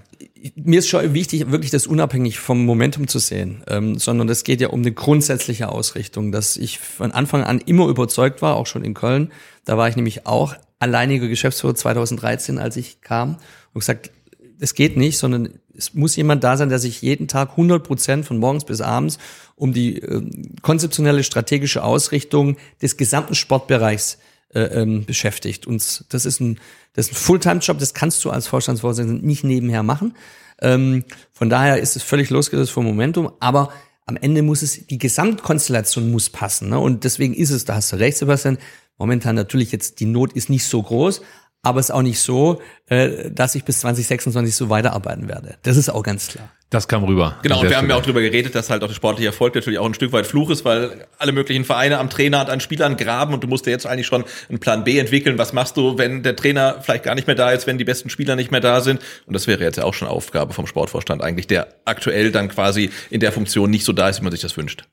mir 0.56 0.80
ist 0.80 0.88
schon 0.88 1.14
wichtig, 1.14 1.52
wirklich 1.52 1.70
das 1.72 1.86
unabhängig 1.86 2.40
vom 2.40 2.69
Momentum 2.70 3.08
zu 3.08 3.20
sehen, 3.20 3.64
ähm, 3.68 3.98
sondern 3.98 4.30
es 4.30 4.44
geht 4.44 4.62
ja 4.62 4.70
um 4.70 4.82
eine 4.82 4.92
grundsätzliche 4.92 5.70
Ausrichtung, 5.70 6.32
dass 6.32 6.56
ich 6.56 6.80
von 6.80 7.12
Anfang 7.12 7.44
an 7.44 7.60
immer 7.60 7.88
überzeugt 7.88 8.42
war, 8.42 8.56
auch 8.56 8.68
schon 8.68 8.84
in 8.84 8.94
Köln. 8.94 9.32
Da 9.66 9.78
war 9.78 9.90
ich 9.90 9.96
nämlich 9.96 10.26
auch 10.26 10.56
alleiniger 10.80 11.28
Geschäftsführer 11.28 11.76
2013, 11.76 12.58
als 12.58 12.78
ich 12.78 13.02
kam 13.02 13.38
und 13.74 13.80
gesagt, 13.80 14.12
es 14.60 14.74
geht 14.74 14.98
nicht, 14.98 15.18
sondern 15.18 15.50
es 15.76 15.94
muss 15.94 16.16
jemand 16.16 16.44
da 16.44 16.58
sein, 16.58 16.70
der 16.70 16.80
sich 16.80 17.02
jeden 17.02 17.28
Tag 17.28 17.52
100 17.52 17.84
Prozent 17.84 18.26
von 18.26 18.38
morgens 18.38 18.66
bis 18.66 18.82
abends 18.82 19.18
um 19.56 19.74
die 19.74 19.98
ähm, 20.00 20.56
konzeptionelle 20.62 21.24
strategische 21.24 21.84
Ausrichtung 21.84 22.58
des 22.82 22.98
gesamten 22.98 23.36
Sportbereichs 23.36 24.20
äh, 24.54 24.62
ähm, 24.62 25.06
beschäftigt. 25.06 25.68
Und 25.68 26.06
das 26.10 26.26
ist 26.26 26.40
ein, 26.40 26.60
das 26.94 27.08
ist 27.08 27.14
ein 27.14 27.16
Fulltime-Job, 27.16 27.80
das 27.80 27.94
kannst 27.94 28.24
du 28.26 28.30
als 28.30 28.48
Vorstandsvorsitzender 28.48 29.26
nicht 29.26 29.44
nebenher 29.44 29.84
machen. 29.84 30.16
Ähm, 30.62 31.04
von 31.32 31.50
daher 31.50 31.80
ist 31.80 31.96
es 31.96 32.04
völlig 32.04 32.30
losgelöst 32.30 32.72
vom 32.72 32.86
Momentum, 32.86 33.32
aber 33.40 33.72
am 34.06 34.18
Ende 34.18 34.42
muss 34.42 34.62
es, 34.62 34.88
die 34.88 34.98
Gesamtkonstellation 34.98 36.12
muss 36.12 36.30
passen. 36.30 36.70
Ne? 36.70 36.80
Und 36.80 37.04
deswegen 37.04 37.34
ist 37.34 37.52
es, 37.52 37.66
da 37.66 37.76
hast 37.76 37.92
du 37.92 37.98
recht, 37.98 38.18
Sebastian, 38.18 38.58
momentan 38.98 39.36
natürlich 39.36 39.72
jetzt, 39.72 40.00
die 40.00 40.06
Not 40.06 40.34
ist 40.34 40.50
nicht 40.50 40.66
so 40.66 40.82
groß, 40.82 41.22
aber 41.62 41.80
es 41.80 41.88
ist 41.88 41.96
auch 41.96 42.02
nicht 42.02 42.20
so, 42.20 42.62
äh, 42.88 43.32
dass 43.32 43.56
ich 43.56 43.66
bis 43.66 43.80
2026 43.80 44.56
so 44.56 44.70
weiterarbeiten 44.70 45.28
werde. 45.28 45.58
Das 45.64 45.78
ist 45.78 45.90
auch 45.90 46.04
ganz 46.04 46.28
klar. 46.28 46.50
Das 46.70 46.88
kam 46.88 47.04
rüber. 47.04 47.36
Genau, 47.42 47.62
und 47.62 47.70
wir 47.70 47.78
haben 47.78 47.90
ja 47.90 47.96
auch 47.96 48.04
drüber 48.04 48.22
geredet, 48.22 48.54
dass 48.54 48.70
halt 48.70 48.84
auch 48.84 48.88
der 48.88 48.94
sportliche 48.94 49.30
Erfolg 49.30 49.56
natürlich 49.56 49.80
auch 49.80 49.88
ein 49.88 49.96
Stück 49.96 50.12
weit 50.12 50.28
Fluch 50.28 50.52
ist, 50.52 50.66
weil 50.66 51.08
alle 51.18 51.32
möglichen 51.32 51.66
Vereine 51.66 51.98
am 51.98 52.12
Trainer 52.12 52.42
und 52.42 52.50
an 52.52 52.60
Spielern 52.60 52.96
graben 52.96 53.34
und 53.34 53.44
du 53.44 53.48
musst 53.48 53.66
dir 53.66 53.72
jetzt 53.72 53.88
eigentlich 53.88 54.06
schon 54.06 54.24
einen 54.50 54.60
Plan 54.60 54.84
B 54.84 55.00
entwickeln. 55.00 55.40
Was 55.40 55.52
machst 55.52 55.78
du, 55.78 55.98
wenn 55.98 56.22
der 56.22 56.36
Trainer 56.36 56.78
vielleicht 56.82 57.04
gar 57.04 57.16
nicht 57.16 57.26
mehr 57.26 57.36
da 57.36 57.52
ist, 57.52 57.66
wenn 57.66 57.80
die 57.80 57.86
besten 57.86 58.12
Spieler 58.12 58.36
nicht 58.36 58.52
mehr 58.52 58.62
da 58.62 58.82
sind? 58.82 59.02
Und 59.26 59.34
das 59.34 59.48
wäre 59.48 59.64
jetzt 59.64 59.78
ja 59.78 59.84
auch 59.84 59.96
schon 59.96 60.08
Aufgabe 60.08 60.54
vom 60.54 60.68
Sportvorstand 60.68 61.24
eigentlich, 61.24 61.48
der 61.48 61.70
aktuell 61.86 62.32
dann 62.32 62.50
quasi 62.50 62.92
in 63.10 63.20
der 63.20 63.32
Funktion 63.32 63.72
nicht 63.72 63.84
so 63.84 63.92
da 63.92 64.08
ist, 64.08 64.20
wie 64.20 64.24
man 64.24 64.32
sich 64.32 64.42
das 64.42 64.56
wünscht. 64.56 64.84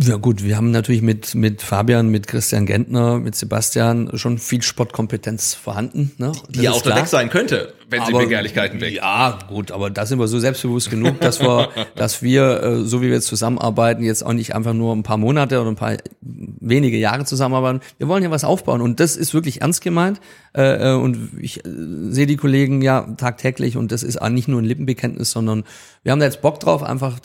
Ja 0.00 0.14
gut, 0.14 0.44
wir 0.44 0.56
haben 0.56 0.70
natürlich 0.70 1.02
mit, 1.02 1.34
mit 1.34 1.60
Fabian, 1.60 2.08
mit 2.08 2.28
Christian 2.28 2.66
Gentner, 2.66 3.18
mit 3.18 3.34
Sebastian 3.34 4.10
schon 4.14 4.38
viel 4.38 4.62
Sportkompetenz 4.62 5.54
vorhanden. 5.54 6.12
Ne? 6.18 6.30
Die 6.50 6.62
ja 6.62 6.70
auch 6.70 6.82
da 6.82 6.94
weg 6.94 7.08
sein 7.08 7.30
könnte, 7.30 7.74
wenn 7.90 8.04
sie 8.04 8.12
Aber- 8.12 8.20
Begehrlichkeiten 8.20 8.80
weg. 8.80 8.94
Ja, 8.94 9.40
gut, 9.48 9.72
aber 9.72 9.90
da 9.90 10.06
sind 10.06 10.20
wir 10.20 10.28
so 10.28 10.38
selbstbewusst 10.38 10.88
genug, 10.88 11.20
dass 11.20 11.40
wir, 11.40 11.70
dass 11.96 12.22
wir, 12.22 12.62
äh, 12.62 12.84
so 12.84 13.02
wie 13.02 13.06
wir 13.06 13.14
jetzt 13.14 13.26
zusammenarbeiten, 13.26 14.04
jetzt 14.04 14.24
auch 14.24 14.34
nicht 14.34 14.54
einfach 14.54 14.72
nur 14.72 14.94
ein 14.94 15.02
paar 15.02 15.16
Monate 15.16 15.60
oder 15.60 15.68
ein 15.68 15.74
paar 15.74 15.96
wenige 16.20 16.96
Jahre 16.96 17.24
zusammenarbeiten. 17.24 17.80
Wir 17.98 18.06
wollen 18.06 18.22
ja 18.22 18.30
was 18.30 18.44
aufbauen 18.44 18.82
und 18.82 19.00
das 19.00 19.16
ist 19.16 19.34
wirklich 19.34 19.62
ernst 19.62 19.82
gemeint. 19.82 20.20
Äh, 20.54 20.92
äh, 20.92 20.94
und 20.94 21.30
ich 21.40 21.62
sehe 21.64 22.26
die 22.26 22.36
Kollegen 22.36 22.82
ja 22.82 23.00
tagtäglich 23.16 23.76
und 23.76 23.90
das 23.90 24.04
ist 24.04 24.22
auch 24.22 24.28
nicht 24.28 24.46
nur 24.46 24.62
ein 24.62 24.64
Lippenbekenntnis, 24.64 25.32
sondern 25.32 25.64
wir 26.04 26.12
haben 26.12 26.20
da 26.20 26.26
jetzt 26.26 26.40
Bock 26.40 26.60
drauf, 26.60 26.84
einfach 26.84 27.18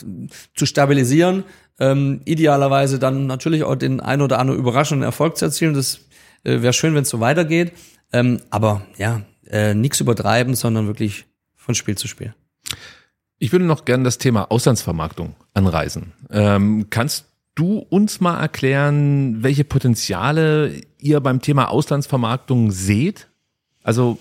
zu 0.56 0.66
stabilisieren. 0.66 1.44
Ähm, 1.80 2.22
idealerweise 2.26 3.00
dann 3.00 3.26
natürlich 3.26 3.64
auch 3.64 3.76
den 3.76 4.00
ein 4.00 4.22
oder 4.22 4.40
anderen 4.40 4.60
überraschenden 4.60 5.04
Erfolg 5.04 5.38
zu 5.38 5.46
erzielen. 5.46 5.74
Das 5.74 6.02
äh, 6.44 6.62
wäre 6.62 6.74
schön, 6.74 6.96
wenn 6.96 7.04
es 7.04 7.10
so 7.10 7.20
weitergeht. 7.20 7.74
Ähm, 8.12 8.42
aber 8.50 8.86
ja, 8.98 9.22
äh, 9.50 9.74
nichts 9.74 10.00
übertreiben, 10.00 10.56
sondern 10.56 10.88
wirklich 10.88 11.26
von 11.56 11.76
Spiel 11.76 11.98
zu 11.98 12.08
Spiel. 12.08 12.34
Ich 13.40 13.52
würde 13.52 13.66
noch 13.66 13.86
gerne 13.86 14.04
das 14.04 14.20
Thema 14.20 14.52
Auslandsvermarktung 14.52 15.36
anreißen. 15.54 16.14
Ähm, 16.30 16.88
kannst 16.90 17.26
du 17.56 17.80
uns 17.80 18.22
mal 18.22 18.40
erklären, 18.40 19.44
welche 19.44 19.64
Potenziale 19.64 20.82
ihr 21.00 21.20
beim 21.20 21.42
Thema 21.42 21.70
Auslandsvermarktung 21.70 22.72
seht? 22.72 23.28
Also 23.84 24.18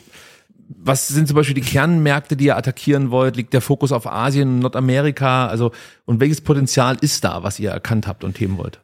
was 0.78 1.08
sind 1.08 1.28
zum 1.28 1.36
Beispiel 1.36 1.54
die 1.54 1.60
Kernmärkte, 1.60 2.36
die 2.36 2.46
ihr 2.46 2.56
attackieren 2.56 3.10
wollt? 3.10 3.36
Liegt 3.36 3.52
der 3.52 3.60
Fokus 3.60 3.92
auf 3.92 4.06
Asien, 4.06 4.58
Nordamerika? 4.60 5.46
Also 5.46 5.72
und 6.04 6.20
welches 6.20 6.40
Potenzial 6.40 6.96
ist 7.00 7.24
da, 7.24 7.42
was 7.42 7.58
ihr 7.58 7.70
erkannt 7.70 8.06
habt 8.06 8.24
und 8.24 8.38
heben 8.38 8.58
wollt? 8.58 8.80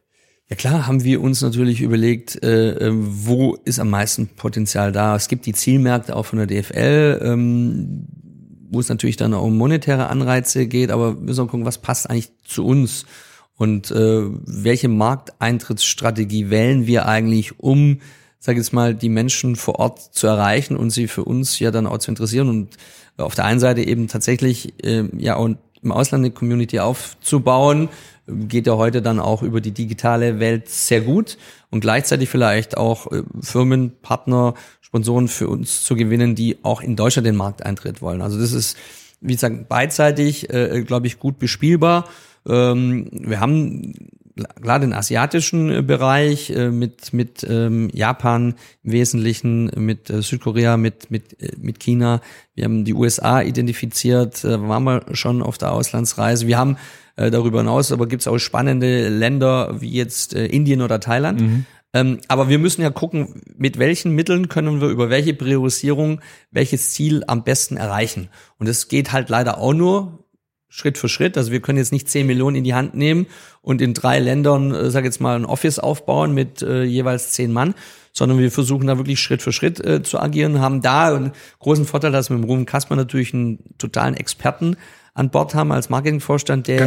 Ja 0.49 0.57
klar, 0.57 0.87
haben 0.87 1.05
wir 1.05 1.21
uns 1.21 1.43
natürlich 1.43 1.83
überlegt, 1.83 2.43
äh, 2.43 2.71
äh, 2.71 2.93
wo 2.93 3.55
ist 3.65 3.79
am 3.79 3.91
meisten 3.91 4.29
Potenzial 4.29 4.93
da. 4.93 5.15
Es 5.15 5.29
gibt 5.29 5.45
die 5.45 5.53
Zielmärkte 5.53 6.17
auch 6.17 6.25
von 6.25 6.39
der 6.39 6.47
DFL, 6.47 7.21
ähm, 7.23 8.07
wo 8.71 8.81
es 8.81 8.89
natürlich 8.89 9.17
dann 9.17 9.35
auch 9.35 9.43
um 9.43 9.59
monetäre 9.59 10.09
Anreize 10.09 10.67
geht, 10.67 10.91
aber 10.91 11.17
wir 11.17 11.21
müssen 11.21 11.45
auch 11.45 11.49
gucken, 11.49 11.67
was 11.67 11.79
passt 11.79 12.09
eigentlich 12.09 12.31
zu 12.45 12.65
uns 12.65 13.05
und 13.57 13.91
äh, 13.91 14.23
welche 14.47 14.89
Markteintrittsstrategie 14.89 16.49
wählen 16.49 16.87
wir 16.87 17.07
eigentlich, 17.07 17.59
um 17.59 17.99
sage 18.39 18.59
ich 18.59 18.67
jetzt 18.67 18.73
mal, 18.73 18.95
die 18.95 19.09
Menschen 19.09 19.57
vor 19.57 19.79
Ort 19.79 20.01
zu 20.01 20.27
erreichen 20.27 20.77
und 20.77 20.91
sie 20.91 21.09
für 21.09 21.25
uns 21.25 21.59
ja 21.59 21.71
dann 21.71 21.87
auch 21.87 21.99
zu 21.99 22.11
interessieren 22.11 22.49
und 22.49 22.77
auf 23.17 23.35
der 23.35 23.45
einen 23.45 23.61
Seite 23.61 23.83
eben 23.83 24.07
tatsächlich 24.07 24.85
äh, 24.85 25.05
ja 25.17 25.37
auch 25.37 25.49
im 25.83 25.93
Ausland 25.93 26.25
eine 26.25 26.33
Community 26.33 26.79
aufzubauen, 26.81 27.89
geht 28.27 28.67
ja 28.67 28.77
heute 28.77 29.03
dann 29.03 29.21
auch 29.21 29.43
über 29.43 29.61
die 29.61 29.73
digitale 29.73 30.39
Welt 30.39 30.69
sehr 30.69 31.01
gut 31.01 31.39
und 31.71 31.81
gleichzeitig 31.81 32.29
vielleicht 32.29 32.77
auch 32.77 33.11
äh, 33.11 33.23
Firmen, 33.41 33.93
Partner, 34.03 34.55
Sponsoren 34.81 35.29
für 35.29 35.49
uns 35.49 35.83
zu 35.83 35.97
gewinnen, 35.97 36.35
die 36.35 36.59
auch 36.63 36.81
in 36.81 36.97
Deutschland 36.97 37.27
den 37.27 37.37
Markteintritt 37.37 38.01
wollen. 38.01 38.23
Also 38.23 38.39
das 38.39 38.53
ist, 38.53 38.77
wie 39.21 39.35
gesagt, 39.35 39.69
beidseitig, 39.69 40.51
äh, 40.51 40.83
glaube 40.83 41.07
ich, 41.07 41.19
gut 41.19 41.39
bespielbar. 41.39 42.07
Ähm, 42.47 43.09
wir 43.13 43.41
haben 43.41 44.11
klar 44.61 44.81
den 44.81 44.93
asiatischen 44.93 45.71
äh, 45.71 45.83
Bereich 45.83 46.51
äh, 46.51 46.71
mit 46.71 47.13
mit 47.13 47.45
ähm, 47.49 47.91
Japan 47.93 48.55
im 48.83 48.93
Wesentlichen, 48.93 49.71
mit 49.77 50.11
äh, 50.11 50.23
Südkorea, 50.23 50.77
mit 50.77 51.11
mit 51.11 51.41
äh, 51.43 51.53
mit 51.61 51.81
China. 51.81 52.21
Wir 52.55 52.65
haben 52.65 52.85
die 52.85 52.95
USA 52.95 53.43
identifiziert, 53.43 54.45
äh, 54.45 54.61
waren 54.69 54.85
wir 54.85 55.03
schon 55.13 55.43
auf 55.43 55.59
der 55.59 55.73
Auslandsreise. 55.73 56.47
Wir 56.47 56.59
haben 56.59 56.77
äh, 57.17 57.31
darüber 57.31 57.59
hinaus, 57.59 57.93
aber 57.93 58.07
gibt 58.07 58.23
es 58.23 58.29
auch 58.29 58.39
spannende 58.39 59.09
Länder 59.09 59.81
wie 59.81 59.91
jetzt 59.91 60.35
äh, 60.35 60.47
Indien 60.47 60.83
oder 60.83 61.01
Thailand. 61.01 61.41
Mhm. 61.41 61.67
Ähm, 61.95 62.19
aber 62.29 62.49
wir 62.49 62.59
müssen 62.59 62.83
ja 62.83 62.91
gucken, 62.91 63.43
mit 63.57 63.79
welchen 63.79 64.15
Mitteln 64.15 64.49
können 64.49 64.81
wir 64.81 64.89
über 64.89 65.09
welche 65.11 65.35
Priorisierung 65.35 66.21
welches 66.51 66.91
Ziel 66.91 67.25
am 67.27 67.45
besten 67.45 67.77
erreichen. 67.77 68.29
Und 68.59 68.69
es 68.69 68.89
geht 68.89 69.13
halt 69.13 69.31
leider 69.31 69.59
auch 69.59 69.73
nur 69.73 70.25
Schritt 70.69 70.99
für 70.99 71.09
Schritt. 71.09 71.37
Also 71.37 71.51
wir 71.51 71.61
können 71.61 71.79
jetzt 71.79 71.93
nicht 71.93 72.09
10 72.09 72.27
Millionen 72.27 72.57
in 72.57 72.65
die 72.65 72.75
Hand 72.75 72.95
nehmen 72.95 73.27
und 73.63 73.81
in 73.81 73.95
drei 73.95 74.19
Ländern, 74.19 74.75
äh, 74.75 74.91
sag 74.91 75.05
jetzt 75.05 75.21
mal, 75.21 75.37
ein 75.37 75.45
Office 75.47 75.79
aufbauen 75.79 76.35
mit 76.35 76.63
äh, 76.63 76.83
jeweils 76.85 77.33
zehn 77.33 77.53
Mann, 77.53 77.75
sondern 78.13 78.39
wir 78.39 78.51
versuchen 78.51 78.87
da 78.87 78.99
wirklich 78.99 79.21
Schritt 79.21 79.43
für 79.43 79.53
Schritt 79.53 79.85
äh, 79.85 80.03
zu 80.03 80.19
agieren, 80.21 80.61
haben 80.61 80.83
da 80.83 81.15
einen 81.15 81.33
großen 81.61 81.85
Vorteil, 81.87 82.13
dass 82.13 82.31
wir 82.31 82.37
mit 82.37 82.45
dem 82.45 82.51
Ruben 82.51 82.67
Kasper 82.67 82.97
natürlich 82.97 83.33
einen 83.33 83.59
totalen 83.79 84.15
Experten 84.15 84.77
an 85.15 85.31
Bord 85.31 85.55
haben 85.55 85.73
als 85.73 85.89
Marketingvorstand, 85.91 86.69
der 86.69 86.79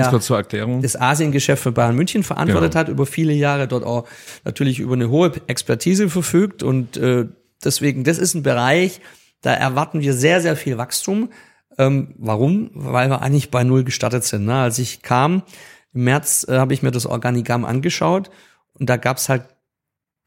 das 0.82 1.00
Asiengeschäft 1.00 1.62
für 1.64 1.72
Bayern 1.74 1.96
München 1.96 2.24
verantwortet 2.24 2.72
Genau. 2.72 2.80
hat, 2.80 2.88
über 2.90 3.06
viele 3.06 3.34
Jahre 3.34 3.68
dort 3.68 3.84
auch 3.84 4.08
natürlich 4.46 4.80
über 4.80 4.94
eine 4.94 5.10
hohe 5.10 5.32
Expertise 5.48 6.08
verfügt 6.10 6.64
und 6.64 6.96
äh, 6.98 7.26
deswegen, 7.64 8.04
das 8.04 8.18
ist 8.20 8.34
ein 8.36 8.44
Bereich, 8.44 9.02
da 9.42 9.54
erwarten 9.54 10.02
wir 10.02 10.14
sehr, 10.14 10.40
sehr 10.40 10.56
viel 10.56 10.78
Wachstum. 10.78 11.30
Ähm, 11.82 12.14
warum? 12.20 12.70
Weil 12.76 13.10
wir 13.10 13.22
eigentlich 13.24 13.50
bei 13.50 13.64
Null 13.64 13.84
gestartet 13.84 14.24
sind. 14.24 14.46
Ne? 14.46 14.54
Als 14.54 14.78
ich 14.78 15.02
kam, 15.02 15.42
im 15.94 16.04
März 16.04 16.46
äh, 16.48 16.58
habe 16.58 16.76
ich 16.76 16.84
mir 16.84 16.92
das 16.92 17.08
Organigramm 17.08 17.66
angeschaut 17.66 18.30
und 18.74 18.88
da 18.88 18.98
gab's 18.98 19.30
halt 19.30 19.46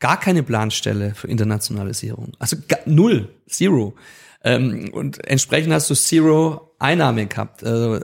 gar 0.01 0.19
keine 0.19 0.43
Planstelle 0.43 1.15
für 1.15 1.29
Internationalisierung. 1.29 2.33
Also 2.41 2.57
null, 2.87 3.29
zero. 3.49 3.95
Ähm, 4.43 4.91
und 4.93 5.25
entsprechend 5.27 5.73
hast 5.73 5.89
du 5.89 5.95
zero 5.95 6.75
Einnahme 6.81 7.27
gehabt. 7.27 7.63
Äh, 7.63 8.01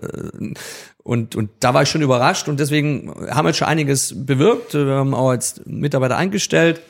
und, 1.03 1.35
und 1.35 1.51
da 1.59 1.75
war 1.75 1.83
ich 1.83 1.89
schon 1.89 2.03
überrascht 2.03 2.49
und 2.49 2.61
deswegen 2.61 3.11
haben 3.31 3.47
wir 3.47 3.51
jetzt 3.51 3.59
schon 3.59 3.69
einiges 3.69 4.15
bewirkt. 4.27 4.75
Wir 4.75 4.95
haben 4.95 5.13
auch 5.13 5.33
jetzt 5.33 5.67
Mitarbeiter 5.67 6.17
eingestellt 6.17 6.81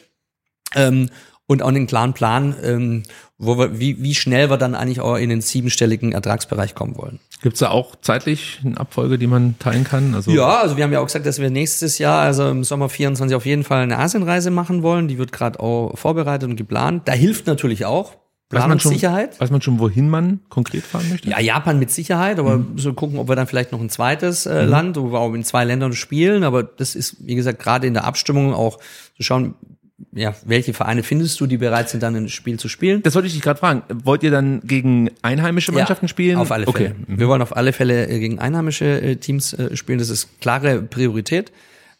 ähm, 0.74 1.08
und 1.50 1.62
auch 1.64 1.68
einen 1.68 1.88
klaren 1.88 2.12
Plan, 2.12 2.54
ähm, 2.62 3.02
wo 3.36 3.58
wir, 3.58 3.80
wie, 3.80 4.00
wie 4.00 4.14
schnell 4.14 4.50
wir 4.50 4.56
dann 4.56 4.76
eigentlich 4.76 5.00
auch 5.00 5.16
in 5.16 5.30
den 5.30 5.40
siebenstelligen 5.40 6.12
Ertragsbereich 6.12 6.76
kommen 6.76 6.96
wollen. 6.96 7.18
Gibt 7.42 7.54
es 7.54 7.58
da 7.60 7.70
auch 7.70 7.96
zeitlich 8.00 8.60
eine 8.64 8.78
Abfolge, 8.78 9.18
die 9.18 9.26
man 9.26 9.58
teilen 9.58 9.82
kann? 9.82 10.14
Also 10.14 10.30
Ja, 10.30 10.60
also 10.60 10.76
wir 10.76 10.84
haben 10.84 10.92
ja 10.92 11.00
auch 11.00 11.06
gesagt, 11.06 11.26
dass 11.26 11.40
wir 11.40 11.50
nächstes 11.50 11.98
Jahr, 11.98 12.20
also 12.20 12.48
im 12.48 12.62
Sommer 12.62 12.88
24 12.88 13.34
auf 13.34 13.46
jeden 13.46 13.64
Fall 13.64 13.82
eine 13.82 13.98
Asienreise 13.98 14.52
machen 14.52 14.84
wollen. 14.84 15.08
Die 15.08 15.18
wird 15.18 15.32
gerade 15.32 15.58
auch 15.58 15.98
vorbereitet 15.98 16.48
und 16.48 16.54
geplant. 16.54 17.08
Da 17.08 17.12
hilft 17.14 17.48
natürlich 17.48 17.84
auch 17.84 18.12
weiß 18.50 18.60
Planungssicherheit. 18.62 19.40
weiß 19.40 19.50
man 19.50 19.60
schon, 19.62 19.80
wohin 19.80 20.08
man 20.08 20.38
konkret 20.50 20.84
fahren 20.84 21.08
möchte? 21.10 21.30
Ja, 21.30 21.40
Japan 21.40 21.80
mit 21.80 21.90
Sicherheit, 21.90 22.38
aber 22.38 22.58
Mhm. 22.58 22.78
so 22.78 22.92
gucken, 22.92 23.18
ob 23.18 23.28
wir 23.28 23.34
dann 23.34 23.48
vielleicht 23.48 23.72
noch 23.72 23.80
ein 23.80 23.88
zweites 23.90 24.46
äh, 24.46 24.62
Land, 24.64 24.96
wo 24.96 25.10
wir 25.10 25.18
auch 25.18 25.34
in 25.34 25.42
zwei 25.42 25.64
Ländern 25.64 25.94
spielen. 25.94 26.44
Aber 26.44 26.62
das 26.62 26.94
ist, 26.94 27.16
wie 27.26 27.34
gesagt, 27.34 27.58
gerade 27.60 27.88
in 27.88 27.94
der 27.94 28.04
Abstimmung 28.04 28.54
auch 28.54 28.78
zu 29.16 29.22
schauen, 29.24 29.54
ja, 30.12 30.34
welche 30.44 30.72
Vereine 30.74 31.02
findest 31.02 31.40
du, 31.40 31.46
die 31.46 31.56
bereit 31.56 31.88
sind, 31.88 32.02
dann 32.02 32.16
ein 32.16 32.28
Spiel 32.28 32.58
zu 32.58 32.68
spielen? 32.68 33.02
Das 33.02 33.14
wollte 33.14 33.28
ich 33.28 33.34
dich 33.34 33.42
gerade 33.42 33.58
fragen. 33.58 33.82
Wollt 34.04 34.22
ihr 34.22 34.30
dann 34.30 34.60
gegen 34.64 35.10
einheimische 35.22 35.72
Mannschaften 35.72 36.08
spielen? 36.08 36.36
Auf 36.36 36.50
alle 36.50 36.66
Fälle. 36.66 36.90
Okay. 36.90 36.94
Wir 37.06 37.28
wollen 37.28 37.42
auf 37.42 37.56
alle 37.56 37.72
Fälle 37.72 38.08
äh, 38.08 38.18
gegen 38.18 38.38
einheimische 38.38 39.00
äh, 39.00 39.16
Teams 39.16 39.52
äh, 39.52 39.76
spielen. 39.76 39.98
Das 39.98 40.10
ist 40.10 40.40
klare 40.40 40.82
Priorität. 40.82 41.52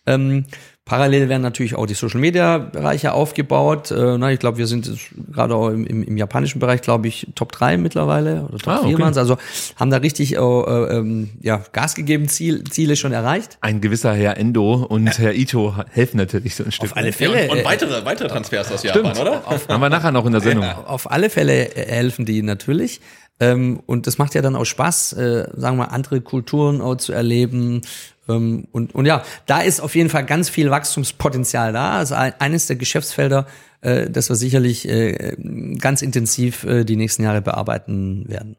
Ähm, 0.07 0.47
parallel 0.91 1.29
werden 1.29 1.43
natürlich 1.43 1.77
auch 1.77 1.87
die 1.87 1.95
Social 1.95 2.19
Media 2.19 2.59
Bereiche 2.59 3.13
aufgebaut. 3.13 3.93
Äh, 3.93 4.19
na, 4.19 4.33
ich 4.33 4.41
glaube, 4.41 4.59
wir 4.59 4.67
sind 4.67 4.91
gerade 5.33 5.55
auch 5.55 5.69
im, 5.69 5.87
im, 5.87 6.03
im 6.03 6.17
japanischen 6.17 6.59
Bereich, 6.59 6.83
glaube 6.83 7.07
ich, 7.07 7.29
Top 7.37 7.53
3 7.53 7.77
mittlerweile 7.77 8.43
oder 8.49 8.59
Top 8.59 8.73
Ah, 8.75 8.79
4 8.83 8.95
okay. 8.95 9.01
waren's. 9.03 9.17
Also 9.17 9.37
haben 9.77 9.93
da 9.93 9.99
richtig 9.99 10.35
äh, 10.35 10.39
äh, 10.41 10.97
ähm, 10.99 11.31
ja, 11.41 11.63
Gas 11.73 11.95
gegeben, 11.95 12.27
Ziel, 12.29 12.65
Ziele 12.65 12.97
schon 12.97 13.13
erreicht. 13.13 13.57
Ein 13.61 13.81
gewisser 13.81 14.13
Herr 14.15 14.37
Endo 14.37 14.75
und 14.85 15.17
Herr 15.17 15.33
Ito 15.33 15.77
helfen 15.93 16.17
natürlich 16.17 16.57
so 16.57 16.65
ein 16.65 16.73
Stück. 16.73 16.91
Auf 16.91 16.97
alle 16.97 17.07
Ja, 17.07 17.13
Fälle. 17.13 17.45
und, 17.45 17.51
und 17.51 17.59
äh, 17.59 17.65
weitere, 17.65 18.05
weitere 18.05 18.27
Transfers 18.27 18.73
aus 18.73 18.81
Stimmt. 18.81 18.97
Japan, 18.97 19.19
oder? 19.23 19.43
Haben 19.69 19.81
wir 19.81 19.91
nachher 19.91 20.11
noch 20.11 20.27
in 20.27 20.33
der 20.33 20.41
Sendung. 20.41 20.65
Auf 20.65 21.09
alle 21.09 21.31
Fälle 21.31 21.73
äh, 21.77 21.87
helfen 21.89 22.25
die 22.25 22.43
natürlich. 22.43 23.01
Ähm, 23.43 23.81
und 23.87 24.07
das 24.07 24.19
macht 24.19 24.35
ja 24.35 24.43
dann 24.43 24.55
auch 24.55 24.67
Spaß, 24.67 25.15
äh, 25.15 25.49
sagen 25.57 25.79
wir 25.79 25.85
mal, 25.87 25.95
andere 25.95 26.21
Kulturen 26.21 26.83
auch 26.83 26.97
zu 26.97 27.13
erleben. 27.13 27.81
Ähm, 28.29 28.67
und, 28.73 28.95
und 28.95 29.07
ja, 29.07 29.23
da 29.47 29.61
ist 29.61 29.81
auf 29.81 29.95
jeden 29.95 30.11
Fall 30.11 30.25
ganz 30.25 30.49
viel 30.49 30.71
Wachstumspotenzial 30.71 31.73
da. 31.73 31.93
Also 31.93 32.15
ein, 32.15 32.33
eines 32.39 32.67
der 32.67 32.77
Geschäftsfelder, 32.77 33.47
äh, 33.81 34.11
das 34.11 34.29
wir 34.29 34.37
sicherlich 34.37 34.89
äh, 34.89 35.37
ganz 35.79 36.03
intensiv 36.03 36.65
äh, 36.65 36.85
die 36.85 36.97
nächsten 36.97 37.23
Jahre 37.23 37.43
bearbeiten 37.43 38.29
werden. 38.29 38.57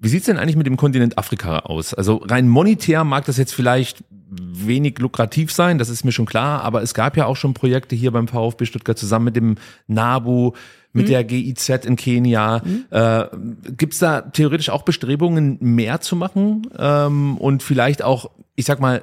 Wie 0.00 0.08
sieht's 0.08 0.26
denn 0.26 0.36
eigentlich 0.36 0.56
mit 0.56 0.66
dem 0.66 0.76
Kontinent 0.76 1.18
Afrika 1.18 1.60
aus? 1.60 1.92
Also 1.92 2.16
rein 2.24 2.48
monetär 2.48 3.02
mag 3.02 3.24
das 3.24 3.36
jetzt 3.36 3.52
vielleicht 3.52 4.04
wenig 4.30 4.98
lukrativ 4.98 5.52
sein, 5.52 5.78
das 5.78 5.88
ist 5.88 6.04
mir 6.04 6.12
schon 6.12 6.26
klar, 6.26 6.62
aber 6.62 6.82
es 6.82 6.94
gab 6.94 7.16
ja 7.16 7.26
auch 7.26 7.36
schon 7.36 7.54
Projekte 7.54 7.96
hier 7.96 8.10
beim 8.10 8.28
VfB 8.28 8.66
Stuttgart 8.66 8.98
zusammen 8.98 9.24
mit 9.26 9.36
dem 9.36 9.56
NABU, 9.86 10.52
mit 10.92 11.08
der 11.08 11.24
GIZ 11.24 11.68
in 11.84 11.96
Kenia. 11.96 12.62
Äh, 12.90 13.26
gibt's 13.76 13.98
da 13.98 14.22
theoretisch 14.22 14.70
auch 14.70 14.82
Bestrebungen, 14.82 15.58
mehr 15.60 16.00
zu 16.00 16.16
machen 16.16 16.66
ähm, 16.76 17.36
und 17.38 17.62
vielleicht 17.62 18.02
auch, 18.02 18.30
ich 18.56 18.64
sag 18.64 18.80
mal, 18.80 19.02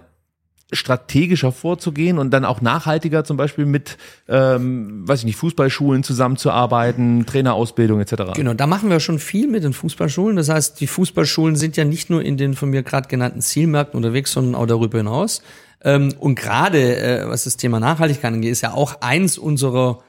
strategischer 0.71 1.51
vorzugehen 1.51 2.17
und 2.17 2.31
dann 2.31 2.43
auch 2.43 2.59
nachhaltiger 2.59 3.23
zum 3.23 3.37
Beispiel 3.37 3.65
mit, 3.65 3.97
ähm, 4.27 5.07
weiß 5.07 5.19
ich 5.19 5.25
nicht, 5.25 5.35
Fußballschulen 5.35 6.03
zusammenzuarbeiten, 6.03 7.25
Trainerausbildung 7.25 7.99
etc. 7.99 8.33
Genau, 8.35 8.53
da 8.53 8.65
machen 8.65 8.89
wir 8.89 8.99
schon 8.99 9.19
viel 9.19 9.47
mit 9.47 9.63
den 9.63 9.73
Fußballschulen. 9.73 10.35
Das 10.35 10.49
heißt, 10.49 10.79
die 10.81 10.87
Fußballschulen 10.87 11.55
sind 11.55 11.77
ja 11.77 11.85
nicht 11.85 12.09
nur 12.09 12.23
in 12.23 12.37
den 12.37 12.55
von 12.55 12.71
mir 12.71 12.81
gerade 12.81 13.07
genannten 13.07 13.41
Zielmärkten 13.41 13.95
unterwegs, 13.95 14.31
sondern 14.31 14.55
auch 14.55 14.65
darüber 14.65 14.97
hinaus. 14.97 15.43
Ähm, 15.83 16.13
und 16.19 16.35
gerade 16.35 16.97
äh, 16.97 17.29
was 17.29 17.43
das 17.43 17.57
Thema 17.57 17.79
Nachhaltigkeit 17.79 18.33
angeht, 18.33 18.51
ist 18.51 18.61
ja 18.61 18.73
auch 18.73 19.01
eins 19.01 19.37
unserer 19.37 19.99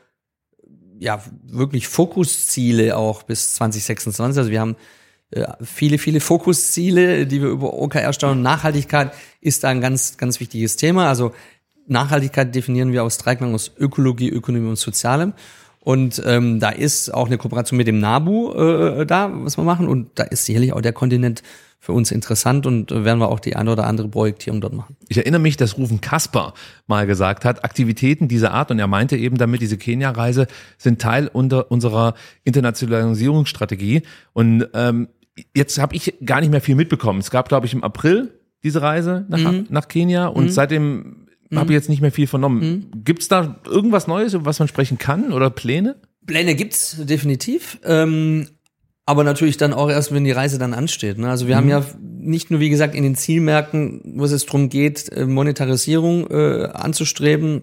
ja 0.99 1.23
wirklich 1.45 1.89
Fokusziele 1.89 2.97
auch 2.97 3.23
bis 3.23 3.55
2026. 3.55 4.39
Also 4.39 4.51
wir 4.51 4.61
haben 4.61 4.77
äh, 5.31 5.47
viele, 5.63 5.99
viele 5.99 6.21
Fokusziele, 6.21 7.27
die 7.27 7.43
wir 7.43 7.49
über 7.49 7.75
OKR 7.75 8.13
steuern. 8.13 8.43
Nachhaltigkeit 8.43 9.13
ist 9.41 9.65
da 9.65 9.69
ein 9.69 9.81
ganz, 9.81 10.17
ganz 10.17 10.41
wichtiges 10.41 10.77
Thema. 10.77 11.09
Also 11.09 11.33
Nachhaltigkeit 11.87 12.55
definieren 12.55 12.93
wir 12.93 13.05
aus 13.05 13.19
Dreiklang 13.19 13.55
aus 13.55 13.73
Ökologie, 13.79 14.29
Ökonomie 14.29 14.69
und 14.69 14.77
Sozialem. 14.77 15.35
Und 15.87 16.21
ähm, 16.27 16.59
da 16.59 16.71
ist 16.71 17.15
auch 17.15 17.29
eine 17.29 17.39
Kooperation 17.39 17.77
mit 17.77 17.87
dem 17.87 18.01
NABU 18.01 18.55
äh, 18.55 19.07
da, 19.07 19.31
was 19.33 19.57
wir 19.57 19.63
machen. 19.63 19.87
Und 19.87 20.11
da 20.17 20.25
ist 20.25 20.45
sicherlich 20.45 20.73
auch 20.73 20.81
der 20.81 20.93
Kontinent 20.93 21.45
für 21.79 21.93
uns 21.93 22.11
interessant 22.11 22.67
und 22.67 22.91
äh, 22.91 23.05
werden 23.05 23.21
wir 23.21 23.29
auch 23.29 23.39
die 23.39 23.55
eine 23.55 23.71
oder 23.71 23.87
andere 23.87 24.09
Projektierung 24.09 24.61
dort 24.61 24.73
machen. 24.73 24.97
Ich 25.07 25.17
erinnere 25.17 25.41
mich, 25.41 25.57
dass 25.57 25.79
Rufen 25.79 26.01
Kasper 26.01 26.55
mal 26.89 27.07
gesagt 27.07 27.45
hat, 27.45 27.65
Aktivitäten 27.65 28.27
dieser 28.27 28.51
Art, 28.51 28.73
und 28.73 28.81
er 28.81 28.89
meinte 28.89 29.17
eben 29.17 29.39
damit, 29.39 29.61
diese 29.61 29.79
Kenia-Reise 29.79 30.49
sind 30.77 31.01
Teil 31.01 31.31
unter 31.33 31.71
unserer 31.71 32.15
Internationalisierungsstrategie. 32.43 34.03
Und 34.33 34.67
ähm, 34.75 35.07
jetzt 35.55 35.79
habe 35.79 35.95
ich 35.95 36.15
gar 36.25 36.41
nicht 36.41 36.51
mehr 36.51 36.61
viel 36.61 36.75
mitbekommen. 36.75 37.21
Es 37.21 37.31
gab, 37.31 37.49
glaube 37.49 37.67
ich, 37.67 37.75
im 37.75 37.85
April 37.85 38.33
diese 38.65 38.83
Reise 38.83 39.25
nach, 39.29 39.55
nach 39.69 39.87
Kenia 39.87 40.27
und 40.27 40.51
seitdem 40.51 41.26
habe 41.55 41.73
ich 41.73 41.77
jetzt 41.77 41.89
nicht 41.89 42.01
mehr 42.01 42.13
viel 42.13 42.27
vernommen. 42.27 42.91
Gibt's 43.05 43.29
da 43.29 43.61
irgendwas 43.67 44.07
Neues, 44.07 44.35
über 44.35 44.47
was 44.47 44.59
man 44.59 44.69
sprechen 44.69 44.99
kann 44.99 45.33
oder 45.33 45.51
Pläne? 45.51 45.97
Pläne 46.27 46.55
gibt's 46.55 46.97
definitiv. 47.05 47.79
Ähm, 47.85 48.49
aber 49.07 49.23
natürlich 49.23 49.57
dann 49.57 49.73
auch 49.73 49.89
erst, 49.89 50.13
wenn 50.13 50.25
die 50.25 50.33
Reise 50.33 50.59
dann 50.59 50.75
ansteht. 50.75 51.17
Ne? 51.17 51.31
Also 51.31 51.47
wir 51.47 51.57
haben 51.57 51.69
ja 51.69 51.85
nicht 52.03 52.51
nur, 52.51 52.59
wie 52.59 52.71
gesagt, 52.71 52.97
in 52.97 53.05
den 53.05 53.15
Zielmärkten, 53.15 54.01
wo 54.17 54.25
es 54.25 54.33
jetzt 54.33 54.49
darum 54.49 54.69
geht, 54.69 55.11
äh, 55.13 55.27
Monetarisierung 55.27 56.29
äh, 56.29 56.69
anzustreben, 56.73 57.63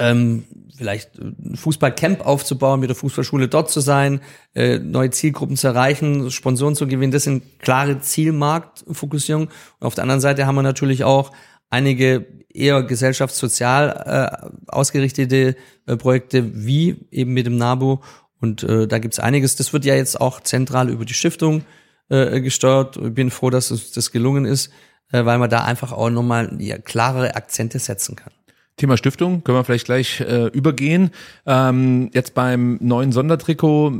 ähm, 0.00 0.42
vielleicht 0.76 1.18
ein 1.18 1.54
Fußballcamp 1.54 2.26
aufzubauen, 2.26 2.80
mit 2.80 2.90
der 2.90 2.96
Fußballschule 2.96 3.46
dort 3.46 3.70
zu 3.70 3.80
sein, 3.80 4.20
äh, 4.54 4.78
neue 4.78 5.10
Zielgruppen 5.10 5.56
zu 5.56 5.68
erreichen, 5.68 6.32
Sponsoren 6.32 6.74
zu 6.74 6.88
gewinnen. 6.88 7.12
Das 7.12 7.22
sind 7.22 7.60
klare 7.60 8.00
Zielmarktfokussierung. 8.00 9.44
Und 9.44 9.86
auf 9.86 9.94
der 9.94 10.02
anderen 10.02 10.20
Seite 10.20 10.46
haben 10.46 10.56
wir 10.56 10.62
natürlich 10.62 11.04
auch 11.04 11.32
einige 11.70 12.26
eher 12.52 12.82
gesellschaftssozial 12.82 14.40
äh, 14.44 14.50
ausgerichtete 14.68 15.56
äh, 15.86 15.96
Projekte 15.96 16.66
wie 16.66 17.06
eben 17.10 17.32
mit 17.32 17.46
dem 17.46 17.56
NABU. 17.56 17.98
Und 18.40 18.62
äh, 18.62 18.86
da 18.86 18.98
gibt's 18.98 19.18
einiges. 19.18 19.56
Das 19.56 19.72
wird 19.72 19.84
ja 19.84 19.94
jetzt 19.94 20.20
auch 20.20 20.40
zentral 20.40 20.88
über 20.90 21.04
die 21.04 21.14
Stiftung 21.14 21.64
äh, 22.08 22.40
gesteuert. 22.40 22.96
Ich 22.96 23.14
bin 23.14 23.30
froh, 23.30 23.50
dass 23.50 23.70
uns 23.70 23.92
das 23.92 24.12
gelungen 24.12 24.44
ist, 24.44 24.70
äh, 25.12 25.24
weil 25.24 25.38
man 25.38 25.50
da 25.50 25.64
einfach 25.64 25.92
auch 25.92 26.10
nochmal 26.10 26.56
ja, 26.60 26.78
klarere 26.78 27.34
Akzente 27.34 27.78
setzen 27.78 28.16
kann. 28.16 28.32
Thema 28.76 28.98
Stiftung 28.98 29.42
können 29.42 29.56
wir 29.56 29.64
vielleicht 29.64 29.86
gleich 29.86 30.20
äh, 30.20 30.48
übergehen. 30.48 31.10
Ähm, 31.46 32.10
jetzt 32.12 32.34
beim 32.34 32.76
neuen 32.82 33.10
Sondertrikot 33.10 33.92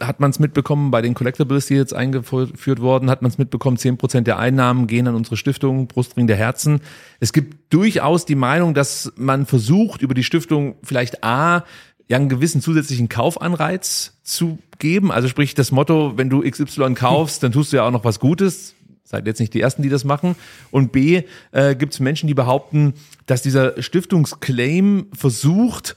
hat 0.00 0.18
man 0.18 0.30
es 0.30 0.40
mitbekommen, 0.40 0.90
bei 0.90 1.02
den 1.02 1.14
Collectibles, 1.14 1.66
die 1.66 1.74
jetzt 1.74 1.94
eingeführt 1.94 2.80
wurden, 2.80 3.10
hat 3.10 3.22
man 3.22 3.30
es 3.30 3.38
mitbekommen, 3.38 3.76
zehn 3.76 3.96
Prozent 3.96 4.26
der 4.26 4.40
Einnahmen 4.40 4.88
gehen 4.88 5.06
an 5.06 5.14
unsere 5.14 5.36
Stiftung 5.36 5.86
Brustring 5.86 6.26
der 6.26 6.36
Herzen. 6.36 6.80
Es 7.20 7.32
gibt 7.32 7.72
durchaus 7.72 8.26
die 8.26 8.34
Meinung, 8.34 8.74
dass 8.74 9.12
man 9.16 9.46
versucht, 9.46 10.02
über 10.02 10.14
die 10.14 10.24
Stiftung 10.24 10.74
vielleicht 10.82 11.22
A, 11.22 11.64
ja 12.08 12.16
einen 12.16 12.28
gewissen 12.28 12.60
zusätzlichen 12.60 13.08
Kaufanreiz 13.08 14.18
zu 14.24 14.58
geben. 14.80 15.12
Also 15.12 15.28
sprich 15.28 15.54
das 15.54 15.70
Motto, 15.70 16.14
wenn 16.16 16.28
du 16.28 16.42
XY 16.42 16.94
kaufst, 16.94 17.42
dann 17.44 17.52
tust 17.52 17.72
du 17.72 17.76
ja 17.76 17.86
auch 17.86 17.92
noch 17.92 18.04
was 18.04 18.18
Gutes 18.18 18.74
seid 19.04 19.26
jetzt 19.26 19.38
nicht 19.38 19.54
die 19.54 19.60
Ersten, 19.60 19.82
die 19.82 19.90
das 19.90 20.04
machen. 20.04 20.34
Und 20.70 20.92
B, 20.92 21.22
äh, 21.52 21.74
gibt 21.76 21.92
es 21.92 22.00
Menschen, 22.00 22.26
die 22.26 22.34
behaupten, 22.34 22.94
dass 23.26 23.42
dieser 23.42 23.80
Stiftungsclaim 23.80 25.08
versucht, 25.12 25.94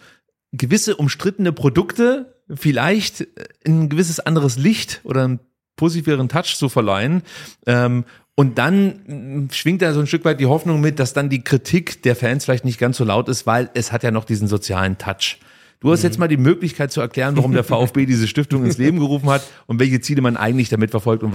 gewisse 0.52 0.96
umstrittene 0.96 1.52
Produkte 1.52 2.36
vielleicht 2.54 3.22
in 3.64 3.84
ein 3.84 3.90
gewisses 3.90 4.20
anderes 4.20 4.58
Licht 4.58 5.02
oder 5.04 5.24
einen 5.24 5.40
positiveren 5.76 6.30
Touch 6.30 6.56
zu 6.56 6.70
verleihen. 6.70 7.24
Ähm, 7.66 8.06
und 8.36 8.58
dann 8.60 9.50
schwingt 9.52 9.82
da 9.82 9.94
so 9.94 10.00
ein 10.00 10.08
Stück 10.08 10.24
weit 10.24 10.40
die 10.40 10.46
Hoffnung 10.46 10.80
mit, 10.80 11.00
dass 11.00 11.14
dann 11.14 11.30
die 11.30 11.44
Kritik 11.44 12.04
der 12.04 12.16
Fans 12.16 12.46
vielleicht 12.46 12.66
nicht 12.66 12.80
ganz 12.80 12.98
so 12.98 13.04
laut 13.04 13.30
ist, 13.30 13.48
weil 13.48 13.70
es 13.74 13.92
hat 13.92 14.04
ja 14.04 14.12
noch 14.12 14.26
diesen 14.26 14.48
sozialen 14.48 14.98
Touch. 14.98 15.40
Du 15.80 15.92
hast 15.92 16.04
jetzt 16.04 16.18
mal 16.18 16.28
die 16.28 16.38
Möglichkeit 16.38 16.92
zu 16.92 17.02
erklären, 17.02 17.36
warum 17.36 17.54
der 17.54 17.64
VfB 17.64 18.06
diese 18.06 18.28
Stiftung 18.28 18.66
ins 18.66 18.78
Leben 18.78 19.00
gerufen 19.00 19.30
hat 19.30 19.44
und 19.66 19.80
welche 19.80 20.02
Ziele 20.02 20.22
man 20.22 20.38
eigentlich 20.38 20.70
damit 20.70 20.92
verfolgt 20.92 21.24
und 21.24 21.34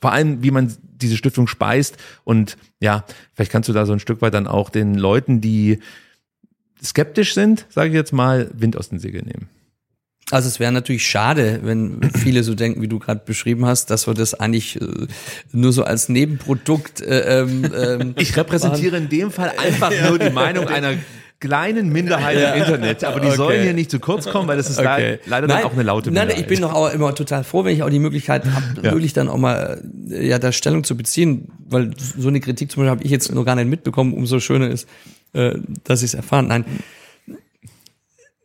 vor 0.00 0.12
allem, 0.12 0.42
wie 0.42 0.50
man 0.50 0.74
diese 0.82 1.16
Stiftung 1.16 1.46
speist. 1.46 1.96
Und 2.24 2.56
ja, 2.80 3.04
vielleicht 3.34 3.52
kannst 3.52 3.68
du 3.68 3.72
da 3.72 3.86
so 3.86 3.92
ein 3.92 4.00
Stück 4.00 4.22
weit 4.22 4.34
dann 4.34 4.46
auch 4.46 4.70
den 4.70 4.94
Leuten, 4.94 5.40
die 5.40 5.80
skeptisch 6.82 7.34
sind, 7.34 7.66
sage 7.68 7.90
ich 7.90 7.94
jetzt 7.94 8.12
mal, 8.12 8.50
Wind 8.54 8.76
aus 8.76 8.88
den 8.88 8.98
Segeln 8.98 9.26
nehmen. 9.26 9.48
Also 10.30 10.48
es 10.48 10.60
wäre 10.60 10.70
natürlich 10.70 11.06
schade, 11.06 11.60
wenn 11.64 12.08
viele 12.14 12.44
so 12.44 12.54
denken, 12.54 12.80
wie 12.82 12.88
du 12.88 12.98
gerade 13.00 13.22
beschrieben 13.24 13.66
hast, 13.66 13.90
dass 13.90 14.06
wir 14.06 14.14
das 14.14 14.34
eigentlich 14.34 14.80
äh, 14.80 15.06
nur 15.52 15.72
so 15.72 15.82
als 15.82 16.08
Nebenprodukt. 16.08 17.00
Äh, 17.00 17.40
ähm, 17.40 17.64
ähm, 17.76 18.14
ich 18.16 18.36
repräsentiere 18.36 18.96
in 18.96 19.08
dem 19.08 19.30
Fall 19.32 19.52
einfach 19.58 19.92
nur 20.08 20.18
die 20.18 20.30
Meinung 20.30 20.68
einer 20.68 20.94
kleinen 21.40 21.90
Minderheit 21.90 22.38
ja. 22.38 22.52
im 22.52 22.62
Internet, 22.62 23.02
aber 23.02 23.18
die 23.18 23.28
okay. 23.28 23.36
sollen 23.36 23.62
hier 23.62 23.72
nicht 23.72 23.90
zu 23.90 23.98
kurz 23.98 24.28
kommen, 24.28 24.46
weil 24.46 24.58
das 24.58 24.68
ist 24.68 24.78
okay. 24.78 25.18
leider 25.24 25.46
nein, 25.46 25.58
dann 25.58 25.64
auch 25.64 25.72
eine 25.72 25.82
laute 25.82 26.10
Minderheit. 26.10 26.28
Nein, 26.28 26.40
ich 26.40 26.46
bin 26.46 26.60
doch 26.60 26.74
auch 26.74 26.92
immer 26.92 27.14
total 27.14 27.44
froh, 27.44 27.64
wenn 27.64 27.74
ich 27.74 27.82
auch 27.82 27.90
die 27.90 27.98
Möglichkeit 27.98 28.44
habe, 28.44 28.82
ja. 28.82 28.92
wirklich 28.92 29.14
dann 29.14 29.28
auch 29.28 29.38
mal 29.38 29.82
äh, 30.10 30.28
ja 30.28 30.38
da 30.38 30.52
Stellung 30.52 30.84
zu 30.84 30.96
beziehen, 30.96 31.48
weil 31.66 31.92
so 31.96 32.28
eine 32.28 32.40
Kritik 32.40 32.70
zum 32.70 32.82
Beispiel 32.82 32.90
habe 32.90 33.04
ich 33.04 33.10
jetzt 33.10 33.32
noch 33.32 33.44
gar 33.44 33.56
nicht 33.56 33.68
mitbekommen. 33.68 34.12
Umso 34.12 34.38
schöner 34.38 34.68
ist, 34.68 34.86
äh, 35.32 35.54
dass 35.84 36.02
ich 36.02 36.10
es 36.10 36.14
erfahren. 36.14 36.48
Nein, 36.48 36.64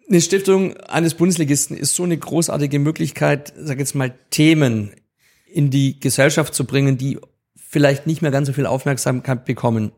eine 0.07 0.21
Stiftung 0.21 0.77
eines 0.77 1.15
Bundesligisten 1.15 1.75
ist 1.75 1.95
so 1.95 2.03
eine 2.03 2.17
großartige 2.17 2.79
Möglichkeit, 2.79 3.53
sag 3.57 3.79
jetzt 3.79 3.95
mal 3.95 4.13
Themen 4.29 4.91
in 5.51 5.69
die 5.69 5.99
Gesellschaft 5.99 6.53
zu 6.53 6.65
bringen, 6.65 6.97
die 6.97 7.17
vielleicht 7.55 8.07
nicht 8.07 8.21
mehr 8.21 8.31
ganz 8.31 8.47
so 8.47 8.53
viel 8.53 8.67
Aufmerksamkeit 8.67 9.45
bekommen. 9.45 9.91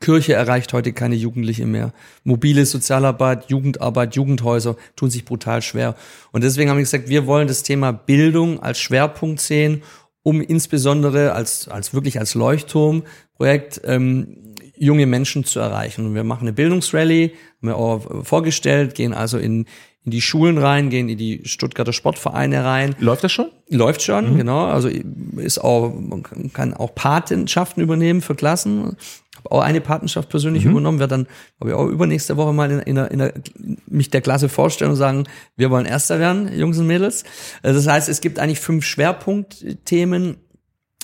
Kirche 0.00 0.32
erreicht 0.32 0.72
heute 0.72 0.92
keine 0.92 1.14
Jugendlichen 1.14 1.70
mehr. 1.70 1.92
Mobile 2.24 2.64
Sozialarbeit, 2.64 3.50
Jugendarbeit, 3.50 4.16
Jugendhäuser 4.16 4.76
tun 4.96 5.10
sich 5.10 5.26
brutal 5.26 5.60
schwer. 5.60 5.94
Und 6.32 6.42
deswegen 6.42 6.70
haben 6.70 6.78
wir 6.78 6.84
gesagt, 6.84 7.08
wir 7.08 7.26
wollen 7.26 7.48
das 7.48 7.62
Thema 7.62 7.92
Bildung 7.92 8.62
als 8.62 8.80
Schwerpunkt 8.80 9.40
sehen, 9.40 9.82
um 10.22 10.40
insbesondere 10.40 11.32
als, 11.32 11.68
als 11.68 11.92
wirklich 11.92 12.18
als 12.18 12.34
Leuchtturmprojekt 12.34 13.82
ähm, 13.84 14.54
junge 14.76 15.04
Menschen 15.04 15.44
zu 15.44 15.60
erreichen. 15.60 16.06
Und 16.06 16.14
wir 16.14 16.24
machen 16.24 16.42
eine 16.42 16.54
Bildungsrallye, 16.54 17.32
haben 17.58 17.68
wir 17.68 17.76
auch 17.76 18.24
vorgestellt, 18.24 18.94
gehen 18.94 19.12
also 19.12 19.36
in, 19.36 19.66
in 20.04 20.10
die 20.10 20.22
Schulen 20.22 20.56
rein, 20.56 20.88
gehen 20.88 21.10
in 21.10 21.18
die 21.18 21.42
Stuttgarter 21.44 21.92
Sportvereine 21.92 22.64
rein. 22.64 22.96
Läuft 22.98 23.24
das 23.24 23.32
schon? 23.32 23.50
Läuft 23.68 24.00
schon, 24.00 24.32
mhm. 24.32 24.38
genau. 24.38 24.64
Also 24.64 24.88
ist 25.36 25.58
auch, 25.58 25.92
man 25.94 26.22
kann 26.54 26.72
auch 26.72 26.94
Patenschaften 26.94 27.82
übernehmen 27.82 28.22
für 28.22 28.34
Klassen 28.34 28.96
habe 29.44 29.52
auch 29.52 29.60
eine 29.60 29.80
Patenschaft 29.80 30.28
persönlich 30.28 30.64
mhm. 30.64 30.72
übernommen, 30.72 30.98
werde 30.98 31.16
dann, 31.16 31.26
glaube 31.58 31.70
ich, 31.70 31.74
auch 31.74 31.86
übernächste 31.86 32.36
Woche 32.36 32.52
mal 32.52 32.70
in, 32.70 32.78
in, 32.80 32.94
der, 32.94 33.10
in 33.10 33.18
der, 33.18 33.34
mich 33.86 34.10
der 34.10 34.20
Klasse 34.20 34.48
vorstellen 34.48 34.92
und 34.92 34.96
sagen, 34.96 35.24
wir 35.56 35.70
wollen 35.70 35.86
Erster 35.86 36.18
werden, 36.18 36.52
Jungs 36.56 36.78
und 36.78 36.86
Mädels. 36.86 37.24
Also 37.62 37.78
das 37.80 37.86
heißt, 37.86 38.08
es 38.08 38.20
gibt 38.20 38.38
eigentlich 38.38 38.60
fünf 38.60 38.84
Schwerpunktthemen, 38.84 40.36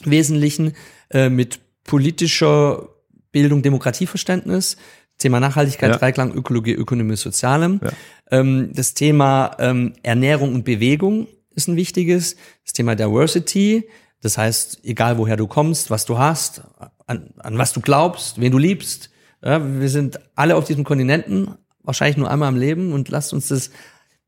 wesentlichen, 0.04 0.74
äh, 1.10 1.28
mit 1.28 1.60
politischer 1.84 2.88
Bildung, 3.32 3.62
Demokratieverständnis, 3.62 4.76
Thema 5.18 5.40
Nachhaltigkeit, 5.40 5.90
ja. 5.90 5.96
Dreiklang, 5.96 6.32
Ökologie, 6.32 6.72
Ökonomie, 6.72 7.16
Sozialem. 7.16 7.80
Ja. 7.82 7.90
Ähm, 8.30 8.70
das 8.74 8.94
Thema 8.94 9.56
ähm, 9.58 9.94
Ernährung 10.02 10.54
und 10.54 10.64
Bewegung 10.64 11.26
ist 11.54 11.68
ein 11.68 11.76
wichtiges. 11.76 12.36
Das 12.64 12.74
Thema 12.74 12.94
Diversity, 12.94 13.88
das 14.20 14.36
heißt, 14.36 14.80
egal 14.84 15.18
woher 15.18 15.36
du 15.36 15.46
kommst, 15.46 15.90
was 15.90 16.04
du 16.04 16.18
hast, 16.18 16.62
an, 17.06 17.30
an 17.38 17.58
was 17.58 17.72
du 17.72 17.80
glaubst, 17.80 18.40
wen 18.40 18.52
du 18.52 18.58
liebst. 18.58 19.10
Ja, 19.42 19.60
wir 19.80 19.88
sind 19.88 20.18
alle 20.34 20.56
auf 20.56 20.64
diesem 20.64 20.84
Kontinenten, 20.84 21.54
wahrscheinlich 21.82 22.16
nur 22.16 22.30
einmal 22.30 22.52
im 22.52 22.58
Leben 22.58 22.92
und 22.92 23.08
lasst 23.08 23.32
uns 23.32 23.48
das 23.48 23.70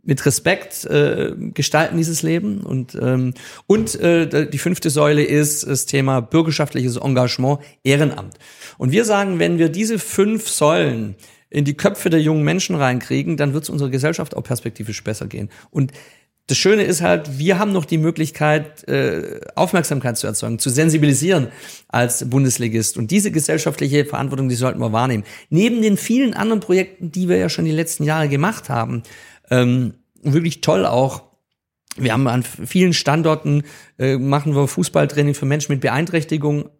mit 0.02 0.24
Respekt 0.24 0.84
äh, 0.86 1.34
gestalten, 1.36 1.96
dieses 1.96 2.22
Leben. 2.22 2.60
Und, 2.60 2.96
ähm, 3.00 3.34
und 3.66 3.94
äh, 3.96 4.48
die 4.48 4.58
fünfte 4.58 4.90
Säule 4.90 5.22
ist 5.22 5.66
das 5.66 5.86
Thema 5.86 6.20
bürgerschaftliches 6.20 6.96
Engagement, 6.96 7.58
Ehrenamt. 7.82 8.38
Und 8.78 8.92
wir 8.92 9.04
sagen, 9.04 9.38
wenn 9.38 9.58
wir 9.58 9.68
diese 9.68 9.98
fünf 9.98 10.48
Säulen 10.48 11.16
in 11.50 11.64
die 11.64 11.76
Köpfe 11.76 12.10
der 12.10 12.22
jungen 12.22 12.42
Menschen 12.42 12.76
reinkriegen, 12.76 13.36
dann 13.36 13.52
wird 13.52 13.64
es 13.64 13.70
unserer 13.70 13.90
Gesellschaft 13.90 14.36
auch 14.36 14.44
perspektivisch 14.44 15.02
besser 15.02 15.26
gehen. 15.26 15.50
Und 15.70 15.92
das 16.48 16.56
Schöne 16.56 16.82
ist 16.82 17.02
halt, 17.02 17.38
wir 17.38 17.58
haben 17.58 17.72
noch 17.72 17.84
die 17.84 17.98
Möglichkeit, 17.98 18.88
äh, 18.88 19.40
Aufmerksamkeit 19.54 20.16
zu 20.16 20.26
erzeugen, 20.26 20.58
zu 20.58 20.70
sensibilisieren 20.70 21.48
als 21.88 22.28
Bundesligist. 22.28 22.96
Und 22.96 23.10
diese 23.10 23.30
gesellschaftliche 23.30 24.06
Verantwortung, 24.06 24.48
die 24.48 24.54
sollten 24.54 24.80
wir 24.80 24.90
wahrnehmen. 24.90 25.24
Neben 25.50 25.82
den 25.82 25.98
vielen 25.98 26.32
anderen 26.32 26.60
Projekten, 26.60 27.12
die 27.12 27.28
wir 27.28 27.36
ja 27.36 27.50
schon 27.50 27.66
die 27.66 27.70
letzten 27.70 28.02
Jahre 28.02 28.30
gemacht 28.30 28.70
haben, 28.70 29.02
ähm, 29.50 29.94
wirklich 30.22 30.62
toll 30.62 30.86
auch. 30.86 31.24
Wir 31.96 32.14
haben 32.14 32.26
an 32.28 32.42
vielen 32.42 32.94
Standorten, 32.94 33.64
äh, 33.98 34.16
machen 34.16 34.54
wir 34.54 34.68
Fußballtraining 34.68 35.34
für 35.34 35.46
Menschen 35.46 35.72
mit 35.72 35.82
Beeinträchtigung, 35.82 36.70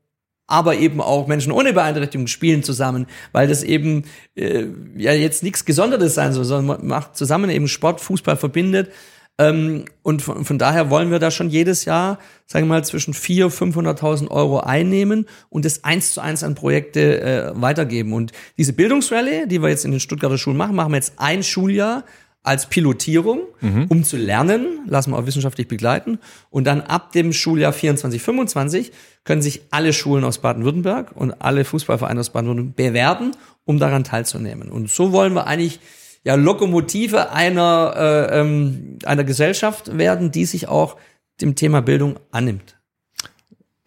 aber 0.47 0.77
eben 0.77 1.03
auch 1.03 1.27
Menschen 1.27 1.53
ohne 1.53 1.75
Beeinträchtigung 1.75 2.27
spielen 2.27 2.63
zusammen, 2.63 3.07
weil 3.33 3.49
das 3.49 3.63
eben 3.63 4.05
äh, 4.35 4.65
ja 4.97 5.13
jetzt 5.13 5.43
nichts 5.43 5.67
Gesondertes 5.67 6.15
sein 6.15 6.33
soll, 6.33 6.45
sondern 6.45 6.79
man 6.79 6.87
macht 6.87 7.19
zusammen 7.19 7.51
eben 7.51 7.69
Sport, 7.69 8.01
Fußball 8.01 8.39
verbindet 8.39 8.91
ähm, 9.39 9.85
und 10.03 10.21
von, 10.23 10.45
von, 10.45 10.59
daher 10.59 10.91
wollen 10.91 11.13
wir 11.13 11.21
da 11.21 11.31
schon 11.31 11.49
jedes 11.49 11.85
Jahr, 11.85 12.19
sagen 12.47 12.67
wir 12.67 12.75
mal, 12.75 12.85
zwischen 12.85 13.15
400.000 13.15 13.63
und 13.63 13.75
500.000 13.75 14.31
Euro 14.31 14.61
einnehmen 14.61 15.27
und 15.49 15.65
das 15.65 15.85
eins 15.85 16.13
zu 16.13 16.21
eins 16.21 16.43
an 16.43 16.57
Projekte 16.57 17.21
äh, 17.21 17.53
weitergeben. 17.55 18.13
Und 18.13 18.33
diese 18.57 18.73
Bildungsrallye, 18.73 19.47
die 19.47 19.63
wir 19.63 19.69
jetzt 19.69 19.85
in 19.85 19.93
den 19.93 20.01
Stuttgarter 20.01 20.39
Schulen 20.39 20.57
machen, 20.57 20.75
machen 20.75 20.91
wir 20.91 20.97
jetzt 20.97 21.15
ein 21.19 21.45
Schuljahr 21.45 22.05
als 22.43 22.67
Pilotierung, 22.67 23.43
mhm. 23.61 23.87
um 23.89 24.05
zu 24.05 24.17
lernen, 24.17 24.81
lassen 24.87 25.11
wir 25.13 25.19
auch 25.19 25.27
wissenschaftlich 25.27 25.69
begleiten. 25.69 26.19
Und 26.51 26.67
dann 26.67 26.81
ab 26.81 27.13
dem 27.13 27.33
Schuljahr 27.33 27.73
24, 27.73 28.21
25 28.23 28.93
können 29.23 29.43
sich 29.43 29.63
alle 29.71 29.93
Schulen 29.93 30.25
aus 30.25 30.39
Baden-Württemberg 30.39 31.13
und 31.15 31.43
alle 31.43 31.65
Fußballvereine 31.65 32.19
aus 32.19 32.31
Baden-Württemberg 32.31 32.77
bewerben, 32.77 33.33
um 33.65 33.79
daran 33.79 34.03
teilzunehmen. 34.03 34.71
Und 34.71 34.91
so 34.91 35.13
wollen 35.13 35.35
wir 35.35 35.47
eigentlich 35.47 35.79
ja, 36.25 36.35
Lokomotive 36.35 37.31
einer, 37.31 37.95
äh, 37.97 38.41
ähm, 38.41 38.99
einer 39.05 39.25
Gesellschaft 39.25 39.97
werden, 39.97 40.31
die 40.31 40.45
sich 40.45 40.69
auch 40.69 40.97
dem 41.41 41.55
Thema 41.55 41.83
Bildung 41.83 42.19
annimmt. 42.31 42.79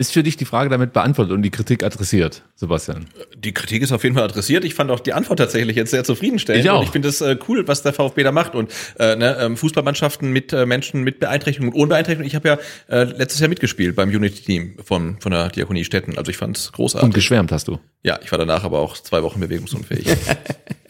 Ist 0.01 0.13
für 0.13 0.23
dich 0.23 0.36
die 0.36 0.45
Frage 0.45 0.67
damit 0.71 0.93
beantwortet 0.93 1.32
und 1.32 1.43
die 1.43 1.51
Kritik 1.51 1.84
adressiert, 1.84 2.41
Sebastian? 2.55 3.05
Die 3.38 3.51
Kritik 3.53 3.84
ist 3.84 3.91
auf 3.91 4.01
jeden 4.03 4.15
Fall 4.15 4.23
adressiert. 4.23 4.65
Ich 4.65 4.73
fand 4.73 4.89
auch 4.89 4.99
die 4.99 5.13
Antwort 5.13 5.38
tatsächlich 5.38 5.75
jetzt 5.75 5.91
sehr 5.91 6.03
zufriedenstellend. 6.03 6.65
Ich 6.65 6.71
auch. 6.71 6.79
Und 6.79 6.86
ich 6.86 6.89
finde 6.89 7.07
es 7.07 7.21
äh, 7.21 7.38
cool, 7.47 7.67
was 7.67 7.84
der 7.84 7.93
VfB 7.93 8.23
da 8.23 8.32
macht. 8.32 8.55
Und 8.55 8.71
äh, 8.97 9.15
ne, 9.15 9.38
ähm, 9.39 9.57
Fußballmannschaften 9.57 10.34
mit 10.34 10.53
äh, 10.53 10.65
Menschen 10.65 11.03
mit 11.03 11.19
Beeinträchtigung 11.19 11.69
und 11.69 11.75
ohne 11.75 11.89
Beeinträchtigung. 11.89 12.25
Ich 12.25 12.34
habe 12.34 12.47
ja 12.47 12.57
äh, 12.88 13.03
letztes 13.03 13.41
Jahr 13.41 13.49
mitgespielt 13.49 13.95
beim 13.95 14.09
Unity-Team 14.09 14.78
von, 14.83 15.21
von 15.21 15.32
der 15.32 15.49
Diakonie 15.49 15.83
Städten. 15.83 16.17
Also 16.17 16.32
ich 16.32 16.37
fand 16.37 16.58
es 16.58 16.71
großartig. 16.71 17.05
Und 17.05 17.13
geschwärmt 17.13 17.51
hast 17.51 17.67
du? 17.67 17.78
Ja, 18.01 18.20
ich 18.24 18.32
war 18.32 18.39
danach 18.39 18.63
aber 18.63 18.79
auch 18.79 18.97
zwei 18.97 19.21
Wochen 19.21 19.39
bewegungsunfähig. 19.39 20.08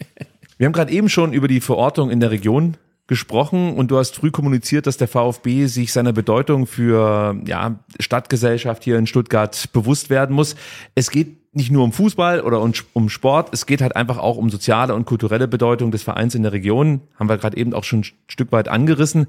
Wir 0.62 0.66
haben 0.66 0.74
gerade 0.74 0.92
eben 0.92 1.08
schon 1.08 1.32
über 1.32 1.48
die 1.48 1.60
Verortung 1.60 2.08
in 2.08 2.20
der 2.20 2.30
Region 2.30 2.76
gesprochen 3.08 3.74
und 3.74 3.90
du 3.90 3.98
hast 3.98 4.14
früh 4.14 4.30
kommuniziert, 4.30 4.86
dass 4.86 4.96
der 4.96 5.08
VfB 5.08 5.66
sich 5.66 5.92
seiner 5.92 6.12
Bedeutung 6.12 6.68
für 6.68 7.36
ja, 7.46 7.80
Stadtgesellschaft 7.98 8.84
hier 8.84 8.96
in 8.96 9.08
Stuttgart 9.08 9.70
bewusst 9.72 10.08
werden 10.08 10.36
muss. 10.36 10.54
Es 10.94 11.10
geht 11.10 11.52
nicht 11.52 11.72
nur 11.72 11.82
um 11.82 11.90
Fußball 11.90 12.42
oder 12.42 12.60
um 12.92 13.08
Sport, 13.08 13.48
es 13.52 13.66
geht 13.66 13.82
halt 13.82 13.96
einfach 13.96 14.18
auch 14.18 14.36
um 14.36 14.50
soziale 14.50 14.94
und 14.94 15.04
kulturelle 15.04 15.48
Bedeutung 15.48 15.90
des 15.90 16.04
Vereins 16.04 16.36
in 16.36 16.44
der 16.44 16.52
Region. 16.52 17.00
Haben 17.18 17.28
wir 17.28 17.38
gerade 17.38 17.56
eben 17.56 17.74
auch 17.74 17.82
schon 17.82 18.02
ein 18.02 18.06
Stück 18.28 18.52
weit 18.52 18.68
angerissen. 18.68 19.26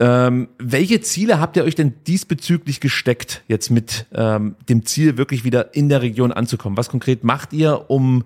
Ähm, 0.00 0.48
welche 0.58 1.02
Ziele 1.02 1.40
habt 1.40 1.58
ihr 1.58 1.64
euch 1.64 1.74
denn 1.74 1.92
diesbezüglich 2.06 2.80
gesteckt, 2.80 3.42
jetzt 3.48 3.68
mit 3.68 4.06
ähm, 4.14 4.56
dem 4.66 4.86
Ziel, 4.86 5.18
wirklich 5.18 5.44
wieder 5.44 5.74
in 5.74 5.90
der 5.90 6.00
Region 6.00 6.32
anzukommen? 6.32 6.78
Was 6.78 6.88
konkret 6.88 7.22
macht 7.22 7.52
ihr, 7.52 7.90
um 7.90 8.24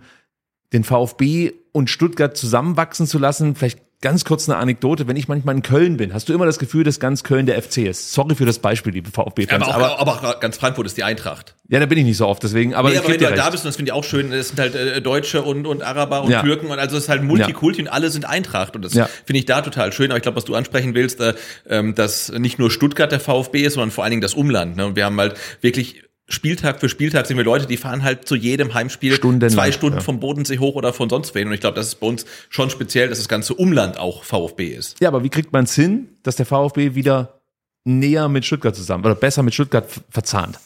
den 0.72 0.84
VfB 0.84 1.54
und 1.72 1.90
Stuttgart 1.90 2.36
zusammenwachsen 2.36 3.06
zu 3.06 3.18
lassen? 3.18 3.54
Vielleicht 3.56 3.80
Ganz 4.02 4.24
kurz 4.24 4.48
eine 4.48 4.58
Anekdote, 4.58 5.06
wenn 5.06 5.14
ich 5.14 5.28
manchmal 5.28 5.54
in 5.54 5.62
Köln 5.62 5.96
bin, 5.96 6.12
hast 6.12 6.28
du 6.28 6.32
immer 6.32 6.44
das 6.44 6.58
Gefühl, 6.58 6.82
dass 6.82 6.98
ganz 6.98 7.22
Köln 7.22 7.46
der 7.46 7.62
FC 7.62 7.78
ist. 7.78 8.12
Sorry 8.12 8.34
für 8.34 8.44
das 8.44 8.58
Beispiel, 8.58 8.92
liebe 8.92 9.12
VfB-Fans. 9.12 9.68
Aber, 9.68 9.92
auch, 9.92 10.00
aber, 10.00 10.18
aber 10.18 10.40
ganz 10.40 10.58
Frankfurt 10.58 10.86
ist 10.86 10.96
die 10.96 11.04
Eintracht. 11.04 11.54
Ja, 11.68 11.78
da 11.78 11.86
bin 11.86 11.98
ich 11.98 12.04
nicht 12.04 12.16
so 12.16 12.26
oft, 12.26 12.42
deswegen. 12.42 12.74
Aber, 12.74 12.90
nee, 12.90 12.98
aber 12.98 13.06
wenn 13.06 13.20
du 13.20 13.26
halt 13.26 13.38
da 13.38 13.48
bist, 13.48 13.62
und 13.62 13.68
das 13.68 13.76
finde 13.76 13.90
ich 13.90 13.92
auch 13.92 14.02
schön, 14.02 14.32
es 14.32 14.48
sind 14.48 14.58
halt 14.58 14.74
äh, 14.74 15.00
Deutsche 15.00 15.42
und, 15.42 15.68
und 15.68 15.84
Araber 15.84 16.24
und 16.24 16.32
ja. 16.32 16.42
Türken 16.42 16.66
und 16.66 16.80
also 16.80 16.96
es 16.96 17.04
ist 17.04 17.08
halt 17.10 17.22
Multikulti 17.22 17.80
ja. 17.80 17.86
und 17.86 17.94
alle 17.94 18.10
sind 18.10 18.24
Eintracht 18.24 18.74
und 18.74 18.84
das 18.84 18.92
ja. 18.92 19.08
finde 19.24 19.38
ich 19.38 19.44
da 19.44 19.62
total 19.62 19.92
schön. 19.92 20.10
Aber 20.10 20.16
ich 20.16 20.22
glaube, 20.24 20.34
was 20.34 20.46
du 20.46 20.56
ansprechen 20.56 20.96
willst, 20.96 21.20
äh, 21.20 21.34
ähm, 21.68 21.94
dass 21.94 22.32
nicht 22.32 22.58
nur 22.58 22.72
Stuttgart 22.72 23.12
der 23.12 23.20
VfB 23.20 23.62
ist, 23.62 23.74
sondern 23.74 23.92
vor 23.92 24.02
allen 24.02 24.10
Dingen 24.10 24.22
das 24.22 24.34
Umland. 24.34 24.76
Ne? 24.76 24.86
Und 24.86 24.96
wir 24.96 25.04
haben 25.04 25.20
halt 25.20 25.36
wirklich 25.60 26.02
Spieltag 26.32 26.80
für 26.80 26.88
Spieltag 26.88 27.26
sind 27.26 27.36
wir 27.36 27.44
Leute, 27.44 27.66
die 27.66 27.76
fahren 27.76 28.02
halt 28.02 28.26
zu 28.26 28.34
jedem 28.34 28.72
Heimspiel 28.72 29.14
Stunden 29.14 29.50
zwei 29.50 29.70
Stunden 29.70 29.98
ja. 29.98 30.02
vom 30.02 30.18
Bodensee 30.18 30.58
hoch 30.58 30.74
oder 30.76 30.94
von 30.94 31.10
sonst 31.10 31.34
wen. 31.34 31.48
Und 31.48 31.54
ich 31.54 31.60
glaube, 31.60 31.76
das 31.76 31.88
ist 31.88 31.96
bei 31.96 32.06
uns 32.06 32.24
schon 32.48 32.70
speziell, 32.70 33.08
dass 33.08 33.18
das 33.18 33.28
ganze 33.28 33.54
Umland 33.54 33.98
auch 33.98 34.24
VfB 34.24 34.68
ist. 34.68 34.98
Ja, 35.00 35.08
aber 35.08 35.22
wie 35.24 35.28
kriegt 35.28 35.52
man 35.52 35.64
es 35.64 35.74
hin, 35.74 36.08
dass 36.22 36.36
der 36.36 36.46
VfB 36.46 36.94
wieder 36.94 37.42
näher 37.84 38.28
mit 38.28 38.46
Stuttgart 38.46 38.74
zusammen 38.74 39.04
oder 39.04 39.14
besser 39.14 39.42
mit 39.42 39.52
Stuttgart 39.52 39.86
verzahnt? 40.08 40.58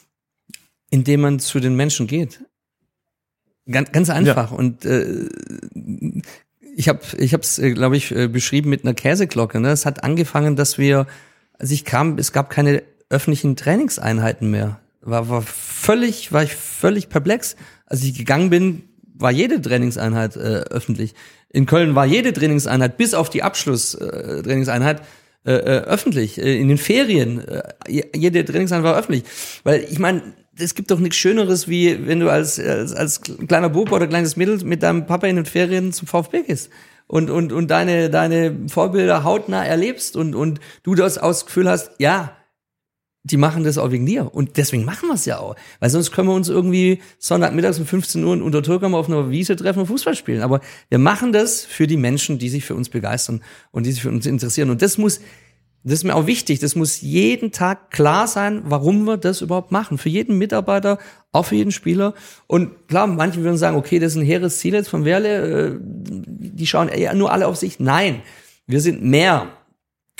Indem 0.90 1.22
man 1.22 1.40
zu 1.40 1.58
den 1.58 1.74
Menschen 1.74 2.06
geht. 2.06 2.40
Ganz, 3.68 3.90
ganz 3.90 4.08
einfach. 4.08 4.52
Ja. 4.52 4.56
Und 4.56 4.84
äh, 4.84 5.28
ich 6.76 6.88
habe 6.88 7.00
ich 7.18 7.32
habe 7.32 7.42
es, 7.42 7.58
äh, 7.58 7.72
glaube 7.72 7.96
ich, 7.96 8.12
äh, 8.12 8.28
beschrieben 8.28 8.70
mit 8.70 8.84
einer 8.84 8.94
Käseglocke. 8.94 9.58
Ne? 9.58 9.70
Es 9.70 9.84
hat 9.84 10.04
angefangen, 10.04 10.54
dass 10.54 10.78
wir, 10.78 11.08
als 11.58 11.72
ich 11.72 11.84
kam, 11.84 12.18
es 12.18 12.30
gab 12.30 12.50
keine 12.50 12.84
öffentlichen 13.08 13.56
Trainingseinheiten 13.56 14.48
mehr 14.48 14.80
war, 15.06 15.28
war 15.28 15.42
völlig, 15.42 16.32
war 16.32 16.42
ich 16.42 16.54
völlig 16.54 17.08
perplex. 17.08 17.56
Als 17.86 18.02
ich 18.02 18.16
gegangen 18.16 18.50
bin, 18.50 18.82
war 19.14 19.30
jede 19.30 19.60
Trainingseinheit 19.60 20.36
äh, 20.36 20.64
öffentlich. 20.70 21.14
In 21.50 21.66
Köln 21.66 21.94
war 21.94 22.04
jede 22.04 22.32
Trainingseinheit, 22.32 22.96
bis 22.96 23.14
auf 23.14 23.30
die 23.30 23.42
Abschlusstrainingseinheit, 23.42 25.00
äh, 25.44 25.52
äh, 25.52 25.56
äh, 25.56 25.80
öffentlich. 25.84 26.38
Äh, 26.38 26.60
in 26.60 26.68
den 26.68 26.78
Ferien, 26.78 27.42
jede 27.88 28.44
Trainingseinheit 28.44 28.84
war 28.84 28.98
öffentlich. 28.98 29.24
Weil 29.64 29.86
ich 29.90 29.98
meine, 29.98 30.22
es 30.58 30.74
gibt 30.74 30.90
doch 30.90 30.98
nichts 30.98 31.16
Schöneres, 31.16 31.68
wie 31.68 32.06
wenn 32.06 32.20
du 32.20 32.30
als, 32.30 32.58
als, 32.58 32.92
als 32.92 33.20
kleiner 33.20 33.68
Bub 33.68 33.92
oder 33.92 34.06
kleines 34.06 34.36
Mädel 34.36 34.58
mit 34.64 34.82
deinem 34.82 35.06
Papa 35.06 35.26
in 35.26 35.36
den 35.36 35.44
Ferien 35.44 35.92
zum 35.92 36.08
VfB 36.08 36.42
gehst 36.42 36.70
und, 37.06 37.30
und, 37.30 37.52
und 37.52 37.70
deine, 37.70 38.10
deine 38.10 38.56
Vorbilder 38.68 39.24
hautnah 39.24 39.64
erlebst 39.64 40.16
und, 40.16 40.34
und 40.34 40.60
du 40.82 40.94
das 40.94 41.18
aus 41.18 41.46
Gefühl 41.46 41.68
hast, 41.68 41.92
ja, 41.98 42.32
die 43.26 43.36
machen 43.36 43.64
das 43.64 43.76
auch 43.76 43.90
wegen 43.90 44.06
dir. 44.06 44.32
Und 44.32 44.56
deswegen 44.56 44.84
machen 44.84 45.08
wir 45.08 45.14
es 45.14 45.24
ja 45.24 45.38
auch. 45.38 45.56
Weil 45.80 45.90
sonst 45.90 46.12
können 46.12 46.28
wir 46.28 46.34
uns 46.34 46.48
irgendwie 46.48 47.00
Sonntagmittags 47.18 47.78
um 47.78 47.86
15 47.86 48.22
Uhr 48.22 48.40
unter 48.42 48.62
Türkam 48.62 48.94
auf 48.94 49.08
einer 49.08 49.30
Wiese 49.30 49.56
treffen 49.56 49.80
und 49.80 49.86
Fußball 49.86 50.14
spielen. 50.14 50.42
Aber 50.42 50.60
wir 50.88 50.98
machen 50.98 51.32
das 51.32 51.64
für 51.64 51.88
die 51.88 51.96
Menschen, 51.96 52.38
die 52.38 52.48
sich 52.48 52.64
für 52.64 52.76
uns 52.76 52.88
begeistern 52.88 53.42
und 53.72 53.84
die 53.84 53.92
sich 53.92 54.02
für 54.02 54.10
uns 54.10 54.26
interessieren. 54.26 54.70
Und 54.70 54.80
das 54.80 54.96
muss, 54.96 55.20
das 55.82 55.94
ist 55.94 56.04
mir 56.04 56.14
auch 56.14 56.26
wichtig, 56.26 56.60
das 56.60 56.76
muss 56.76 57.00
jeden 57.00 57.50
Tag 57.50 57.90
klar 57.90 58.28
sein, 58.28 58.62
warum 58.64 59.04
wir 59.04 59.16
das 59.16 59.40
überhaupt 59.40 59.72
machen. 59.72 59.98
Für 59.98 60.08
jeden 60.08 60.38
Mitarbeiter, 60.38 60.98
auch 61.32 61.46
für 61.46 61.56
jeden 61.56 61.72
Spieler. 61.72 62.14
Und 62.46 62.86
klar, 62.86 63.08
manche 63.08 63.42
würden 63.42 63.58
sagen, 63.58 63.76
okay, 63.76 63.98
das 63.98 64.12
ist 64.12 64.18
ein 64.18 64.24
hehres 64.24 64.58
Ziel 64.58 64.74
jetzt 64.74 64.88
von 64.88 65.04
Werle, 65.04 65.74
äh, 65.74 65.78
die 65.80 66.66
schauen 66.66 66.88
eher 66.88 67.14
nur 67.14 67.32
alle 67.32 67.48
auf 67.48 67.56
sich. 67.56 67.80
Nein, 67.80 68.22
wir 68.68 68.80
sind 68.80 69.02
mehr. 69.02 69.48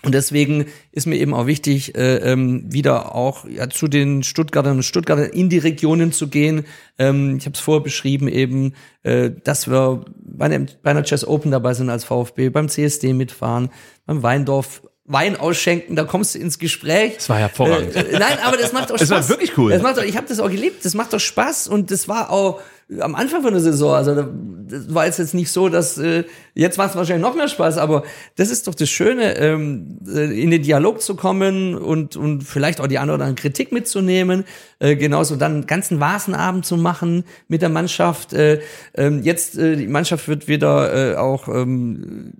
Und 0.02 0.14
deswegen 0.14 0.66
ist 0.93 1.06
mir 1.06 1.16
eben 1.16 1.32
auch 1.32 1.47
wichtig, 1.47 1.97
äh, 1.97 2.16
ähm, 2.16 2.70
wieder 2.70 3.14
auch 3.14 3.47
ja, 3.48 3.68
zu 3.70 3.89
den 3.89 4.23
Stuttgartern 4.23 4.77
und 4.77 4.82
Stuttgartern 4.82 5.31
in 5.31 5.48
die 5.48 5.59
Regionen 5.59 6.12
zu 6.12 6.28
gehen. 6.28 6.66
Ähm, 6.98 7.39
ich 7.39 7.47
habe 7.47 7.55
es 7.55 7.60
vorher 7.60 7.82
beschrieben, 7.82 8.28
eben, 8.28 8.74
äh, 9.05 9.31
dass 9.43 9.68
wir 9.68 10.05
bei, 10.23 10.66
einer 10.85 11.02
Chess 11.02 11.27
Open 11.27 11.51
dabei 11.51 11.73
sind 11.73 11.89
als 11.89 12.05
VfB, 12.05 12.51
beim 12.51 12.68
CSD 12.68 13.14
mitfahren, 13.14 13.70
beim 14.05 14.23
Weindorf 14.23 14.82
Wein 15.09 15.37
ausschenken, 15.37 15.95
da 15.95 16.05
kommst 16.05 16.35
du 16.35 16.39
ins 16.41 16.59
Gespräch. 16.59 17.15
Das 17.16 17.28
war 17.28 17.39
hervorragend. 17.39 17.95
Äh, 17.95 18.19
nein, 18.19 18.39
aber 18.45 18.57
das 18.57 18.73
macht 18.73 18.91
doch 18.91 18.97
Spaß. 18.97 19.09
Das 19.09 19.11
war 19.11 19.28
wirklich 19.28 19.57
cool. 19.57 19.70
Das 19.73 19.83
macht 19.83 19.99
doch, 19.99 20.03
ich 20.03 20.16
habe 20.16 20.27
das 20.28 20.41
auch 20.41 20.51
geliebt. 20.51 20.85
Das 20.85 20.95
macht 20.95 21.12
doch 21.12 21.20
Spaß 21.20 21.69
und 21.69 21.91
das 21.91 22.09
war 22.09 22.31
auch 22.31 22.61
am 23.01 23.15
Anfang 23.16 23.43
von 23.43 23.53
der 23.53 23.61
Saison. 23.61 23.95
Also 23.95 24.15
das 24.15 24.95
war 24.95 25.07
jetzt 25.07 25.19
jetzt 25.19 25.35
nicht 25.35 25.51
so, 25.51 25.69
dass 25.69 25.99
äh, 25.99 26.24
jetzt 26.55 26.78
macht 26.78 26.91
es 26.91 26.97
wahrscheinlich 26.97 27.23
noch 27.23 27.35
mehr 27.35 27.49
Spaß, 27.49 27.78
aber 27.78 28.05
das 28.37 28.51
ist 28.51 28.69
doch 28.69 28.74
das 28.74 28.89
Schöne, 28.89 29.37
ähm, 29.39 29.99
äh, 30.07 30.41
in 30.41 30.51
den 30.51 30.62
Dialog 30.62 31.01
zu 31.03 31.16
kommen 31.16 31.77
und 31.77 32.16
und 32.16 32.43
vielleicht 32.43 32.81
auch 32.81 32.87
die 32.87 32.99
eine 32.99 33.15
oder 33.15 33.24
andere 33.24 33.43
Kritik 33.43 33.73
mitzunehmen. 33.73 34.45
Äh, 34.78 34.95
genauso 34.97 35.37
dann 35.37 35.53
einen 35.53 35.66
ganzen 35.66 35.99
Vasenabend 35.99 36.65
zu 36.65 36.77
machen 36.77 37.24
mit 37.49 37.62
der 37.62 37.70
Mannschaft. 37.70 38.33
Äh, 38.33 38.61
äh, 38.93 39.11
jetzt 39.23 39.59
äh, 39.59 39.77
die 39.77 39.89
Mannschaft 39.89 40.28
wird 40.28 40.47
wieder 40.47 41.12
äh, 41.12 41.16
auch 41.16 41.49
ähm, 41.49 42.35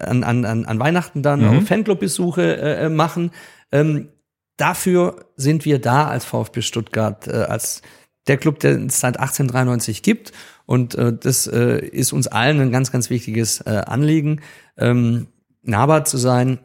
an, 0.00 0.24
an, 0.24 0.44
an 0.44 0.80
Weihnachten 0.80 1.22
dann 1.22 1.40
mhm. 1.40 1.66
Fanclub-Besuche 1.66 2.56
äh, 2.56 2.84
äh, 2.84 2.88
machen. 2.88 3.30
Ähm, 3.72 4.08
dafür 4.56 5.26
sind 5.36 5.64
wir 5.64 5.78
da 5.80 6.08
als 6.08 6.24
VfB 6.24 6.62
Stuttgart, 6.62 7.26
äh, 7.28 7.32
als 7.32 7.82
der 8.26 8.36
Club, 8.36 8.60
der 8.60 8.72
es 8.72 9.00
seit 9.00 9.18
1893 9.18 10.02
gibt. 10.02 10.32
Und 10.66 10.94
äh, 10.94 11.12
das 11.18 11.46
äh, 11.46 11.78
ist 11.78 12.12
uns 12.12 12.26
allen 12.26 12.60
ein 12.60 12.70
ganz, 12.70 12.92
ganz 12.92 13.10
wichtiges 13.10 13.62
äh, 13.62 13.82
Anliegen, 13.86 14.42
ähm, 14.76 15.28
nahbar 15.62 16.04
zu 16.04 16.18
sein 16.18 16.58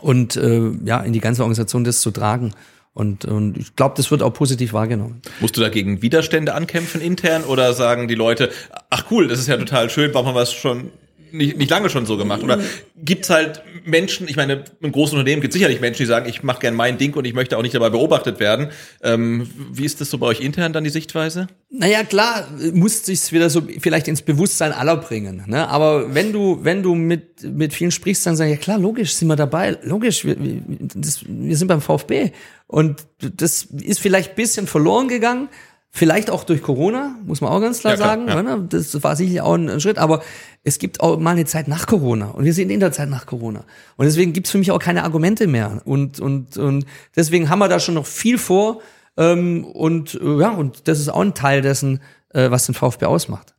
und 0.00 0.36
äh, 0.36 0.70
ja, 0.84 1.00
in 1.00 1.12
die 1.12 1.20
ganze 1.20 1.42
Organisation 1.42 1.84
das 1.84 2.00
zu 2.00 2.10
tragen. 2.10 2.52
Und, 2.92 3.24
und 3.24 3.58
ich 3.58 3.74
glaube, 3.74 3.94
das 3.96 4.12
wird 4.12 4.22
auch 4.22 4.32
positiv 4.32 4.72
wahrgenommen. 4.72 5.20
Musst 5.40 5.56
du 5.56 5.60
dagegen 5.60 6.00
Widerstände 6.00 6.54
ankämpfen 6.54 7.00
intern 7.00 7.42
oder 7.42 7.72
sagen 7.74 8.06
die 8.06 8.14
Leute, 8.14 8.50
ach 8.88 9.06
cool, 9.10 9.26
das 9.26 9.40
ist 9.40 9.48
ja 9.48 9.56
total 9.56 9.90
schön, 9.90 10.12
machen 10.12 10.26
wir 10.26 10.34
was 10.36 10.52
schon 10.52 10.92
nicht, 11.34 11.56
nicht 11.56 11.70
lange 11.70 11.90
schon 11.90 12.06
so 12.06 12.16
gemacht? 12.16 12.42
Oder 12.42 12.60
gibt's 12.96 13.28
halt 13.28 13.62
Menschen, 13.84 14.28
ich 14.28 14.36
meine, 14.36 14.64
im 14.80 14.92
großen 14.92 15.18
Unternehmen 15.18 15.42
gibt 15.42 15.52
es 15.52 15.58
sicherlich 15.58 15.80
Menschen, 15.80 15.98
die 15.98 16.06
sagen, 16.06 16.28
ich 16.28 16.42
mache 16.42 16.60
gern 16.60 16.74
mein 16.74 16.96
Ding 16.96 17.14
und 17.14 17.24
ich 17.24 17.34
möchte 17.34 17.58
auch 17.58 17.62
nicht 17.62 17.74
dabei 17.74 17.90
beobachtet 17.90 18.40
werden. 18.40 18.68
Ähm, 19.02 19.50
wie 19.72 19.84
ist 19.84 20.00
das 20.00 20.10
so 20.10 20.18
bei 20.18 20.26
euch 20.26 20.40
intern 20.40 20.72
dann 20.72 20.84
die 20.84 20.90
Sichtweise? 20.90 21.48
Naja, 21.70 22.04
klar, 22.04 22.48
muss 22.72 23.04
sich's 23.04 23.32
wieder 23.32 23.50
so 23.50 23.62
vielleicht 23.80 24.08
ins 24.08 24.22
Bewusstsein 24.22 24.72
aller 24.72 24.96
bringen. 24.96 25.44
Ne? 25.46 25.68
Aber 25.68 26.14
wenn 26.14 26.32
du, 26.32 26.60
wenn 26.62 26.82
du 26.82 26.94
mit, 26.94 27.42
mit 27.42 27.74
vielen 27.74 27.90
sprichst, 27.90 28.24
dann 28.26 28.36
sagen, 28.36 28.50
ja 28.50 28.56
klar, 28.56 28.78
logisch, 28.78 29.14
sind 29.14 29.28
wir 29.28 29.36
dabei, 29.36 29.76
logisch, 29.82 30.24
wir, 30.24 30.36
wir, 30.42 30.62
das, 30.94 31.24
wir 31.26 31.56
sind 31.56 31.68
beim 31.68 31.80
VfB. 31.80 32.30
Und 32.66 33.06
das 33.18 33.64
ist 33.64 34.00
vielleicht 34.00 34.36
bisschen 34.36 34.66
verloren 34.66 35.08
gegangen. 35.08 35.48
Vielleicht 35.96 36.28
auch 36.28 36.42
durch 36.42 36.60
Corona, 36.60 37.14
muss 37.24 37.40
man 37.40 37.52
auch 37.52 37.60
ganz 37.60 37.78
klar, 37.78 37.92
ja, 37.92 37.96
klar 37.96 38.08
sagen. 38.08 38.26
Ja. 38.26 38.42
Ne? 38.42 38.66
Das 38.68 39.00
war 39.04 39.14
sicherlich 39.14 39.40
auch 39.42 39.54
ein 39.54 39.80
Schritt, 39.80 39.98
aber 39.98 40.24
es 40.64 40.80
gibt 40.80 40.98
auch 40.98 41.20
mal 41.20 41.30
eine 41.30 41.44
Zeit 41.44 41.68
nach 41.68 41.86
Corona 41.86 42.30
und 42.30 42.44
wir 42.44 42.52
sind 42.52 42.70
in 42.70 42.80
der 42.80 42.90
Zeit 42.90 43.08
nach 43.08 43.26
Corona. 43.26 43.64
Und 43.94 44.06
deswegen 44.06 44.32
gibt's 44.32 44.50
für 44.50 44.58
mich 44.58 44.72
auch 44.72 44.80
keine 44.80 45.04
Argumente 45.04 45.46
mehr. 45.46 45.82
Und, 45.84 46.18
und, 46.18 46.56
und 46.56 46.84
deswegen 47.14 47.48
haben 47.48 47.60
wir 47.60 47.68
da 47.68 47.78
schon 47.78 47.94
noch 47.94 48.06
viel 48.06 48.38
vor. 48.38 48.80
Ähm, 49.16 49.64
und 49.64 50.14
äh, 50.20 50.40
ja, 50.40 50.50
und 50.50 50.88
das 50.88 50.98
ist 50.98 51.10
auch 51.10 51.20
ein 51.20 51.34
Teil 51.34 51.62
dessen, 51.62 52.00
äh, 52.30 52.50
was 52.50 52.66
den 52.66 52.74
VfB 52.74 53.06
ausmacht. 53.06 53.54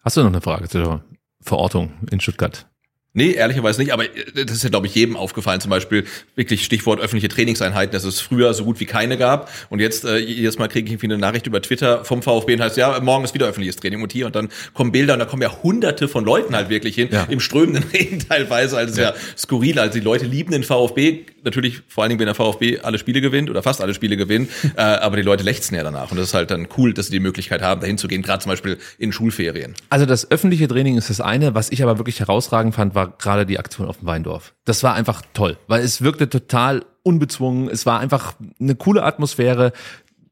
Hast 0.00 0.16
du 0.16 0.22
noch 0.22 0.28
eine 0.28 0.40
Frage 0.40 0.70
zur 0.70 1.04
Verortung 1.42 1.92
in 2.10 2.18
Stuttgart? 2.20 2.66
Nee, 3.14 3.32
ehrlicherweise 3.32 3.80
nicht, 3.80 3.92
aber 3.92 4.04
äh, 4.04 4.44
das 4.44 4.56
ist 4.56 4.64
ja, 4.64 4.68
glaube 4.68 4.86
ich, 4.86 4.94
jedem 4.94 5.16
aufgefallen. 5.16 5.60
Zum 5.60 5.70
Beispiel 5.70 6.04
wirklich 6.36 6.64
Stichwort 6.64 7.00
öffentliche 7.00 7.28
Trainingseinheiten, 7.28 7.92
dass 7.92 8.04
es 8.04 8.20
früher 8.20 8.52
so 8.52 8.64
gut 8.64 8.80
wie 8.80 8.86
keine 8.86 9.16
gab. 9.16 9.50
Und 9.70 9.80
jetzt 9.80 10.04
äh, 10.04 10.18
jedes 10.18 10.58
Mal 10.58 10.68
kriege 10.68 10.86
ich 10.86 10.92
irgendwie 10.92 11.06
eine 11.06 11.18
Nachricht 11.18 11.46
über 11.46 11.62
Twitter 11.62 12.04
vom 12.04 12.22
VfB 12.22 12.54
und 12.54 12.60
heißt, 12.60 12.76
ja, 12.76 13.00
morgen 13.00 13.24
ist 13.24 13.32
wieder 13.32 13.46
öffentliches 13.46 13.76
Training 13.76 14.02
und 14.02 14.12
hier. 14.12 14.26
Und 14.26 14.36
dann 14.36 14.50
kommen 14.74 14.92
Bilder 14.92 15.14
und 15.14 15.20
da 15.20 15.24
kommen 15.24 15.42
ja 15.42 15.50
hunderte 15.62 16.06
von 16.06 16.24
Leuten 16.24 16.54
halt 16.54 16.68
wirklich 16.68 16.96
hin, 16.96 17.08
ja. 17.10 17.24
im 17.24 17.40
strömenden 17.40 17.84
Regen 17.92 18.18
teilweise. 18.20 18.76
Also 18.76 18.92
es 18.92 18.98
ja. 18.98 19.10
ist 19.10 19.16
ja 19.16 19.36
skurril. 19.38 19.78
Also 19.78 19.94
die 19.94 20.04
Leute 20.04 20.26
lieben 20.26 20.52
den 20.52 20.62
VfB, 20.62 21.24
natürlich 21.44 21.80
vor 21.88 22.02
allen 22.04 22.10
Dingen, 22.10 22.20
wenn 22.20 22.26
der 22.26 22.34
VfB 22.34 22.80
alle 22.80 22.98
Spiele 22.98 23.22
gewinnt 23.22 23.48
oder 23.48 23.62
fast 23.62 23.80
alle 23.80 23.94
Spiele 23.94 24.18
gewinnt. 24.18 24.50
äh, 24.76 24.80
aber 24.82 25.16
die 25.16 25.22
Leute 25.22 25.44
lechzen 25.44 25.74
ja 25.74 25.82
danach. 25.82 26.10
Und 26.10 26.18
das 26.18 26.28
ist 26.28 26.34
halt 26.34 26.50
dann 26.50 26.68
cool, 26.76 26.92
dass 26.92 27.06
sie 27.06 27.12
die 27.12 27.20
Möglichkeit 27.20 27.62
haben, 27.62 27.80
dahin 27.80 27.96
zu 27.96 28.06
gehen, 28.06 28.20
gerade 28.20 28.42
zum 28.42 28.50
Beispiel 28.50 28.76
in 28.98 29.12
Schulferien. 29.12 29.74
Also 29.88 30.04
das 30.04 30.30
öffentliche 30.30 30.68
Training 30.68 30.98
ist 30.98 31.08
das 31.08 31.22
eine. 31.22 31.54
Was 31.54 31.70
ich 31.70 31.82
aber 31.82 31.98
wirklich 31.98 32.20
herausragend 32.20 32.74
fand, 32.74 32.94
war 32.98 33.14
gerade 33.16 33.46
die 33.46 33.58
Aktion 33.58 33.86
auf 33.88 33.98
dem 33.98 34.06
Weindorf. 34.06 34.54
Das 34.64 34.82
war 34.82 34.94
einfach 34.94 35.22
toll, 35.32 35.56
weil 35.68 35.82
es 35.82 36.02
wirkte 36.02 36.28
total 36.28 36.84
unbezwungen. 37.04 37.68
Es 37.68 37.86
war 37.86 38.00
einfach 38.00 38.34
eine 38.60 38.74
coole 38.74 39.02
Atmosphäre. 39.04 39.72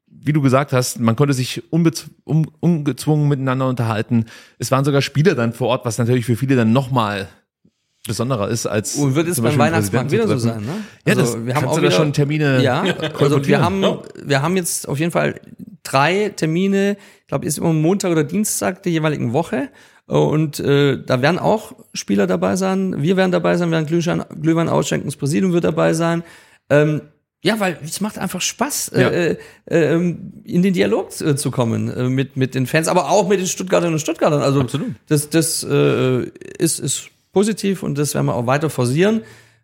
Wie 0.07 0.33
du 0.33 0.41
gesagt 0.41 0.73
hast, 0.73 0.99
man 0.99 1.15
konnte 1.15 1.33
sich 1.33 1.63
un 1.71 1.89
ungezwungen 2.59 3.29
miteinander 3.29 3.67
unterhalten. 3.67 4.25
Es 4.59 4.69
waren 4.71 4.83
sogar 4.83 5.01
Spieler 5.01 5.35
dann 5.35 5.53
vor 5.53 5.69
Ort, 5.69 5.85
was 5.85 5.97
natürlich 5.97 6.25
für 6.25 6.35
viele 6.35 6.55
dann 6.57 6.73
nochmal 6.73 7.29
besonderer 8.05 8.49
ist 8.49 8.65
als 8.65 8.95
Und 8.95 9.15
wird 9.15 9.27
es 9.27 9.39
beim 9.41 9.57
Weihnachtsmarkt 9.57 10.11
wieder 10.11 10.27
so 10.27 10.37
sein, 10.37 10.61
ne? 10.61 10.67
Ja, 11.05 11.13
Also 11.15 11.21
das, 11.35 11.45
wir 11.45 11.55
haben 11.55 11.65
auch 11.67 11.77
wieder- 11.77 11.91
schon 11.91 12.13
Termine 12.13 12.61
Ja, 12.63 12.83
also 13.19 13.45
wir 13.45 13.61
haben, 13.61 13.83
wir 14.23 14.41
haben 14.41 14.55
jetzt 14.57 14.87
auf 14.87 14.99
jeden 14.99 15.11
Fall 15.11 15.39
drei 15.83 16.29
Termine, 16.35 16.97
ich 17.21 17.27
glaube, 17.27 17.45
ist 17.45 17.57
immer 17.57 17.73
Montag 17.73 18.11
oder 18.11 18.23
Dienstag 18.23 18.83
der 18.83 18.91
jeweiligen 18.91 19.33
Woche. 19.33 19.69
Und 20.07 20.59
äh, 20.61 20.97
da 21.05 21.21
werden 21.21 21.37
auch 21.37 21.73
Spieler 21.93 22.27
dabei 22.27 22.55
sein. 22.55 23.01
Wir 23.01 23.17
werden 23.17 23.31
dabei 23.31 23.57
sein, 23.57 23.71
werden 23.71 23.85
Glühwein, 23.85 24.23
Glühwein 24.41 24.69
ausschenken, 24.69 25.07
das 25.07 25.17
Präsidium 25.17 25.51
wird 25.53 25.65
dabei 25.65 25.93
sein. 25.93 26.23
Ähm, 26.69 27.01
ja, 27.43 27.59
weil 27.59 27.77
es 27.83 28.01
macht 28.01 28.17
einfach 28.17 28.41
Spaß, 28.41 28.91
Ja. 28.95 29.09
äh, 29.09 29.37
äh, 29.69 29.93
in 29.95 30.61
den 30.63 30.73
Dialog 30.73 31.09
äh, 31.21 31.35
zu 31.35 31.51
kommen 31.51 31.89
äh, 31.89 32.09
mit, 32.09 32.35
mit 32.37 32.55
den 32.55 32.65
Fans, 32.67 32.87
aber 32.87 33.09
auch 33.11 33.27
mit 33.27 33.39
den 33.39 33.47
Stuttgarterinnen 33.47 33.95
und 33.95 33.99
Stuttgartern. 33.99 34.41
Also 34.41 34.61
Absolut. 34.61 34.91
das, 35.07 35.29
das 35.29 35.63
äh, 35.63 36.23
ist, 36.57 36.79
ist 36.79 37.09
positiv 37.33 37.83
und 37.83 37.97
das 37.97 38.15
werden 38.15 38.25
wir 38.27 38.35
auch 38.35 38.47
weiter 38.47 38.69
forcieren. 38.69 39.21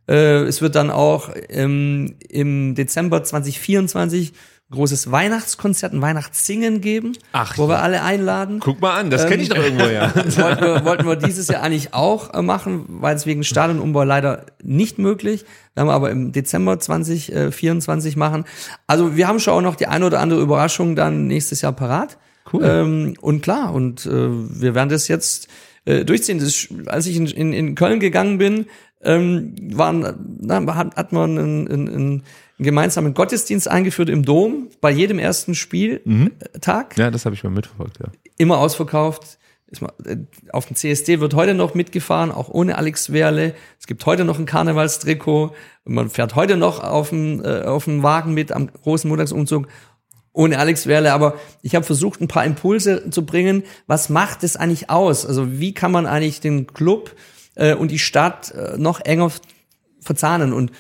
Äh, 0.07 0.43
es 0.43 0.61
wird 0.61 0.75
dann 0.75 0.91
auch 0.91 1.29
ähm, 1.49 2.15
im 2.29 2.75
Dezember 2.75 3.23
2024 3.23 4.29
ein 4.29 4.33
großes 4.73 5.11
Weihnachtskonzert, 5.11 5.93
ein 5.93 6.01
Weihnachtssingen 6.01 6.81
geben, 6.81 7.13
Ach 7.31 7.57
wo 7.57 7.67
wir 7.67 7.75
ja. 7.75 7.81
alle 7.81 8.03
einladen. 8.03 8.59
Guck 8.59 8.81
mal 8.81 8.99
an, 8.99 9.09
das 9.09 9.27
kenne 9.27 9.41
ich 9.41 9.49
doch 9.49 9.57
irgendwo 9.57 9.85
ja. 9.85 10.13
Wollten 10.15 10.61
wir, 10.61 10.85
wollten 10.85 11.05
wir 11.07 11.15
dieses 11.15 11.47
Jahr 11.47 11.63
eigentlich 11.63 11.93
auch 11.93 12.33
äh, 12.33 12.41
machen, 12.41 12.85
weil 12.87 13.15
es 13.15 13.25
wegen 13.25 13.43
Stadionumbau 13.43 14.03
leider 14.03 14.45
nicht 14.61 14.99
möglich. 14.99 15.45
Werden 15.75 15.87
wir 15.87 15.93
aber 15.93 16.11
im 16.11 16.31
Dezember 16.31 16.79
2024 16.79 18.17
machen. 18.17 18.45
Also 18.87 19.15
wir 19.15 19.27
haben 19.27 19.39
schon 19.39 19.53
auch 19.53 19.61
noch 19.61 19.75
die 19.75 19.87
eine 19.87 20.05
oder 20.05 20.19
andere 20.19 20.41
Überraschung 20.41 20.95
dann 20.95 21.27
nächstes 21.27 21.61
Jahr 21.61 21.73
parat. 21.73 22.17
Cool. 22.51 22.63
Ähm, 22.65 23.13
und 23.21 23.41
klar, 23.41 23.73
und 23.73 24.05
äh, 24.05 24.09
wir 24.11 24.75
werden 24.75 24.89
das 24.89 25.07
jetzt 25.07 25.47
äh, 25.85 26.03
durchziehen. 26.05 26.39
Das, 26.39 26.67
als 26.87 27.05
ich 27.05 27.15
in, 27.15 27.27
in, 27.27 27.53
in 27.53 27.75
Köln 27.75 27.99
gegangen 27.99 28.37
bin, 28.37 28.65
ähm, 29.03 29.55
waren, 29.73 30.37
na, 30.39 30.75
hat, 30.75 30.95
hat 30.95 31.11
man 31.11 31.37
einen, 31.37 31.67
einen, 31.67 32.23
einen 32.57 32.65
gemeinsamen 32.65 33.13
Gottesdienst 33.13 33.67
eingeführt 33.67 34.09
im 34.09 34.23
Dom 34.23 34.69
bei 34.81 34.91
jedem 34.91 35.19
ersten 35.19 35.55
Spieltag 35.55 36.97
Ja, 36.97 37.09
das 37.11 37.25
habe 37.25 37.35
ich 37.35 37.43
mal 37.43 37.49
mitverfolgt, 37.49 37.99
ja. 37.99 38.11
immer 38.37 38.59
ausverkauft. 38.59 39.39
Äh, 40.05 40.17
Auf 40.51 40.67
dem 40.67 40.75
CSD 40.75 41.19
wird 41.19 41.33
heute 41.33 41.53
noch 41.53 41.73
mitgefahren, 41.73 42.31
auch 42.31 42.49
ohne 42.49 42.77
Alex 42.77 43.11
Werle. 43.11 43.55
Es 43.79 43.87
gibt 43.87 44.05
heute 44.05 44.23
noch 44.23 44.39
ein 44.39 44.45
Karnevalstrikot. 44.45 45.53
Man 45.85 46.09
fährt 46.09 46.35
heute 46.35 46.57
noch 46.57 46.83
auf 46.83 47.09
dem, 47.09 47.43
äh, 47.43 47.61
auf 47.63 47.85
dem 47.85 48.03
Wagen 48.03 48.33
mit 48.33 48.51
am 48.51 48.67
großen 48.67 49.09
Montagsumzug 49.09 49.67
ohne 50.31 50.59
Alex 50.59 50.87
Werle. 50.87 51.13
Aber 51.13 51.35
ich 51.61 51.75
habe 51.75 51.85
versucht, 51.85 52.21
ein 52.21 52.27
paar 52.27 52.45
Impulse 52.45 53.09
zu 53.09 53.25
bringen. 53.25 53.63
Was 53.87 54.09
macht 54.09 54.43
es 54.43 54.55
eigentlich 54.55 54.89
aus? 54.89 55.25
Also 55.25 55.59
wie 55.59 55.73
kann 55.73 55.91
man 55.91 56.05
eigentlich 56.05 56.39
den 56.39 56.67
Club 56.67 57.15
äh, 57.55 57.73
und 57.73 57.91
die 57.91 57.99
Stadt 57.99 58.51
äh, 58.51 58.77
noch 58.77 58.99
enger 59.01 59.31
verzahnen? 60.01 60.53
Und, 60.53 60.71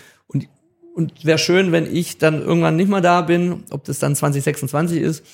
und, 0.95 1.25
wäre 1.25 1.37
schön, 1.37 1.71
wenn 1.71 1.93
ich 1.93 2.17
dann 2.17 2.41
irgendwann 2.41 2.75
nicht 2.75 2.89
mehr 2.89 3.01
da 3.01 3.21
bin, 3.21 3.63
ob 3.69 3.83
das 3.85 3.99
dann 3.99 4.15
2026 4.15 5.01
ist, 5.01 5.25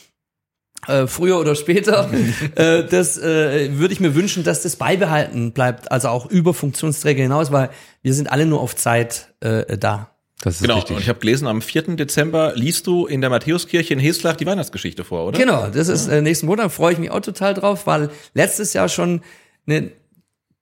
äh, 0.87 1.07
früher 1.07 1.39
oder 1.39 1.55
später, 1.55 2.09
äh, 2.55 2.85
das 2.85 3.17
äh, 3.17 3.77
würde 3.77 3.93
ich 3.93 3.99
mir 3.99 4.15
wünschen, 4.15 4.43
dass 4.43 4.63
das 4.63 4.77
beibehalten 4.77 5.51
bleibt, 5.51 5.91
also 5.91 6.07
auch 6.07 6.25
über 6.29 6.53
Funktionsträger 6.53 7.23
hinaus, 7.23 7.51
weil 7.51 7.69
wir 8.01 8.13
sind 8.13 8.31
alle 8.31 8.45
nur 8.45 8.61
auf 8.61 8.75
Zeit 8.75 9.33
äh, 9.41 9.77
da. 9.77 10.09
Das 10.41 10.55
ist 10.55 10.61
Genau, 10.61 10.75
richtig. 10.75 10.95
und 10.95 11.01
ich 11.01 11.09
habe 11.09 11.19
gelesen, 11.19 11.47
am 11.47 11.61
4. 11.61 11.97
Dezember 11.97 12.53
liest 12.55 12.87
du 12.87 13.05
in 13.07 13.19
der 13.19 13.29
Matthäuskirche 13.29 13.93
in 13.93 13.99
Heslach 13.99 14.37
die 14.37 14.45
Weihnachtsgeschichte 14.45 15.03
vor, 15.03 15.25
oder? 15.25 15.37
Genau, 15.37 15.67
das 15.67 15.89
ist 15.89 16.07
äh, 16.07 16.21
nächsten 16.21 16.45
Monat, 16.45 16.71
freue 16.71 16.93
ich 16.93 16.99
mich 16.99 17.11
auch 17.11 17.19
total 17.19 17.53
drauf, 17.53 17.85
weil 17.85 18.09
letztes 18.33 18.71
Jahr 18.71 18.87
schon 18.87 19.21
eine 19.67 19.91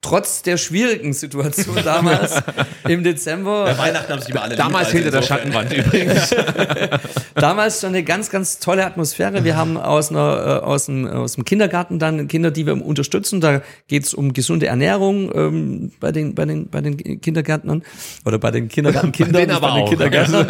trotz 0.07 0.41
der 0.41 0.57
schwierigen 0.57 1.13
Situation 1.13 1.75
damals 1.83 2.41
im 2.87 3.03
Dezember 3.03 3.65
Bei 3.65 3.77
Weihnachten 3.77 4.13
haben 4.13 4.21
sich 4.21 4.29
immer 4.29 4.43
alle 4.43 4.55
Damals 4.55 4.91
hinter 4.91 5.11
der 5.11 5.21
Schattenwand 5.21 5.73
übrigens. 5.73 6.33
damals 7.35 7.81
schon 7.81 7.89
eine 7.89 8.03
ganz, 8.03 8.29
ganz 8.29 8.59
tolle 8.59 8.85
Atmosphäre. 8.85 9.43
Wir 9.43 9.57
haben 9.57 9.77
aus, 9.77 10.09
einer, 10.09 10.61
äh, 10.61 10.65
aus, 10.65 10.85
dem, 10.85 11.07
aus 11.07 11.35
dem 11.35 11.43
Kindergarten 11.43 11.99
dann 11.99 12.27
Kinder, 12.27 12.51
die 12.51 12.65
wir 12.65 12.85
unterstützen. 12.85 13.41
Da 13.41 13.61
geht's 13.87 14.13
um 14.13 14.33
gesunde 14.33 14.67
Ernährung 14.67 15.31
ähm, 15.35 15.91
bei, 15.99 16.11
den, 16.11 16.35
bei, 16.35 16.45
den, 16.45 16.69
bei 16.69 16.81
den 16.81 17.19
Kindergärtnern 17.21 17.83
oder 18.25 18.39
bei 18.39 18.51
den 18.51 18.69
Kindergartenkindern, 18.69 19.51
aber 19.51 19.67
bei 19.67 19.75
den 19.75 19.83
auch. 19.83 19.89
Kindergärtnern. 19.89 20.47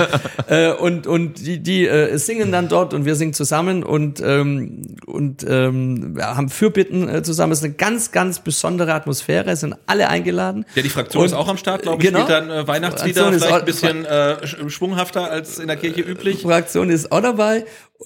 äh, 0.48 0.72
und 0.74 1.08
und 1.08 1.46
die, 1.46 1.64
die 1.64 1.88
äh, 1.88 2.18
singen 2.18 2.52
dann 2.52 2.68
dort 2.68 2.94
und 2.94 3.06
wir 3.06 3.16
singen 3.16 3.34
zusammen 3.34 3.84
und, 3.84 4.22
ähm, 4.22 4.84
und 5.06 5.46
ähm, 5.48 6.16
ja, 6.18 6.38
haben 6.38 6.50
Fürbitten 6.50 7.10
äh, 7.10 7.24
zusammen. 7.24 7.54
Es 7.54 7.60
ist 7.60 7.66
eine 7.66 7.74
ganz, 7.74 8.12
ganz 8.12 8.40
besondere 8.40 8.94
Atmosphäre. 8.94 9.47
Es 9.54 9.62
sind 9.62 9.76
alle 9.86 10.10
eingeladen. 10.10 10.66
Ja, 10.76 10.82
die 10.82 10.90
Fraktion 10.90 11.22
Und- 11.22 11.28
ist 11.28 11.34
auch 11.34 11.48
am 11.48 11.58
Start, 11.58 11.84
glaube 11.84 12.02
ich. 12.02 12.08
Genau. 12.10 12.24
Spielt 12.26 12.30
dann 12.32 12.50
äh, 12.50 12.68
Weihnachtslieder 12.68 13.22
Fraktion 13.24 13.40
vielleicht 13.40 13.54
auch- 13.54 13.60
ein 13.60 13.66
bisschen 13.66 14.06
äh, 14.06 14.10
sch- 14.44 14.70
schwunghafter 14.70 15.30
als 15.30 15.60
in 15.60 15.68
der 15.68 15.78
Kirche 15.78 16.02
üblich. 16.02 16.42
Fraktion 16.42 16.90
ist 16.90 17.12
auch 17.12 17.22
dabei. 17.22 17.66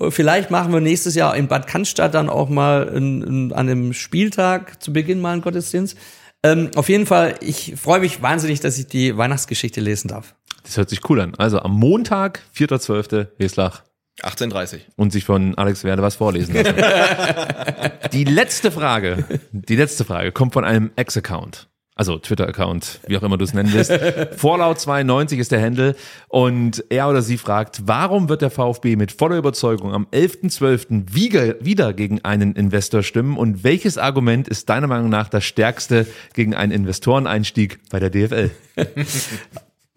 Vielleicht 0.10 0.52
machen 0.52 0.72
wir 0.74 0.80
nächstes 0.82 1.16
Jahr 1.16 1.36
in 1.36 1.48
Bad 1.48 1.68
Cannstatt 1.68 2.14
dann 2.14 2.30
auch 2.30 2.50
mal 2.50 2.88
in, 2.88 3.22
in, 3.22 3.54
an 3.54 3.68
einem 3.70 3.94
Spieltag 3.94 4.82
zu 4.82 4.94
Beginn 4.94 5.20
mal 5.20 5.34
einen 5.34 5.42
Gottesdienst. 5.42 5.98
Ähm, 6.44 6.72
auf 6.76 6.90
jeden 6.90 7.06
Fall, 7.06 7.36
ich 7.42 7.76
freue 7.80 8.00
mich 8.00 8.22
wahnsinnig, 8.22 8.60
dass 8.62 8.78
ich 8.80 8.88
die 8.88 9.16
Weihnachtsgeschichte 9.18 9.80
lesen 9.82 10.08
darf. 10.08 10.34
Das 10.64 10.78
hört 10.78 10.90
sich 10.90 11.08
cool 11.10 11.20
an. 11.22 11.34
Also 11.38 11.60
am 11.60 11.72
Montag, 11.74 12.42
4.12. 12.58 13.28
Heslach 13.38 13.84
18.30 14.24 14.80
und 14.96 15.12
sich 15.12 15.26
von 15.26 15.58
Alex 15.58 15.84
Werde 15.84 16.02
was 16.02 16.16
vorlesen 16.16 16.56
lassen. 16.56 16.76
die 18.14 18.24
letzte 18.24 18.72
Frage, 18.72 19.26
die 19.52 19.76
letzte 19.76 20.06
Frage 20.06 20.32
kommt 20.32 20.54
von 20.54 20.64
einem 20.64 20.92
Ex-Account. 20.96 21.68
Also 21.94 22.18
Twitter-Account, 22.18 23.02
wie 23.08 23.18
auch 23.18 23.22
immer 23.22 23.38
du 23.38 23.44
es 23.44 23.54
nennen 23.54 23.72
willst. 23.74 23.92
Vorlaut92 23.92 25.38
ist 25.38 25.52
der 25.52 25.62
Handle 25.62 25.96
und 26.30 26.84
er 26.90 27.10
oder 27.10 27.22
sie 27.22 27.38
fragt, 27.38 27.82
warum 27.86 28.30
wird 28.30 28.42
der 28.42 28.50
VfB 28.50 28.96
mit 28.96 29.12
voller 29.12 29.38
Überzeugung 29.38 29.94
am 29.94 30.08
11.12. 30.12 31.14
wieder, 31.14 31.64
wieder 31.64 31.94
gegen 31.94 32.24
einen 32.24 32.56
Investor 32.56 33.04
stimmen 33.04 33.38
und 33.38 33.64
welches 33.64 33.98
Argument 33.98 34.48
ist 34.48 34.70
deiner 34.70 34.88
Meinung 34.88 35.10
nach 35.10 35.28
das 35.28 35.44
stärkste 35.44 36.08
gegen 36.34 36.56
einen 36.56 36.72
Investoreneinstieg 36.72 37.80
bei 37.90 38.00
der 38.00 38.10
DFL? 38.10 38.52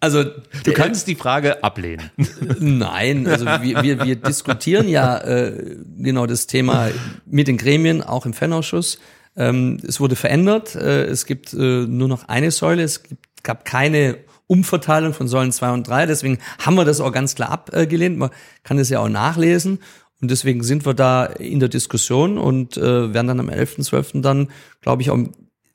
Also 0.05 0.23
Du 0.63 0.71
kannst 0.73 1.07
die 1.07 1.15
Frage 1.15 1.63
ablehnen. 1.63 2.11
Nein, 2.59 3.25
also 3.27 3.45
wir, 3.45 3.81
wir, 3.81 4.05
wir 4.05 4.15
diskutieren 4.15 4.87
ja 4.87 5.17
äh, 5.17 5.77
genau 5.97 6.27
das 6.27 6.45
Thema 6.45 6.89
mit 7.25 7.47
den 7.47 7.57
Gremien, 7.57 8.03
auch 8.03 8.27
im 8.27 8.33
Fanausschuss. 8.33 8.99
Ähm, 9.35 9.79
es 9.85 9.99
wurde 9.99 10.15
verändert. 10.15 10.75
Äh, 10.75 11.05
es 11.05 11.25
gibt 11.25 11.53
äh, 11.53 11.57
nur 11.57 12.07
noch 12.07 12.27
eine 12.27 12.51
Säule. 12.51 12.83
Es 12.83 13.01
gibt, 13.01 13.43
gab 13.43 13.65
keine 13.65 14.19
Umverteilung 14.45 15.13
von 15.13 15.27
Säulen 15.27 15.51
zwei 15.51 15.71
und 15.71 15.87
drei. 15.87 16.05
Deswegen 16.05 16.37
haben 16.59 16.75
wir 16.75 16.85
das 16.85 17.01
auch 17.01 17.11
ganz 17.11 17.33
klar 17.33 17.49
abgelehnt. 17.49 18.19
Man 18.19 18.29
kann 18.63 18.77
es 18.77 18.89
ja 18.89 18.99
auch 18.99 19.09
nachlesen. 19.09 19.79
Und 20.21 20.29
deswegen 20.29 20.63
sind 20.63 20.85
wir 20.85 20.93
da 20.93 21.25
in 21.25 21.59
der 21.59 21.69
Diskussion 21.69 22.37
und 22.37 22.77
äh, 22.77 23.11
werden 23.13 23.27
dann 23.27 23.39
am 23.39 23.49
11.12. 23.49 24.21
dann, 24.21 24.49
glaube 24.81 25.01
ich, 25.01 25.09
auch 25.09 25.17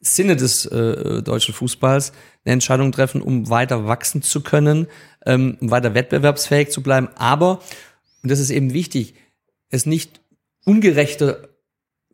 Sinne 0.00 0.36
des 0.36 0.64
äh, 0.66 1.22
deutschen 1.22 1.54
Fußballs 1.54 2.12
eine 2.44 2.54
Entscheidung 2.54 2.90
treffen, 2.92 3.20
um 3.20 3.50
weiter 3.50 3.86
wachsen 3.86 4.22
zu 4.22 4.40
können, 4.42 4.86
ähm, 5.26 5.58
um 5.60 5.70
weiter 5.70 5.94
wettbewerbsfähig 5.94 6.70
zu 6.70 6.82
bleiben. 6.82 7.08
Aber, 7.16 7.60
und 8.22 8.30
das 8.30 8.40
ist 8.40 8.50
eben 8.50 8.72
wichtig, 8.72 9.14
es 9.68 9.86
nicht 9.86 10.20
ungerechter 10.64 11.48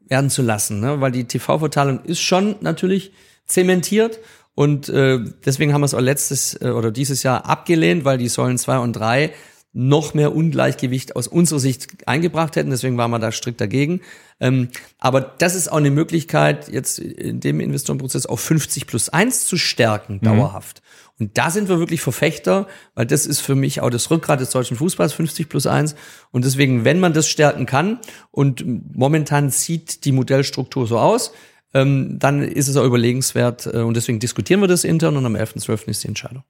werden 0.09 0.31
zu 0.31 0.43
lassen, 0.43 0.81
ne? 0.81 1.01
weil 1.01 1.13
die 1.13 1.25
TV-Verteilung 1.25 2.05
ist 2.05 2.21
schon 2.21 2.57
natürlich 2.61 3.13
zementiert 3.47 4.19
und 4.57 4.89
äh, 4.89 5.21
deswegen 5.45 5.73
haben 5.73 5.83
wir 5.83 5.87
es 5.87 5.95
auch 5.95 6.01
letztes 6.01 6.61
äh, 6.61 6.71
oder 6.71 6.91
dieses 6.91 7.23
Jahr 7.23 7.47
abgelehnt, 7.47 8.05
weil 8.05 8.19
die 8.19 8.29
Säulen 8.29 8.57
zwei 8.57 8.79
und 8.79 8.95
drei 8.95 9.33
noch 9.79 10.15
mehr 10.15 10.35
Ungleichgewicht 10.35 11.17
aus 11.17 11.29
unserer 11.29 11.61
Sicht 11.61 12.09
eingebracht 12.09 12.57
hätten. 12.57 12.71
Deswegen 12.71 12.97
waren 12.97 13.11
wir 13.11 13.19
da 13.19 13.31
strikt 13.31 13.61
dagegen. 13.61 14.01
Ähm, 14.41 14.69
aber 14.99 15.21
das 15.21 15.55
ist 15.55 15.71
auch 15.71 15.77
eine 15.77 15.91
Möglichkeit, 15.91 16.69
jetzt 16.73 16.99
in 16.99 17.41
dem 17.41 17.61
Investorenprozess 17.61 18.25
auf 18.25 18.41
50 18.41 18.87
plus 18.87 19.11
1 19.11 19.47
zu 19.47 19.59
stärken, 19.59 20.21
dauerhaft. 20.23 20.81
Und 21.19 21.37
da 21.37 21.51
sind 21.51 21.69
wir 21.69 21.79
wirklich 21.79 22.01
Verfechter, 22.01 22.67
weil 22.95 23.05
das 23.05 23.27
ist 23.27 23.41
für 23.41 23.55
mich 23.55 23.83
auch 23.83 23.91
das 23.91 24.11
Rückgrat 24.11 24.41
des 24.41 24.51
deutschen 24.51 24.79
Fußballs, 24.79 25.13
50 25.13 25.51
plus 25.51 25.67
1. 25.67 25.95
Und 26.31 26.47
deswegen, 26.47 26.87
wenn 26.87 26.99
man 26.99 27.13
das 27.13 27.29
stärken 27.29 27.67
kann, 27.67 27.99
und 28.31 28.65
momentan 28.97 29.51
sieht 29.51 30.07
die 30.07 30.13
Modellstruktur 30.13 30.87
so 30.87 30.99
aus, 30.99 31.33
ähm, 31.75 32.19
dann 32.19 32.43
ist 32.43 32.69
es 32.69 32.77
auch 32.79 32.85
überlegenswert. 32.85 33.67
Äh, 33.67 33.81
und 33.81 33.95
deswegen 33.95 34.21
diskutieren 34.21 34.61
wir 34.61 34.69
das 34.69 34.85
intern 34.85 35.19
und 35.19 35.27
am 35.27 35.37
11.12. 35.37 35.89
ist 35.89 36.03
die 36.05 36.09
Entscheidung. 36.09 36.45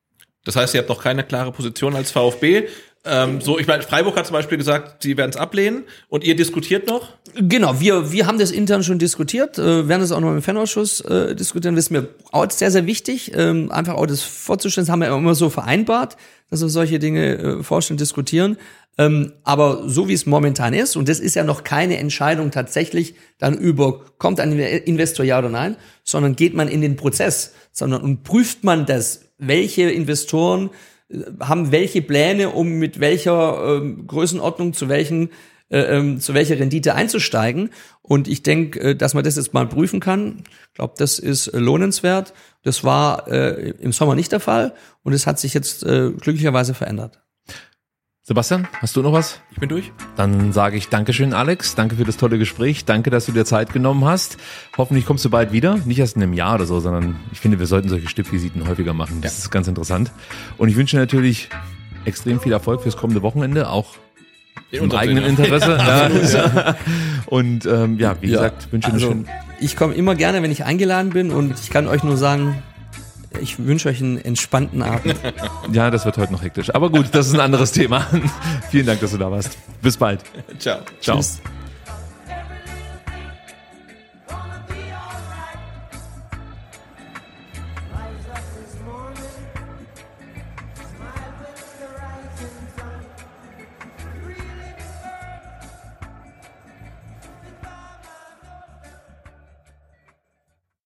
Das 0.45 0.55
heißt, 0.55 0.75
ihr 0.75 0.81
habt 0.81 0.89
noch 0.89 1.03
keine 1.03 1.25
klare 1.25 1.51
Position 1.51 1.97
als 1.97 2.13
VfB. 2.13 2.69
Ähm, 3.07 3.41
so, 3.41 3.59
ich 3.59 3.67
meine, 3.67 3.83
Freiburg 3.83 4.17
hat 4.17 4.27
zum 4.27 4.35
Beispiel 4.35 4.59
gesagt, 4.59 5.03
sie 5.03 5.17
werden 5.17 5.31
es 5.31 5.37
ablehnen 5.37 5.85
und 6.09 6.25
ihr 6.25 6.35
diskutiert 6.35 6.87
noch? 6.87 7.11
Genau, 7.35 7.81
wir, 7.81 8.13
wir 8.13 8.27
haben 8.27 8.39
das 8.39 8.51
intern 8.51 8.83
schon 8.83 8.99
diskutiert, 8.99 9.59
äh, 9.59 9.89
werden 9.89 10.01
das 10.01 10.13
auch 10.13 10.21
noch 10.21 10.33
im 10.33 10.43
Fanausschuss 10.43 11.01
äh, 11.03 11.35
diskutieren. 11.35 11.77
Das 11.77 11.87
ist 11.87 11.91
mir 11.91 12.09
auch 12.33 12.51
sehr, 12.51 12.71
sehr 12.71 12.87
wichtig, 12.87 13.33
ähm, 13.35 13.71
einfach 13.71 13.95
auch 13.95 14.07
das 14.07 14.23
vorzustellen. 14.23 14.87
Das 14.87 14.93
haben 14.93 15.01
wir 15.01 15.09
immer 15.09 15.35
so 15.35 15.51
vereinbart, 15.51 16.17
dass 16.51 16.61
wir 16.61 16.69
solche 16.69 16.99
Dinge 16.99 17.39
äh, 17.39 17.63
vorstellen, 17.63 17.99
diskutieren. 17.99 18.57
Ähm, 18.99 19.35
aber 19.45 19.89
so 19.89 20.09
wie 20.09 20.15
es 20.15 20.25
momentan 20.25 20.73
ist, 20.73 20.97
und 20.97 21.09
das 21.09 21.21
ist 21.21 21.37
ja 21.37 21.45
noch 21.45 21.65
keine 21.65 21.99
Entscheidung 21.99 22.51
tatsächlich 22.51 23.15
dann 23.39 23.59
über, 23.59 24.01
kommt 24.19 24.41
ein 24.41 24.59
Investor 24.59 25.25
ja 25.25 25.39
oder 25.39 25.51
nein, 25.51 25.77
sondern 26.03 26.35
geht 26.35 26.55
man 26.55 26.69
in 26.69 26.81
den 26.81 26.97
Prozess, 26.97 27.53
sondern 27.73 28.01
und 28.01 28.25
prüft 28.25 28.65
man 28.65 28.87
das, 28.87 29.21
welche 29.39 29.91
Investoren 29.91 30.71
haben 31.41 31.73
welche 31.73 32.03
Pläne, 32.03 32.51
um 32.51 32.79
mit 32.79 33.01
welcher 33.01 33.79
ähm, 33.79 34.07
Größenordnung 34.07 34.73
zu 34.73 34.89
welchen 34.89 35.31
äh, 35.69 35.81
ähm, 35.81 36.21
zu 36.21 36.33
welcher 36.33 36.61
Rendite 36.61 36.95
einzusteigen. 36.95 37.71
Und 38.01 38.29
ich 38.29 38.45
denke, 38.45 38.81
äh, 38.81 38.95
dass 38.95 39.15
man 39.15 39.25
das 39.25 39.35
jetzt 39.35 39.53
mal 39.53 39.67
prüfen 39.67 39.99
kann. 39.99 40.45
Ich 40.69 40.75
glaube, 40.75 40.95
das 40.97 41.19
ist 41.19 41.49
äh, 41.49 41.59
lohnenswert. 41.59 42.35
Das 42.63 42.85
war 42.85 43.27
äh, 43.27 43.71
im 43.81 43.93
Sommer 43.93 44.15
nicht 44.15 44.31
der 44.31 44.39
Fall 44.39 44.75
und 45.03 45.13
es 45.13 45.27
hat 45.27 45.41
sich 45.41 45.55
jetzt 45.55 45.83
äh, 45.83 46.13
glücklicherweise 46.13 46.73
verändert. 46.73 47.21
Sebastian, 48.29 48.67
hast 48.83 48.97
du 48.97 49.03
noch 49.03 49.13
was? 49.13 49.41
Ich 49.53 49.61
bin 49.61 49.69
durch. 49.69 49.93
Dann 50.17 50.53
sage 50.53 50.77
ich 50.77 50.89
Dankeschön, 50.89 51.33
Alex. 51.33 51.77
Danke 51.77 51.95
für 51.95 52.03
das 52.03 52.17
tolle 52.17 52.39
Gespräch. 52.39 52.85
Danke, 52.85 53.09
dass 53.11 53.27
du 53.27 53.31
dir 53.31 53.45
Zeit 53.45 53.73
genommen 53.73 54.05
hast. 54.05 54.37
Hoffentlich 54.77 55.07
kommst 55.07 55.25
du 55.25 55.31
bald 55.31 55.53
wieder. 55.53 55.79
Nicht 55.85 56.01
erst 56.01 56.17
in 56.17 56.25
einem 56.25 56.33
Jahr 56.33 56.57
oder 56.57 56.67
so, 56.67 56.81
sondern 56.81 57.21
ich 57.31 57.39
finde, 57.39 57.61
wir 57.61 57.67
sollten 57.67 57.89
solche 57.89 58.09
Stippvisiten 58.09 58.67
häufiger 58.67 58.95
machen. 58.95 59.21
Das 59.23 59.39
ja. 59.39 59.45
ist 59.45 59.51
ganz 59.53 59.69
interessant. 59.69 60.11
Und 60.59 60.69
ich 60.69 60.75
wünsche 60.75 60.97
natürlich 60.97 61.51
extrem 62.05 62.41
viel 62.41 62.51
Erfolg 62.51 62.83
fürs 62.83 62.97
kommende 62.97 63.23
Wochenende, 63.23 63.71
auch 63.71 63.95
im 64.73 64.91
eigenen 64.91 65.23
Interesse. 65.23 65.79
Ja, 65.79 66.09
ja. 66.09 66.77
Und 67.27 67.65
ähm, 67.67 67.97
ja, 68.01 68.17
wie 68.21 68.27
gesagt, 68.27 68.73
wünsche 68.73 68.91
also, 68.91 69.07
schön. 69.07 69.29
Ich 69.61 69.77
komme 69.77 69.95
immer 69.95 70.17
gerne, 70.17 70.43
wenn 70.43 70.51
ich 70.51 70.65
eingeladen 70.65 71.11
bin 71.11 71.31
und 71.31 71.61
ich 71.61 71.71
kann 71.71 71.87
euch 71.87 72.03
nur 72.03 72.17
sagen, 72.17 72.61
ich 73.41 73.59
wünsche 73.65 73.89
euch 73.89 74.01
einen 74.01 74.19
entspannten 74.19 74.83
Abend. 74.83 75.17
Ja, 75.73 75.91
das 75.91 76.05
wird 76.05 76.19
heute 76.19 76.33
noch 76.33 76.43
hektisch. 76.43 76.75
Aber 76.75 76.91
gut, 76.91 77.07
das 77.13 77.29
ist 77.29 77.35
ein 77.35 77.41
anderes 77.41 77.73
Thema. 77.73 78.07
Vielen 78.71 78.87
Dank, 78.87 79.01
dass 79.01 79.13
du 79.13 79.19
da 79.19 79.31
warst. 79.31 79.57
Bis 79.83 79.97
bald. 79.97 80.23
Ciao. 80.59 80.79
Ciao. 81.01 81.17
Tschüss. 81.17 81.41